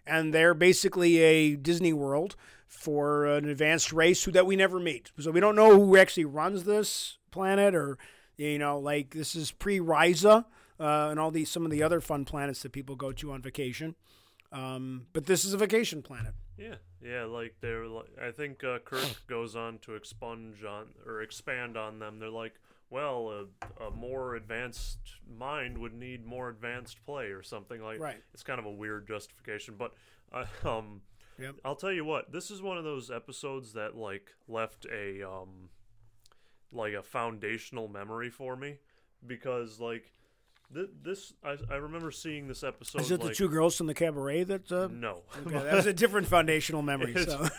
and 0.07 0.35
they're 0.35 0.55
basically 0.55 1.19
a 1.19 1.57
Disney 1.57 1.93
World 1.93 2.37
for 2.67 3.27
an 3.27 3.49
advanced 3.49 3.93
race 3.93 4.25
who 4.25 4.33
that 4.33 4.47
we 4.47 4.57
never 4.57 4.81
meet. 4.81 5.11
So 5.19 5.31
we 5.31 5.41
don't 5.41 5.57
know 5.57 5.79
who 5.79 5.97
actually 5.97 6.25
runs 6.25 6.65
this 6.65 7.19
planet, 7.31 7.75
or 7.75 7.99
you 8.37 8.59
know, 8.59 8.79
like 8.79 9.11
this 9.15 9.35
is 9.35 9.51
pre 9.51 9.79
Risa 9.79 10.45
uh, 10.79 11.09
and 11.11 11.19
all 11.21 11.31
these 11.31 11.51
some 11.51 11.65
of 11.65 11.71
the 11.71 11.83
other 11.83 12.01
fun 12.01 12.25
planets 12.25 12.63
that 12.63 12.73
people 12.73 12.97
go 12.97 13.13
to 13.13 13.33
on 13.33 13.43
vacation. 13.43 13.95
Um, 14.55 15.07
but 15.13 15.27
this 15.27 15.45
is 15.45 15.53
a 15.53 15.59
vacation 15.59 16.01
planet. 16.01 16.33
Yeah, 16.57 16.77
yeah, 17.03 17.25
like 17.25 17.57
they're 17.61 17.87
like 17.87 18.11
I 18.23 18.31
think 18.31 18.63
uh, 18.63 18.79
Kirk 18.79 19.23
goes 19.27 19.57
on 19.57 19.79
to 19.81 19.97
expunge 19.97 20.65
on 20.65 20.87
or 21.05 21.23
expand 21.23 21.77
on 21.77 21.99
them. 21.99 22.21
They're 22.21 22.31
like, 22.31 22.55
well, 22.89 23.47
a, 23.81 23.85
a 23.85 23.91
more 23.91 24.37
advanced 24.37 24.99
mind 25.29 25.77
would 25.79 25.93
need 25.93 26.25
more 26.25 26.49
advanced 26.49 27.05
play 27.05 27.27
or 27.27 27.43
something 27.43 27.83
like. 27.83 27.99
Right. 27.99 28.23
It's 28.33 28.45
kind 28.45 28.61
of 28.61 28.67
a 28.67 28.71
weird 28.71 29.09
justification, 29.09 29.75
but 29.77 29.93
uh, 30.33 30.45
um, 30.69 31.03
Yep. 31.39 31.57
I'll 31.65 31.75
tell 31.75 31.91
you 31.93 32.05
what, 32.05 32.31
this 32.31 32.51
is 32.51 32.63
one 32.63 32.79
of 32.79 32.85
those 32.85 33.11
episodes 33.11 33.73
that 33.73 33.97
like 33.97 34.31
left 34.47 34.87
a 34.87 35.23
um, 35.29 35.69
like 36.71 36.95
a 36.95 37.03
foundational 37.03 37.89
memory 37.89 38.31
for 38.31 38.57
me 38.57 38.79
because 39.27 39.81
like. 39.81 40.13
Th- 40.75 40.91
this 41.03 41.33
I, 41.45 41.57
I 41.71 41.77
remember 41.77 42.11
seeing 42.11 42.49
this 42.49 42.63
episode. 42.63 43.01
Is 43.03 43.11
it 43.11 43.21
like, 43.21 43.31
the 43.31 43.35
two 43.35 43.49
girls 43.49 43.77
from 43.77 43.87
the 43.87 43.95
cabaret 43.95 44.45
that? 44.45 44.71
Uh, 44.71 44.89
No, 44.91 45.23
okay, 45.47 45.59
that 45.59 45.75
was 45.75 45.87
a 45.87 45.93
different 45.93 46.27
foundational 46.27 46.83
memory. 46.83 47.15
So. 47.15 47.47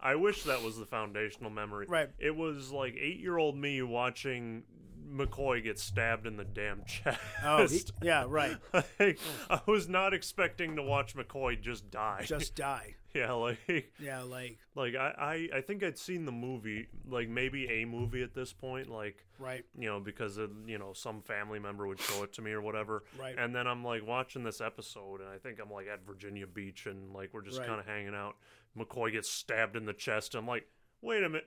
I 0.00 0.16
wish 0.16 0.42
that 0.44 0.62
was 0.62 0.76
the 0.76 0.86
foundational 0.86 1.50
memory. 1.50 1.86
Right. 1.88 2.10
It 2.18 2.34
was 2.34 2.70
like 2.70 2.96
eight 3.00 3.20
year 3.20 3.38
old 3.38 3.56
me 3.56 3.80
watching 3.82 4.64
McCoy 5.10 5.62
get 5.62 5.78
stabbed 5.78 6.26
in 6.26 6.36
the 6.36 6.44
damn 6.44 6.84
chest. 6.84 7.20
oh, 7.44 7.66
he, 7.68 7.80
yeah, 8.02 8.24
right. 8.26 8.56
Like, 8.98 9.18
I 9.48 9.60
was 9.66 9.88
not 9.88 10.12
expecting 10.14 10.76
to 10.76 10.82
watch 10.82 11.14
McCoy 11.14 11.60
just 11.60 11.90
die. 11.90 12.22
Just 12.24 12.54
die. 12.54 12.96
yeah, 13.16 13.32
like 13.32 13.92
Yeah, 13.98 14.22
like 14.22 14.58
like 14.74 14.94
I, 14.94 15.48
I 15.52 15.58
I 15.58 15.60
think 15.60 15.82
I'd 15.82 15.98
seen 15.98 16.24
the 16.24 16.32
movie, 16.32 16.88
like 17.08 17.28
maybe 17.28 17.68
a 17.68 17.84
movie 17.84 18.22
at 18.22 18.34
this 18.34 18.52
point, 18.52 18.88
like 18.90 19.24
right, 19.38 19.64
you 19.78 19.88
know 19.88 20.00
because 20.00 20.36
of, 20.36 20.50
you 20.66 20.78
know 20.78 20.92
some 20.92 21.22
family 21.22 21.58
member 21.58 21.86
would 21.86 22.00
show 22.00 22.22
it 22.24 22.32
to 22.34 22.42
me 22.42 22.50
or 22.52 22.60
whatever. 22.60 23.04
Right. 23.18 23.34
And 23.38 23.54
then 23.54 23.66
I'm 23.66 23.84
like 23.84 24.06
watching 24.06 24.42
this 24.42 24.60
episode, 24.60 25.20
and 25.20 25.28
I 25.30 25.38
think 25.38 25.58
I'm 25.60 25.70
like 25.70 25.86
at 25.86 26.04
Virginia 26.06 26.46
Beach, 26.46 26.86
and 26.86 27.12
like 27.14 27.30
we're 27.32 27.42
just 27.42 27.58
Right. 27.58 27.68
kind 27.68 27.80
of 27.80 27.86
hanging 27.86 28.14
out. 28.14 28.36
McCoy 28.76 29.12
gets 29.12 29.30
stabbed 29.30 29.76
in 29.76 29.84
the 29.86 29.92
chest. 29.92 30.34
I'm 30.34 30.46
like, 30.46 30.66
wait 31.00 31.22
a 31.22 31.28
minute. 31.28 31.46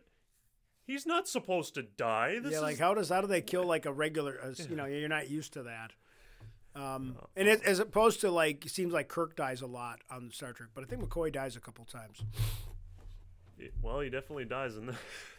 He's 0.86 1.05
not 1.05 1.28
supposed 1.28 1.74
to 1.76 1.84
die. 1.84 2.39
This 2.39 2.53
yeah, 2.53 2.57
is 2.59 2.63
like 2.63 2.80
how 2.80 2.93
does 2.93 3.09
how 3.09 3.20
do 3.20 3.28
they 3.28 3.41
kill 3.41 3.65
like 3.65 3.86
a 3.86 3.91
regular? 3.91 4.39
Uh, 4.41 4.53
You 4.70 4.78
know, 4.78 4.86
you're 4.86 5.09
not 5.09 5.30
used 5.30 5.51
to 5.53 5.63
that. 5.63 5.91
Um, 6.78 7.17
and 7.36 7.47
it, 7.47 7.63
as 7.63 7.80
opposed 7.80 8.21
to 8.21 8.30
like, 8.30 8.65
it 8.65 8.69
seems 8.69 8.93
like 8.93 9.07
Kirk 9.07 9.36
dies 9.36 9.61
a 9.61 9.67
lot 9.67 9.99
on 10.11 10.30
Star 10.32 10.53
Trek, 10.53 10.69
but 10.75 10.84
I 10.84 10.88
think 10.88 11.01
McCoy 11.01 11.32
dies 11.32 11.55
a 11.55 11.59
couple 11.59 11.86
times. 11.86 12.21
well, 13.82 13.99
he 14.01 14.09
definitely 14.09 14.45
dies 14.45 14.75
in 14.78 14.86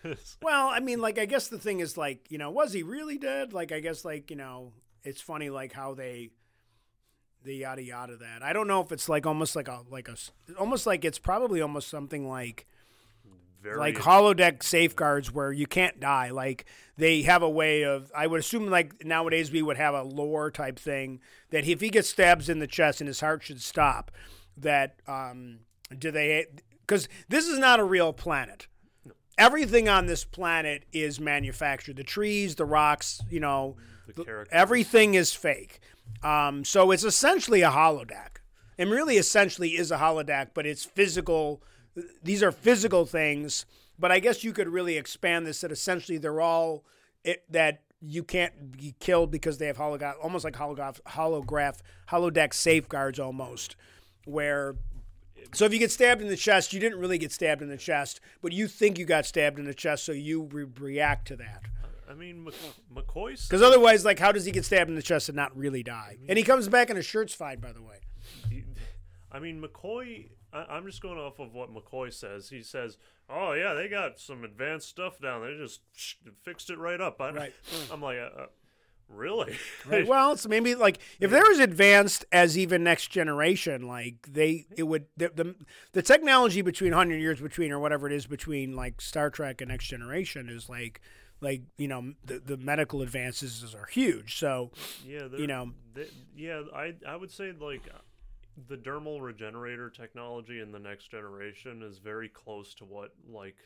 this. 0.02 0.36
Well, 0.42 0.68
I 0.68 0.80
mean, 0.80 1.00
like, 1.00 1.18
I 1.18 1.26
guess 1.26 1.48
the 1.48 1.58
thing 1.58 1.80
is, 1.80 1.96
like, 1.96 2.30
you 2.30 2.38
know, 2.38 2.50
was 2.50 2.72
he 2.72 2.82
really 2.82 3.18
dead? 3.18 3.52
Like, 3.52 3.72
I 3.72 3.80
guess, 3.80 4.04
like, 4.04 4.30
you 4.30 4.36
know, 4.36 4.72
it's 5.04 5.20
funny, 5.20 5.50
like, 5.50 5.72
how 5.72 5.94
they, 5.94 6.30
the 7.44 7.54
yada 7.54 7.82
yada 7.82 8.16
that. 8.16 8.42
I 8.42 8.52
don't 8.52 8.66
know 8.66 8.80
if 8.80 8.90
it's 8.90 9.08
like 9.08 9.26
almost 9.26 9.54
like 9.54 9.68
a, 9.68 9.82
like 9.88 10.08
a 10.08 10.16
almost 10.58 10.86
like 10.86 11.04
it's 11.04 11.18
probably 11.18 11.60
almost 11.60 11.88
something 11.88 12.28
like, 12.28 12.66
Very 13.62 13.78
like 13.78 13.96
holodeck 13.96 14.62
safeguards 14.62 15.32
where 15.32 15.52
you 15.52 15.66
can't 15.66 15.98
die. 15.98 16.30
Like, 16.30 16.64
they 16.96 17.22
have 17.22 17.42
a 17.42 17.50
way 17.50 17.82
of, 17.82 18.10
I 18.16 18.26
would 18.26 18.40
assume, 18.40 18.68
like, 18.68 19.04
nowadays 19.04 19.50
we 19.50 19.62
would 19.62 19.76
have 19.76 19.94
a 19.94 20.02
lore 20.02 20.50
type 20.50 20.78
thing 20.78 21.20
that 21.50 21.66
if 21.66 21.80
he 21.80 21.90
gets 21.90 22.08
stabs 22.08 22.48
in 22.48 22.60
the 22.60 22.66
chest 22.66 23.00
and 23.00 23.08
his 23.08 23.20
heart 23.20 23.42
should 23.42 23.60
stop, 23.60 24.10
that, 24.56 24.96
um, 25.06 25.60
do 25.96 26.10
they, 26.10 26.46
because 26.86 27.08
this 27.28 27.46
is 27.46 27.58
not 27.58 27.80
a 27.80 27.84
real 27.84 28.12
planet 28.12 28.68
everything 29.38 29.88
on 29.88 30.06
this 30.06 30.24
planet 30.24 30.84
is 30.92 31.20
manufactured. 31.20 31.96
The 31.96 32.04
trees, 32.04 32.56
the 32.56 32.64
rocks, 32.64 33.22
you 33.30 33.40
know, 33.40 33.76
The 34.14 34.46
everything 34.50 35.14
is 35.14 35.32
fake. 35.32 35.80
Um, 36.22 36.64
so 36.64 36.90
it's 36.90 37.04
essentially 37.04 37.62
a 37.62 37.70
holodeck, 37.70 38.40
and 38.76 38.90
really, 38.90 39.16
essentially, 39.16 39.70
is 39.70 39.90
a 39.90 39.98
holodeck, 39.98 40.48
but 40.54 40.66
it's 40.66 40.84
physical. 40.84 41.62
These 42.22 42.42
are 42.42 42.52
physical 42.52 43.06
things, 43.06 43.66
but 43.98 44.12
I 44.12 44.20
guess 44.20 44.44
you 44.44 44.52
could 44.52 44.68
really 44.68 44.96
expand 44.96 45.46
this 45.46 45.60
that 45.60 45.72
essentially 45.72 46.18
they're 46.18 46.40
all 46.40 46.84
it, 47.24 47.44
that 47.50 47.82
you 48.00 48.22
can't 48.22 48.72
be 48.72 48.94
killed 49.00 49.30
because 49.30 49.58
they 49.58 49.66
have 49.66 49.76
holograph, 49.76 50.14
almost 50.22 50.44
like 50.44 50.54
holograph, 50.54 51.00
holograph, 51.02 51.78
holodeck 52.10 52.54
safeguards, 52.54 53.18
almost 53.18 53.76
where 54.24 54.76
so 55.54 55.64
if 55.64 55.72
you 55.72 55.78
get 55.78 55.90
stabbed 55.90 56.20
in 56.20 56.28
the 56.28 56.36
chest, 56.36 56.72
you 56.72 56.80
didn't 56.80 56.98
really 56.98 57.18
get 57.18 57.32
stabbed 57.32 57.62
in 57.62 57.68
the 57.68 57.76
chest, 57.76 58.20
but 58.42 58.52
you 58.52 58.68
think 58.68 58.98
you 58.98 59.04
got 59.04 59.24
stabbed 59.24 59.58
in 59.58 59.64
the 59.64 59.74
chest, 59.74 60.04
so 60.04 60.12
you 60.12 60.42
re- 60.52 60.66
react 60.78 61.26
to 61.28 61.36
that. 61.36 61.62
I 62.08 62.14
mean, 62.14 62.44
Mc, 62.44 62.54
McCoy. 62.94 63.48
Because 63.48 63.62
otherwise, 63.62 64.04
like, 64.04 64.18
how 64.18 64.32
does 64.32 64.44
he 64.44 64.52
get 64.52 64.64
stabbed 64.64 64.90
in 64.90 64.96
the 64.96 65.02
chest 65.02 65.28
and 65.28 65.36
not 65.36 65.56
really 65.56 65.82
die? 65.82 66.16
And 66.28 66.38
he 66.38 66.44
comes 66.44 66.68
back 66.68 66.90
and 66.90 66.96
his 66.96 67.06
shirt's 67.06 67.34
fine, 67.34 67.60
by 67.60 67.72
the 67.72 67.82
way. 67.82 68.00
I 69.30 69.38
mean, 69.38 69.62
McCoy. 69.62 70.30
I, 70.52 70.64
I'm 70.70 70.86
just 70.86 71.02
going 71.02 71.18
off 71.18 71.38
of 71.38 71.54
what 71.54 71.74
McCoy 71.74 72.12
says. 72.12 72.48
He 72.48 72.62
says, 72.62 72.96
"Oh 73.28 73.52
yeah, 73.52 73.74
they 73.74 73.88
got 73.88 74.18
some 74.18 74.44
advanced 74.44 74.88
stuff 74.88 75.20
down 75.20 75.42
there. 75.42 75.56
Just 75.56 75.80
fixed 76.42 76.70
it 76.70 76.78
right 76.78 77.00
up." 77.00 77.20
I, 77.20 77.30
Right. 77.30 77.52
I'm 77.92 78.00
like, 78.00 78.18
uh, 78.18 78.42
uh, 78.42 78.46
really? 79.08 79.56
Right. 79.86 80.06
Well, 80.08 80.32
it's 80.32 80.46
maybe 80.46 80.74
like 80.74 80.98
if 81.20 81.30
they're 81.30 81.50
as 81.50 81.58
advanced 81.58 82.24
as 82.32 82.56
even 82.56 82.84
next 82.84 83.08
generation, 83.08 83.86
like 83.86 84.28
they, 84.30 84.66
it 84.76 84.84
would 84.84 85.06
the 85.16 85.30
the, 85.34 85.54
the 85.92 86.02
technology 86.02 86.62
between 86.62 86.92
hundred 86.92 87.20
years 87.20 87.40
between 87.40 87.72
or 87.72 87.78
whatever 87.78 88.06
it 88.06 88.12
is 88.12 88.26
between 88.26 88.74
like 88.74 89.00
Star 89.00 89.30
Trek 89.30 89.60
and 89.60 89.70
Next 89.70 89.86
Generation 89.86 90.48
is 90.48 90.68
like, 90.68 91.00
like 91.40 91.62
you 91.76 91.88
know 91.88 92.14
the 92.24 92.38
the 92.38 92.56
medical 92.56 93.02
advances 93.02 93.74
are 93.74 93.86
huge. 93.86 94.38
So 94.38 94.70
yeah, 95.06 95.28
you 95.36 95.46
know. 95.46 95.72
they, 95.94 96.06
yeah. 96.36 96.62
I 96.74 96.94
I 97.06 97.16
would 97.16 97.30
say 97.30 97.52
like 97.58 97.82
the 98.66 98.76
dermal 98.76 99.20
regenerator 99.20 99.90
technology 99.90 100.60
in 100.60 100.72
the 100.72 100.78
next 100.78 101.10
generation 101.10 101.82
is 101.82 101.98
very 101.98 102.28
close 102.28 102.74
to 102.74 102.84
what 102.84 103.12
like 103.30 103.56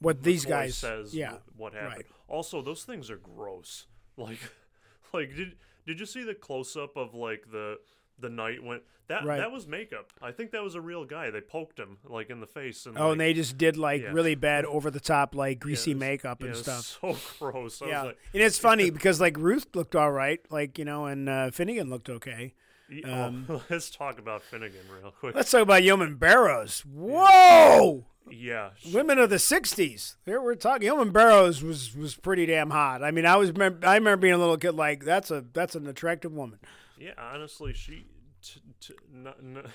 what 0.00 0.22
these 0.22 0.44
guys 0.44 0.76
says 0.76 1.14
yeah, 1.14 1.34
what 1.56 1.72
happened. 1.74 1.92
right. 1.96 2.06
Also, 2.28 2.60
those 2.62 2.82
things 2.84 3.10
are 3.10 3.18
gross. 3.18 3.86
Like, 4.18 4.38
like 5.12 5.36
did 5.36 5.56
did 5.86 6.00
you 6.00 6.06
see 6.06 6.22
the 6.22 6.34
close 6.34 6.74
up 6.74 6.96
of 6.96 7.12
like 7.14 7.44
the 7.52 7.76
the 8.18 8.30
night 8.30 8.64
when 8.64 8.80
that 9.08 9.26
Right. 9.26 9.36
that 9.36 9.52
was 9.52 9.66
makeup? 9.66 10.10
I 10.22 10.32
think 10.32 10.52
that 10.52 10.62
was 10.62 10.74
a 10.74 10.80
real 10.80 11.04
guy. 11.04 11.30
They 11.30 11.42
poked 11.42 11.78
him 11.78 11.98
like 12.04 12.30
in 12.30 12.40
the 12.40 12.46
face 12.46 12.86
and 12.86 12.96
Oh, 12.96 13.02
like, 13.08 13.12
and 13.12 13.20
they 13.20 13.34
just 13.34 13.58
did 13.58 13.76
like 13.76 14.00
Yeah. 14.00 14.12
really 14.12 14.34
bad 14.34 14.64
over 14.64 14.90
the 14.90 15.00
top 15.00 15.34
like 15.34 15.58
greasy 15.60 15.90
it 15.90 15.94
was- 15.96 16.00
makeup 16.00 16.40
and 16.40 16.48
was 16.50 16.60
stuff. 16.62 16.98
So 17.02 17.16
gross. 17.38 17.82
I 17.82 17.88
yeah, 17.88 18.02
was 18.04 18.06
like, 18.08 18.18
and 18.32 18.42
it's 18.42 18.58
funny 18.70 18.88
because 18.88 19.20
like 19.20 19.36
Ruth 19.36 19.66
looked 19.74 19.94
all 19.94 20.10
right, 20.10 20.40
like 20.50 20.78
you 20.78 20.86
know, 20.86 21.04
and 21.04 21.28
uh, 21.28 21.50
Finnegan 21.50 21.90
looked 21.90 22.08
okay. 22.08 22.54
Y- 22.90 23.02
um, 23.10 23.46
oh, 23.48 23.62
let's 23.70 23.90
talk 23.90 24.18
about 24.18 24.42
Finnegan 24.42 24.80
real 25.00 25.10
quick. 25.12 25.34
Let's 25.34 25.50
talk 25.50 25.62
about 25.62 25.82
Yeoman 25.82 26.16
Barrows. 26.16 26.84
Whoa, 26.86 28.04
Yeah, 28.30 28.70
sh- 28.78 28.92
women 28.92 29.18
of 29.18 29.30
the 29.30 29.36
'60s. 29.36 30.16
There 30.24 30.40
we're 30.42 30.54
talking. 30.54 30.82
Yeoman 30.86 31.10
Barrows 31.12 31.62
was 31.62 31.94
was 31.96 32.14
pretty 32.14 32.46
damn 32.46 32.70
hot. 32.70 33.02
I 33.02 33.10
mean, 33.10 33.26
I 33.26 33.36
was 33.36 33.50
I 33.50 33.94
remember 33.96 34.16
being 34.16 34.34
a 34.34 34.38
little 34.38 34.56
kid 34.58 34.72
like 34.74 35.04
that's 35.04 35.30
a 35.30 35.44
that's 35.52 35.74
an 35.74 35.86
attractive 35.86 36.32
woman. 36.32 36.58
yeah. 36.98 37.12
Honestly, 37.18 37.72
she 37.72 38.06
t- 38.42 38.60
t- 38.80 38.94
not, 39.12 39.42
not 39.42 39.66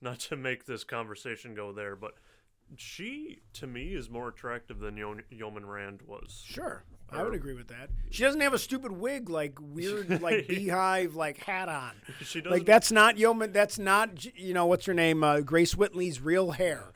not 0.00 0.18
to 0.20 0.36
make 0.36 0.66
this 0.66 0.84
conversation 0.84 1.54
go 1.54 1.72
there, 1.72 1.94
but 1.96 2.12
she 2.76 3.40
to 3.54 3.66
me 3.66 3.94
is 3.94 4.08
more 4.10 4.28
attractive 4.28 4.78
than 4.78 4.96
Yo- 4.96 5.16
Yeoman 5.30 5.66
Rand 5.66 6.00
was. 6.06 6.42
Sure, 6.46 6.84
I 7.10 7.22
would 7.22 7.34
agree 7.34 7.54
with 7.54 7.68
that. 7.68 7.90
She 8.10 8.22
doesn't 8.22 8.40
have 8.40 8.54
a 8.54 8.58
stupid 8.58 8.92
wig 8.92 9.28
like 9.28 9.58
weird 9.60 10.20
like 10.22 10.48
beehive 10.48 11.14
like 11.14 11.38
hat 11.38 11.68
on. 11.68 11.92
She 12.20 12.40
doesn't. 12.40 12.50
Like 12.50 12.66
that's 12.66 12.90
not 12.92 13.18
Yeoman. 13.18 13.52
That's 13.52 13.78
not 13.78 14.24
you 14.36 14.54
know 14.54 14.66
what's 14.66 14.86
her 14.86 14.94
name? 14.94 15.22
Uh, 15.24 15.40
Grace 15.40 15.74
Whitley's 15.76 16.20
real 16.20 16.52
hair. 16.52 16.92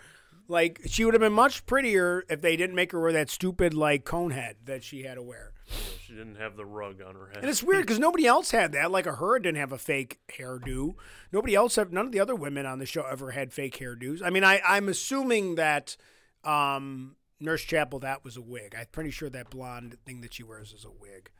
Like 0.49 0.81
she 0.87 1.05
would 1.05 1.14
have 1.14 1.20
been 1.20 1.33
much 1.33 1.66
prettier 1.66 2.24
if 2.31 2.41
they 2.41 2.57
didn't 2.57 2.77
make 2.77 2.93
her 2.93 3.01
wear 3.01 3.12
that 3.12 3.31
stupid 3.31 3.74
like 3.74 4.05
cone 4.05 4.31
head 4.31 4.57
that 4.64 4.85
she 4.85 5.03
had 5.03 5.14
to 5.14 5.22
wear. 5.22 5.53
She 6.01 6.12
didn't 6.12 6.37
have 6.37 6.57
the 6.57 6.64
rug 6.64 7.03
on 7.03 7.14
her 7.14 7.27
head. 7.27 7.39
And 7.39 7.49
it's 7.49 7.62
weird 7.62 7.83
because 7.83 7.99
nobody 7.99 8.27
else 8.27 8.53
had 8.53 8.73
that. 8.73 8.91
Like 8.91 9.07
a 9.07 9.17
her 9.17 9.39
didn't 9.39 9.59
have 9.59 9.73
a 9.73 9.79
fake 9.79 10.21
hairdo. 10.29 10.95
Nobody 11.33 11.55
else 11.55 11.77
have. 11.77 11.93
None 11.93 12.07
of 12.07 12.12
the 12.12 12.21
other 12.21 12.35
women 12.35 12.67
on 12.67 12.79
the 12.79 12.87
show 12.87 13.03
ever 13.03 13.33
had 13.33 13.53
fake 13.53 13.79
hairdos. 13.79 14.23
I 14.25 14.31
mean, 14.31 14.45
I 14.45 14.61
I'm 14.67 14.89
assuming 14.89 15.57
that 15.57 15.97
um, 16.45 17.17
Nurse 17.41 17.62
Chapel 17.62 17.99
that 18.01 18.25
was 18.25 18.37
a 18.37 18.43
wig. 18.43 18.75
I'm 18.79 18.87
pretty 18.93 19.11
sure 19.11 19.29
that 19.31 19.51
blonde 19.51 19.97
thing 20.07 20.21
that 20.21 20.35
she 20.35 20.43
wears 20.43 20.73
is 20.73 20.85
a 20.85 20.91
wig. 20.91 21.31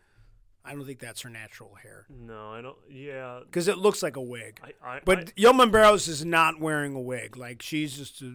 I 0.64 0.72
don't 0.72 0.85
think 0.85 0.99
that's 0.99 1.20
her 1.20 1.31
natural 1.31 1.77
hair 1.81 2.07
no, 2.11 2.51
I 2.51 2.61
don't. 2.61 2.77
Yeah, 2.91 3.41
because 3.45 3.68
it 3.68 3.79
looks 3.79 4.03
like 4.03 4.16
a 4.16 4.22
wig. 4.22 4.61
I. 4.62 4.97
I 4.97 5.01
But 5.05 5.18
I, 5.18 5.24
Yeoman 5.37 5.70
Barrows 5.70 6.09
is 6.09 6.24
not 6.24 6.61
wearing 6.61 6.95
a 6.95 7.01
wig. 7.01 7.37
Like 7.37 7.62
she's 7.62 7.97
just 7.97 8.20
a, 8.22 8.35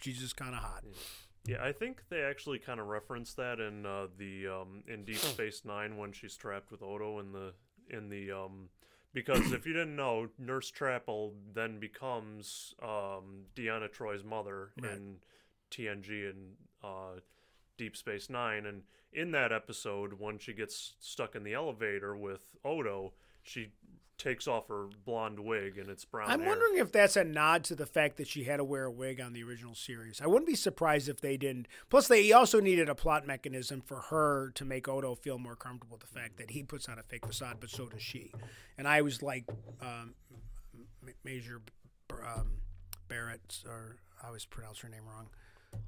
she's 0.00 0.18
just 0.18 0.36
kind 0.36 0.54
of 0.54 0.62
hot. 0.62 0.84
yeah, 0.84 0.90
I 1.62 1.72
think 1.72 2.02
they 2.08 2.22
actually 2.22 2.58
kind 2.58 2.80
of 2.80 2.86
reference 2.86 3.34
that 3.34 3.60
in 3.60 3.86
uh, 3.86 4.06
the 4.18 4.48
um, 4.48 4.82
in 4.88 5.04
Deep 5.04 5.16
Space 5.34 5.62
Nine 5.64 5.96
when 5.96 6.12
she's 6.12 6.36
trapped 6.36 6.70
with 6.70 6.82
Odo 6.82 7.18
in 7.20 7.32
the 7.32 7.52
in 7.90 8.08
the 8.08 8.32
um. 8.32 8.68
Because 9.14 9.52
if 9.52 9.64
you 9.64 9.72
didn't 9.72 9.96
know, 9.96 10.28
Nurse 10.38 10.70
Chapel 10.70 11.32
then 11.54 11.80
becomes 11.80 12.74
um, 12.82 13.44
Deanna 13.54 13.88
Troi's 13.90 14.22
mother 14.22 14.72
Right. 14.78 14.92
in 14.92 15.16
TNG 15.70 16.28
and 16.28 16.52
uh, 16.84 17.20
Deep 17.78 17.96
Space 17.96 18.28
Nine, 18.28 18.66
and 18.66 18.82
in 19.14 19.30
that 19.30 19.52
episode, 19.52 20.14
when 20.18 20.38
she 20.38 20.52
gets 20.52 20.94
stuck 21.00 21.34
in 21.34 21.44
the 21.44 21.54
elevator 21.54 22.14
with 22.14 22.42
Odo, 22.62 23.14
she 23.42 23.68
takes 24.18 24.46
off 24.46 24.68
her 24.68 24.86
blonde 25.04 25.38
wig 25.38 25.78
and 25.78 25.88
it's 25.88 26.04
brown. 26.04 26.30
I'm 26.30 26.40
hair. 26.40 26.48
wondering 26.48 26.78
if 26.78 26.90
that's 26.92 27.16
a 27.16 27.24
nod 27.24 27.64
to 27.64 27.74
the 27.74 27.86
fact 27.86 28.16
that 28.16 28.26
she 28.26 28.44
had 28.44 28.56
to 28.56 28.64
wear 28.64 28.84
a 28.84 28.90
wig 28.90 29.20
on 29.20 29.32
the 29.32 29.42
original 29.42 29.74
series. 29.74 30.20
I 30.20 30.26
wouldn't 30.26 30.46
be 30.46 30.54
surprised 30.54 31.08
if 31.08 31.20
they 31.20 31.36
didn't. 31.36 31.68
Plus, 31.90 32.08
they 32.08 32.32
also 32.32 32.60
needed 32.60 32.88
a 32.88 32.94
plot 32.94 33.26
mechanism 33.26 33.80
for 33.80 34.00
her 34.10 34.50
to 34.54 34.64
make 34.64 34.88
Odo 34.88 35.14
feel 35.14 35.38
more 35.38 35.56
comfortable 35.56 35.98
with 35.98 36.08
the 36.08 36.18
fact 36.18 36.38
that 36.38 36.50
he 36.50 36.62
puts 36.62 36.88
on 36.88 36.98
a 36.98 37.02
fake 37.02 37.26
facade, 37.26 37.58
but 37.60 37.70
so 37.70 37.86
does 37.86 38.02
she. 38.02 38.32
And 38.78 38.88
I 38.88 39.02
was 39.02 39.22
like, 39.22 39.44
um, 39.80 40.14
Major 41.24 41.60
um, 42.10 42.58
Barrett, 43.08 43.62
or 43.66 43.96
I 44.22 44.28
always 44.28 44.44
pronounce 44.44 44.80
her 44.80 44.88
name 44.88 45.02
wrong. 45.06 45.28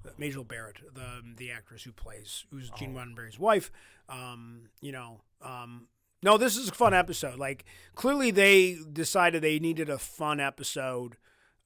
Uh, 0.07 0.11
Major 0.19 0.45
Barrett, 0.45 0.79
the 0.95 1.23
the 1.37 1.51
actress 1.51 1.83
who 1.83 1.93
plays, 1.93 2.45
who's 2.51 2.71
Gene 2.71 2.95
Roddenberry's 2.95 3.39
wife. 3.39 3.71
Um, 4.09 4.69
you 4.81 4.93
know, 4.93 5.21
um, 5.43 5.89
no, 6.23 6.37
this 6.37 6.57
is 6.57 6.69
a 6.69 6.73
fun 6.73 6.95
episode. 6.95 7.39
Like 7.39 7.65
clearly 7.95 8.31
they 8.31 8.79
decided 8.93 9.43
they 9.43 9.59
needed 9.59 9.89
a 9.91 9.99
fun 9.99 10.41
episode, 10.41 11.17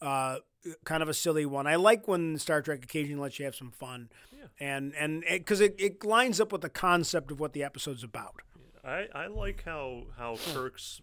uh, 0.01 0.39
kind 0.85 1.03
of 1.03 1.09
a 1.09 1.15
silly 1.15 1.47
one. 1.47 1.67
I 1.67 1.77
like 1.77 2.07
when 2.09 2.39
Star 2.39 2.63
Trek 2.63 2.85
occasionally 2.85 3.21
lets 3.23 3.39
you 3.39 3.45
have 3.45 3.55
some 3.57 3.71
fun, 3.71 4.11
Yeah. 4.33 4.47
and 4.61 4.95
and 4.95 5.25
because 5.29 5.61
it, 5.61 5.75
it 5.79 6.05
lines 6.05 6.41
up 6.41 6.53
with 6.53 6.61
the 6.61 6.69
concept 6.71 7.31
of 7.31 7.41
what 7.41 7.53
the 7.53 7.65
episode's 7.65 8.05
about. 8.05 8.43
I, 8.85 9.07
I 9.15 9.27
like 9.29 9.63
how 9.65 10.05
how 10.19 10.37
Kirk's 10.53 11.01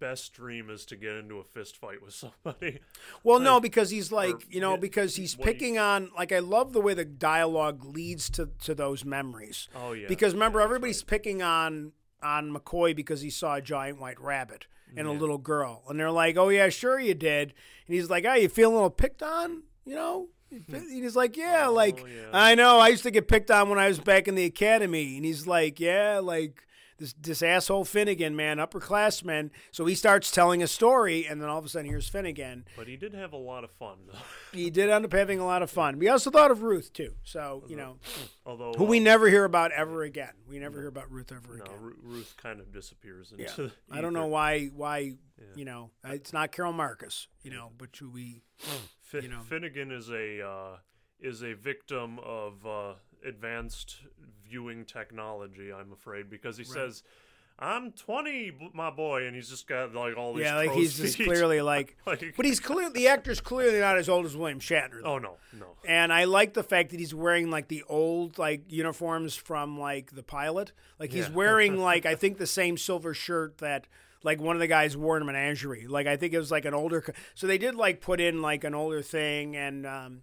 best 0.00 0.32
dream 0.32 0.70
is 0.70 0.86
to 0.86 0.96
get 0.96 1.16
into 1.16 1.38
a 1.38 1.44
fist 1.44 1.76
fight 1.76 2.02
with 2.02 2.14
somebody. 2.14 2.80
Well, 3.24 3.40
no, 3.40 3.60
because 3.60 3.90
he's 3.90 4.10
like, 4.12 4.34
or 4.34 4.38
you 4.48 4.60
know, 4.60 4.76
because 4.76 5.16
he's 5.16 5.36
what 5.36 5.46
he- 5.48 5.52
picking 5.52 5.76
on. 5.78 6.10
Like, 6.16 6.32
I 6.32 6.38
love 6.38 6.72
the 6.72 6.80
way 6.80 6.94
the 6.94 7.04
dialogue 7.04 7.84
leads 7.84 8.30
to 8.30 8.48
to 8.64 8.74
those 8.74 9.04
memories. 9.04 9.68
Oh 9.74 9.92
yeah. 9.92 10.06
because 10.08 10.32
remember, 10.34 10.60
yeah, 10.60 10.64
everybody's 10.66 11.02
picking 11.02 11.42
on 11.42 11.92
on 12.26 12.52
McCoy 12.52 12.94
because 12.94 13.20
he 13.20 13.30
saw 13.30 13.54
a 13.54 13.62
giant 13.62 14.00
white 14.00 14.20
rabbit 14.20 14.66
and 14.96 15.06
a 15.06 15.12
little 15.12 15.38
girl, 15.38 15.82
and 15.88 15.98
they're 15.98 16.10
like, 16.10 16.36
"Oh 16.36 16.48
yeah, 16.48 16.68
sure 16.68 16.98
you 16.98 17.14
did," 17.14 17.52
and 17.86 17.94
he's 17.94 18.08
like, 18.10 18.24
"Oh, 18.26 18.34
you 18.34 18.48
feeling 18.48 18.74
a 18.74 18.76
little 18.76 18.90
picked 18.90 19.22
on?" 19.22 19.62
You 19.84 19.94
know. 19.94 20.28
Hmm. 20.50 20.74
And 20.74 21.02
he's 21.02 21.16
like, 21.16 21.36
yeah, 21.36 21.66
Oh, 21.68 21.72
like 21.72 21.98
yeah. 21.98 22.30
I 22.32 22.54
know. 22.54 22.78
I 22.78 22.88
used 22.88 23.02
to 23.02 23.10
get 23.10 23.26
picked 23.26 23.50
on 23.50 23.68
when 23.68 23.80
I 23.80 23.88
was 23.88 23.98
back 23.98 24.28
in 24.28 24.36
the 24.36 24.44
academy, 24.44 25.16
and 25.16 25.24
he's 25.24 25.44
like, 25.46 25.80
yeah, 25.80 26.20
like 26.20 26.64
this 26.98 27.14
this 27.20 27.42
asshole 27.42 27.84
Finnegan, 27.84 28.36
man, 28.36 28.58
upperclassman. 28.58 29.50
So 29.70 29.86
he 29.86 29.94
starts 29.94 30.30
telling 30.30 30.62
a 30.62 30.66
story, 30.66 31.26
and 31.26 31.40
then 31.40 31.48
all 31.48 31.58
of 31.58 31.64
a 31.64 31.68
sudden, 31.68 31.88
here's 31.88 32.08
Finnegan. 32.08 32.64
But 32.76 32.88
he 32.88 32.96
did 32.96 33.14
have 33.14 33.32
a 33.32 33.38
lot 33.38 33.64
of 33.64 33.70
fun, 33.72 33.98
though. 34.06 34.18
He 34.52 34.70
did 34.70 34.90
end 34.90 35.04
up 35.04 35.12
having 35.12 35.38
a 35.38 35.46
lot 35.46 35.62
of 35.62 35.70
fun. 35.70 35.98
We 35.98 36.08
also 36.08 36.30
thought 36.30 36.50
of 36.50 36.62
Ruth 36.62 36.92
too. 36.92 37.14
So 37.22 37.64
you 37.68 37.76
know, 37.76 37.96
Although 38.44 38.72
who 38.74 38.84
we 38.84 39.00
uh, 39.00 39.04
never 39.04 39.28
hear 39.28 39.44
about 39.44 39.72
ever 39.72 40.02
again. 40.02 40.32
We 40.48 40.58
never 40.58 40.78
hear 40.78 40.88
about 40.88 41.10
Ruth 41.10 41.32
ever 41.32 41.56
no, 41.56 41.64
again. 41.64 41.76
Ru- 41.80 41.96
Ruth 42.02 42.34
kind 42.36 42.60
of 42.60 42.72
disappears 42.72 43.32
into. 43.32 43.62
Yeah. 43.62 43.68
I 43.90 44.00
don't 44.00 44.12
know 44.12 44.26
why. 44.26 44.66
Why 44.66 45.14
you 45.54 45.64
know? 45.64 45.90
It's 46.04 46.32
not 46.32 46.52
Carol 46.52 46.72
Marcus. 46.72 47.28
You 47.42 47.50
know, 47.50 47.70
but 47.76 47.90
who 47.98 48.10
we. 48.10 48.42
Fi- 49.02 49.20
you 49.20 49.28
know. 49.28 49.40
Finnegan 49.48 49.92
is 49.92 50.10
a 50.10 50.46
uh, 50.46 50.76
is 51.20 51.42
a 51.42 51.54
victim 51.54 52.18
of 52.20 52.66
uh, 52.66 52.94
advanced 53.26 53.96
viewing 54.48 54.84
technology. 54.84 55.72
I'm 55.72 55.92
afraid 55.92 56.28
because 56.30 56.56
he 56.56 56.64
says, 56.64 57.02
"I'm 57.58 57.92
20, 57.92 58.70
my 58.74 58.90
boy," 58.90 59.26
and 59.26 59.34
he's 59.34 59.48
just 59.48 59.66
got 59.66 59.94
like 59.94 60.16
all 60.16 60.34
these. 60.34 60.44
Yeah, 60.44 60.56
like 60.56 60.72
he's 60.72 60.96
just 60.96 61.16
clearly 61.16 61.60
like. 61.72 61.96
Like- 62.06 62.34
But 62.36 62.46
he's 62.46 62.60
clear. 62.60 62.90
The 62.90 63.08
actor's 63.08 63.40
clearly 63.40 63.80
not 63.80 63.96
as 63.98 64.08
old 64.08 64.26
as 64.26 64.36
William 64.36 64.60
Shatner. 64.60 65.02
though. 65.02 65.14
Oh 65.14 65.18
no, 65.18 65.36
no. 65.58 65.66
And 65.86 66.12
I 66.12 66.24
like 66.24 66.54
the 66.54 66.62
fact 66.62 66.90
that 66.90 67.00
he's 67.00 67.14
wearing 67.14 67.50
like 67.50 67.68
the 67.68 67.82
old 67.88 68.38
like 68.38 68.62
uniforms 68.70 69.34
from 69.36 69.78
like 69.78 70.14
the 70.14 70.22
pilot. 70.22 70.72
Like 70.98 71.12
he's 71.12 71.28
Yeah. 71.28 71.34
wearing 71.34 71.76
like 71.78 72.06
I 72.06 72.14
think 72.14 72.38
the 72.38 72.46
same 72.46 72.76
silver 72.76 73.14
shirt 73.14 73.58
that 73.58 73.86
like 74.22 74.40
one 74.40 74.56
of 74.56 74.60
the 74.60 74.66
guys 74.66 74.96
wore 74.96 75.16
in 75.16 75.24
Menagerie. 75.24 75.86
Like 75.86 76.06
I 76.06 76.16
think 76.16 76.32
it 76.34 76.38
was 76.38 76.50
like 76.50 76.64
an 76.64 76.74
older. 76.74 77.04
So 77.34 77.46
they 77.46 77.58
did 77.58 77.74
like 77.74 78.00
put 78.00 78.20
in 78.20 78.42
like 78.42 78.64
an 78.64 78.74
older 78.74 79.00
thing, 79.02 79.56
and 79.56 79.86
um, 79.86 80.22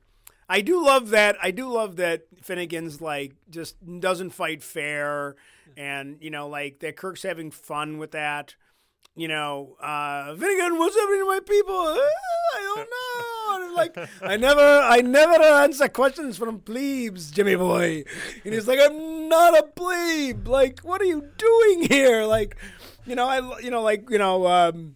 I 0.49 0.61
do 0.61 0.83
love 0.83 1.09
that. 1.09 1.37
I 1.41 1.51
do 1.51 1.67
love 1.69 1.95
that 1.97 2.23
Finnegan's 2.41 3.01
like 3.01 3.33
just 3.49 3.75
doesn't 3.99 4.31
fight 4.31 4.63
fair, 4.63 5.35
and 5.77 6.17
you 6.21 6.29
know 6.29 6.47
like 6.47 6.79
that 6.79 6.95
Kirk's 6.95 7.23
having 7.23 7.51
fun 7.51 7.97
with 7.97 8.11
that. 8.11 8.55
You 9.15 9.27
know, 9.27 9.75
uh, 9.79 10.35
Finnegan, 10.35 10.79
what's 10.79 10.95
happening 10.95 11.19
to 11.19 11.25
my 11.25 11.39
people? 11.47 11.75
Uh, 11.75 11.99
I 12.55 12.73
don't 12.75 12.89
know. 13.59 13.65
And 13.65 13.75
like 13.75 14.09
I 14.23 14.37
never, 14.37 14.59
I 14.59 15.01
never 15.01 15.43
answer 15.43 15.87
questions 15.87 16.35
from 16.35 16.59
plebes, 16.59 17.29
Jimmy 17.29 17.55
boy. 17.55 18.05
And 18.43 18.53
he's 18.55 18.67
like, 18.67 18.79
I'm 18.81 19.29
not 19.29 19.55
a 19.57 19.63
plebe. 19.63 20.47
Like, 20.47 20.79
what 20.79 20.99
are 20.99 21.05
you 21.05 21.29
doing 21.37 21.83
here? 21.83 22.23
Like, 22.23 22.57
you 23.05 23.15
know, 23.15 23.27
I, 23.27 23.59
you 23.59 23.69
know, 23.69 23.83
like, 23.83 24.09
you 24.09 24.17
know, 24.17 24.47
um, 24.47 24.95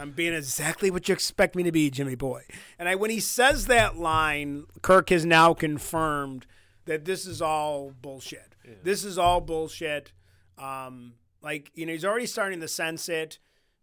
I'm 0.00 0.12
being 0.12 0.32
exactly 0.32 0.90
what 0.90 1.08
you 1.08 1.12
expect 1.12 1.54
me 1.54 1.62
to 1.62 1.72
be, 1.72 1.90
Jimmy 1.90 2.14
boy. 2.14 2.44
And 2.78 2.88
I, 2.88 2.94
when 2.94 3.10
he 3.10 3.20
says 3.20 3.66
that 3.66 3.98
line, 3.98 4.64
Kirk 4.80 5.10
has 5.10 5.26
now 5.26 5.52
confirmed 5.52 6.46
that 6.86 7.04
this 7.04 7.26
is 7.26 7.42
all 7.42 7.92
bullshit. 8.00 8.54
This 8.82 9.04
is 9.04 9.18
all 9.18 9.40
bullshit. 9.40 10.12
Um, 10.56 11.14
like 11.42 11.70
you 11.74 11.84
know, 11.86 11.92
he's 11.92 12.04
already 12.04 12.26
starting 12.26 12.60
to 12.60 12.68
sense 12.68 13.08
it. 13.08 13.38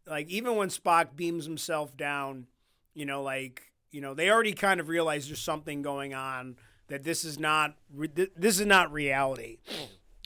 Like 0.07 0.27
even 0.29 0.55
when 0.55 0.69
Spock 0.69 1.15
beams 1.15 1.45
himself 1.45 1.95
down, 1.95 2.47
you 2.93 3.05
know, 3.05 3.21
like 3.21 3.73
you 3.91 4.01
know, 4.01 4.13
they 4.13 4.29
already 4.29 4.53
kind 4.53 4.79
of 4.79 4.87
realize 4.87 5.27
there's 5.27 5.41
something 5.41 5.81
going 5.81 6.13
on. 6.13 6.55
That 6.87 7.03
this 7.03 7.25
is 7.25 7.37
not 7.37 7.75
re- 7.93 8.29
this 8.35 8.59
is 8.59 8.65
not 8.65 8.91
reality. 8.93 9.57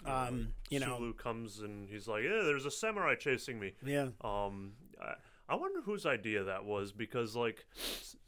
Um, 0.06 0.54
you 0.70 0.80
know, 0.80 0.98
Sulu 0.98 1.14
comes 1.14 1.60
and 1.60 1.90
he's 1.90 2.08
like, 2.08 2.24
"Yeah, 2.24 2.42
there's 2.44 2.66
a 2.66 2.72
samurai 2.72 3.16
chasing 3.16 3.60
me." 3.60 3.74
yeah. 3.86 4.10
Um, 4.22 4.74
I, 5.02 5.14
I 5.52 5.56
wonder 5.56 5.82
whose 5.82 6.06
idea 6.06 6.46
that 6.46 6.64
was 6.64 6.94
because, 6.94 7.36
like, 7.36 7.66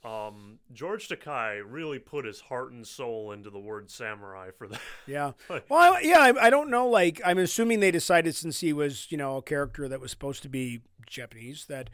um, 0.03 0.59
George 0.73 1.07
Takei 1.07 1.61
really 1.65 1.97
put 1.99 2.25
his 2.25 2.41
heart 2.41 2.73
and 2.73 2.85
soul 2.85 3.31
into 3.31 3.49
the 3.49 3.59
word 3.59 3.89
samurai 3.89 4.49
for 4.57 4.67
that. 4.67 4.81
Yeah. 5.07 5.31
Like- 5.49 5.69
Well, 5.69 5.93
I, 5.93 5.99
yeah, 6.01 6.19
I, 6.19 6.47
I 6.47 6.49
don't 6.49 6.69
know. 6.69 6.87
Like, 6.89 7.21
I'm 7.25 7.37
assuming 7.37 7.79
they 7.79 7.91
decided 7.91 8.35
since 8.35 8.59
he 8.59 8.73
was, 8.73 9.07
you 9.09 9.17
know, 9.17 9.37
a 9.37 9.41
character 9.41 9.87
that 9.87 10.01
was 10.01 10.11
supposed 10.11 10.43
to 10.43 10.49
be 10.49 10.81
Japanese, 11.07 11.65
that 11.67 11.89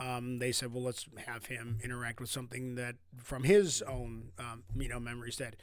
um, 0.00 0.38
they 0.40 0.50
said, 0.50 0.72
well, 0.72 0.82
let's 0.82 1.06
have 1.26 1.46
him 1.46 1.78
interact 1.84 2.20
with 2.20 2.30
something 2.30 2.74
that 2.74 2.96
from 3.22 3.44
his 3.44 3.82
own, 3.82 4.32
um, 4.38 4.64
you 4.76 4.88
know, 4.88 4.98
memories 4.98 5.36
that, 5.36 5.54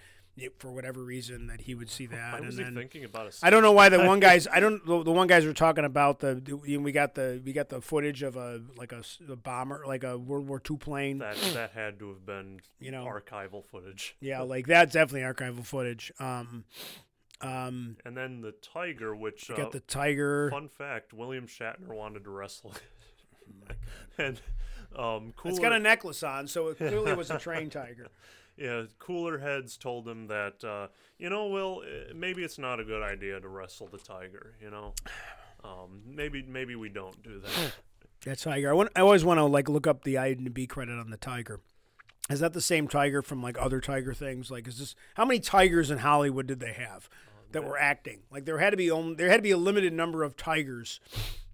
it, 0.41 0.53
for 0.59 0.71
whatever 0.71 1.03
reason, 1.03 1.47
that 1.47 1.61
he 1.61 1.75
would 1.75 1.89
see 1.89 2.05
that. 2.07 2.33
Why 2.33 2.39
and 2.39 2.51
then, 2.53 2.75
thinking 2.75 3.03
about 3.03 3.27
a? 3.27 3.45
I 3.45 3.49
don't 3.49 3.61
know 3.63 3.71
why 3.71 3.89
the 3.89 4.03
one 4.03 4.19
guys. 4.19 4.47
I 4.51 4.59
don't. 4.59 4.85
The, 4.85 5.03
the 5.03 5.11
one 5.11 5.27
guys 5.27 5.45
were 5.45 5.53
talking 5.53 5.85
about 5.85 6.19
the. 6.19 6.41
We 6.81 6.91
got 6.91 7.15
the. 7.15 7.41
We 7.43 7.53
got 7.53 7.69
the 7.69 7.81
footage 7.81 8.23
of 8.23 8.35
a 8.35 8.61
like 8.77 8.91
a 8.91 9.03
bomber, 9.35 9.83
like 9.85 10.03
a 10.03 10.17
World 10.17 10.47
War 10.47 10.61
II 10.69 10.77
plane. 10.77 11.17
That 11.19 11.35
that 11.53 11.71
had 11.71 11.99
to 11.99 12.09
have 12.09 12.25
been 12.25 12.59
You 12.79 12.91
know. 12.91 13.05
archival 13.05 13.63
footage. 13.65 14.15
yeah, 14.21 14.41
like 14.41 14.67
that's 14.67 14.93
definitely 14.93 15.21
archival 15.21 15.65
footage. 15.65 16.11
Um, 16.19 16.63
um, 17.41 17.95
And 18.05 18.17
then 18.17 18.41
the 18.41 18.51
tiger, 18.51 19.15
which 19.15 19.49
uh, 19.49 19.55
got 19.55 19.71
the 19.71 19.79
tiger. 19.79 20.49
fun 20.51 20.67
fact, 20.67 21.13
William 21.13 21.47
Shatner 21.47 21.87
wanted 21.87 22.25
to 22.25 22.29
wrestle, 22.29 22.73
and 24.17 24.41
um, 24.95 25.33
cooler, 25.37 25.51
It's 25.51 25.59
got 25.59 25.71
a 25.71 25.79
necklace 25.79 26.23
on, 26.23 26.47
so 26.47 26.67
it 26.69 26.77
clearly 26.77 27.13
was 27.13 27.31
a 27.31 27.37
trained 27.39 27.71
tiger. 27.71 28.07
yeah, 28.59 28.83
cooler 28.99 29.37
heads 29.37 29.77
told 29.77 30.07
him 30.07 30.27
that 30.27 30.63
uh, 30.63 30.87
you 31.17 31.29
know, 31.29 31.47
Will, 31.47 31.83
eh, 31.85 32.13
maybe 32.15 32.43
it's 32.43 32.57
not 32.57 32.79
a 32.79 32.83
good 32.83 33.03
idea 33.03 33.39
to 33.39 33.47
wrestle 33.47 33.87
the 33.87 33.97
tiger. 33.97 34.55
You 34.61 34.71
know, 34.71 34.93
um, 35.63 36.01
maybe 36.05 36.43
maybe 36.47 36.75
we 36.75 36.89
don't 36.89 37.21
do 37.23 37.39
that. 37.39 37.73
That 38.25 38.39
tiger. 38.39 38.69
I, 38.69 38.73
want, 38.73 38.89
I 38.97 39.01
always 39.01 39.23
want 39.23 39.37
to 39.37 39.45
like 39.45 39.69
look 39.69 39.87
up 39.87 40.03
the 40.03 40.15
IMDb 40.15 40.67
credit 40.67 40.99
on 40.99 41.09
the 41.09 41.17
tiger. 41.17 41.61
Is 42.29 42.41
that 42.41 42.53
the 42.53 42.61
same 42.61 42.87
tiger 42.87 43.21
from 43.21 43.41
like 43.41 43.57
other 43.59 43.79
tiger 43.79 44.13
things? 44.13 44.51
Like, 44.51 44.67
is 44.67 44.77
this 44.77 44.95
how 45.15 45.25
many 45.25 45.39
tigers 45.39 45.89
in 45.89 45.99
Hollywood 45.99 46.47
did 46.47 46.59
they 46.59 46.73
have 46.73 47.09
that 47.51 47.63
were 47.63 47.77
acting? 47.77 48.19
Like, 48.29 48.45
there 48.45 48.59
had 48.59 48.71
to 48.71 48.77
be 48.77 48.91
only, 48.91 49.15
there 49.15 49.29
had 49.29 49.37
to 49.37 49.41
be 49.41 49.51
a 49.51 49.57
limited 49.57 49.93
number 49.93 50.23
of 50.23 50.37
tigers. 50.37 50.99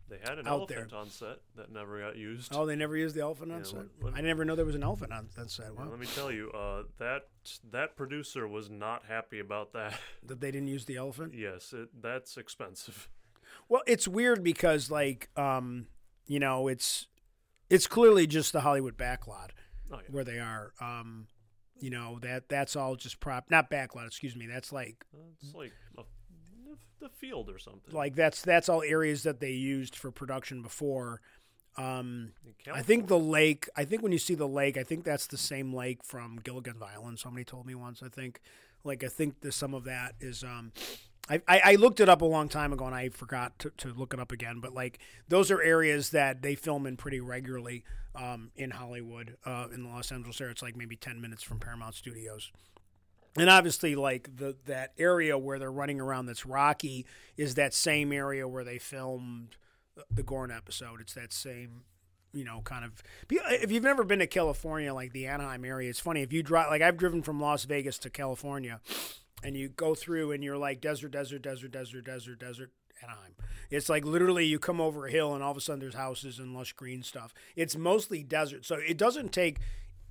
They 0.07 0.17
had 0.23 0.37
an 0.37 0.47
Out 0.47 0.67
there. 0.67 0.77
elephant 0.79 0.93
on 0.93 1.09
set 1.09 1.39
that 1.55 1.71
never 1.71 1.99
got 1.99 2.15
used. 2.15 2.53
Oh, 2.53 2.65
they 2.67 2.75
never 2.75 2.95
used 2.95 3.15
the 3.15 3.21
elephant 3.21 3.51
on 3.51 3.59
Yeah, 3.59 3.63
set. 3.63 4.13
I 4.13 4.21
never 4.21 4.45
know 4.45 4.55
there 4.55 4.63
was 4.65 4.75
an 4.75 4.83
elephant 4.83 5.11
on 5.11 5.29
that 5.35 5.49
set. 5.49 5.75
Wow, 5.75 5.87
Let 5.89 5.99
me 5.99 6.05
tell 6.05 6.31
you, 6.31 6.51
uh, 6.51 6.83
that 6.99 7.23
that 7.71 7.95
producer 7.95 8.47
was 8.47 8.69
not 8.69 9.05
happy 9.05 9.39
about 9.39 9.73
that. 9.73 9.99
that 10.23 10.41
they 10.41 10.51
didn't 10.51 10.67
use 10.67 10.85
the 10.85 10.97
elephant. 10.97 11.33
yes, 11.35 11.73
it, 11.73 11.89
that's 12.01 12.37
expensive. 12.37 13.09
Well, 13.69 13.81
it's 13.87 14.07
weird 14.07 14.43
because 14.43 14.91
like, 14.91 15.29
um, 15.37 15.87
you 16.27 16.39
know, 16.39 16.67
it's 16.67 17.07
it's 17.69 17.87
clearly 17.87 18.27
just 18.27 18.53
the 18.53 18.61
Hollywood 18.61 18.95
backlot. 18.97 19.49
Oh, 19.91 19.95
yeah. 19.97 20.01
where 20.11 20.23
they 20.23 20.39
are. 20.39 20.73
Um, 20.81 21.27
you 21.79 21.89
know 21.89 22.19
that 22.21 22.47
that's 22.49 22.75
all 22.75 22.95
just 22.95 23.19
prop, 23.19 23.45
not 23.49 23.71
backlot. 23.71 24.07
Excuse 24.07 24.35
me. 24.35 24.45
That's 24.45 24.71
like 24.71 25.03
It's 25.41 25.53
like 25.55 25.71
a, 25.97 26.01
the 27.05 27.09
field 27.09 27.49
or 27.49 27.59
something. 27.59 27.93
like 27.93 28.15
that's 28.15 28.41
that's 28.41 28.67
all 28.67 28.81
areas 28.81 29.23
that 29.23 29.39
they 29.39 29.51
used 29.51 29.95
for 29.95 30.11
production 30.11 30.61
before. 30.61 31.21
Um, 31.77 32.31
I 32.71 32.81
think 32.81 33.07
the 33.07 33.19
lake. 33.19 33.69
I 33.75 33.85
think 33.85 34.01
when 34.01 34.11
you 34.11 34.17
see 34.17 34.35
the 34.35 34.47
lake, 34.47 34.77
I 34.77 34.83
think 34.83 35.03
that's 35.03 35.27
the 35.27 35.37
same 35.37 35.73
lake 35.73 36.03
from 36.03 36.39
Gilligan's 36.43 36.81
Island. 36.81 37.19
Somebody 37.19 37.43
told 37.43 37.65
me 37.65 37.75
once. 37.75 38.01
I 38.03 38.07
think, 38.09 38.41
like 38.83 39.03
I 39.03 39.07
think 39.07 39.41
that 39.41 39.53
some 39.53 39.73
of 39.73 39.83
that 39.83 40.15
is. 40.19 40.43
Um, 40.43 40.71
I, 41.27 41.41
I, 41.47 41.61
I 41.65 41.75
looked 41.75 41.99
it 41.99 42.07
up 42.07 42.21
a 42.21 42.25
long 42.25 42.49
time 42.49 42.71
ago 42.71 42.85
and 42.85 42.93
I 42.93 43.09
forgot 43.09 43.57
to, 43.59 43.71
to 43.77 43.91
look 43.93 44.13
it 44.13 44.19
up 44.19 44.31
again. 44.31 44.59
But 44.59 44.73
like 44.73 44.99
those 45.27 45.51
are 45.51 45.61
areas 45.61 46.11
that 46.11 46.41
they 46.41 46.55
film 46.55 46.85
in 46.85 46.97
pretty 46.97 47.19
regularly 47.19 47.83
um, 48.15 48.51
in 48.55 48.71
Hollywood, 48.71 49.35
uh, 49.45 49.67
in 49.73 49.83
the 49.83 49.89
Los 49.89 50.11
Angeles 50.11 50.39
area. 50.39 50.51
It's 50.51 50.61
like 50.61 50.77
maybe 50.77 50.95
ten 50.95 51.19
minutes 51.19 51.43
from 51.43 51.59
Paramount 51.59 51.95
Studios. 51.95 52.51
And 53.37 53.49
obviously, 53.49 53.95
like 53.95 54.37
the 54.37 54.55
that 54.65 54.93
area 54.97 55.37
where 55.37 55.59
they're 55.59 55.71
running 55.71 55.99
around 55.99 56.25
that's 56.27 56.45
rocky 56.45 57.05
is 57.35 57.55
that 57.55 57.73
same 57.73 58.13
area 58.13 58.47
where 58.47 58.63
they 58.63 58.77
filmed 58.77 59.57
the 60.09 60.23
Gorn 60.23 60.51
episode. 60.51 61.01
It's 61.01 61.13
that 61.13 61.33
same, 61.33 61.83
you 62.33 62.45
know, 62.45 62.61
kind 62.63 62.85
of. 62.85 63.03
If 63.29 63.71
you've 63.71 63.83
never 63.83 64.03
been 64.03 64.19
to 64.19 64.27
California, 64.27 64.93
like 64.93 65.11
the 65.11 65.27
Anaheim 65.27 65.65
area, 65.65 65.89
it's 65.89 65.99
funny. 65.99 66.21
If 66.21 66.31
you 66.31 66.43
drive, 66.43 66.69
like 66.69 66.81
I've 66.81 66.97
driven 66.97 67.21
from 67.21 67.41
Las 67.41 67.65
Vegas 67.65 67.97
to 67.99 68.09
California, 68.09 68.79
and 69.43 69.57
you 69.57 69.67
go 69.69 69.95
through 69.95 70.31
and 70.31 70.43
you're 70.43 70.57
like 70.57 70.79
desert, 70.79 71.11
desert, 71.11 71.41
desert, 71.41 71.71
desert, 71.71 72.05
desert, 72.05 72.39
desert. 72.39 72.71
Anaheim. 73.03 73.35
It's 73.69 73.89
like 73.89 74.05
literally 74.05 74.45
you 74.45 74.57
come 74.57 74.79
over 74.79 75.05
a 75.05 75.11
hill 75.11 75.33
and 75.33 75.43
all 75.43 75.51
of 75.51 75.57
a 75.57 75.61
sudden 75.61 75.81
there's 75.81 75.95
houses 75.95 76.39
and 76.39 76.55
lush 76.55 76.71
green 76.71 77.03
stuff. 77.03 77.33
It's 77.55 77.75
mostly 77.75 78.23
desert, 78.23 78.65
so 78.65 78.75
it 78.75 78.97
doesn't 78.97 79.33
take 79.33 79.59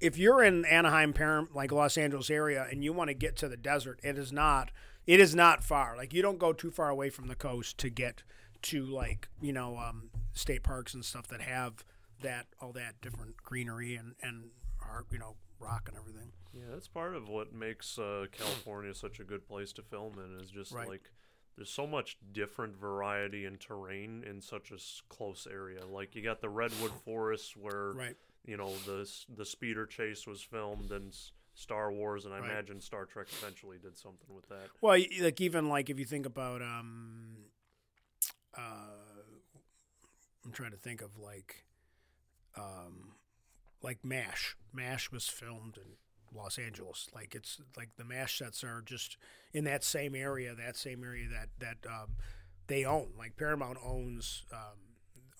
if 0.01 0.18
you're 0.18 0.42
in 0.42 0.64
Anaheim, 0.64 1.12
Param, 1.12 1.49
like 1.55 1.72
Los 1.72 1.97
Angeles 1.97 2.30
area, 2.30 2.66
and 2.70 2.82
you 2.84 2.92
want 2.92 3.09
to 3.09 3.14
get 3.14 3.36
to 3.36 3.49
the 3.49 3.57
desert, 3.57 4.01
it 4.03 4.18
is 4.18 4.32
not. 4.32 4.70
It 5.07 5.20
is 5.20 5.34
not 5.34 5.62
far. 5.62 5.97
Like 5.97 6.12
you 6.14 6.22
don't 6.22 6.38
go 6.38 6.53
too 6.53 6.70
far 6.70 6.88
away 6.88 7.11
from 7.11 7.28
the 7.28 7.34
coast 7.34 7.78
to 7.78 7.90
get 7.90 8.22
to 8.62 8.84
like 8.84 9.28
you 9.42 9.53
know 9.53 9.76
um, 9.76 10.11
state 10.32 10.62
parks 10.62 10.95
and 10.95 11.05
stuff 11.05 11.28
that 11.28 11.42
have 11.42 11.84
that 12.22 12.47
all 12.61 12.72
that 12.72 13.01
different 13.03 13.36
greenery 13.42 13.97
and 13.97 14.14
and 14.22 14.51
are, 14.82 15.05
you 15.11 15.18
know 15.18 15.34
rock 15.61 15.88
and 15.88 15.97
everything. 15.99 16.32
Yeah, 16.55 16.62
that's 16.72 16.88
part 16.88 17.14
of 17.14 17.28
what 17.28 17.53
makes 17.53 17.99
uh, 17.99 18.26
California 18.32 18.95
such 18.95 19.20
a 19.20 19.24
good 19.24 19.47
place 19.47 19.72
to 19.74 19.82
film 19.82 20.14
in 20.18 20.40
is 20.40 20.51
just 20.51 20.72
Right. 20.72 20.88
like 20.88 21.11
there's 21.57 21.70
so 21.70 21.86
much 21.86 22.16
different 22.32 22.76
variety 22.76 23.45
and 23.45 23.61
terrain 23.61 24.24
in 24.28 24.40
such 24.40 24.70
a 24.72 24.76
close 25.09 25.47
area. 25.51 25.84
Like 25.86 26.14
you 26.14 26.22
got 26.22 26.40
the 26.40 26.49
redwood 26.49 26.92
forests 27.05 27.57
where 27.57 27.92
Right. 27.92 28.16
You 28.45 28.57
know 28.57 28.72
the 28.86 29.09
the 29.36 29.45
speeder 29.45 29.86
chase 29.86 30.26
was 30.26 30.42
filmed 30.42 30.90
in 30.92 31.11
Star 31.55 31.92
Wars, 31.92 32.24
and 32.24 32.34
I 32.34 32.40
Right. 32.40 32.51
imagine 32.51 32.80
Star 32.80 33.05
Trek 33.05 33.28
eventually 33.40 33.78
did 33.78 33.97
something 33.97 34.34
with 34.34 34.49
that. 34.49 34.68
Well, 34.80 34.99
like 35.20 35.40
even 35.40 35.68
like 35.68 35.88
if 35.90 35.99
you 35.99 36.05
think 36.05 36.26
about 36.26 36.62
um, 36.62 37.36
uh, 38.57 38.61
I'm 40.45 40.53
trying 40.53 40.72
to 40.72 40.76
think 40.76 41.01
of 41.01 41.16
like, 41.18 41.64
um, 42.57 43.12
like 43.82 44.05
Mash. 44.05 44.57
Mash 44.72 45.11
was 45.11 45.28
filmed 45.28 45.76
in 45.78 46.36
Los 46.36 46.59
Angeles. 46.59 47.09
Like 47.14 47.34
it's 47.34 47.61
like 47.76 47.90
the 47.97 48.05
Mash 48.05 48.38
sets 48.38 48.62
are 48.64 48.82
just 48.84 49.16
in 49.53 49.64
that 49.64 49.84
same 49.84 50.14
area, 50.14 50.55
that 50.55 50.76
same 50.76 51.03
area 51.05 51.26
that 51.28 51.49
that 51.61 51.88
um, 51.90 52.16
they 52.66 52.84
own. 52.84 53.09
Like 53.16 53.36
Paramount 53.36 53.78
owns 53.84 54.45
um, 54.53 54.78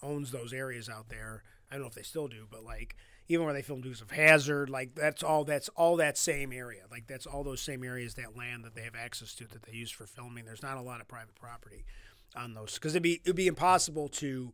owns 0.03 0.31
those 0.31 0.53
areas 0.53 0.89
out 0.89 1.09
there. 1.09 1.43
I 1.75 1.77
don't 1.79 1.83
know 1.83 1.89
if 1.89 1.95
they 1.95 2.03
still 2.03 2.29
do, 2.29 2.47
but 2.49 2.63
like 2.63 2.95
even 3.27 3.45
where 3.45 3.53
they 3.55 3.63
filmed 3.63 3.83
Dukes 3.83 4.01
of 4.01 4.13
Hazzard, 4.13 4.71
like 4.71 4.95
that's 4.95 5.25
all 5.25 5.45
that's 5.45 5.69
all 5.71 5.97
that 5.97 6.17
same 6.17 6.53
area. 6.53 6.83
Like 6.89 7.09
that's 7.09 7.27
all 7.27 7.43
those 7.43 7.61
same 7.61 7.83
areas, 7.83 8.15
that 8.15 8.37
land 8.37 8.65
that 8.65 8.77
they 8.77 8.83
have 8.83 8.95
access 8.95 9.35
to 9.35 9.49
that 9.49 9.65
they 9.65 9.73
use 9.73 9.91
for 9.91 10.07
filming. 10.07 10.45
There's 10.45 10.63
not 10.63 10.77
a 10.77 10.83
lot 10.83 11.01
of 11.01 11.09
private 11.09 11.35
property 11.35 11.85
on 12.37 12.55
those 12.55 12.75
because 12.75 12.93
it'd 12.93 13.03
be 13.03 13.21
it'd 13.25 13.35
be 13.35 13.49
impossible 13.49 14.09
to 14.11 14.53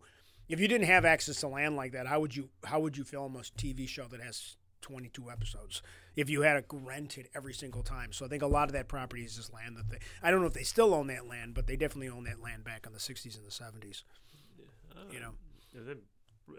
if 0.48 0.58
you 0.60 0.66
didn't 0.66 0.86
have 0.86 1.04
access 1.04 1.40
to 1.40 1.48
land 1.48 1.76
like 1.76 1.92
that. 1.92 2.06
How 2.06 2.20
would 2.20 2.34
you 2.34 2.48
how 2.64 2.80
would 2.80 2.96
you 2.96 3.04
film 3.04 3.36
a 3.36 3.40
TV 3.40 3.86
show 3.86 4.06
that 4.06 4.22
has 4.22 4.56
22 4.80 5.30
episodes 5.30 5.82
if 6.16 6.30
you 6.30 6.40
had 6.40 6.66
to 6.70 6.76
rent 6.78 7.18
it 7.18 7.28
every 7.34 7.52
single 7.52 7.82
time? 7.82 8.12
So 8.12 8.24
I 8.24 8.28
think 8.28 8.42
a 8.42 8.46
lot 8.46 8.68
of 8.68 8.72
that 8.72 8.88
property 8.88 9.24
is 9.24 9.36
just 9.36 9.52
land 9.52 9.76
that 9.76 9.90
they. 9.90 9.98
I 10.22 10.30
don't 10.30 10.40
know 10.40 10.46
if 10.46 10.54
they 10.54 10.62
still 10.62 10.94
own 10.94 11.08
that 11.08 11.26
land, 11.28 11.52
but 11.52 11.66
they 11.66 11.76
definitely 11.76 12.08
own 12.08 12.24
that 12.24 12.40
land 12.40 12.64
back 12.64 12.86
in 12.86 12.94
the 12.94 12.98
60s 12.98 13.36
and 13.36 13.44
the 13.46 13.50
70s. 13.50 14.04
You 15.12 15.20
know, 15.20 15.28
um, 15.28 15.34
they- 15.86 15.94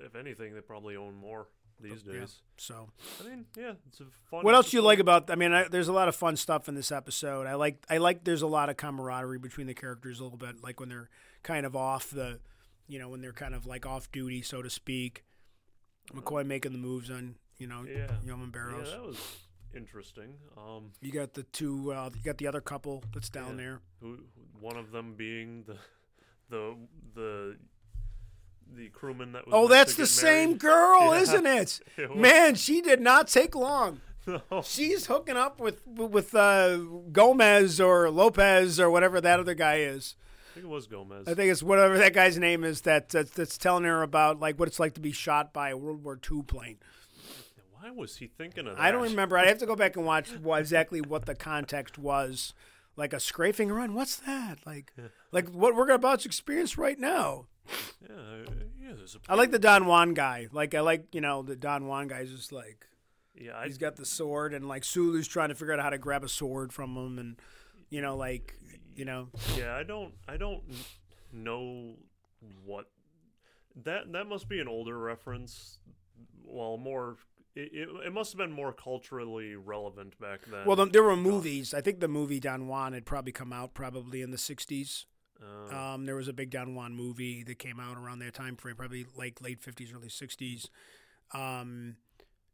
if 0.06 0.16
anything, 0.16 0.54
they 0.54 0.62
probably 0.62 0.96
own 0.96 1.16
more 1.16 1.48
these 1.80 2.04
yeah. 2.06 2.20
days. 2.20 2.42
So 2.58 2.90
I 3.20 3.28
mean, 3.28 3.46
yeah, 3.58 3.74
it's 3.88 4.00
a 4.00 4.06
fun. 4.30 4.44
What 4.44 4.54
else 4.54 4.72
do 4.72 4.78
you 4.78 4.84
like 4.84 5.00
about? 5.00 5.30
I 5.30 5.36
mean, 5.36 5.52
I, 5.52 5.68
there's 5.68 5.88
a 5.88 5.94
lot 5.94 6.08
of 6.08 6.16
fun 6.16 6.38
stuff 6.38 6.70
in 6.70 6.76
this 6.76 6.92
episode. 6.92 7.48
I 7.48 7.56
like. 7.56 7.84
I 7.90 7.98
like. 7.98 8.24
There's 8.24 8.42
a 8.42 8.48
lot 8.48 8.70
of 8.70 8.78
camaraderie 8.78 9.40
between 9.40 9.68
the 9.68 9.74
characters 9.74 10.20
a 10.20 10.24
little 10.24 10.38
bit. 10.38 10.64
Like 10.64 10.80
when 10.80 10.90
they're 10.90 11.10
kind 11.44 11.66
of 11.66 11.76
off 11.76 12.10
the, 12.12 12.40
you 12.88 13.00
know, 13.00 13.10
when 13.10 13.22
they're 13.22 13.34
kind 13.34 13.56
of 13.56 13.66
like 13.66 13.86
off 13.86 14.12
duty, 14.12 14.42
so 14.42 14.62
to 14.62 14.70
speak. 14.70 15.24
McCoy 16.14 16.46
making 16.46 16.72
the 16.74 16.78
moves 16.78 17.10
on, 17.10 17.36
you 17.58 17.68
know, 17.68 17.86
Yeah. 17.88 18.12
Yeoman 18.26 18.50
Barrows. 18.50 18.88
Yeah, 18.90 18.98
that 18.98 19.04
was 19.06 19.38
interesting. 19.74 20.34
Um, 20.58 20.92
You 21.00 21.12
got 21.12 21.34
the 21.36 21.44
two. 21.44 21.94
Uh, 21.94 22.10
you 22.14 22.22
got 22.24 22.38
the 22.38 22.48
other 22.48 22.60
couple 22.60 23.04
that's 23.14 23.30
down 23.30 23.58
Yeah. 23.58 23.64
there. 23.64 23.82
who 24.02 24.20
one 24.60 24.78
of 24.78 24.92
them 24.92 25.14
being 25.16 25.64
the 25.64 25.78
the 26.50 26.76
the 27.16 27.58
the 28.76 28.90
crewman 28.90 29.34
that 29.34 29.46
was 29.46 29.54
Oh, 29.56 29.68
that's 29.68 29.96
the 29.96 30.06
same 30.08 30.58
girl, 30.58 31.02
Yeah. 31.16 31.20
isn't 31.22 31.46
it? 31.46 31.80
It. 31.98 32.16
Man, 32.16 32.56
she 32.56 32.82
did 32.82 33.02
not 33.02 33.28
take 33.28 33.56
long. 33.56 34.02
No. 34.28 34.42
She's 34.64 35.08
hooking 35.08 35.36
up 35.38 35.60
with 35.60 35.86
with 35.88 36.36
uh, 36.36 36.78
Gomez 37.12 37.82
or 37.82 38.10
Lopez 38.12 38.80
or 38.80 38.90
whatever 38.92 39.20
that 39.20 39.40
other 39.40 39.56
guy 39.56 39.78
is. 39.80 40.16
I 40.52 40.54
think 40.56 40.66
it 40.66 40.70
was 40.70 40.86
Gomez. 40.88 41.28
I 41.28 41.34
think 41.34 41.52
it's 41.52 41.64
whatever 41.64 41.98
that 41.98 42.14
guy's 42.14 42.38
name 42.38 42.64
is 42.64 42.82
that 42.82 43.10
that's, 43.10 43.32
that's 43.32 43.58
telling 43.58 43.84
her 43.86 44.04
about 44.04 44.40
like 44.40 44.60
what 44.60 44.68
it's 44.68 44.80
like 44.80 44.94
to 44.94 45.02
be 45.02 45.12
shot 45.12 45.54
by 45.54 45.70
a 45.70 45.78
World 45.78 46.04
War 46.04 46.20
II 46.32 46.44
plane. 46.44 46.78
Why 47.80 47.90
was 47.90 48.18
he 48.18 48.28
thinking 48.28 48.68
of 48.68 48.76
that? 48.76 48.82
I 48.82 48.92
don't 48.92 49.02
remember. 49.02 49.38
I 49.38 49.48
have 49.48 49.58
to 49.58 49.66
go 49.66 49.76
back 49.76 49.96
and 49.96 50.06
watch 50.06 50.30
exactly 50.46 51.02
what 51.02 51.26
the 51.26 51.34
context 51.36 51.98
was. 51.98 52.54
Like 52.96 53.14
a 53.14 53.20
scraping 53.20 53.72
run. 53.72 53.96
What's 53.96 54.18
that? 54.18 54.60
Like, 54.66 54.94
like 55.32 55.50
what 55.50 55.76
we're 55.76 55.90
about 55.90 56.20
to 56.22 56.28
experience 56.28 56.78
right 56.78 57.00
now. 57.00 57.48
Yeah, 57.68 58.16
uh, 58.16 58.52
yeah. 58.82 58.94
There's 58.96 59.16
a 59.16 59.20
I 59.32 59.36
like 59.36 59.52
the 59.52 59.60
Don 59.60 59.86
Juan 59.86 60.14
guy. 60.14 60.48
Like 60.52 60.76
I 60.76 60.82
like 60.82 61.14
you 61.14 61.22
know 61.22 61.42
the 61.42 61.56
Don 61.56 61.88
Juan 61.88 62.08
guy 62.08 62.22
is 62.22 62.32
just 62.32 62.52
like 62.52 62.88
yeah. 63.36 63.58
I, 63.58 63.68
he's 63.68 63.78
got 63.78 63.96
the 63.96 64.06
sword 64.06 64.54
and 64.54 64.68
like 64.68 64.84
Sulu's 64.84 65.28
trying 65.28 65.50
to 65.50 65.56
figure 65.56 65.74
out 65.74 65.80
how 65.80 65.90
to 65.90 65.98
grab 65.98 66.24
a 66.24 66.30
sword 66.30 66.74
from 66.74 66.96
him 66.96 67.20
and 67.20 67.36
you 67.90 68.02
know 68.02 68.16
like 68.16 68.56
you 68.96 69.06
know 69.06 69.30
yeah. 69.58 69.76
I 69.76 69.84
don't. 69.84 70.14
I 70.28 70.38
don't 70.38 70.64
know 71.34 71.96
what 72.66 72.88
that 73.84 74.12
that 74.12 74.28
must 74.28 74.50
be 74.50 74.60
an 74.60 74.68
older 74.68 74.98
reference. 74.98 75.80
Well, 76.44 76.78
more. 76.78 77.18
It, 77.54 77.70
it, 77.74 77.90
it 78.08 78.14
must 78.14 78.32
have 78.32 78.38
been 78.38 78.52
more 78.52 78.72
culturally 78.72 79.56
relevant 79.56 80.18
back 80.20 80.40
then. 80.50 80.66
Well, 80.66 80.86
there 80.86 81.04
were 81.04 81.18
movies. 81.18 81.74
I 81.74 81.82
think 81.82 82.00
the 82.00 82.08
movie 82.08 82.40
Don 82.40 82.68
Juan 82.68 82.94
had 82.94 83.06
probably 83.06 83.34
come 83.34 83.52
out 83.52 83.74
probably 83.74 84.22
in 84.22 84.32
the 84.32 84.38
'60s. 84.38 85.06
Uh, 85.42 85.76
Um, 85.94 86.06
there 86.06 86.16
was 86.16 86.28
a 86.28 86.34
big 86.34 86.50
Don 86.52 86.76
Juan 86.76 86.96
movie 86.96 87.44
that 87.44 87.58
came 87.60 87.80
out 87.80 87.98
around 87.98 88.20
that 88.20 88.34
time 88.34 88.56
frame, 88.56 88.76
probably 88.76 89.06
like 89.16 89.42
late 89.42 89.62
'50s, 89.62 89.94
early 89.96 90.10
'60s. 90.10 90.70
Um, 91.34 91.96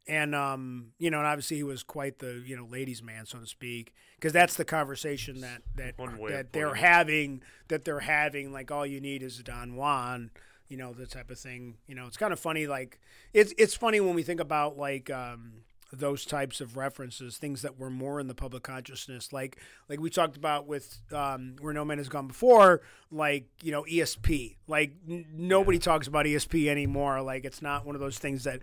and 0.06 0.34
um, 0.34 0.92
you 0.98 1.10
know, 1.10 1.18
and 1.18 1.26
obviously 1.26 1.58
he 1.58 1.62
was 1.62 1.82
quite 1.82 2.18
the 2.18 2.42
you 2.46 2.56
know 2.56 2.64
ladies' 2.64 3.02
man, 3.02 3.26
so 3.26 3.38
to 3.38 3.46
speak, 3.46 3.92
because 4.16 4.32
that's 4.32 4.54
the 4.54 4.64
conversation 4.64 5.40
that 5.42 5.62
that 5.76 5.98
One 5.98 6.18
way 6.18 6.30
of 6.32 6.36
that 6.36 6.52
they're 6.52 6.74
having. 6.74 7.42
That 7.68 7.84
they're 7.84 8.00
having, 8.00 8.52
like 8.52 8.70
all 8.70 8.86
you 8.86 9.00
need 9.00 9.22
is 9.22 9.38
a 9.38 9.42
Don 9.42 9.76
Juan. 9.76 10.30
You 10.68 10.76
know, 10.76 10.92
the 10.94 11.06
type 11.06 11.30
of 11.30 11.38
thing. 11.38 11.76
You 11.86 11.94
know, 11.94 12.06
it's 12.06 12.16
kind 12.16 12.32
of 12.32 12.40
funny. 12.40 12.66
Like 12.66 12.98
it's 13.34 13.52
it's 13.58 13.74
funny 13.74 14.00
when 14.00 14.14
we 14.14 14.22
think 14.22 14.40
about 14.40 14.78
like 14.78 15.10
um, 15.10 15.64
those 15.92 16.24
types 16.24 16.60
of 16.60 16.76
references, 16.76 17.38
things 17.38 17.62
that 17.62 17.78
were 17.78 17.90
more 17.90 18.20
in 18.20 18.28
the 18.28 18.34
public 18.34 18.62
consciousness, 18.62 19.32
like 19.32 19.58
like 19.88 20.00
we 20.00 20.10
talked 20.10 20.36
about 20.36 20.66
with 20.66 20.98
um, 21.12 21.56
where 21.60 21.72
no 21.72 21.84
man 21.84 21.98
has 21.98 22.08
gone 22.08 22.26
before, 22.26 22.82
like 23.10 23.46
you 23.62 23.72
know 23.72 23.84
ESP. 23.84 24.56
Like 24.66 24.92
n- 25.08 25.26
nobody 25.32 25.78
talks 25.78 26.06
about 26.06 26.26
ESP 26.26 26.68
anymore. 26.68 27.22
Like 27.22 27.44
it's 27.44 27.62
not 27.62 27.86
one 27.86 27.94
of 27.94 28.00
those 28.00 28.18
things 28.18 28.44
that 28.44 28.60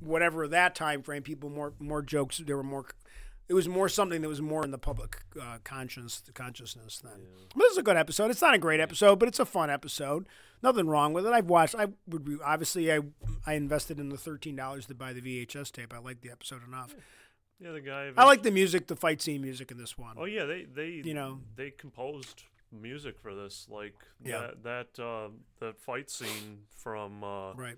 whatever 0.00 0.48
that 0.48 0.74
time 0.74 1.02
frame, 1.02 1.22
people 1.22 1.48
more 1.50 1.72
more 1.78 2.02
jokes. 2.02 2.38
There 2.38 2.56
were 2.56 2.62
more. 2.62 2.86
It 3.48 3.54
was 3.54 3.68
more 3.68 3.88
something 3.90 4.22
that 4.22 4.28
was 4.28 4.40
more 4.40 4.64
in 4.64 4.70
the 4.70 4.78
public 4.78 5.18
uh, 5.40 5.58
conscience 5.64 6.22
consciousness 6.34 7.00
then. 7.04 7.20
But 7.54 7.58
this 7.64 7.72
is 7.72 7.78
a 7.78 7.82
good 7.82 7.96
episode. 7.96 8.30
It's 8.30 8.40
not 8.40 8.54
a 8.54 8.58
great 8.58 8.80
episode, 8.80 9.18
but 9.18 9.28
it's 9.28 9.38
a 9.38 9.44
fun 9.44 9.68
episode. 9.70 10.26
Nothing 10.62 10.86
wrong 10.86 11.12
with 11.12 11.26
it. 11.26 11.32
I've 11.32 11.46
watched. 11.50 11.74
I 11.74 11.88
would 12.06 12.24
be, 12.24 12.38
obviously 12.42 12.90
I 12.92 13.00
I 13.46 13.52
invested 13.54 14.00
in 14.00 14.08
the 14.08 14.16
thirteen 14.16 14.56
dollars 14.56 14.86
to 14.86 14.94
buy 14.94 15.12
the 15.12 15.20
VHS 15.20 15.72
tape. 15.72 15.92
I 15.92 15.98
liked 15.98 16.22
the 16.22 16.30
episode 16.30 16.66
enough. 16.66 16.94
yeah, 17.60 17.72
the 17.72 17.82
guy. 17.82 18.10
I 18.16 18.24
like 18.24 18.42
the 18.42 18.50
music, 18.50 18.86
the 18.86 18.96
fight 18.96 19.20
scene 19.20 19.42
music 19.42 19.70
in 19.70 19.76
this 19.76 19.98
one. 19.98 20.16
Oh 20.18 20.24
yeah, 20.24 20.46
they 20.46 20.64
they 20.64 21.02
You 21.04 21.12
know. 21.14 21.40
they 21.54 21.70
composed 21.70 22.44
music 22.72 23.18
for 23.20 23.34
this. 23.34 23.66
Like 23.70 23.94
Yeah. 24.24 24.52
that 24.62 24.94
that 24.96 25.02
uh, 25.04 25.28
that 25.60 25.78
fight 25.78 26.08
scene 26.08 26.60
from 26.76 27.22
uh, 27.22 27.52
Right. 27.52 27.76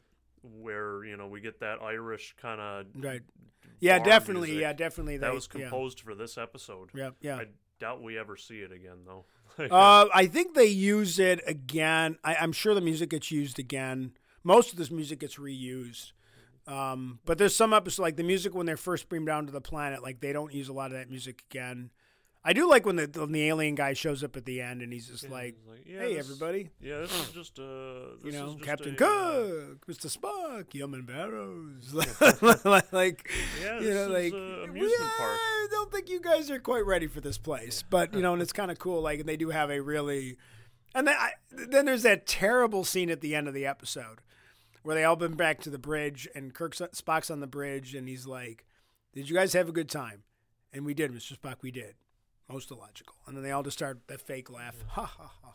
Where 0.60 1.04
you 1.04 1.16
know 1.16 1.28
we 1.28 1.40
get 1.40 1.60
that 1.60 1.82
Irish 1.82 2.34
kind 2.40 2.60
of 2.60 2.86
Right. 2.94 3.22
Yeah, 3.78 3.98
definitely. 3.98 4.48
music. 4.48 4.62
Yeah, 4.62 4.72
definitely. 4.72 5.18
that 5.18 5.34
was 5.34 5.46
composed 5.46 6.00
for 6.00 6.14
this 6.14 6.38
episode. 6.38 6.90
Yeah. 6.94 7.10
Yeah. 7.20 7.36
yeah. 7.36 7.42
I 7.42 7.46
doubt 7.78 8.02
we 8.02 8.18
ever 8.18 8.36
see 8.36 8.60
it 8.60 8.72
again 8.72 9.04
though. 9.06 9.24
Uh, 9.58 10.06
I 10.14 10.26
think 10.26 10.54
they 10.54 10.66
use 10.66 11.18
it 11.18 11.40
again. 11.46 12.18
I, 12.22 12.34
I'm 12.36 12.52
sure 12.52 12.74
the 12.74 12.82
music 12.82 13.08
gets 13.08 13.30
used 13.30 13.58
again. 13.58 14.12
Most 14.44 14.70
of 14.70 14.76
this 14.76 14.90
music 14.90 15.20
gets 15.20 15.36
reused. 15.36 16.12
Um, 16.66 17.20
but 17.24 17.38
there's 17.38 17.56
some 17.56 17.72
episodes 17.72 18.00
like 18.00 18.16
the 18.16 18.22
music 18.22 18.54
when 18.54 18.66
they're 18.66 18.76
first 18.76 19.08
beam 19.08 19.24
down 19.24 19.46
to 19.46 19.52
the 19.52 19.62
planet, 19.62 20.02
like 20.02 20.20
they 20.20 20.34
don't 20.34 20.52
use 20.52 20.68
a 20.68 20.74
lot 20.74 20.90
of 20.92 20.98
that 20.98 21.08
music 21.08 21.42
again. 21.50 21.90
I 22.48 22.52
do 22.52 22.70
like 22.70 22.86
when 22.86 22.94
the 22.94 23.10
when 23.12 23.32
the 23.32 23.48
alien 23.48 23.74
guy 23.74 23.92
shows 23.92 24.22
up 24.22 24.36
at 24.36 24.44
the 24.44 24.60
end 24.62 24.80
and 24.80 24.92
he's 24.92 25.08
just 25.08 25.24
Yeah, 25.24 25.30
like, 25.30 25.56
it's 25.58 25.66
like, 25.68 25.84
yeah, 25.84 25.98
"Hey, 25.98 26.14
this- 26.14 26.24
everybody." 26.24 26.70
Yeah, 26.80 26.98
this 27.00 27.12
is 27.12 27.30
just 27.32 27.58
uh, 27.58 28.14
You 28.22 28.30
know, 28.30 28.56
Captain 28.62 28.90
a, 28.90 28.94
uh, 28.94 28.96
Cook, 28.96 29.86
Mr. 29.88 30.16
Spock, 30.16 30.72
Yeoman 30.72 31.02
Barrows, 31.02 31.92
like, 32.92 33.28
Yeah, 33.60 33.80
you 33.80 33.92
know, 33.92 34.06
like 34.08 34.32
a 34.32 34.62
amusement 34.62 34.92
"Yeah, 34.96 35.10
park." 35.18 35.38
I 35.40 35.66
don't 35.72 35.90
think 35.90 36.08
you 36.08 36.20
guys 36.20 36.48
are 36.48 36.60
quite 36.60 36.86
ready 36.86 37.08
for 37.08 37.20
this 37.20 37.36
place, 37.36 37.82
but 37.82 38.14
you 38.14 38.22
know, 38.22 38.32
and 38.32 38.40
it's 38.40 38.52
kind 38.52 38.70
of 38.70 38.78
cool. 38.78 39.02
Like, 39.02 39.18
and 39.18 39.28
they 39.28 39.36
do 39.36 39.50
have 39.50 39.68
a 39.70 39.80
really, 39.82 40.36
and 40.94 41.08
then 41.08 41.16
I, 41.18 41.32
then 41.50 41.86
there's 41.86 42.04
that 42.04 42.28
terrible 42.28 42.84
scene 42.84 43.10
at 43.10 43.22
the 43.22 43.34
end 43.34 43.48
of 43.48 43.54
the 43.54 43.66
episode 43.66 44.20
where 44.84 44.94
they 44.94 45.02
all 45.02 45.16
been 45.16 45.34
back 45.34 45.60
to 45.62 45.70
the 45.70 45.78
bridge, 45.78 46.28
and 46.32 46.54
Kirk 46.54 46.76
Spock's 46.76 47.28
on 47.28 47.40
the 47.40 47.48
bridge, 47.48 47.92
and 47.92 48.08
he's 48.08 48.24
like, 48.24 48.66
"Did 49.12 49.28
you 49.28 49.34
guys 49.34 49.52
have 49.54 49.68
a 49.68 49.72
good 49.72 49.88
time?" 49.90 50.22
And 50.72 50.86
we 50.86 50.94
did, 50.94 51.10
Mr. 51.10 51.36
Spock. 51.36 51.56
We 51.62 51.72
did. 51.72 51.96
Most 52.50 52.70
illogical. 52.70 53.14
And 53.26 53.36
then 53.36 53.42
they 53.42 53.50
all 53.50 53.62
just 53.62 53.78
start 53.78 53.98
that 54.06 54.20
fake 54.20 54.50
laugh. 54.50 54.76
Ha 54.88 55.02
ha 55.02 55.24
ha 55.24 55.30
ha 55.42 55.48
ha. 55.50 55.52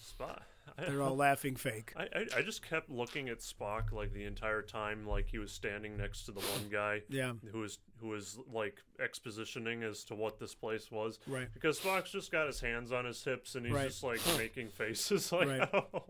Spock. 0.00 0.40
They're 0.86 1.02
all 1.02 1.16
laughing 1.16 1.56
fake. 1.56 1.92
I, 1.96 2.02
I 2.14 2.26
I 2.38 2.42
just 2.42 2.62
kept 2.68 2.90
looking 2.90 3.28
at 3.30 3.38
Spock 3.40 3.92
like 3.92 4.12
the 4.12 4.24
entire 4.24 4.62
time, 4.62 5.06
like 5.06 5.26
he 5.28 5.38
was 5.38 5.50
standing 5.50 5.96
next 5.96 6.24
to 6.26 6.32
the 6.32 6.40
one 6.40 6.68
guy 6.70 7.02
Yeah. 7.08 7.32
who 7.52 7.60
was 7.60 7.78
who 8.00 8.08
was 8.08 8.38
like 8.52 8.76
expositioning 9.00 9.82
as 9.82 10.04
to 10.04 10.14
what 10.14 10.38
this 10.38 10.54
place 10.54 10.90
was. 10.90 11.18
Right. 11.26 11.48
Because 11.52 11.80
Spock's 11.80 12.10
just 12.12 12.30
got 12.30 12.46
his 12.46 12.60
hands 12.60 12.92
on 12.92 13.04
his 13.06 13.22
hips 13.24 13.54
and 13.54 13.64
he's 13.66 13.74
Right. 13.74 13.88
just 13.88 14.04
like 14.04 14.20
making 14.36 14.68
faces 14.68 15.32
like, 15.32 15.48
Right. 15.48 15.68
oh. 15.74 16.02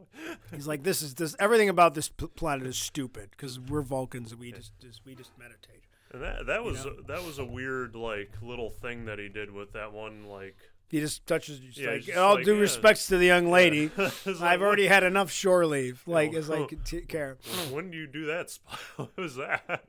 He's 0.53 0.67
like, 0.67 0.83
this 0.83 1.01
is 1.03 1.15
this. 1.15 1.35
Everything 1.39 1.69
about 1.69 1.95
this 1.95 2.09
p- 2.09 2.27
planet 2.27 2.67
is 2.67 2.77
stupid 2.77 3.31
because 3.31 3.59
we're 3.61 3.83
Vulcans 3.83 4.33
and 4.33 4.41
we 4.41 4.53
just, 4.53 4.73
just 4.81 5.01
we 5.07 5.15
just 5.15 5.31
meditate. 5.39 5.85
And 6.13 6.23
that 6.23 6.47
that 6.47 6.65
was 6.65 6.85
know? 6.85 6.95
that 7.07 7.25
was 7.25 7.39
a 7.39 7.45
weird 7.45 7.95
like 7.95 8.31
little 8.43 8.71
thing 8.71 9.05
that 9.07 9.19
he 9.19 9.29
did 9.29 9.51
with 9.51 9.73
that 9.73 9.93
one 9.93 10.25
like. 10.27 10.57
He 10.91 11.01
just 11.01 11.27
touches. 11.27 11.59
Just 11.59 11.77
Yeah, 11.79 11.91
like, 11.91 12.03
just 12.05 12.17
all 12.17 12.37
like, 12.37 12.45
due 12.47 12.55
yeah. 12.55 12.61
respects 12.63 13.09
to 13.09 13.19
the 13.19 13.27
young 13.27 13.51
lady. 13.51 13.91
Like, 13.99 14.41
I've 14.41 14.63
already 14.63 14.87
had 14.87 15.03
enough 15.05 15.31
shore 15.31 15.67
leave. 15.67 16.03
Like, 16.07 16.33
as 16.33 16.49
like 16.49 16.83
t- 16.85 17.01
care. 17.09 17.37
When, 17.71 17.91
do 17.91 17.99
you 17.99 18.07
do 18.07 18.25
that? 18.27 18.47
Spock? 18.49 18.79
What 18.97 19.17
was 19.19 19.37
that? 19.37 19.81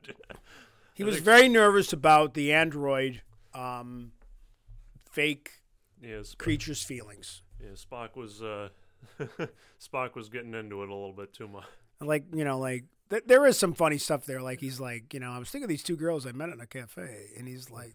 He 0.92 1.02
I 1.02 1.06
was 1.06 1.14
think- 1.16 1.24
very 1.24 1.48
nervous 1.48 1.94
about 1.94 2.34
the 2.34 2.52
android, 2.52 3.22
um, 3.54 4.12
fake 5.10 5.52
yeah, 6.02 6.20
creature's 6.36 6.82
feelings. 6.82 7.42
yeah, 7.62 7.70
Spock 7.70 8.14
was 8.16 8.42
uh, 8.42 8.68
Spock 9.80 10.14
was 10.14 10.28
getting 10.28 10.52
into 10.54 10.82
it 10.82 10.88
a 10.90 10.94
little 10.94 11.12
bit 11.14 11.32
too 11.32 11.48
much. 11.48 11.64
Like 12.00 12.24
you 12.34 12.44
know, 12.44 12.58
like 12.58 12.84
th- 13.10 13.24
there 13.26 13.46
is 13.46 13.58
some 13.58 13.74
funny 13.74 13.98
stuff 13.98 14.24
there. 14.24 14.40
Like 14.40 14.60
he's 14.60 14.80
like, 14.80 15.12
you 15.12 15.20
know, 15.20 15.30
I 15.32 15.38
was 15.38 15.50
thinking 15.50 15.64
of 15.64 15.68
these 15.68 15.82
two 15.82 15.96
girls 15.96 16.26
I 16.26 16.32
met 16.32 16.48
in 16.48 16.60
a 16.60 16.66
cafe, 16.66 17.26
and 17.38 17.46
he's 17.46 17.70
like, 17.70 17.94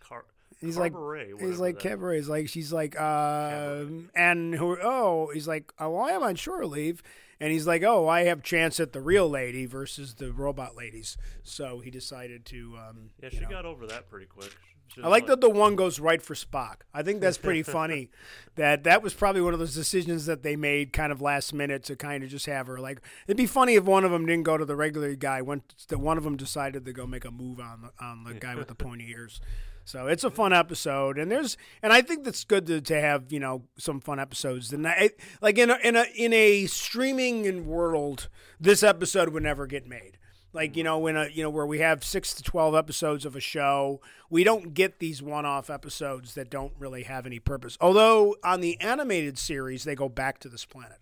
Car- 0.00 0.24
he's 0.60 0.76
like, 0.76 0.92
Cabaret, 0.92 1.32
he's 1.40 1.58
like 1.58 1.78
cabaret. 1.78 2.16
He's 2.16 2.28
like, 2.28 2.48
she's 2.48 2.72
like, 2.72 2.98
um, 3.00 4.10
and 4.14 4.54
who? 4.54 4.76
Oh, 4.82 5.30
he's 5.32 5.48
like, 5.48 5.72
oh, 5.78 5.90
well, 5.90 6.04
I 6.04 6.10
am 6.10 6.22
on 6.22 6.34
shore 6.36 6.64
leave, 6.66 7.02
and 7.40 7.52
he's 7.52 7.66
like, 7.66 7.82
oh, 7.82 8.08
I 8.08 8.24
have 8.24 8.42
chance 8.42 8.80
at 8.80 8.92
the 8.92 9.00
real 9.00 9.28
lady 9.28 9.66
versus 9.66 10.14
the 10.14 10.32
robot 10.32 10.76
ladies. 10.76 11.16
So 11.42 11.80
he 11.80 11.90
decided 11.90 12.44
to, 12.46 12.76
um, 12.88 13.10
Yeah, 13.22 13.28
she 13.30 13.40
know. 13.40 13.48
got 13.48 13.64
over 13.64 13.86
that 13.86 14.08
pretty 14.08 14.26
quick. 14.26 14.56
I 14.96 15.02
was 15.02 15.10
like 15.10 15.26
that 15.26 15.40
the 15.42 15.50
one 15.50 15.76
goes 15.76 16.00
right 16.00 16.20
for 16.20 16.34
Spock. 16.34 16.76
I 16.94 17.02
think 17.02 17.20
that's 17.20 17.36
pretty 17.38 17.62
funny. 17.78 18.08
that 18.56 18.84
that 18.84 19.02
was 19.02 19.12
probably 19.14 19.42
one 19.42 19.52
of 19.52 19.60
those 19.60 19.74
decisions 19.74 20.26
that 20.26 20.42
they 20.42 20.56
made 20.56 20.92
kind 20.92 21.12
of 21.12 21.20
last 21.20 21.52
minute 21.52 21.84
to 21.84 21.94
kind 21.94 22.24
of 22.24 22.30
just 22.30 22.46
have 22.46 22.66
her 22.66 22.78
like. 22.78 23.00
It'd 23.26 23.36
be 23.36 23.46
funny 23.46 23.74
if 23.74 23.84
one 23.84 24.04
of 24.04 24.10
them 24.10 24.24
didn't 24.26 24.44
go 24.44 24.56
to 24.56 24.64
the 24.64 24.74
regular 24.74 25.14
guy. 25.14 25.42
Went 25.42 25.74
that 25.88 25.98
one 25.98 26.16
of 26.18 26.24
them 26.24 26.36
decided 26.36 26.84
to 26.86 26.92
go 26.92 27.06
make 27.06 27.24
a 27.26 27.30
move 27.30 27.60
on 27.60 27.82
the, 27.82 28.04
on 28.04 28.24
the 28.24 28.34
guy 28.34 28.54
with 28.56 28.68
the 28.68 28.74
pointy 28.74 29.08
ears. 29.10 29.40
So 29.88 30.06
it's 30.06 30.22
a 30.22 30.30
fun 30.30 30.52
episode, 30.52 31.16
and 31.16 31.30
there's 31.30 31.56
and 31.82 31.94
I 31.94 32.02
think 32.02 32.24
that's 32.24 32.44
good 32.44 32.66
to, 32.66 32.78
to 32.82 33.00
have 33.00 33.32
you 33.32 33.40
know 33.40 33.62
some 33.78 34.00
fun 34.00 34.20
episodes. 34.20 34.70
And 34.70 34.86
I 34.86 35.12
like 35.40 35.56
in 35.56 35.70
a 35.70 35.78
in 35.82 35.96
a 35.96 36.04
in 36.14 36.34
a 36.34 36.66
streaming 36.66 37.66
world, 37.66 38.28
this 38.60 38.82
episode 38.82 39.30
would 39.30 39.42
never 39.42 39.66
get 39.66 39.86
made 39.86 40.18
like 40.52 40.76
you 40.76 40.84
know 40.84 41.06
in 41.06 41.16
a 41.16 41.28
you 41.28 41.42
know 41.42 41.48
where 41.48 41.64
we 41.64 41.78
have 41.78 42.02
six 42.04 42.34
to 42.34 42.42
12 42.42 42.74
episodes 42.74 43.26
of 43.26 43.36
a 43.36 43.40
show 43.40 44.00
we 44.30 44.42
don't 44.42 44.72
get 44.72 44.98
these 44.98 45.22
one-off 45.22 45.68
episodes 45.68 46.32
that 46.32 46.48
don't 46.48 46.72
really 46.78 47.02
have 47.02 47.26
any 47.26 47.38
purpose 47.38 47.76
although 47.82 48.34
on 48.42 48.62
the 48.62 48.80
animated 48.80 49.38
series 49.38 49.84
they 49.84 49.94
go 49.94 50.08
back 50.08 50.38
to 50.38 50.48
this 50.48 50.64
planet 50.64 50.98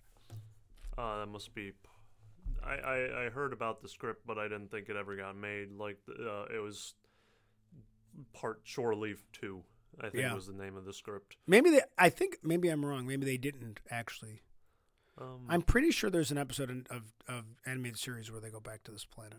Uh, 0.98 1.20
that 1.20 1.28
must 1.28 1.54
be. 1.54 1.72
I, 2.64 2.74
I, 2.74 3.26
I 3.26 3.28
heard 3.28 3.52
about 3.52 3.82
the 3.82 3.88
script, 3.88 4.26
but 4.26 4.38
I 4.38 4.48
didn't 4.48 4.70
think 4.70 4.88
it 4.88 4.96
ever 4.96 5.14
got 5.14 5.36
made. 5.36 5.68
Like 5.78 5.98
uh, 6.08 6.46
it 6.52 6.60
was 6.60 6.94
part 8.32 8.60
Shore 8.64 8.94
Leave 8.94 9.22
Two. 9.32 9.62
I 10.00 10.10
think 10.10 10.22
Yeah. 10.22 10.34
was 10.34 10.46
the 10.46 10.52
name 10.52 10.76
of 10.76 10.84
the 10.84 10.92
script. 10.92 11.36
maybe 11.46 11.70
they 11.70 11.80
i 11.96 12.10
think 12.10 12.36
maybe 12.42 12.68
i'm 12.68 12.84
wrong 12.84 13.06
maybe 13.06 13.24
they 13.24 13.38
didn't 13.38 13.80
actually 13.90 14.42
Um, 15.18 15.46
i'm 15.48 15.62
pretty 15.62 15.90
sure 15.90 16.10
there's 16.10 16.30
an 16.30 16.36
episode 16.36 16.68
in, 16.68 16.86
of 16.90 17.02
of 17.26 17.44
animated 17.64 17.98
series 17.98 18.30
where 18.30 18.38
they 18.40 18.50
go 18.50 18.60
back 18.60 18.82
to 18.84 18.90
this 18.90 19.06
planet 19.06 19.38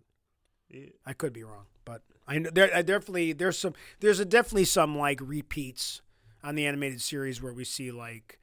yeah, 0.67 0.87
i 1.05 1.13
could 1.13 1.31
be 1.31 1.43
wrong 1.43 1.67
but 1.85 2.01
i 2.27 2.39
know 2.39 2.49
there 2.49 2.71
I 2.75 2.81
definitely 2.81 3.33
there's 3.33 3.59
some 3.59 3.75
there's 3.99 4.19
a 4.19 4.25
definitely 4.25 4.65
some 4.65 4.97
like 4.97 5.19
repeats 5.21 6.01
on 6.43 6.55
the 6.55 6.65
animated 6.65 7.01
series 7.03 7.39
where 7.39 7.53
we 7.53 7.63
see 7.63 7.91
like 7.91 8.39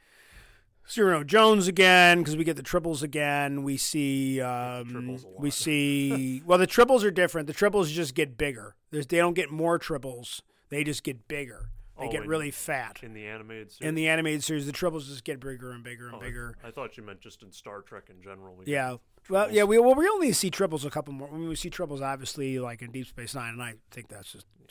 Cyrano 0.87 1.25
Jones 1.25 1.67
again 1.67 2.19
because 2.19 2.37
we 2.37 2.45
get 2.45 2.57
the 2.57 2.63
tribbles 2.63 3.03
again. 3.03 3.63
We 3.63 3.79
see 3.79 4.41
um, 4.43 4.85
tribbles 4.89 5.25
a 5.25 5.41
we 5.41 5.51
see 5.51 6.43
well 6.47 6.59
the 6.59 6.67
tribbles 6.67 7.03
are 7.05 7.11
different. 7.11 7.47
The 7.47 7.55
tribbles 7.55 7.87
just 7.91 8.15
get 8.15 8.37
bigger. 8.37 8.77
There's, 8.95 9.07
they 9.07 9.19
don't 9.19 9.35
get 9.35 9.51
more 9.51 9.79
tribbles. 9.79 10.41
They 10.71 10.85
just 10.85 11.03
get 11.03 11.29
bigger. 11.29 11.71
They 11.99 12.07
Oh, 12.07 12.11
get 12.11 12.23
in- 12.23 12.29
really 12.29 12.51
fat. 12.51 13.01
in 13.03 13.13
the 13.15 13.27
animated 13.27 13.71
series. 13.73 13.89
In 13.89 13.95
the 13.95 14.09
animated 14.09 14.43
series, 14.43 14.67
the 14.67 14.73
tribbles 14.73 15.07
just 15.07 15.23
get 15.25 15.39
bigger 15.41 15.71
and 15.73 15.85
bigger 15.85 16.07
and 16.07 16.17
Oh, 16.17 16.21
bigger. 16.21 16.57
I, 16.65 16.71
thought 16.71 16.97
you 16.97 17.03
meant 17.03 17.21
just 17.21 17.43
in 17.43 17.53
Star 17.53 17.83
Trek 17.83 18.05
in 18.11 18.21
general. 18.23 18.55
we 18.57 18.65
Yeah. 18.67 18.97
Well, 19.29 19.51
yeah, 19.51 19.63
we 19.65 19.79
well 19.79 19.95
we 19.95 20.07
only 20.09 20.33
see 20.33 20.51
tribbles 20.51 20.85
a 20.85 20.91
couple 20.91 21.13
more. 21.15 21.29
I 21.33 21.37
mean, 21.37 21.49
we 21.49 21.55
see 21.57 21.71
tribbles 21.71 22.03
obviously 22.03 22.59
like 22.59 22.83
in 22.83 22.91
Deep 22.91 23.07
Space 23.07 23.35
Nine, 23.35 23.55
and 23.55 23.63
I 23.63 23.75
think 23.91 24.09
that's 24.09 24.31
just 24.33 24.47
an 24.61 24.67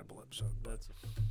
incredible 0.00 0.22
episode. 0.26 0.52
But 0.62 0.70
That's 0.72 0.88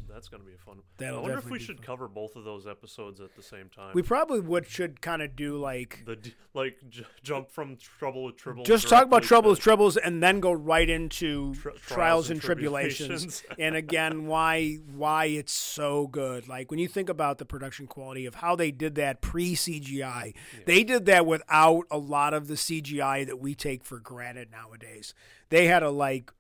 that's 0.09 0.27
gonna 0.29 0.43
be 0.43 0.53
a 0.53 0.57
fun. 0.57 0.77
I 1.05 1.11
wonder 1.19 1.37
if 1.37 1.49
we 1.49 1.59
should 1.59 1.77
fun. 1.77 1.85
cover 1.85 2.07
both 2.07 2.35
of 2.35 2.43
those 2.43 2.65
episodes 2.65 3.19
at 3.21 3.35
the 3.35 3.43
same 3.43 3.69
time. 3.69 3.91
we 3.93 4.01
probably 4.01 4.39
would 4.39 4.65
should 4.67 5.01
kind 5.01 5.21
of 5.21 5.35
do 5.35 5.57
like 5.57 6.03
the 6.05 6.15
d- 6.15 6.33
like 6.53 6.77
j- 6.89 7.05
jump 7.23 7.51
from 7.51 7.75
Trouble 7.77 8.23
with 8.25 8.37
Tribbles. 8.37 8.65
just 8.65 8.87
talk 8.87 9.03
about 9.03 9.23
trouble 9.23 9.49
with 9.51 9.59
to- 9.59 9.63
troubles 9.63 9.95
and 9.97 10.23
then 10.23 10.39
go 10.39 10.51
right 10.51 10.89
into 10.89 11.53
Tri- 11.55 11.71
trials 11.85 12.29
and 12.29 12.41
Tribble-ations, 12.41 13.43
and 13.59 13.75
again 13.75 14.25
why 14.25 14.75
why 14.95 15.25
it's 15.25 15.53
so 15.53 16.07
good 16.07 16.47
like 16.47 16.71
when 16.71 16.79
you 16.79 16.87
think 16.87 17.09
about 17.09 17.37
the 17.37 17.45
production 17.45 17.85
quality 17.85 18.25
of 18.25 18.35
how 18.35 18.55
they 18.55 18.71
did 18.71 18.95
that 18.95 19.21
pre 19.21 19.53
cgi 19.55 20.33
they 20.65 20.83
did 20.83 21.05
that 21.05 21.25
without 21.25 21.83
a 21.91 21.97
lot 21.97 22.33
of 22.33 22.47
the 22.47 22.55
cgi 22.55 23.25
that 23.25 23.39
we 23.39 23.53
take 23.53 23.83
for 23.83 23.99
granted 23.99 24.49
nowadays 24.51 25.13
they 25.49 25.67
had 25.67 25.79
to 25.79 25.89
like 25.89 26.31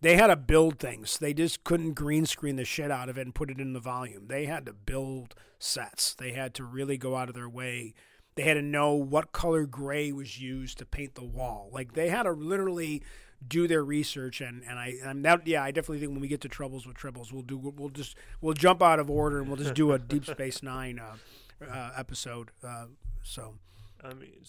they 0.00 0.16
had 0.16 0.28
to 0.28 0.36
build 0.36 0.78
things 0.78 1.18
they 1.18 1.34
just 1.34 1.64
couldn't 1.64 1.94
green 1.94 2.26
screen 2.26 2.56
the 2.56 2.64
shit 2.64 2.90
out 2.90 3.08
of 3.08 3.18
it 3.18 3.22
and 3.22 3.34
put 3.34 3.50
it 3.50 3.58
in 3.60 3.72
the 3.72 3.80
volume 3.80 4.26
they 4.28 4.46
had 4.46 4.66
to 4.66 4.72
build 4.72 5.34
sets 5.58 6.14
they 6.14 6.32
had 6.32 6.54
to 6.54 6.64
really 6.64 6.96
go 6.96 7.16
out 7.16 7.28
of 7.28 7.34
their 7.34 7.48
way 7.48 7.94
they 8.40 8.42
had 8.42 8.54
to 8.54 8.62
know 8.62 8.94
what 8.94 9.32
color 9.32 9.66
gray 9.66 10.12
was 10.12 10.40
used 10.40 10.78
to 10.78 10.86
paint 10.86 11.14
the 11.14 11.24
wall. 11.24 11.68
Like 11.72 11.92
they 11.92 12.08
had 12.08 12.22
to 12.22 12.32
literally 12.32 13.02
do 13.46 13.66
their 13.66 13.82
research 13.82 14.40
and 14.40 14.62
and 14.68 14.78
I 14.78 14.94
and 15.02 15.24
that 15.24 15.46
yeah 15.46 15.62
I 15.62 15.70
definitely 15.70 16.00
think 16.00 16.12
when 16.12 16.20
we 16.20 16.28
get 16.28 16.42
to 16.42 16.48
troubles 16.48 16.86
with 16.86 16.96
tribbles 16.96 17.32
we'll 17.32 17.42
do 17.42 17.56
we'll 17.56 17.88
just 17.88 18.14
we'll 18.42 18.52
jump 18.52 18.82
out 18.82 18.98
of 18.98 19.10
order 19.10 19.38
and 19.38 19.48
we'll 19.48 19.56
just 19.56 19.72
do 19.72 19.92
a 19.92 19.98
Deep 20.12 20.26
Space 20.26 20.62
Nine 20.62 20.98
uh, 20.98 21.16
uh, 21.64 21.90
episode. 21.96 22.50
Uh, 22.62 22.86
so 23.22 23.54
I 24.02 24.14
mean, 24.14 24.42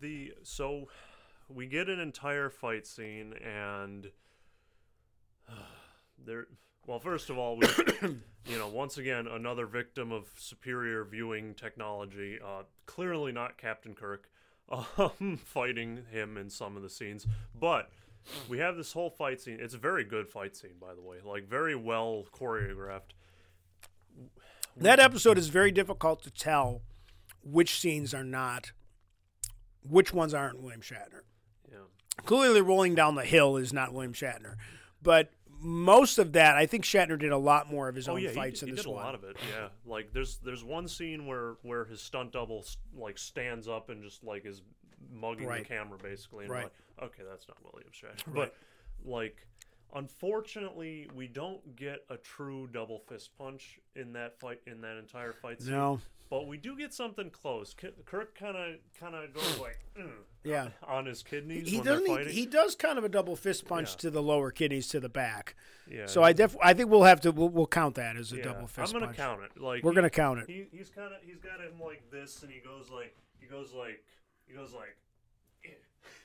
the 0.00 0.34
so 0.42 0.88
we 1.48 1.66
get 1.66 1.88
an 1.88 2.00
entire 2.00 2.50
fight 2.50 2.86
scene, 2.86 3.34
and 3.34 4.10
there. 6.26 6.46
Well, 6.86 6.98
first 6.98 7.30
of 7.30 7.38
all, 7.38 7.56
we, 7.56 7.66
you 8.46 8.58
know, 8.58 8.68
once 8.68 8.98
again, 8.98 9.26
another 9.26 9.66
victim 9.66 10.10
of 10.10 10.26
superior 10.36 11.04
viewing 11.04 11.54
technology. 11.54 12.38
Uh, 12.44 12.62
clearly 12.86 13.32
not 13.32 13.56
Captain 13.56 13.94
Kirk, 13.94 14.28
um, 14.70 15.36
fighting 15.44 16.04
him 16.10 16.36
in 16.36 16.50
some 16.50 16.76
of 16.76 16.82
the 16.82 16.90
scenes, 16.90 17.26
but 17.58 17.90
we 18.48 18.58
have 18.58 18.76
this 18.76 18.92
whole 18.92 19.10
fight 19.10 19.40
scene. 19.40 19.58
It's 19.60 19.74
a 19.74 19.78
very 19.78 20.04
good 20.04 20.28
fight 20.28 20.56
scene, 20.56 20.76
by 20.80 20.94
the 20.94 21.02
way, 21.02 21.18
like 21.24 21.48
very 21.48 21.74
well 21.74 22.24
choreographed. 22.32 23.12
that 24.76 24.98
episode 25.00 25.38
is 25.38 25.48
very 25.48 25.70
difficult 25.70 26.22
to 26.24 26.30
tell 26.30 26.82
which 27.44 27.78
scenes 27.80 28.14
are 28.14 28.24
not, 28.24 28.72
which 29.88 30.12
ones 30.12 30.34
aren't 30.34 30.60
William 30.60 30.80
Shatner. 30.80 31.22
Yeah. 31.70 31.78
clearly 32.24 32.60
rolling 32.60 32.94
down 32.94 33.14
the 33.14 33.24
hill 33.24 33.56
is 33.56 33.72
not 33.72 33.92
William 33.92 34.12
Shatner, 34.12 34.56
but 35.02 35.30
most 35.62 36.18
of 36.18 36.32
that 36.32 36.56
I 36.56 36.66
think 36.66 36.84
Shatner 36.84 37.18
did 37.18 37.32
a 37.32 37.38
lot 37.38 37.70
more 37.70 37.88
of 37.88 37.94
his 37.94 38.08
Oh 38.08 38.12
own 38.12 38.20
yeah, 38.22 38.32
fights 38.32 38.60
d- 38.60 38.64
in 38.64 38.68
he 38.68 38.74
this 38.74 38.84
did 38.84 38.90
a 38.90 38.92
lot 38.92 39.14
of 39.14 39.24
it. 39.24 39.36
Yeah, 39.54 39.68
like 39.86 40.12
there's 40.12 40.38
there's 40.38 40.64
one 40.64 40.88
scene 40.88 41.26
where 41.26 41.54
where 41.62 41.84
his 41.84 42.00
stunt 42.00 42.32
double 42.32 42.64
like 42.96 43.18
stands 43.18 43.68
up 43.68 43.88
and 43.90 44.02
just 44.02 44.22
like 44.24 44.44
is 44.44 44.62
mugging 45.12 45.46
Right. 45.46 45.62
the 45.62 45.68
camera 45.68 45.98
basically. 46.02 46.44
And 46.44 46.52
Right. 46.52 46.64
like, 46.64 46.72
okay, 47.10 47.22
that's 47.28 47.46
not 47.48 47.58
William 47.62 47.90
Shatner. 47.92 48.22
Right. 48.26 48.34
But 48.34 48.54
like, 49.04 49.46
unfortunately, 49.94 51.08
we 51.14 51.26
don't 51.28 51.76
get 51.76 52.04
a 52.10 52.16
true 52.16 52.68
double 52.72 52.98
fist 53.08 53.30
punch 53.38 53.78
in 53.94 54.12
that 54.14 54.38
fight 54.38 54.60
in 54.66 54.80
that 54.82 54.96
entire 54.96 55.32
fight 55.32 55.60
scene. 55.62 55.72
No, 55.72 56.00
But 56.32 56.46
we 56.46 56.56
do 56.56 56.78
get 56.78 56.94
something 56.94 57.28
close. 57.28 57.74
Kirk 58.06 58.34
kind 58.34 58.56
of 58.56 58.76
kind 58.98 59.14
of 59.14 59.34
goes 59.34 59.58
like 59.60 59.80
"Mm," 60.00 60.08
yeah. 60.44 60.68
on 60.82 61.04
his 61.04 61.22
kidneys 61.22 61.68
He 61.68 61.78
doesn't. 61.82 62.28
He, 62.28 62.32
he 62.32 62.46
does 62.46 62.74
kind 62.74 62.96
of 62.96 63.04
a 63.04 63.10
double 63.10 63.36
fist 63.36 63.66
punch 63.66 63.90
Yeah. 63.90 63.96
to 63.98 64.10
the 64.12 64.22
lower 64.22 64.50
kidneys 64.50 64.88
to 64.88 64.98
the 65.00 65.10
back. 65.10 65.54
yeah. 65.86 66.06
So 66.06 66.22
I 66.22 66.32
def 66.32 66.56
I 66.62 66.72
think 66.72 66.88
we'll 66.88 67.02
have 67.02 67.20
to 67.20 67.32
we'll, 67.32 67.50
we'll 67.50 67.66
count 67.66 67.96
that 67.96 68.16
as 68.16 68.32
a 68.32 68.38
yeah, 68.38 68.44
double 68.44 68.66
fist 68.66 68.78
I'm 68.94 69.00
gonna 69.00 69.06
punch. 69.08 69.18
count 69.18 69.40
it. 69.42 69.60
Like 69.60 69.84
We're 69.84 69.90
he- 69.90 69.94
gonna 69.96 70.08
count 70.08 70.38
it. 70.40 70.46
He, 70.48 70.64
he's 70.72 70.88
kind 70.88 71.12
of 71.12 71.20
he's 71.22 71.36
got 71.38 71.60
him 71.60 71.78
like 71.78 72.10
this, 72.10 72.42
and 72.42 72.50
he 72.50 72.60
goes 72.60 72.88
like 72.90 73.14
he 73.38 73.46
goes 73.46 73.74
like 73.74 74.02
he 74.46 74.54
goes 74.54 74.72
like 74.72 74.96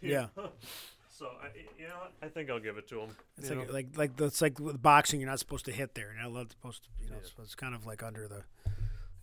Yeah. 0.01 0.27
so 1.09 1.25
I, 1.43 1.47
you 1.77 1.89
know, 1.89 1.95
what? 1.99 2.13
I 2.21 2.29
think 2.29 2.49
I'll 2.49 2.61
give 2.61 2.77
it 2.77 2.88
to 2.89 3.01
him. 3.01 3.09
It's 3.38 3.49
like 3.49 3.73
like 3.73 3.88
like 3.97 4.15
that's 4.15 4.41
like 4.41 4.57
with 4.57 4.81
boxing. 4.81 5.19
You're 5.19 5.29
not 5.29 5.39
supposed 5.39 5.65
to 5.65 5.73
hit 5.73 5.95
there. 5.95 6.13
You're 6.17 6.31
not 6.31 6.49
supposed 6.51 6.84
to. 6.84 6.89
You 7.03 7.09
know, 7.09 7.17
Yeah. 7.21 7.29
so 7.35 7.43
it's 7.43 7.55
kind 7.55 7.75
of 7.75 7.85
like 7.85 8.03
under 8.03 8.29
the. 8.29 8.43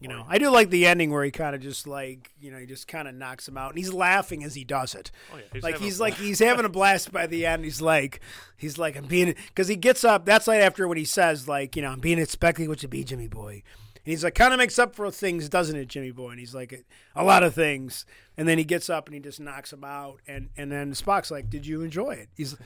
You 0.04 0.08
know, 0.08 0.26
I 0.28 0.36
do 0.36 0.50
like 0.50 0.68
the 0.68 0.84
ending 0.84 1.10
where 1.10 1.24
he 1.24 1.30
kind 1.30 1.56
of 1.56 1.62
just 1.62 1.86
like 1.86 2.30
you 2.38 2.50
know 2.50 2.58
he 2.58 2.66
just 2.66 2.86
kind 2.86 3.08
of 3.08 3.14
knocks 3.14 3.48
him 3.48 3.56
out, 3.56 3.70
and 3.70 3.78
he's 3.78 3.90
laughing 3.90 4.44
as 4.44 4.54
he 4.54 4.62
does 4.62 4.94
it. 4.94 5.10
Oh, 5.32 5.38
yeah, 5.38 5.42
he's 5.50 5.62
like 5.62 5.78
he's 5.78 5.98
like 5.98 6.14
he's 6.16 6.40
having 6.40 6.66
a 6.66 6.68
blast 6.68 7.10
by 7.10 7.26
the 7.26 7.46
end. 7.46 7.64
He's 7.64 7.80
like 7.80 8.20
he's 8.54 8.76
like 8.76 8.96
I'm 8.96 9.06
being 9.06 9.34
because 9.48 9.66
he 9.66 9.76
gets 9.76 10.04
up. 10.04 10.26
That's 10.26 10.46
right 10.46 10.60
after 10.60 10.86
what 10.86 10.98
he 10.98 11.06
says 11.06 11.48
like 11.48 11.74
you 11.74 11.80
know 11.80 11.88
I'm 11.88 12.00
being 12.00 12.18
expecting 12.18 12.68
what 12.68 12.82
you 12.82 12.88
be, 12.90 13.02
Jimmy 13.02 13.28
boy. 13.28 13.62
And 13.94 14.10
he's 14.12 14.22
like 14.22 14.34
kind 14.34 14.52
of 14.52 14.58
makes 14.58 14.78
up 14.78 14.94
for 14.94 15.10
things, 15.10 15.48
doesn't 15.48 15.74
it, 15.74 15.88
Jimmy 15.88 16.10
boy? 16.10 16.32
And 16.32 16.38
he's 16.38 16.54
like 16.54 16.84
a 17.16 17.24
lot 17.24 17.42
of 17.42 17.54
things. 17.54 18.04
And 18.36 18.46
then 18.46 18.58
he 18.58 18.64
gets 18.64 18.90
up 18.90 19.06
and 19.06 19.14
he 19.14 19.20
just 19.20 19.40
knocks 19.40 19.72
him 19.72 19.84
out. 19.84 20.20
And 20.28 20.50
and 20.54 20.70
then 20.70 20.92
Spock's 20.92 21.30
like, 21.30 21.48
"Did 21.48 21.66
you 21.66 21.80
enjoy 21.80 22.10
it?" 22.10 22.28
He's, 22.36 22.58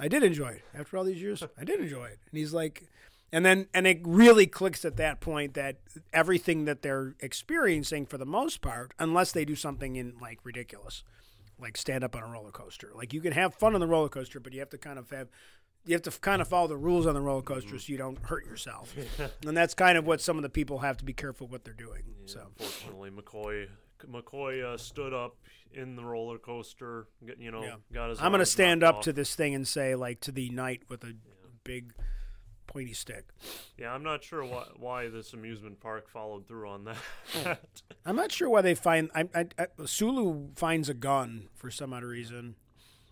"I 0.00 0.08
did 0.08 0.22
enjoy 0.22 0.48
it. 0.48 0.62
After 0.74 0.96
all 0.96 1.04
these 1.04 1.20
years, 1.20 1.42
I 1.60 1.64
did 1.64 1.78
enjoy 1.78 2.06
it." 2.06 2.20
And 2.30 2.38
he's 2.38 2.54
like, 2.54 2.88
and 3.32 3.44
then 3.44 3.66
and 3.74 3.86
it 3.86 4.00
really 4.04 4.46
clicks 4.46 4.84
at 4.84 4.96
that 4.96 5.20
point 5.20 5.54
that 5.54 5.76
everything 6.12 6.64
that 6.64 6.82
they're 6.82 7.14
experiencing 7.20 8.06
for 8.06 8.18
the 8.18 8.26
most 8.26 8.60
part, 8.60 8.92
unless 8.98 9.32
they 9.32 9.44
do 9.44 9.54
something 9.56 9.96
in 9.96 10.14
like 10.20 10.38
ridiculous, 10.44 11.02
like 11.58 11.76
stand 11.76 12.04
up 12.04 12.14
on 12.16 12.22
a 12.22 12.26
roller 12.26 12.50
coaster. 12.50 12.90
Like 12.94 13.12
you 13.12 13.20
can 13.20 13.32
have 13.32 13.54
fun 13.54 13.74
on 13.74 13.80
the 13.80 13.86
roller 13.86 14.08
coaster, 14.08 14.40
but 14.40 14.52
you 14.52 14.60
have 14.60 14.70
to 14.70 14.78
kind 14.78 14.98
of 14.98 15.10
have 15.10 15.28
you 15.84 15.94
have 15.94 16.02
to 16.02 16.10
kind 16.10 16.42
of 16.42 16.48
follow 16.48 16.66
the 16.66 16.76
rules 16.76 17.06
on 17.06 17.14
the 17.14 17.20
roller 17.20 17.42
coaster 17.42 17.78
so 17.78 17.92
you 17.92 17.96
don't 17.96 18.18
hurt 18.26 18.44
yourself. 18.44 18.92
and 19.46 19.56
that's 19.56 19.72
kind 19.74 19.96
of 19.96 20.04
what 20.06 20.20
some 20.20 20.36
of 20.36 20.42
the 20.42 20.48
people 20.48 20.80
have 20.80 20.96
to 20.96 21.04
be 21.04 21.12
careful 21.12 21.46
what 21.46 21.64
they're 21.64 21.74
doing. 21.74 22.02
So 22.24 22.48
Unfortunately, 22.58 23.10
McCoy 23.10 23.68
McCoy 24.10 24.64
uh, 24.64 24.76
stood 24.76 25.12
up 25.14 25.36
in 25.72 25.96
the 25.96 26.04
roller 26.04 26.38
coaster. 26.38 27.06
You 27.38 27.50
know, 27.50 27.62
Yeah. 27.62 27.74
got 27.92 28.10
his. 28.10 28.20
I'm 28.20 28.30
going 28.30 28.40
to 28.40 28.46
stand 28.46 28.82
up 28.82 28.96
off. 28.96 29.04
to 29.04 29.12
this 29.12 29.34
thing 29.34 29.54
and 29.54 29.66
say 29.66 29.94
like 29.94 30.20
to 30.22 30.32
the 30.32 30.48
knight 30.50 30.82
with 30.88 31.04
a 31.04 31.14
big 31.64 31.92
pointy 32.66 32.92
stick. 32.92 33.26
Yeah, 33.78 33.92
I'm 33.92 34.02
not 34.02 34.22
sure 34.24 34.44
why 34.44 34.64
why 34.76 35.08
this 35.08 35.32
amusement 35.32 35.80
park 35.80 36.08
followed 36.08 36.46
through 36.46 36.68
on 36.68 36.84
that. 36.84 37.58
I'm 38.04 38.16
not 38.16 38.32
sure 38.32 38.48
why 38.50 38.60
they 38.62 38.74
find 38.74 39.10
I, 39.14 39.28
I, 39.34 39.46
I 39.58 39.66
Sulu 39.84 40.48
finds 40.56 40.88
a 40.88 40.94
gun 40.94 41.48
for 41.54 41.70
some 41.70 41.92
odd 41.92 42.04
reason. 42.04 42.56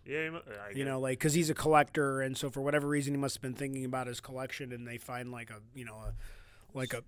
yeah, 0.05 0.31
I 0.69 0.73
you 0.73 0.85
know, 0.85 1.01
like 1.01 1.19
because 1.19 1.35
he's 1.35 1.51
a 1.51 1.55
collector, 1.55 2.21
and 2.21 2.37
so 2.37 2.51
for 2.51 2.61
whatever 2.61 2.87
reason, 2.89 3.15
he 3.15 3.19
must 3.19 3.37
have 3.37 3.43
been 3.43 3.55
thinking 3.55 3.85
about 3.85 4.07
his 4.07 4.21
collection, 4.21 4.73
and 4.73 4.87
they 4.87 4.99
find 4.99 5.31
like 5.33 5.51
a, 5.51 5.61
you 5.75 5.85
know, 5.85 5.95
a, 5.97 6.15
like 6.77 6.93
a, 6.95 7.03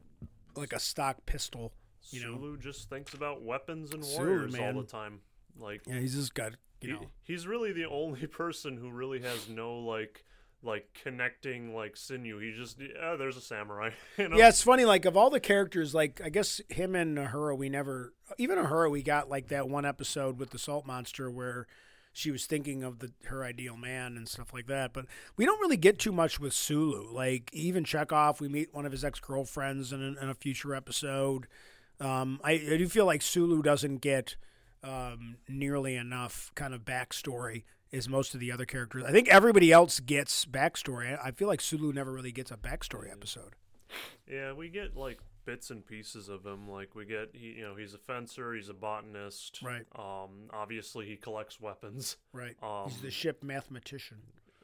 like 0.54 0.72
a 0.72 0.78
stock 0.80 1.26
pistol. 1.26 1.72
You 2.10 2.20
know, 2.22 2.34
Sulu 2.36 2.56
just 2.58 2.88
thinks 2.88 3.14
about 3.14 3.42
weapons 3.42 3.92
and 3.92 4.04
Sulu, 4.04 4.26
warriors 4.26 4.54
all 4.54 4.80
the 4.80 4.86
time. 4.86 5.20
Like 5.58 5.82
yeah, 5.86 5.98
he's 5.98 6.14
just 6.14 6.34
got, 6.34 6.52
you 6.80 6.88
he- 6.88 6.92
know, 6.94 7.06
he's 7.22 7.46
really 7.46 7.72
the 7.72 7.86
only 7.86 8.26
person 8.26 8.76
who 8.76 8.90
really 8.90 9.20
has 9.22 9.48
no 9.48 9.78
like 9.78 10.24
like 10.66 10.98
connecting 11.02 11.74
like 11.74 11.96
sinew. 11.96 12.38
He 12.38 12.52
just 12.52 12.78
yeah, 12.80 13.16
there's 13.16 13.36
a 13.36 13.40
samurai. 13.40 13.90
You 14.18 14.28
know? 14.28 14.36
yeah. 14.36 14.48
It's 14.48 14.62
funny, 14.62 14.84
like 14.84 15.04
of 15.04 15.16
all 15.16 15.30
the 15.30 15.40
characters, 15.40 15.94
like 15.94 16.20
I 16.24 16.28
guess 16.28 16.60
him 16.68 16.94
and 16.94 17.16
Uhura, 17.16 17.56
we 17.56 17.68
never, 17.68 18.12
even 18.38 18.58
Uhura, 18.58 18.90
we 18.90 19.02
got 19.02 19.30
like 19.30 19.48
that 19.48 19.68
one 19.68 19.84
episode 19.86 20.38
with 20.38 20.50
the 20.50 20.58
salt 20.58 20.86
monster 20.86 21.30
where 21.30 21.66
she 22.12 22.30
was 22.30 22.46
thinking 22.46 22.82
of 22.82 22.98
the 23.00 23.12
her 23.26 23.44
ideal 23.44 23.76
man 23.76 24.16
and 24.16 24.28
stuff 24.28 24.52
like 24.54 24.66
that. 24.66 24.92
But 24.92 25.06
we 25.36 25.44
don't 25.44 25.60
really 25.60 25.76
get 25.76 25.98
too 25.98 26.12
much 26.12 26.40
with 26.40 26.52
Sulu. 26.54 27.12
Like 27.12 27.50
even 27.52 27.84
Chekov, 27.84 28.40
we 28.40 28.48
meet 28.48 28.74
one 28.74 28.86
of 28.86 28.92
his 28.92 29.04
ex 29.04 29.20
girlfriends 29.20 29.92
in, 29.92 30.02
a- 30.02 30.22
in 30.22 30.28
a 30.30 30.34
future 30.34 30.74
episode. 30.74 31.46
Um, 32.00 32.40
I, 32.44 32.52
I 32.52 32.76
do 32.76 32.88
feel 32.88 33.06
like 33.06 33.22
Sulu 33.22 33.62
doesn't 33.62 33.98
get 33.98 34.36
um, 34.82 35.36
nearly 35.48 35.96
enough 35.96 36.50
kind 36.54 36.72
of 36.74 36.82
backstory 36.84 37.64
as 37.92 38.08
most 38.08 38.34
of 38.34 38.40
the 38.40 38.52
other 38.52 38.64
characters. 38.64 39.04
I 39.04 39.12
think 39.12 39.28
everybody 39.28 39.72
else 39.72 40.00
gets 40.00 40.44
backstory. 40.44 41.18
I 41.22 41.30
feel 41.30 41.48
like 41.48 41.60
Sulu 41.60 41.92
never 41.92 42.12
really 42.12 42.32
gets 42.32 42.50
a 42.50 42.56
backstory 42.56 43.10
episode. 43.10 43.54
Yeah, 44.30 44.52
we 44.52 44.68
get 44.68 44.96
like 44.96 45.20
bits 45.44 45.70
and 45.70 45.86
pieces 45.86 46.28
of 46.28 46.44
him. 46.44 46.68
Like 46.68 46.94
we 46.94 47.06
get 47.06 47.30
he, 47.32 47.52
you 47.52 47.62
know, 47.62 47.76
he's 47.76 47.94
a 47.94 47.98
fencer, 47.98 48.52
he's 48.52 48.68
a 48.68 48.74
botanist. 48.74 49.60
Right. 49.62 49.86
Um, 49.96 50.50
obviously 50.52 51.06
he 51.06 51.16
collects 51.16 51.60
weapons. 51.60 52.16
Right. 52.32 52.56
Um, 52.62 52.90
he's 52.90 53.00
the 53.00 53.10
ship 53.10 53.42
mathematician. 53.42 54.18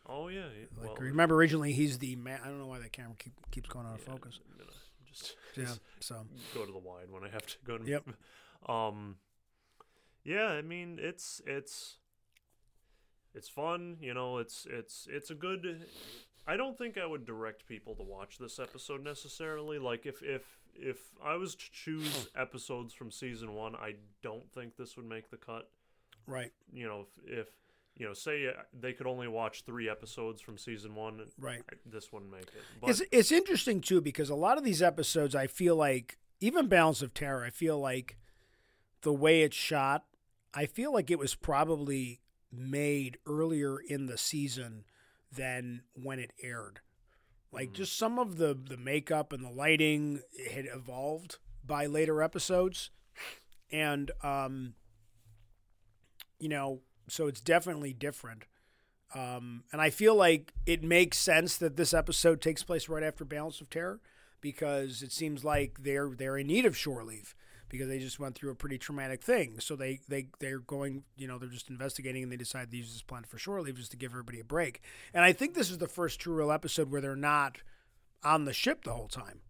Oh 0.06 0.28
yeah. 0.28 0.46
Like 0.76 0.88
well, 0.88 0.96
remember 0.96 1.36
originally 1.36 1.72
he's 1.72 1.98
the 1.98 2.16
ma- 2.16 2.38
I 2.42 2.48
don't 2.48 2.58
know 2.58 2.66
why 2.66 2.80
that 2.80 2.92
camera 2.92 3.14
keep, 3.18 3.32
keeps 3.50 3.68
going 3.68 3.86
out 3.86 3.94
of 3.94 4.00
yeah, 4.06 4.12
focus. 4.12 4.40
Just 5.08 5.36
Yeah. 5.56 5.66
So 6.00 6.26
go 6.54 6.66
to 6.66 6.72
the 6.72 6.78
wide 6.78 7.10
when 7.10 7.22
I 7.22 7.28
have 7.28 7.46
to 7.46 7.56
go 7.64 7.78
to. 7.78 7.88
Yep. 7.88 8.04
Um. 8.68 9.16
Yeah, 10.22 10.46
I 10.46 10.62
mean 10.62 11.00
it's 11.02 11.42
it's 11.44 11.96
it's 13.34 13.48
fun. 13.48 13.96
You 14.00 14.14
know, 14.14 14.38
it's 14.38 14.66
it's 14.70 15.06
it's 15.10 15.30
a 15.30 15.34
good. 15.34 15.86
I 16.46 16.56
don't 16.56 16.76
think 16.76 16.98
I 16.98 17.06
would 17.06 17.24
direct 17.24 17.66
people 17.66 17.94
to 17.94 18.02
watch 18.02 18.38
this 18.38 18.58
episode 18.58 19.04
necessarily. 19.04 19.78
Like 19.78 20.06
if 20.06 20.22
if 20.22 20.42
if 20.74 20.98
I 21.24 21.36
was 21.36 21.54
to 21.54 21.70
choose 21.70 22.28
episodes 22.36 22.92
from 22.94 23.10
season 23.10 23.54
one, 23.54 23.74
I 23.76 23.94
don't 24.22 24.50
think 24.52 24.76
this 24.76 24.96
would 24.96 25.06
make 25.08 25.30
the 25.30 25.36
cut. 25.36 25.68
right. 26.26 26.50
You 26.72 26.86
know, 26.88 27.06
if, 27.26 27.40
if 27.40 27.46
you 27.96 28.06
know, 28.06 28.14
say 28.14 28.46
uh, 28.48 28.52
they 28.80 28.92
could 28.94 29.06
only 29.06 29.28
watch 29.28 29.64
three 29.66 29.88
episodes 29.90 30.40
from 30.40 30.56
season 30.56 30.94
one, 30.94 31.20
Right. 31.38 31.60
I- 31.70 31.76
this 31.86 32.10
wouldn't 32.12 32.32
make 32.32 32.42
it. 32.44 32.62
But 32.80 32.90
It's 32.90 33.02
it's 33.12 33.30
interesting 33.32 33.80
too 33.82 34.00
because 34.00 34.30
a 34.30 34.34
lot 34.34 34.56
of 34.58 34.64
these 34.64 34.80
episodes 34.82 35.34
I 35.34 35.46
feel 35.46 35.76
like 35.76 36.16
even 36.40 36.66
Balance 36.68 37.02
of 37.02 37.12
Terror, 37.14 37.44
I 37.44 37.50
feel 37.50 37.78
like 37.78 38.16
the 39.02 39.12
way 39.12 39.42
it's 39.42 39.54
shot, 39.56 40.04
I 40.54 40.66
feel 40.66 40.92
like 40.92 41.10
it 41.10 41.18
was 41.18 41.34
probably 41.34 42.20
made 42.52 43.18
earlier 43.26 43.78
in 43.78 44.06
the 44.06 44.18
season 44.18 44.84
than 45.34 45.82
when 45.94 46.18
it 46.18 46.32
aired. 46.42 46.80
Like 47.50 47.72
just 47.72 47.96
some 47.96 48.18
of 48.18 48.38
the 48.38 48.54
the 48.54 48.76
makeup 48.76 49.32
and 49.32 49.44
the 49.44 49.50
lighting 49.50 50.20
had 50.52 50.66
evolved 50.66 51.36
by 51.64 51.86
later 51.86 52.22
episodes. 52.22 52.90
And 53.70 54.10
um 54.22 54.74
you 56.38 56.48
know, 56.48 56.80
so 57.08 57.28
it's 57.28 57.40
definitely 57.40 57.92
different. 57.92 58.44
Um, 59.14 59.64
and 59.72 59.80
I 59.80 59.90
feel 59.90 60.16
like 60.16 60.52
it 60.66 60.82
makes 60.82 61.18
sense 61.18 61.56
that 61.58 61.76
this 61.76 61.94
episode 61.94 62.40
takes 62.40 62.64
place 62.64 62.88
right 62.88 63.02
after 63.02 63.24
Balance 63.24 63.60
of 63.60 63.70
Terror 63.70 64.00
because 64.40 65.02
it 65.02 65.12
seems 65.12 65.44
like 65.44 65.82
they're 65.82 66.10
they're 66.10 66.38
in 66.38 66.48
need 66.48 66.66
of 66.66 66.76
shore 66.76 67.04
leave 67.04 67.34
because 67.72 67.88
they 67.88 67.98
just 67.98 68.20
went 68.20 68.36
through 68.36 68.52
a 68.52 68.54
pretty 68.54 68.78
traumatic 68.78 69.24
thing. 69.24 69.58
So 69.58 69.74
they 69.74 70.00
they 70.06 70.28
they're 70.38 70.60
going, 70.60 71.02
you 71.16 71.26
know, 71.26 71.38
they're 71.38 71.48
just 71.48 71.70
investigating 71.70 72.22
and 72.22 72.30
they 72.30 72.36
decide 72.36 72.70
to 72.70 72.76
use 72.76 72.92
this 72.92 73.02
plan 73.02 73.24
for 73.24 73.38
shore 73.38 73.60
leave 73.62 73.76
just 73.76 73.90
to 73.90 73.96
give 73.96 74.12
everybody 74.12 74.38
a 74.38 74.44
break. 74.44 74.82
And 75.12 75.24
I 75.24 75.32
think 75.32 75.54
this 75.54 75.70
is 75.70 75.78
the 75.78 75.88
first 75.88 76.20
true 76.20 76.34
real 76.34 76.52
episode 76.52 76.90
where 76.90 77.00
they're 77.00 77.16
not 77.16 77.62
on 78.22 78.44
the 78.44 78.52
ship 78.52 78.84
the 78.84 78.92
whole 78.92 79.08
time. 79.08 79.40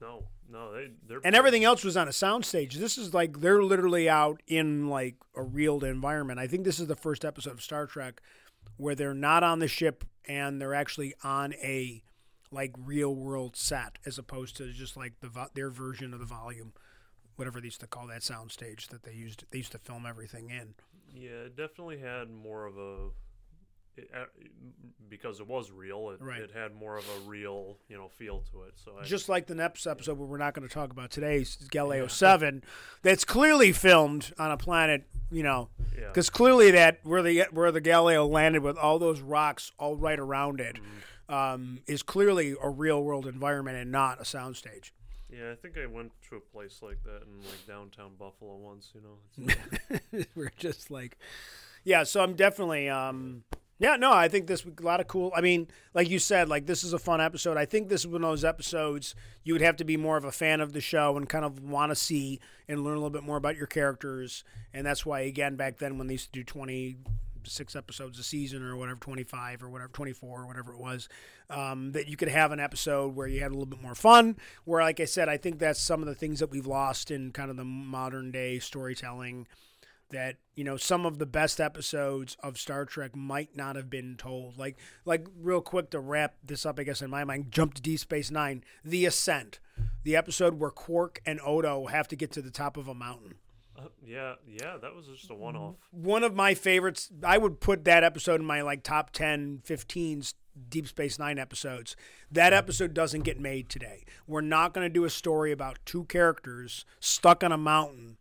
no, 0.00 0.28
no, 0.48 0.72
they 0.72 0.90
they're 1.06 1.20
And 1.24 1.34
everything 1.34 1.64
else 1.64 1.84
was 1.84 1.96
on 1.96 2.06
a 2.06 2.12
soundstage. 2.12 2.74
This 2.74 2.96
is 2.96 3.12
like 3.12 3.40
they're 3.40 3.62
literally 3.62 4.08
out 4.08 4.40
in 4.46 4.88
like 4.88 5.16
a 5.34 5.42
real 5.42 5.84
environment. 5.84 6.38
I 6.38 6.46
think 6.46 6.64
this 6.64 6.78
is 6.78 6.86
the 6.86 6.96
first 6.96 7.24
episode 7.24 7.54
of 7.54 7.62
Star 7.62 7.86
Trek 7.86 8.22
where 8.76 8.94
they're 8.94 9.12
not 9.12 9.42
on 9.42 9.58
the 9.58 9.68
ship 9.68 10.04
and 10.26 10.60
they're 10.60 10.74
actually 10.74 11.14
on 11.24 11.52
a 11.54 12.02
like 12.52 12.74
real 12.78 13.14
world 13.14 13.56
set 13.56 13.98
as 14.04 14.18
opposed 14.18 14.56
to 14.58 14.72
just 14.72 14.96
like 14.96 15.14
the 15.20 15.28
vo- 15.28 15.48
their 15.54 15.70
version 15.70 16.12
of 16.12 16.20
the 16.20 16.26
volume, 16.26 16.72
whatever 17.36 17.60
they 17.60 17.66
used 17.66 17.80
to 17.80 17.86
call 17.86 18.06
that 18.08 18.20
soundstage 18.22 18.88
that 18.88 19.02
they 19.02 19.12
used. 19.12 19.44
They 19.50 19.58
used 19.58 19.72
to 19.72 19.78
film 19.78 20.06
everything 20.06 20.50
in. 20.50 20.74
Yeah, 21.14 21.30
it 21.46 21.56
definitely 21.56 21.98
had 21.98 22.30
more 22.30 22.66
of 22.66 22.78
a 22.78 23.08
it, 23.96 24.10
uh, 24.16 24.24
because 25.08 25.40
it 25.40 25.46
was 25.46 25.70
real. 25.70 26.10
It, 26.10 26.22
Right. 26.22 26.40
it 26.40 26.50
had 26.52 26.74
more 26.74 26.96
of 26.96 27.04
a 27.04 27.28
real, 27.28 27.76
you 27.88 27.96
know, 27.96 28.08
feel 28.08 28.42
to 28.52 28.62
it. 28.62 28.72
So 28.82 28.92
I, 28.98 29.04
Just 29.04 29.28
like 29.28 29.46
the 29.46 29.54
next 29.54 29.86
episode, 29.86 30.16
where 30.18 30.26
we're 30.26 30.38
not 30.38 30.54
going 30.54 30.66
to 30.66 30.72
talk 30.72 30.90
about 30.90 31.10
today, 31.10 31.44
Galileo 31.70 32.06
Seven, 32.06 32.64
that's 33.02 33.24
clearly 33.24 33.72
filmed 33.72 34.32
on 34.38 34.50
a 34.50 34.56
planet, 34.56 35.04
you 35.30 35.42
know, 35.42 35.68
yeah, 35.94 36.08
because 36.08 36.30
clearly 36.30 36.70
that 36.70 37.00
where 37.02 37.22
the 37.22 37.44
where 37.50 37.70
the 37.70 37.80
Galileo 37.82 38.26
landed 38.26 38.62
with 38.62 38.78
all 38.78 38.98
those 38.98 39.20
rocks 39.20 39.72
all 39.78 39.96
right 39.96 40.18
around 40.18 40.60
it 40.60 40.78
um, 41.28 41.80
is 41.86 42.02
clearly 42.02 42.54
a 42.62 42.70
real 42.70 43.02
world 43.02 43.26
environment 43.26 43.76
and 43.76 43.92
not 43.92 44.18
a 44.20 44.24
soundstage. 44.24 44.90
Yeah, 45.32 45.50
I 45.50 45.54
think 45.54 45.78
I 45.78 45.86
went 45.86 46.12
to 46.28 46.36
a 46.36 46.40
place 46.40 46.80
like 46.82 47.02
that 47.04 47.22
in 47.22 47.40
like 47.40 47.66
downtown 47.66 48.12
Buffalo 48.18 48.56
once. 48.56 48.92
You 48.94 49.00
know, 49.02 50.24
we're 50.34 50.52
just 50.56 50.90
like, 50.90 51.16
yeah. 51.84 52.04
So 52.04 52.22
I'm 52.22 52.34
definitely, 52.34 52.88
um, 52.88 53.44
yeah. 53.78 53.96
No, 53.96 54.12
I 54.12 54.28
think 54.28 54.46
this 54.46 54.64
a 54.64 54.82
lot 54.82 55.00
of 55.00 55.08
cool. 55.08 55.32
I 55.34 55.40
mean, 55.40 55.68
like 55.94 56.10
you 56.10 56.18
said, 56.18 56.48
like 56.48 56.66
this 56.66 56.84
is 56.84 56.92
a 56.92 56.98
fun 56.98 57.20
episode. 57.20 57.56
I 57.56 57.64
think 57.64 57.88
this 57.88 58.02
is 58.02 58.08
one 58.08 58.22
of 58.22 58.30
those 58.30 58.44
episodes 58.44 59.14
you 59.42 59.54
would 59.54 59.62
have 59.62 59.76
to 59.76 59.84
be 59.84 59.96
more 59.96 60.16
of 60.16 60.24
a 60.24 60.32
fan 60.32 60.60
of 60.60 60.74
the 60.74 60.80
show 60.80 61.16
and 61.16 61.28
kind 61.28 61.44
of 61.44 61.62
want 61.62 61.90
to 61.90 61.96
see 61.96 62.38
and 62.68 62.84
learn 62.84 62.94
a 62.94 62.98
little 62.98 63.10
bit 63.10 63.24
more 63.24 63.38
about 63.38 63.56
your 63.56 63.66
characters. 63.66 64.44
And 64.74 64.86
that's 64.86 65.06
why, 65.06 65.20
again, 65.20 65.56
back 65.56 65.78
then 65.78 65.98
when 65.98 66.08
they 66.08 66.14
used 66.14 66.32
to 66.32 66.40
do 66.40 66.44
20 66.44 66.96
six 67.50 67.76
episodes 67.76 68.18
a 68.18 68.22
season 68.22 68.62
or 68.62 68.76
whatever 68.76 68.98
25 68.98 69.62
or 69.62 69.70
whatever 69.70 69.90
24 69.92 70.42
or 70.42 70.46
whatever 70.46 70.72
it 70.72 70.78
was 70.78 71.08
um, 71.50 71.92
that 71.92 72.08
you 72.08 72.16
could 72.16 72.28
have 72.28 72.52
an 72.52 72.60
episode 72.60 73.14
where 73.14 73.26
you 73.26 73.40
had 73.40 73.50
a 73.50 73.54
little 73.54 73.66
bit 73.66 73.82
more 73.82 73.94
fun 73.94 74.36
where 74.64 74.82
like 74.82 75.00
i 75.00 75.04
said 75.04 75.28
i 75.28 75.36
think 75.36 75.58
that's 75.58 75.80
some 75.80 76.00
of 76.00 76.06
the 76.06 76.14
things 76.14 76.40
that 76.40 76.50
we've 76.50 76.66
lost 76.66 77.10
in 77.10 77.30
kind 77.30 77.50
of 77.50 77.56
the 77.56 77.64
modern 77.64 78.30
day 78.30 78.58
storytelling 78.58 79.46
that 80.12 80.36
you 80.54 80.62
know 80.62 80.76
some 80.76 81.04
of 81.04 81.18
the 81.18 81.26
best 81.26 81.60
episodes 81.60 82.36
of 82.42 82.58
Star 82.58 82.84
Trek 82.84 83.16
might 83.16 83.56
not 83.56 83.74
have 83.74 83.90
been 83.90 84.14
told. 84.16 84.58
Like 84.58 84.78
like 85.04 85.26
real 85.36 85.60
quick 85.60 85.90
to 85.90 86.00
wrap 86.00 86.34
this 86.44 86.64
up, 86.64 86.78
I 86.78 86.84
guess 86.84 87.02
in 87.02 87.10
my 87.10 87.24
mind, 87.24 87.50
jump 87.50 87.74
to 87.74 87.82
Deep 87.82 87.98
Space 87.98 88.30
Nine, 88.30 88.62
The 88.84 89.04
Ascent, 89.04 89.58
the 90.04 90.14
episode 90.14 90.60
where 90.60 90.70
Quark 90.70 91.20
and 91.26 91.40
Odo 91.44 91.86
have 91.86 92.06
to 92.08 92.16
get 92.16 92.30
to 92.32 92.42
the 92.42 92.50
top 92.50 92.76
of 92.76 92.86
a 92.86 92.94
mountain. 92.94 93.34
Uh, 93.78 93.88
yeah, 94.04 94.34
yeah, 94.46 94.76
that 94.80 94.94
was 94.94 95.06
just 95.06 95.30
a 95.30 95.34
one-off. 95.34 95.76
One 95.90 96.22
of 96.22 96.34
my 96.34 96.54
favorites. 96.54 97.10
I 97.22 97.38
would 97.38 97.60
put 97.60 97.84
that 97.84 98.04
episode 98.04 98.40
in 98.40 98.46
my 98.46 98.62
like 98.62 98.82
top 98.82 99.10
10, 99.12 99.62
15 99.64 100.22
Deep 100.68 100.86
Space 100.86 101.18
Nine 101.18 101.38
episodes. 101.38 101.96
That 102.30 102.52
episode 102.52 102.94
doesn't 102.94 103.22
get 103.22 103.40
made 103.40 103.68
today. 103.68 104.04
We're 104.26 104.42
not 104.42 104.74
going 104.74 104.84
to 104.84 104.92
do 104.92 105.04
a 105.04 105.10
story 105.10 105.52
about 105.52 105.78
two 105.84 106.04
characters 106.04 106.84
stuck 107.00 107.42
on 107.42 107.52
a 107.52 107.58
mountain 107.58 108.18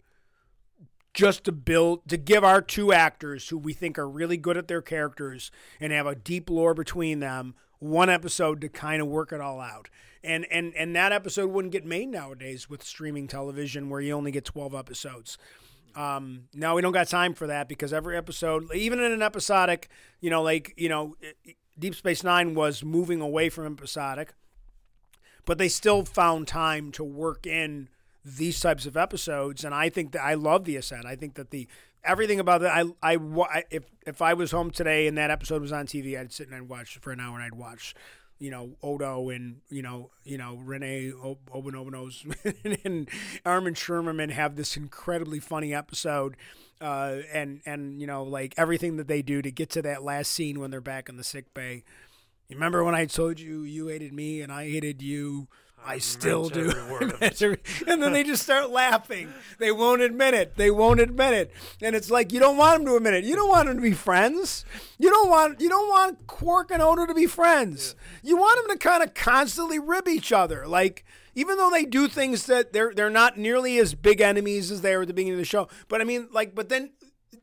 just 1.14 1.44
to 1.44 1.52
build 1.52 2.08
to 2.08 2.18
give 2.18 2.44
our 2.44 2.62
two 2.62 2.94
actors 2.94 3.50
who 3.50 3.58
we 3.58 3.74
think 3.74 4.00
are 4.00 4.08
really 4.08 4.38
good 4.38 4.56
at 4.56 4.70
their 4.70 4.82
characters 4.82 5.52
and 5.80 5.92
have 5.92 6.08
a 6.08 6.16
deep 6.16 6.50
lore 6.50 6.74
between 6.74 7.20
them 7.20 7.54
one 7.82 8.10
episode 8.10 8.62
to 8.62 8.70
kind 8.70 9.02
of 9.02 9.08
work 9.08 9.34
it 9.34 9.42
all 9.42 9.60
out. 9.60 9.90
And 10.24 10.46
and 10.52 10.74
and 10.76 10.96
that 10.96 11.12
episode 11.12 11.50
wouldn't 11.50 11.72
get 11.72 11.84
made 11.84 12.10
nowadays 12.10 12.70
with 12.70 12.84
streaming 12.84 13.28
television 13.28 13.90
where 13.90 14.00
you 14.00 14.14
only 14.14 14.32
get 14.32 14.46
12 14.46 14.76
episodes. 14.76 15.38
Um 15.96 16.44
now 16.54 16.76
we 16.76 16.82
don't 16.82 16.94
got 16.94 17.08
time 17.08 17.34
for 17.34 17.48
that 17.48 17.68
because 17.68 17.92
every 17.92 18.16
episode 18.16 18.74
even 18.74 19.00
in 19.00 19.12
an 19.12 19.22
episodic 19.22 19.90
you 20.22 20.30
know 20.30 20.42
like 20.42 20.74
you 20.78 20.88
know 20.88 21.18
deep 21.78 21.96
space 21.96 22.24
nine 22.24 22.54
was 22.54 22.84
moving 22.84 23.20
away 23.20 23.50
from 23.50 23.66
episodic 23.66 24.34
but 25.46 25.58
they 25.58 25.68
still 25.68 26.06
found 26.06 26.48
time 26.48 26.92
to 26.94 27.04
work 27.04 27.46
in 27.46 27.90
these 28.24 28.60
types 28.60 28.86
of 28.86 28.96
episodes, 28.96 29.64
and 29.64 29.74
I 29.74 29.90
think 29.90 30.12
that 30.12 30.24
I 30.24 30.36
love 30.36 30.66
the 30.66 30.76
ascent. 30.76 31.06
I 31.06 31.16
think 31.16 31.36
that 31.36 31.50
the 31.50 31.68
everything 32.04 32.40
about 32.40 32.62
that. 32.62 32.86
I, 33.04 33.14
I, 33.14 33.64
if 33.70 33.84
if 34.06 34.22
I 34.22 34.34
was 34.34 34.52
home 34.52 34.72
today 34.72 35.08
and 35.08 35.18
that 35.18 35.32
episode 35.32 35.62
was 35.62 35.72
on 35.72 35.86
TV, 35.86 36.20
I'd 36.20 36.32
sit 36.32 36.48
and 36.48 36.56
I'd 36.56 36.70
watch 36.70 36.98
for 37.00 37.12
an 37.12 37.20
hour 37.20 37.36
and 37.36 37.44
I'd 37.44 37.56
watch, 37.56 37.94
you 38.40 38.52
know, 38.52 38.72
Odo 38.82 39.30
and 39.30 39.62
you 39.70 39.82
know, 39.82 40.12
you 40.24 40.38
know, 40.38 40.60
René 40.66 41.14
Auberjonois 41.14 42.82
and 42.86 43.10
Armin 43.46 43.74
Shimerman 43.74 44.32
have 44.32 44.56
this 44.56 44.78
incredibly 44.78 45.40
funny 45.40 45.74
episode. 45.74 46.36
Uh, 46.80 47.22
and 47.32 47.62
and 47.68 48.02
you 48.02 48.08
know 48.08 48.24
like 48.24 48.56
everything 48.58 48.98
that 48.98 49.08
they 49.08 49.22
do 49.22 49.40
to 49.44 49.52
get 49.52 49.70
to 49.70 49.84
that 49.84 50.04
last 50.04 50.32
scene 50.32 50.60
when 50.60 50.72
they're 50.72 50.82
back 50.82 51.08
in 51.10 51.16
the 51.16 51.24
sick 51.24 51.54
bay. 51.54 51.84
Remember 52.50 52.84
when 52.84 52.96
I 52.96 53.06
told 53.06 53.40
you 53.40 53.62
you 53.62 53.88
hated 53.88 54.14
me 54.14 54.42
and 54.42 54.52
I 54.52 54.70
hated 54.70 55.02
you? 55.02 55.48
I 55.86 55.98
still 55.98 56.50
do. 56.50 56.70
and 57.88 58.04
then 58.04 58.14
they 58.14 58.24
just 58.24 58.44
start 58.44 58.70
laughing. 58.70 59.34
They 59.62 59.72
won't 59.72 60.02
admit 60.02 60.34
it. 60.34 60.56
They 60.56 60.72
won't 60.72 61.00
admit 61.00 61.36
it. 61.36 61.52
And 61.84 61.96
it's 61.96 62.10
like 62.10 62.32
you 62.32 62.40
don't 62.40 62.58
want 62.58 62.80
them 62.80 62.88
to 62.88 62.96
admit 62.96 63.14
it. 63.14 63.26
You 63.26 63.36
don't 63.36 63.50
want 63.50 63.68
them 63.68 63.76
to 63.76 63.82
be 63.82 63.92
friends. 63.92 64.66
You 64.98 65.12
don't 65.12 65.30
want 65.30 65.62
you 65.62 65.70
don't 65.70 65.88
want 65.88 66.26
Quark 66.26 66.72
and 66.72 66.82
Odo 66.82 67.06
to 67.06 67.14
be 67.14 67.28
friends. 67.28 67.96
Yeah. 68.24 68.30
You 68.30 68.38
want 68.38 68.60
them 68.60 68.76
to 68.76 68.84
kind 68.84 69.04
of 69.04 69.14
constantly 69.14 69.78
rib 69.78 70.08
each 70.08 70.32
other. 70.32 70.66
Like 70.66 71.06
even 71.36 71.58
though 71.58 71.70
they 71.70 71.86
do 71.86 72.08
things 72.08 72.48
that 72.48 72.74
they're 72.74 72.92
they're 72.92 73.12
not 73.12 73.38
nearly 73.38 73.78
as 73.78 73.94
big 73.94 74.20
enemies 74.20 74.72
as 74.72 74.82
they 74.82 74.96
were 74.96 75.04
at 75.04 75.08
the 75.08 75.14
beginning 75.14 75.34
of 75.34 75.40
the 75.40 75.46
show. 75.46 75.68
But 75.88 76.02
I 76.02 76.04
mean 76.04 76.28
like 76.32 76.56
but 76.56 76.70
then 76.70 76.90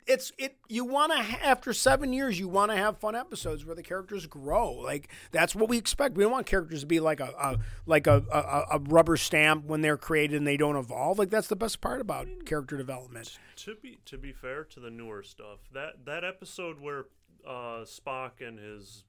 it's 0.09 0.31
it 0.39 0.57
you 0.67 0.83
want 0.83 1.11
to 1.11 1.45
after 1.45 1.71
seven 1.71 2.11
years 2.11 2.39
you 2.39 2.47
want 2.47 2.71
to 2.71 2.77
have 2.77 2.97
fun 2.97 3.15
episodes 3.15 3.63
where 3.63 3.75
the 3.75 3.83
characters 3.83 4.25
grow. 4.25 4.71
Like 4.71 5.07
that's 5.31 5.55
what 5.55 5.69
we 5.69 5.77
expect. 5.77 6.15
We 6.15 6.23
don't 6.23 6.31
want 6.31 6.47
characters 6.47 6.81
to 6.81 6.87
be 6.87 6.99
like 6.99 7.19
a, 7.19 7.31
a 7.39 7.59
like 7.85 8.07
a, 8.07 8.23
a, 8.31 8.77
a, 8.77 8.79
rubber 8.79 9.17
stamp 9.17 9.65
when 9.65 9.81
they're 9.81 9.97
created 9.97 10.37
and 10.37 10.47
they 10.47 10.57
don't 10.57 10.75
evolve. 10.75 11.19
Like 11.19 11.29
that's 11.29 11.47
the 11.47 11.55
best 11.55 11.79
part 11.79 12.01
about 12.01 12.27
character 12.45 12.75
development. 12.75 13.37
To 13.57 13.75
be 13.81 13.99
to 14.05 14.17
be 14.17 14.33
fair 14.33 14.63
to 14.63 14.79
the 14.79 14.89
newer 14.89 15.21
stuff 15.21 15.59
that 15.73 16.05
that 16.05 16.23
episode 16.23 16.79
where 16.79 17.05
uh, 17.47 17.85
spock 17.85 18.45
and 18.45 18.57
his 18.57 19.03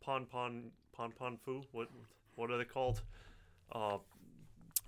pon 0.00 0.24
pon 0.24 0.70
pon 0.92 1.12
pon 1.12 1.38
foo 1.44 1.62
what 1.72 1.88
what 2.34 2.50
are 2.50 2.56
they 2.56 2.64
called? 2.64 3.02
Uh 3.70 3.98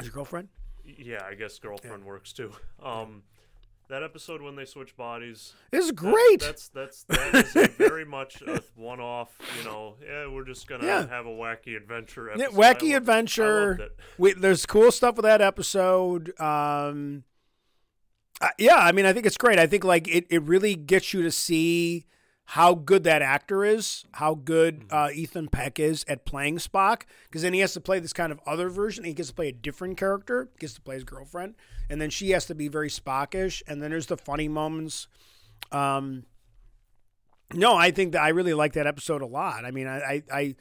his 0.00 0.08
girlfriend? 0.08 0.48
Yeah 0.84 1.22
i 1.24 1.34
guess 1.34 1.58
girlfriend 1.58 2.02
yeah. 2.02 2.08
works 2.08 2.32
too. 2.32 2.52
Um 2.82 3.22
that 3.92 4.02
episode 4.02 4.40
when 4.40 4.56
they 4.56 4.64
switch 4.64 4.96
bodies 4.96 5.52
is 5.70 5.92
great. 5.92 6.40
That, 6.40 6.46
that's 6.46 6.68
that's 6.68 7.04
that 7.04 7.56
is 7.56 7.68
very 7.76 8.06
much 8.06 8.40
a 8.40 8.62
one-off. 8.74 9.36
You 9.58 9.64
know, 9.64 9.96
yeah, 10.02 10.26
we're 10.28 10.46
just 10.46 10.66
gonna 10.66 10.86
yeah. 10.86 11.06
have 11.08 11.26
a 11.26 11.30
wacky 11.30 11.76
adventure. 11.76 12.30
Episode. 12.30 12.52
Yeah, 12.52 12.58
wacky 12.58 12.94
I 12.94 12.96
adventure. 12.96 13.90
We, 14.16 14.32
there's 14.32 14.64
cool 14.64 14.90
stuff 14.92 15.16
with 15.16 15.24
that 15.24 15.42
episode. 15.42 16.32
Um, 16.40 17.24
uh, 18.40 18.48
yeah, 18.58 18.78
I 18.78 18.92
mean, 18.92 19.04
I 19.04 19.12
think 19.12 19.26
it's 19.26 19.36
great. 19.36 19.58
I 19.58 19.66
think 19.66 19.84
like 19.84 20.08
it, 20.08 20.26
it 20.30 20.42
really 20.42 20.74
gets 20.74 21.12
you 21.12 21.22
to 21.22 21.30
see 21.30 22.06
how 22.44 22.74
good 22.74 23.04
that 23.04 23.22
actor 23.22 23.64
is, 23.64 24.04
how 24.12 24.34
good 24.34 24.80
mm-hmm. 24.80 24.94
uh, 24.94 25.08
Ethan 25.10 25.48
Peck 25.48 25.78
is 25.78 26.04
at 26.08 26.24
playing 26.24 26.58
Spock, 26.58 27.02
because 27.24 27.42
then 27.42 27.54
he 27.54 27.60
has 27.60 27.72
to 27.74 27.80
play 27.80 27.98
this 27.98 28.12
kind 28.12 28.32
of 28.32 28.40
other 28.46 28.68
version. 28.68 29.04
He 29.04 29.14
gets 29.14 29.28
to 29.28 29.34
play 29.34 29.48
a 29.48 29.52
different 29.52 29.96
character, 29.96 30.50
gets 30.58 30.74
to 30.74 30.80
play 30.80 30.96
his 30.96 31.04
girlfriend, 31.04 31.54
and 31.88 32.00
then 32.00 32.10
she 32.10 32.30
has 32.30 32.46
to 32.46 32.54
be 32.54 32.68
very 32.68 32.90
Spockish. 32.90 33.62
And 33.66 33.82
then 33.82 33.90
there's 33.90 34.06
the 34.06 34.16
funny 34.16 34.48
moments. 34.48 35.06
Um, 35.70 36.24
no, 37.54 37.76
I 37.76 37.90
think 37.90 38.12
that 38.12 38.22
I 38.22 38.28
really 38.30 38.54
like 38.54 38.74
that 38.74 38.86
episode 38.86 39.22
a 39.22 39.26
lot. 39.26 39.64
I 39.64 39.70
mean, 39.70 39.86
I, 39.86 39.98
I, 39.98 40.22
I 40.32 40.56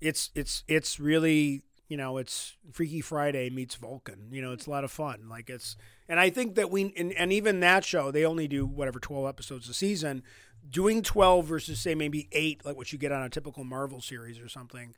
it's 0.00 0.30
it's 0.34 0.64
it's 0.68 1.00
really 1.00 1.62
you 1.88 1.96
know 1.96 2.18
it's 2.18 2.56
Freaky 2.72 3.00
Friday 3.00 3.50
meets 3.50 3.74
Vulcan. 3.74 4.28
You 4.30 4.42
know, 4.42 4.52
it's 4.52 4.66
a 4.66 4.70
lot 4.70 4.84
of 4.84 4.90
fun. 4.90 5.28
Like 5.28 5.50
it's, 5.50 5.76
and 6.08 6.20
I 6.20 6.30
think 6.30 6.54
that 6.54 6.70
we 6.70 6.92
and, 6.96 7.12
and 7.12 7.32
even 7.32 7.60
that 7.60 7.84
show 7.84 8.10
they 8.10 8.24
only 8.24 8.48
do 8.48 8.66
whatever 8.66 9.00
twelve 9.00 9.28
episodes 9.28 9.68
a 9.68 9.74
season 9.74 10.22
doing 10.68 11.02
12 11.02 11.44
versus 11.44 11.80
say 11.80 11.94
maybe 11.94 12.28
8 12.32 12.64
like 12.64 12.76
what 12.76 12.92
you 12.92 12.98
get 12.98 13.12
on 13.12 13.22
a 13.22 13.30
typical 13.30 13.64
Marvel 13.64 14.00
series 14.00 14.38
or 14.38 14.48
something 14.48 14.94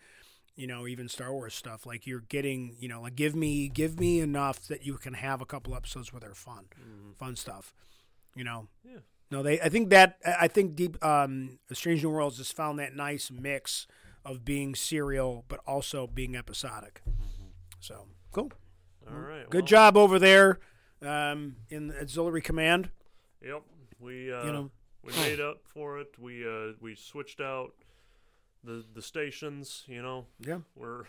you 0.56 0.66
know 0.66 0.86
even 0.86 1.08
Star 1.08 1.32
Wars 1.32 1.54
stuff 1.54 1.86
like 1.86 2.06
you're 2.06 2.20
getting 2.20 2.76
you 2.78 2.88
know 2.88 3.00
like 3.02 3.16
give 3.16 3.34
me 3.34 3.68
give 3.68 3.98
me 3.98 4.20
enough 4.20 4.66
that 4.68 4.84
you 4.84 4.94
can 4.94 5.14
have 5.14 5.40
a 5.40 5.46
couple 5.46 5.74
episodes 5.74 6.12
where 6.12 6.20
they're 6.20 6.34
fun 6.34 6.64
mm-hmm. 6.80 7.12
fun 7.18 7.36
stuff 7.36 7.72
you 8.34 8.44
know? 8.44 8.68
Yeah. 8.84 8.98
No 9.30 9.42
they 9.42 9.60
I 9.60 9.68
think 9.68 9.90
that 9.90 10.16
I 10.24 10.48
think 10.48 10.74
deep 10.74 11.02
um 11.04 11.58
Strange 11.72 12.02
New 12.02 12.10
Worlds 12.10 12.38
has 12.38 12.50
found 12.50 12.78
that 12.80 12.96
nice 12.96 13.30
mix 13.30 13.86
of 14.24 14.44
being 14.44 14.74
serial 14.74 15.44
but 15.48 15.60
also 15.66 16.06
being 16.06 16.34
episodic. 16.34 17.00
Mm-hmm. 17.08 17.50
so 17.78 18.06
cool. 18.32 18.50
All 19.08 19.16
right 19.16 19.48
good 19.48 19.62
well, 19.62 19.66
job 19.66 19.96
over 19.96 20.18
there 20.18 20.58
um 21.02 21.56
in 21.68 21.88
the 21.88 22.00
auxiliary 22.00 22.42
command. 22.42 22.90
Yep 23.40 23.62
we 24.00 24.32
uh 24.32 24.44
you 24.44 24.52
know 24.52 24.70
we 25.02 25.12
made 25.14 25.40
up 25.40 25.58
for 25.64 25.98
it. 25.98 26.18
We 26.18 26.46
uh, 26.46 26.72
we 26.80 26.94
switched 26.94 27.40
out 27.40 27.72
the 28.64 28.84
the 28.94 29.02
stations. 29.02 29.84
You 29.86 30.02
know. 30.02 30.26
Yeah. 30.40 30.58
We're 30.74 31.04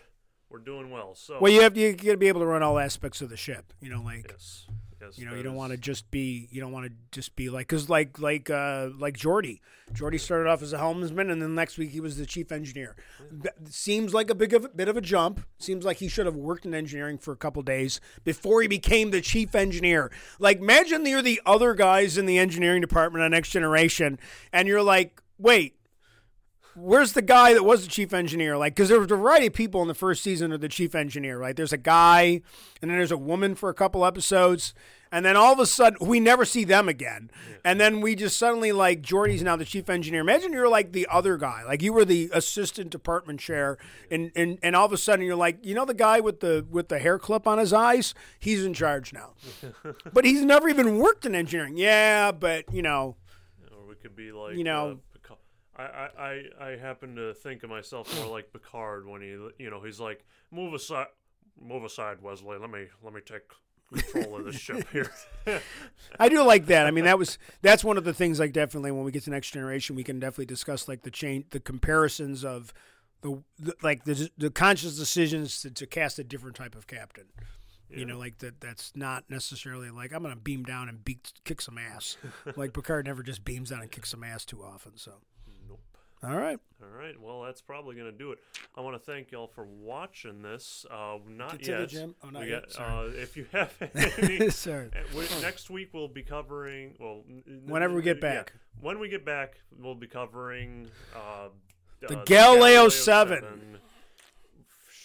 we're 0.50 0.60
doing 0.60 0.90
well. 0.92 1.16
So. 1.16 1.38
Well, 1.40 1.52
you 1.52 1.62
have 1.62 1.78
you 1.78 1.94
got 1.94 2.12
to 2.12 2.18
be 2.18 2.28
able 2.28 2.42
to 2.42 2.48
run 2.48 2.64
all 2.64 2.78
aspects 2.78 3.22
of 3.22 3.30
the 3.30 3.38
ship. 3.38 3.74
You 3.82 3.90
know, 3.90 4.02
like. 4.02 4.26
Yes. 4.30 4.68
Yes, 5.02 5.18
you 5.18 5.26
know, 5.26 5.36
you 5.36 5.44
don't 5.44 5.56
want 5.56 5.72
to 5.72 5.78
just 5.78 6.12
be. 6.12 6.48
You 6.52 6.62
don't 6.62 6.72
want 6.72 6.86
to 6.86 6.92
just 7.12 7.36
be 7.36 7.50
like 7.50 7.68
because 7.68 7.90
like 7.90 8.20
like 8.20 8.50
uh 8.50 8.90
like 8.98 9.18
Geordi, 9.18 9.60
Geordi 9.94 10.20
started 10.20 10.50
off 10.50 10.62
as 10.62 10.74
a 10.74 10.78
helmsman, 10.78 11.30
and 11.32 11.42
then 11.42 11.56
next 11.56 11.78
week 11.78 11.92
he 11.92 12.00
was 12.00 12.18
the 12.18 12.26
chief 12.26 12.52
engineer. 12.52 12.96
Yeah. 13.44 13.52
Seems 13.66 14.14
like 14.14 14.30
a 14.30 14.36
big 14.36 14.54
of, 14.54 14.76
bit 14.76 14.88
of 14.88 14.98
a 14.98 15.02
jump. 15.02 15.42
Seems 15.58 15.86
like 15.86 15.98
he 15.98 16.08
should 16.08 16.26
have 16.26 16.36
worked 16.36 16.66
in 16.66 16.74
engineering 16.74 17.18
for 17.18 17.32
a 17.32 17.38
couple 17.38 17.64
days 17.64 18.00
before 18.24 18.62
he 18.62 18.68
became 18.68 19.12
the 19.12 19.22
chief 19.22 19.56
engineer. 19.56 20.12
Like 20.40 20.60
imagine 20.60 21.06
you're 21.06 21.22
the 21.22 21.42
other 21.46 21.74
guys 21.74 22.18
in 22.18 22.26
the 22.26 22.38
engineering 22.38 22.82
department 22.82 23.24
on 23.24 23.32
Next 23.32 23.50
Generation, 23.50 24.20
and 24.54 24.68
you're 24.68 24.84
like, 24.84 25.22
wait, 25.38 25.76
where's 26.82 27.14
the 27.14 27.22
guy 27.22 27.54
that 27.54 27.64
was 27.64 27.84
the 27.84 27.90
chief 27.90 28.14
engineer? 28.14 28.58
Like, 28.58 28.76
because 28.76 28.90
there 28.90 29.00
was 29.00 29.12
a 29.12 29.16
variety 29.16 29.48
of 29.48 29.54
people 29.54 29.82
in 29.82 29.88
the 29.88 29.94
first 29.94 30.24
season 30.24 30.52
of 30.52 30.62
the 30.62 30.70
chief 30.70 30.96
engineer, 30.96 31.38
right? 31.38 31.56
There's 31.56 31.74
a 31.74 31.78
guy, 31.78 32.42
and 32.82 32.90
then 32.90 32.98
there's 32.98 33.12
a 33.12 33.18
woman 33.18 33.56
for 33.56 33.70
a 33.70 33.74
couple 33.74 34.06
episodes, 34.06 34.74
and 35.12 35.26
then 35.26 35.36
all 35.36 35.54
of 35.54 35.60
a 35.60 35.66
sudden 35.66 36.08
we 36.08 36.20
never 36.20 36.46
see 36.46 36.64
them 36.64 36.88
again, 36.88 37.30
yeah. 37.50 37.58
and 37.66 37.80
then 37.80 38.02
we 38.02 38.16
just 38.16 38.38
suddenly 38.38 38.72
like 38.72 39.02
Geordi's 39.02 39.44
now 39.44 39.56
the 39.56 39.66
chief 39.66 39.90
engineer. 39.90 40.22
Imagine 40.22 40.54
you're 40.54 40.70
like 40.70 40.94
the 40.94 41.08
other 41.12 41.38
guy, 41.38 41.64
like 41.64 41.82
you 41.82 41.94
were 41.94 42.06
the 42.06 42.30
assistant 42.34 42.90
department 42.90 43.40
chair, 43.40 43.78
and 44.10 44.32
and 44.36 44.58
and 44.64 44.76
all 44.76 44.86
of 44.86 44.94
a 44.94 44.98
sudden 44.98 45.26
you're 45.26 45.36
like, 45.36 45.64
you 45.64 45.76
know, 45.76 45.86
the 45.86 45.94
guy 45.94 46.20
with 46.20 46.40
the 46.40 46.66
with 46.70 46.88
the 46.88 47.00
hair 47.00 47.20
clip 47.20 47.46
on 47.46 47.58
his 47.58 47.74
eyes, 47.74 48.14
he's 48.40 48.64
in 48.64 48.74
charge 48.74 49.14
now, 49.14 49.34
but 50.14 50.26
he's 50.26 50.44
never 50.44 50.70
even 50.70 50.98
worked 50.98 51.26
in 51.26 51.36
engineering. 51.36 51.78
Yeah, 51.78 52.32
but 52.32 52.74
you 52.74 52.82
know. 52.82 53.18
Or 53.72 53.88
we 53.88 53.96
could 53.96 54.16
be 54.16 54.32
like 54.32 54.56
you 54.56 54.64
know. 54.64 54.92
Uh, 54.92 55.11
I, 55.78 55.84
I, 55.84 56.44
I 56.60 56.70
happen 56.76 57.16
to 57.16 57.34
think 57.34 57.64
of 57.64 57.70
myself 57.70 58.14
more 58.20 58.30
like 58.30 58.52
Picard 58.52 59.08
when 59.08 59.22
he 59.22 59.30
you 59.58 59.70
know 59.70 59.82
he's 59.82 60.00
like 60.00 60.26
move 60.52 60.74
aside 60.74 61.08
move 61.60 61.84
aside 61.84 62.22
Wesley 62.22 62.58
let 62.58 62.70
me 62.70 62.88
let 63.04 63.14
me 63.14 63.22
take 63.26 63.44
control 63.92 64.38
of 64.38 64.46
the 64.46 64.54
ship 64.54 64.88
here. 64.92 65.12
I 66.20 66.30
do 66.30 66.44
like 66.44 66.66
that. 66.68 66.88
I 66.88 66.92
mean 66.92 67.06
that 67.06 67.18
was 67.18 67.38
that's 67.62 67.84
one 67.84 67.98
of 67.98 68.04
the 68.04 68.14
things 68.14 68.40
like 68.40 68.54
definitely 68.54 68.92
when 68.92 69.04
we 69.04 69.12
get 69.12 69.24
to 69.24 69.30
next 69.30 69.52
generation 69.52 69.96
we 69.96 70.04
can 70.04 70.20
definitely 70.20 70.46
discuss 70.46 70.88
like 70.88 71.04
the 71.04 71.12
change 71.12 71.46
the 71.52 71.60
comparisons 71.60 72.44
of 72.44 72.74
the, 73.22 73.42
the 73.60 73.74
like 73.82 74.04
the 74.04 74.30
the 74.38 74.50
conscious 74.50 74.98
decisions 74.98 75.62
to, 75.62 75.72
to 75.72 75.86
cast 75.86 76.20
a 76.20 76.24
different 76.24 76.56
type 76.56 76.76
of 76.76 76.88
captain. 76.88 77.26
You 77.94 78.06
know, 78.06 78.18
like 78.18 78.38
that. 78.38 78.62
That's 78.62 78.94
not 78.96 79.26
necessarily 79.30 79.90
like 79.90 80.14
I'm 80.14 80.24
gonna 80.24 80.38
beam 80.38 80.64
down 80.64 80.88
and 80.88 81.04
beat 81.04 81.34
kick 81.44 81.60
some 81.60 81.78
ass. 81.78 82.16
like 82.56 82.74
Picard 82.74 83.06
never 83.06 83.22
just 83.22 83.44
beams 83.44 83.72
down 83.72 83.82
and 83.82 83.92
kicks 83.92 84.10
some 84.12 84.24
ass 84.24 84.46
too 84.46 84.64
often. 84.64 84.94
So. 84.96 85.12
All 86.24 86.38
right. 86.38 86.60
All 86.82 87.00
right. 87.00 87.20
Well, 87.20 87.42
that's 87.42 87.62
probably 87.62 87.96
going 87.96 88.12
to 88.12 88.18
do 88.18 88.32
it. 88.32 88.40
I 88.76 88.82
want 88.82 88.96
to 88.96 89.00
thank 89.00 89.32
y'all 89.32 89.48
for 89.48 89.66
watching 89.66 90.42
this. 90.44 90.86
Uh, 90.90 91.18
not 91.28 91.58
Get 91.58 91.68
yet. 91.68 91.80
The 91.80 91.88
gym. 91.88 92.16
Oh, 92.24 92.30
not 92.30 92.44
we 92.44 92.50
yet. 92.50 92.74
Got, 92.78 93.06
Uh, 93.06 93.10
if 93.14 93.36
you 93.36 93.48
have 93.52 93.74
any, 94.22 94.50
Sorry. 94.50 94.90
Eh, 94.94 95.00
oh. 95.16 95.40
Next 95.42 95.70
week 95.70 95.90
we'll 95.94 96.08
be 96.08 96.22
covering. 96.22 96.96
Well, 97.00 97.24
whenever 97.66 97.96
we 97.96 98.04
get 98.04 98.22
back. 98.22 98.54
Yeah, 98.54 98.82
when 98.82 99.00
we 99.00 99.10
get 99.10 99.26
back, 99.26 99.56
we'll 99.80 99.96
be 99.96 100.08
covering 100.08 100.90
uh, 101.16 101.50
the, 102.02 102.20
uh, 102.20 102.24
Galileo 102.26 102.26
Galileo, 102.26 102.90
Seven. 102.90 103.42
7 103.42 103.78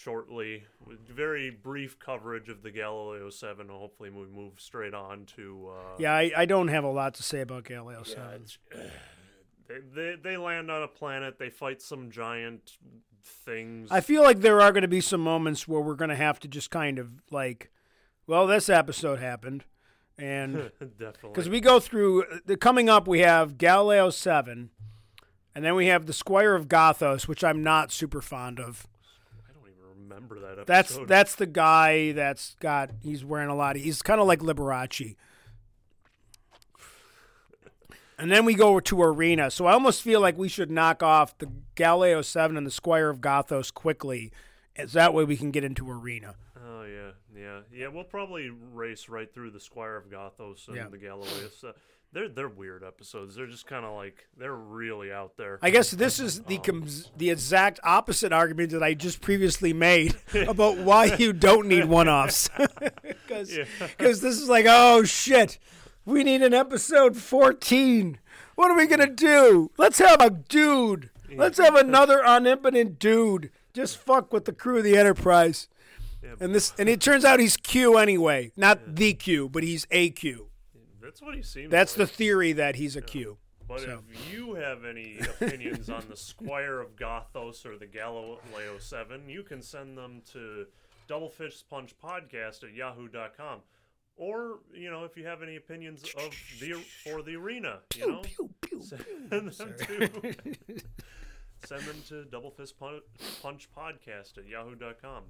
shortly 0.07 0.63
very 1.09 1.49
brief 1.49 1.99
coverage 1.99 2.47
of 2.47 2.63
the 2.63 2.71
Galileo 2.71 3.29
7. 3.29 3.67
Hopefully, 3.67 4.09
we 4.09 4.25
move 4.27 4.53
straight 4.57 4.93
on 4.93 5.25
to. 5.35 5.71
Uh, 5.71 5.95
yeah, 5.99 6.13
I, 6.13 6.31
I, 6.37 6.45
don't 6.45 6.69
have 6.69 6.85
a 6.85 6.89
lot 6.89 7.15
to 7.15 7.23
say 7.23 7.41
about 7.41 7.65
Galileo 7.65 8.03
yeah, 8.07 8.13
7 8.13 8.45
they, 9.67 9.79
they 9.93 10.15
they 10.15 10.37
land 10.37 10.71
on 10.71 10.83
a 10.83 10.87
planet. 10.87 11.37
They 11.39 11.49
fight 11.49 11.81
some 11.81 12.09
giant 12.11 12.77
things. 13.23 13.89
I 13.91 14.01
feel 14.01 14.23
like 14.23 14.39
there 14.39 14.61
are 14.61 14.71
going 14.71 14.83
to 14.83 14.87
be 14.87 15.01
some 15.01 15.21
moments 15.21 15.67
where 15.67 15.81
we're 15.81 15.95
going 15.95 16.09
to 16.09 16.15
have 16.15 16.39
to 16.41 16.47
just 16.47 16.71
kind 16.71 16.99
of 16.99 17.09
like, 17.31 17.71
well, 18.25 18.47
this 18.47 18.69
episode 18.69 19.19
happened, 19.19 19.65
and 20.17 20.71
definitely 20.79 21.29
because 21.31 21.49
we 21.49 21.59
go 21.59 21.79
through 21.79 22.23
the 22.45 22.57
coming 22.57 22.89
up, 22.89 23.07
we 23.07 23.19
have 23.19 23.57
Galileo 23.57 24.09
Seven, 24.09 24.69
and 25.53 25.63
then 25.63 25.75
we 25.75 25.87
have 25.87 26.05
the 26.05 26.13
Squire 26.13 26.55
of 26.55 26.67
Gothos, 26.67 27.27
which 27.27 27.43
I'm 27.43 27.63
not 27.63 27.91
super 27.91 28.21
fond 28.21 28.59
of. 28.59 28.87
I 29.47 29.53
don't 29.53 29.69
even 29.69 30.03
remember 30.03 30.39
that 30.39 30.59
episode. 30.59 30.67
That's 30.67 30.97
that's 31.07 31.35
the 31.35 31.47
guy 31.47 32.11
that's 32.13 32.55
got 32.59 32.91
he's 33.01 33.25
wearing 33.25 33.49
a 33.49 33.55
lot 33.55 33.75
of 33.75 33.81
he's 33.81 34.01
kind 34.01 34.21
of 34.21 34.27
like 34.27 34.39
Liberace. 34.39 35.15
And 38.19 38.31
then 38.31 38.45
we 38.45 38.55
go 38.55 38.79
to 38.79 39.01
Arena. 39.03 39.51
So 39.51 39.65
I 39.67 39.73
almost 39.73 40.01
feel 40.01 40.19
like 40.21 40.37
we 40.37 40.47
should 40.49 40.71
knock 40.71 41.03
off 41.03 41.37
the 41.37 41.49
Galileo 41.75 42.21
7 42.21 42.57
and 42.57 42.65
the 42.65 42.71
Squire 42.71 43.09
of 43.09 43.21
Gothos 43.21 43.71
quickly. 43.73 44.31
As 44.75 44.93
that 44.93 45.13
way 45.13 45.23
we 45.23 45.37
can 45.37 45.51
get 45.51 45.63
into 45.63 45.89
Arena. 45.89 46.35
Oh 46.63 46.83
yeah, 46.83 47.11
yeah, 47.35 47.59
yeah. 47.73 47.87
We'll 47.87 48.03
probably 48.03 48.51
race 48.73 49.09
right 49.09 49.31
through 49.33 49.49
the 49.51 49.59
Squire 49.59 49.95
of 49.95 50.05
Gothos 50.11 50.67
and 50.67 50.75
Yeah. 50.77 50.87
the 50.89 50.97
Galileus. 50.99 51.63
Uh, 51.63 51.71
they're 52.13 52.29
they're 52.29 52.47
weird 52.47 52.83
episodes. 52.83 53.35
They're 53.35 53.47
just 53.47 53.65
kind 53.65 53.83
of 53.85 53.95
like 53.95 54.27
they're 54.37 54.53
really 54.55 55.11
out 55.11 55.35
there. 55.35 55.57
I 55.63 55.71
guess 55.71 55.89
this 55.89 56.19
is 56.19 56.43
the 56.43 56.59
com- 56.59 56.85
the 57.17 57.31
exact 57.31 57.79
opposite 57.83 58.31
argument 58.31 58.69
that 58.71 58.83
I 58.83 58.93
just 58.93 59.19
previously 59.19 59.73
made 59.73 60.15
about 60.47 60.77
why 60.77 61.05
you 61.05 61.33
don't 61.33 61.67
need 61.67 61.85
one-offs. 61.85 62.49
Because 63.27 63.55
Yeah. 63.57 63.65
this 63.99 64.23
is 64.23 64.47
like, 64.47 64.65
oh 64.69 65.03
shit, 65.03 65.57
we 66.07 66.23
need 66.23 66.41
an 66.41 66.53
episode 66.53 67.17
14. 67.17 68.17
What 68.55 68.71
are 68.71 68.77
we 68.77 68.87
gonna 68.87 69.07
do? 69.07 69.71
Let's 69.77 69.99
have 69.99 70.21
a 70.21 70.29
dude. 70.29 71.09
Let's 71.35 71.57
have 71.57 71.75
another 71.75 72.25
omnipotent 72.25 72.97
dude. 72.97 73.51
Just 73.73 73.97
fuck 73.97 74.31
with 74.31 74.45
the 74.45 74.53
crew 74.53 74.77
of 74.77 74.85
the 74.85 74.97
Enterprise. 74.97 75.67
Yeah, 76.23 76.35
And 76.39 76.55
this, 76.55 76.73
and 76.79 76.87
it 76.87 77.01
turns 77.01 77.25
out 77.25 77.41
he's 77.41 77.57
Q 77.57 77.97
anyway, 77.97 78.51
not 78.55 78.95
the 78.95 79.13
Q, 79.13 79.49
but 79.49 79.63
he's 79.63 79.85
a 79.91 80.09
Q. 80.09 80.47
that's 81.01 81.21
what 81.21 81.35
he 81.35 81.41
seems. 81.41 81.69
That's 81.69 81.93
the 81.93 82.07
theory 82.07 82.53
that 82.53 82.77
he's 82.77 82.95
a 82.95 83.01
Q. 83.01 83.37
But 83.67 83.81
so. 83.81 83.99
if 84.09 84.33
you 84.33 84.53
have 84.55 84.85
any 84.85 85.19
opinions 85.19 85.89
on 85.89 86.05
the 86.09 86.15
Squire 86.15 86.79
of 86.79 86.95
Gothos 86.95 87.65
or 87.65 87.77
the 87.77 87.85
Galileo 87.85 88.77
Seven, 88.79 89.27
you 89.27 89.43
can 89.43 89.61
send 89.61 89.97
them 89.97 90.21
to 90.31 90.67
Doublefist 91.09 91.63
Punch 91.69 91.93
Podcast 92.01 92.63
at 92.63 92.73
yahoo.com. 92.73 93.59
Or, 94.17 94.59
you 94.73 94.89
know, 94.89 95.03
if 95.03 95.15
you 95.15 95.25
have 95.27 95.43
any 95.43 95.57
opinions 95.57 96.03
of 96.17 96.31
the 96.59 96.73
for 97.03 97.21
the 97.21 97.35
arena, 97.35 97.79
you 97.95 98.07
know, 98.07 98.21
Pew, 98.23 98.49
pew, 98.61 98.81
send 98.81 99.05
pew. 99.05 99.27
them 99.29 99.51
to 99.51 100.57
send 101.65 101.81
them 101.83 101.95
to 102.07 102.25
Double 102.25 102.49
Fist 102.49 102.79
Pun- 102.79 103.01
Punch 103.43 103.69
Podcast 103.77 104.39
at 104.39 104.47
yahoo.com. 104.47 105.23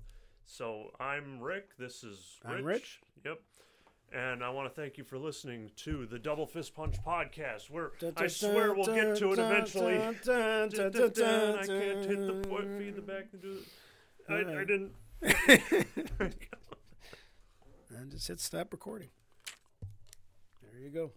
So 0.45 0.91
I'm 1.01 1.41
Rick. 1.41 1.77
This 1.77 2.05
is 2.05 2.37
Rich. 2.45 2.57
I'm 2.57 2.63
Rich. 2.63 2.99
Yep. 3.25 3.41
And 4.13 4.41
I 4.41 4.49
want 4.51 4.73
to 4.73 4.81
thank 4.81 4.97
you 4.97 5.03
for 5.03 5.17
listening 5.17 5.69
to 5.83 6.05
the 6.05 6.17
Double 6.17 6.47
Fist 6.47 6.73
Punch 6.73 6.95
Podcast. 7.05 7.69
Where 7.69 7.91
I 8.15 8.27
swear 8.27 8.73
we'll 8.73 8.85
get 8.85 9.17
to 9.17 9.33
it 9.33 9.39
eventually. 9.39 9.97
I 9.97 10.13
can't 10.13 10.73
hit 10.73 12.25
the 12.25 12.41
point, 12.47 12.77
feed 12.77 12.95
the 12.95 13.01
back 13.01 13.25
and 13.33 13.41
do 13.41 13.57
it. 13.57 14.29
I, 14.29 14.61
I 14.61 14.63
didn't. 14.63 14.93
And 17.99 18.11
just 18.11 18.27
hit 18.27 18.39
stop 18.39 18.71
recording. 18.71 19.09
There 20.61 20.79
you 20.79 20.89
go. 20.89 21.11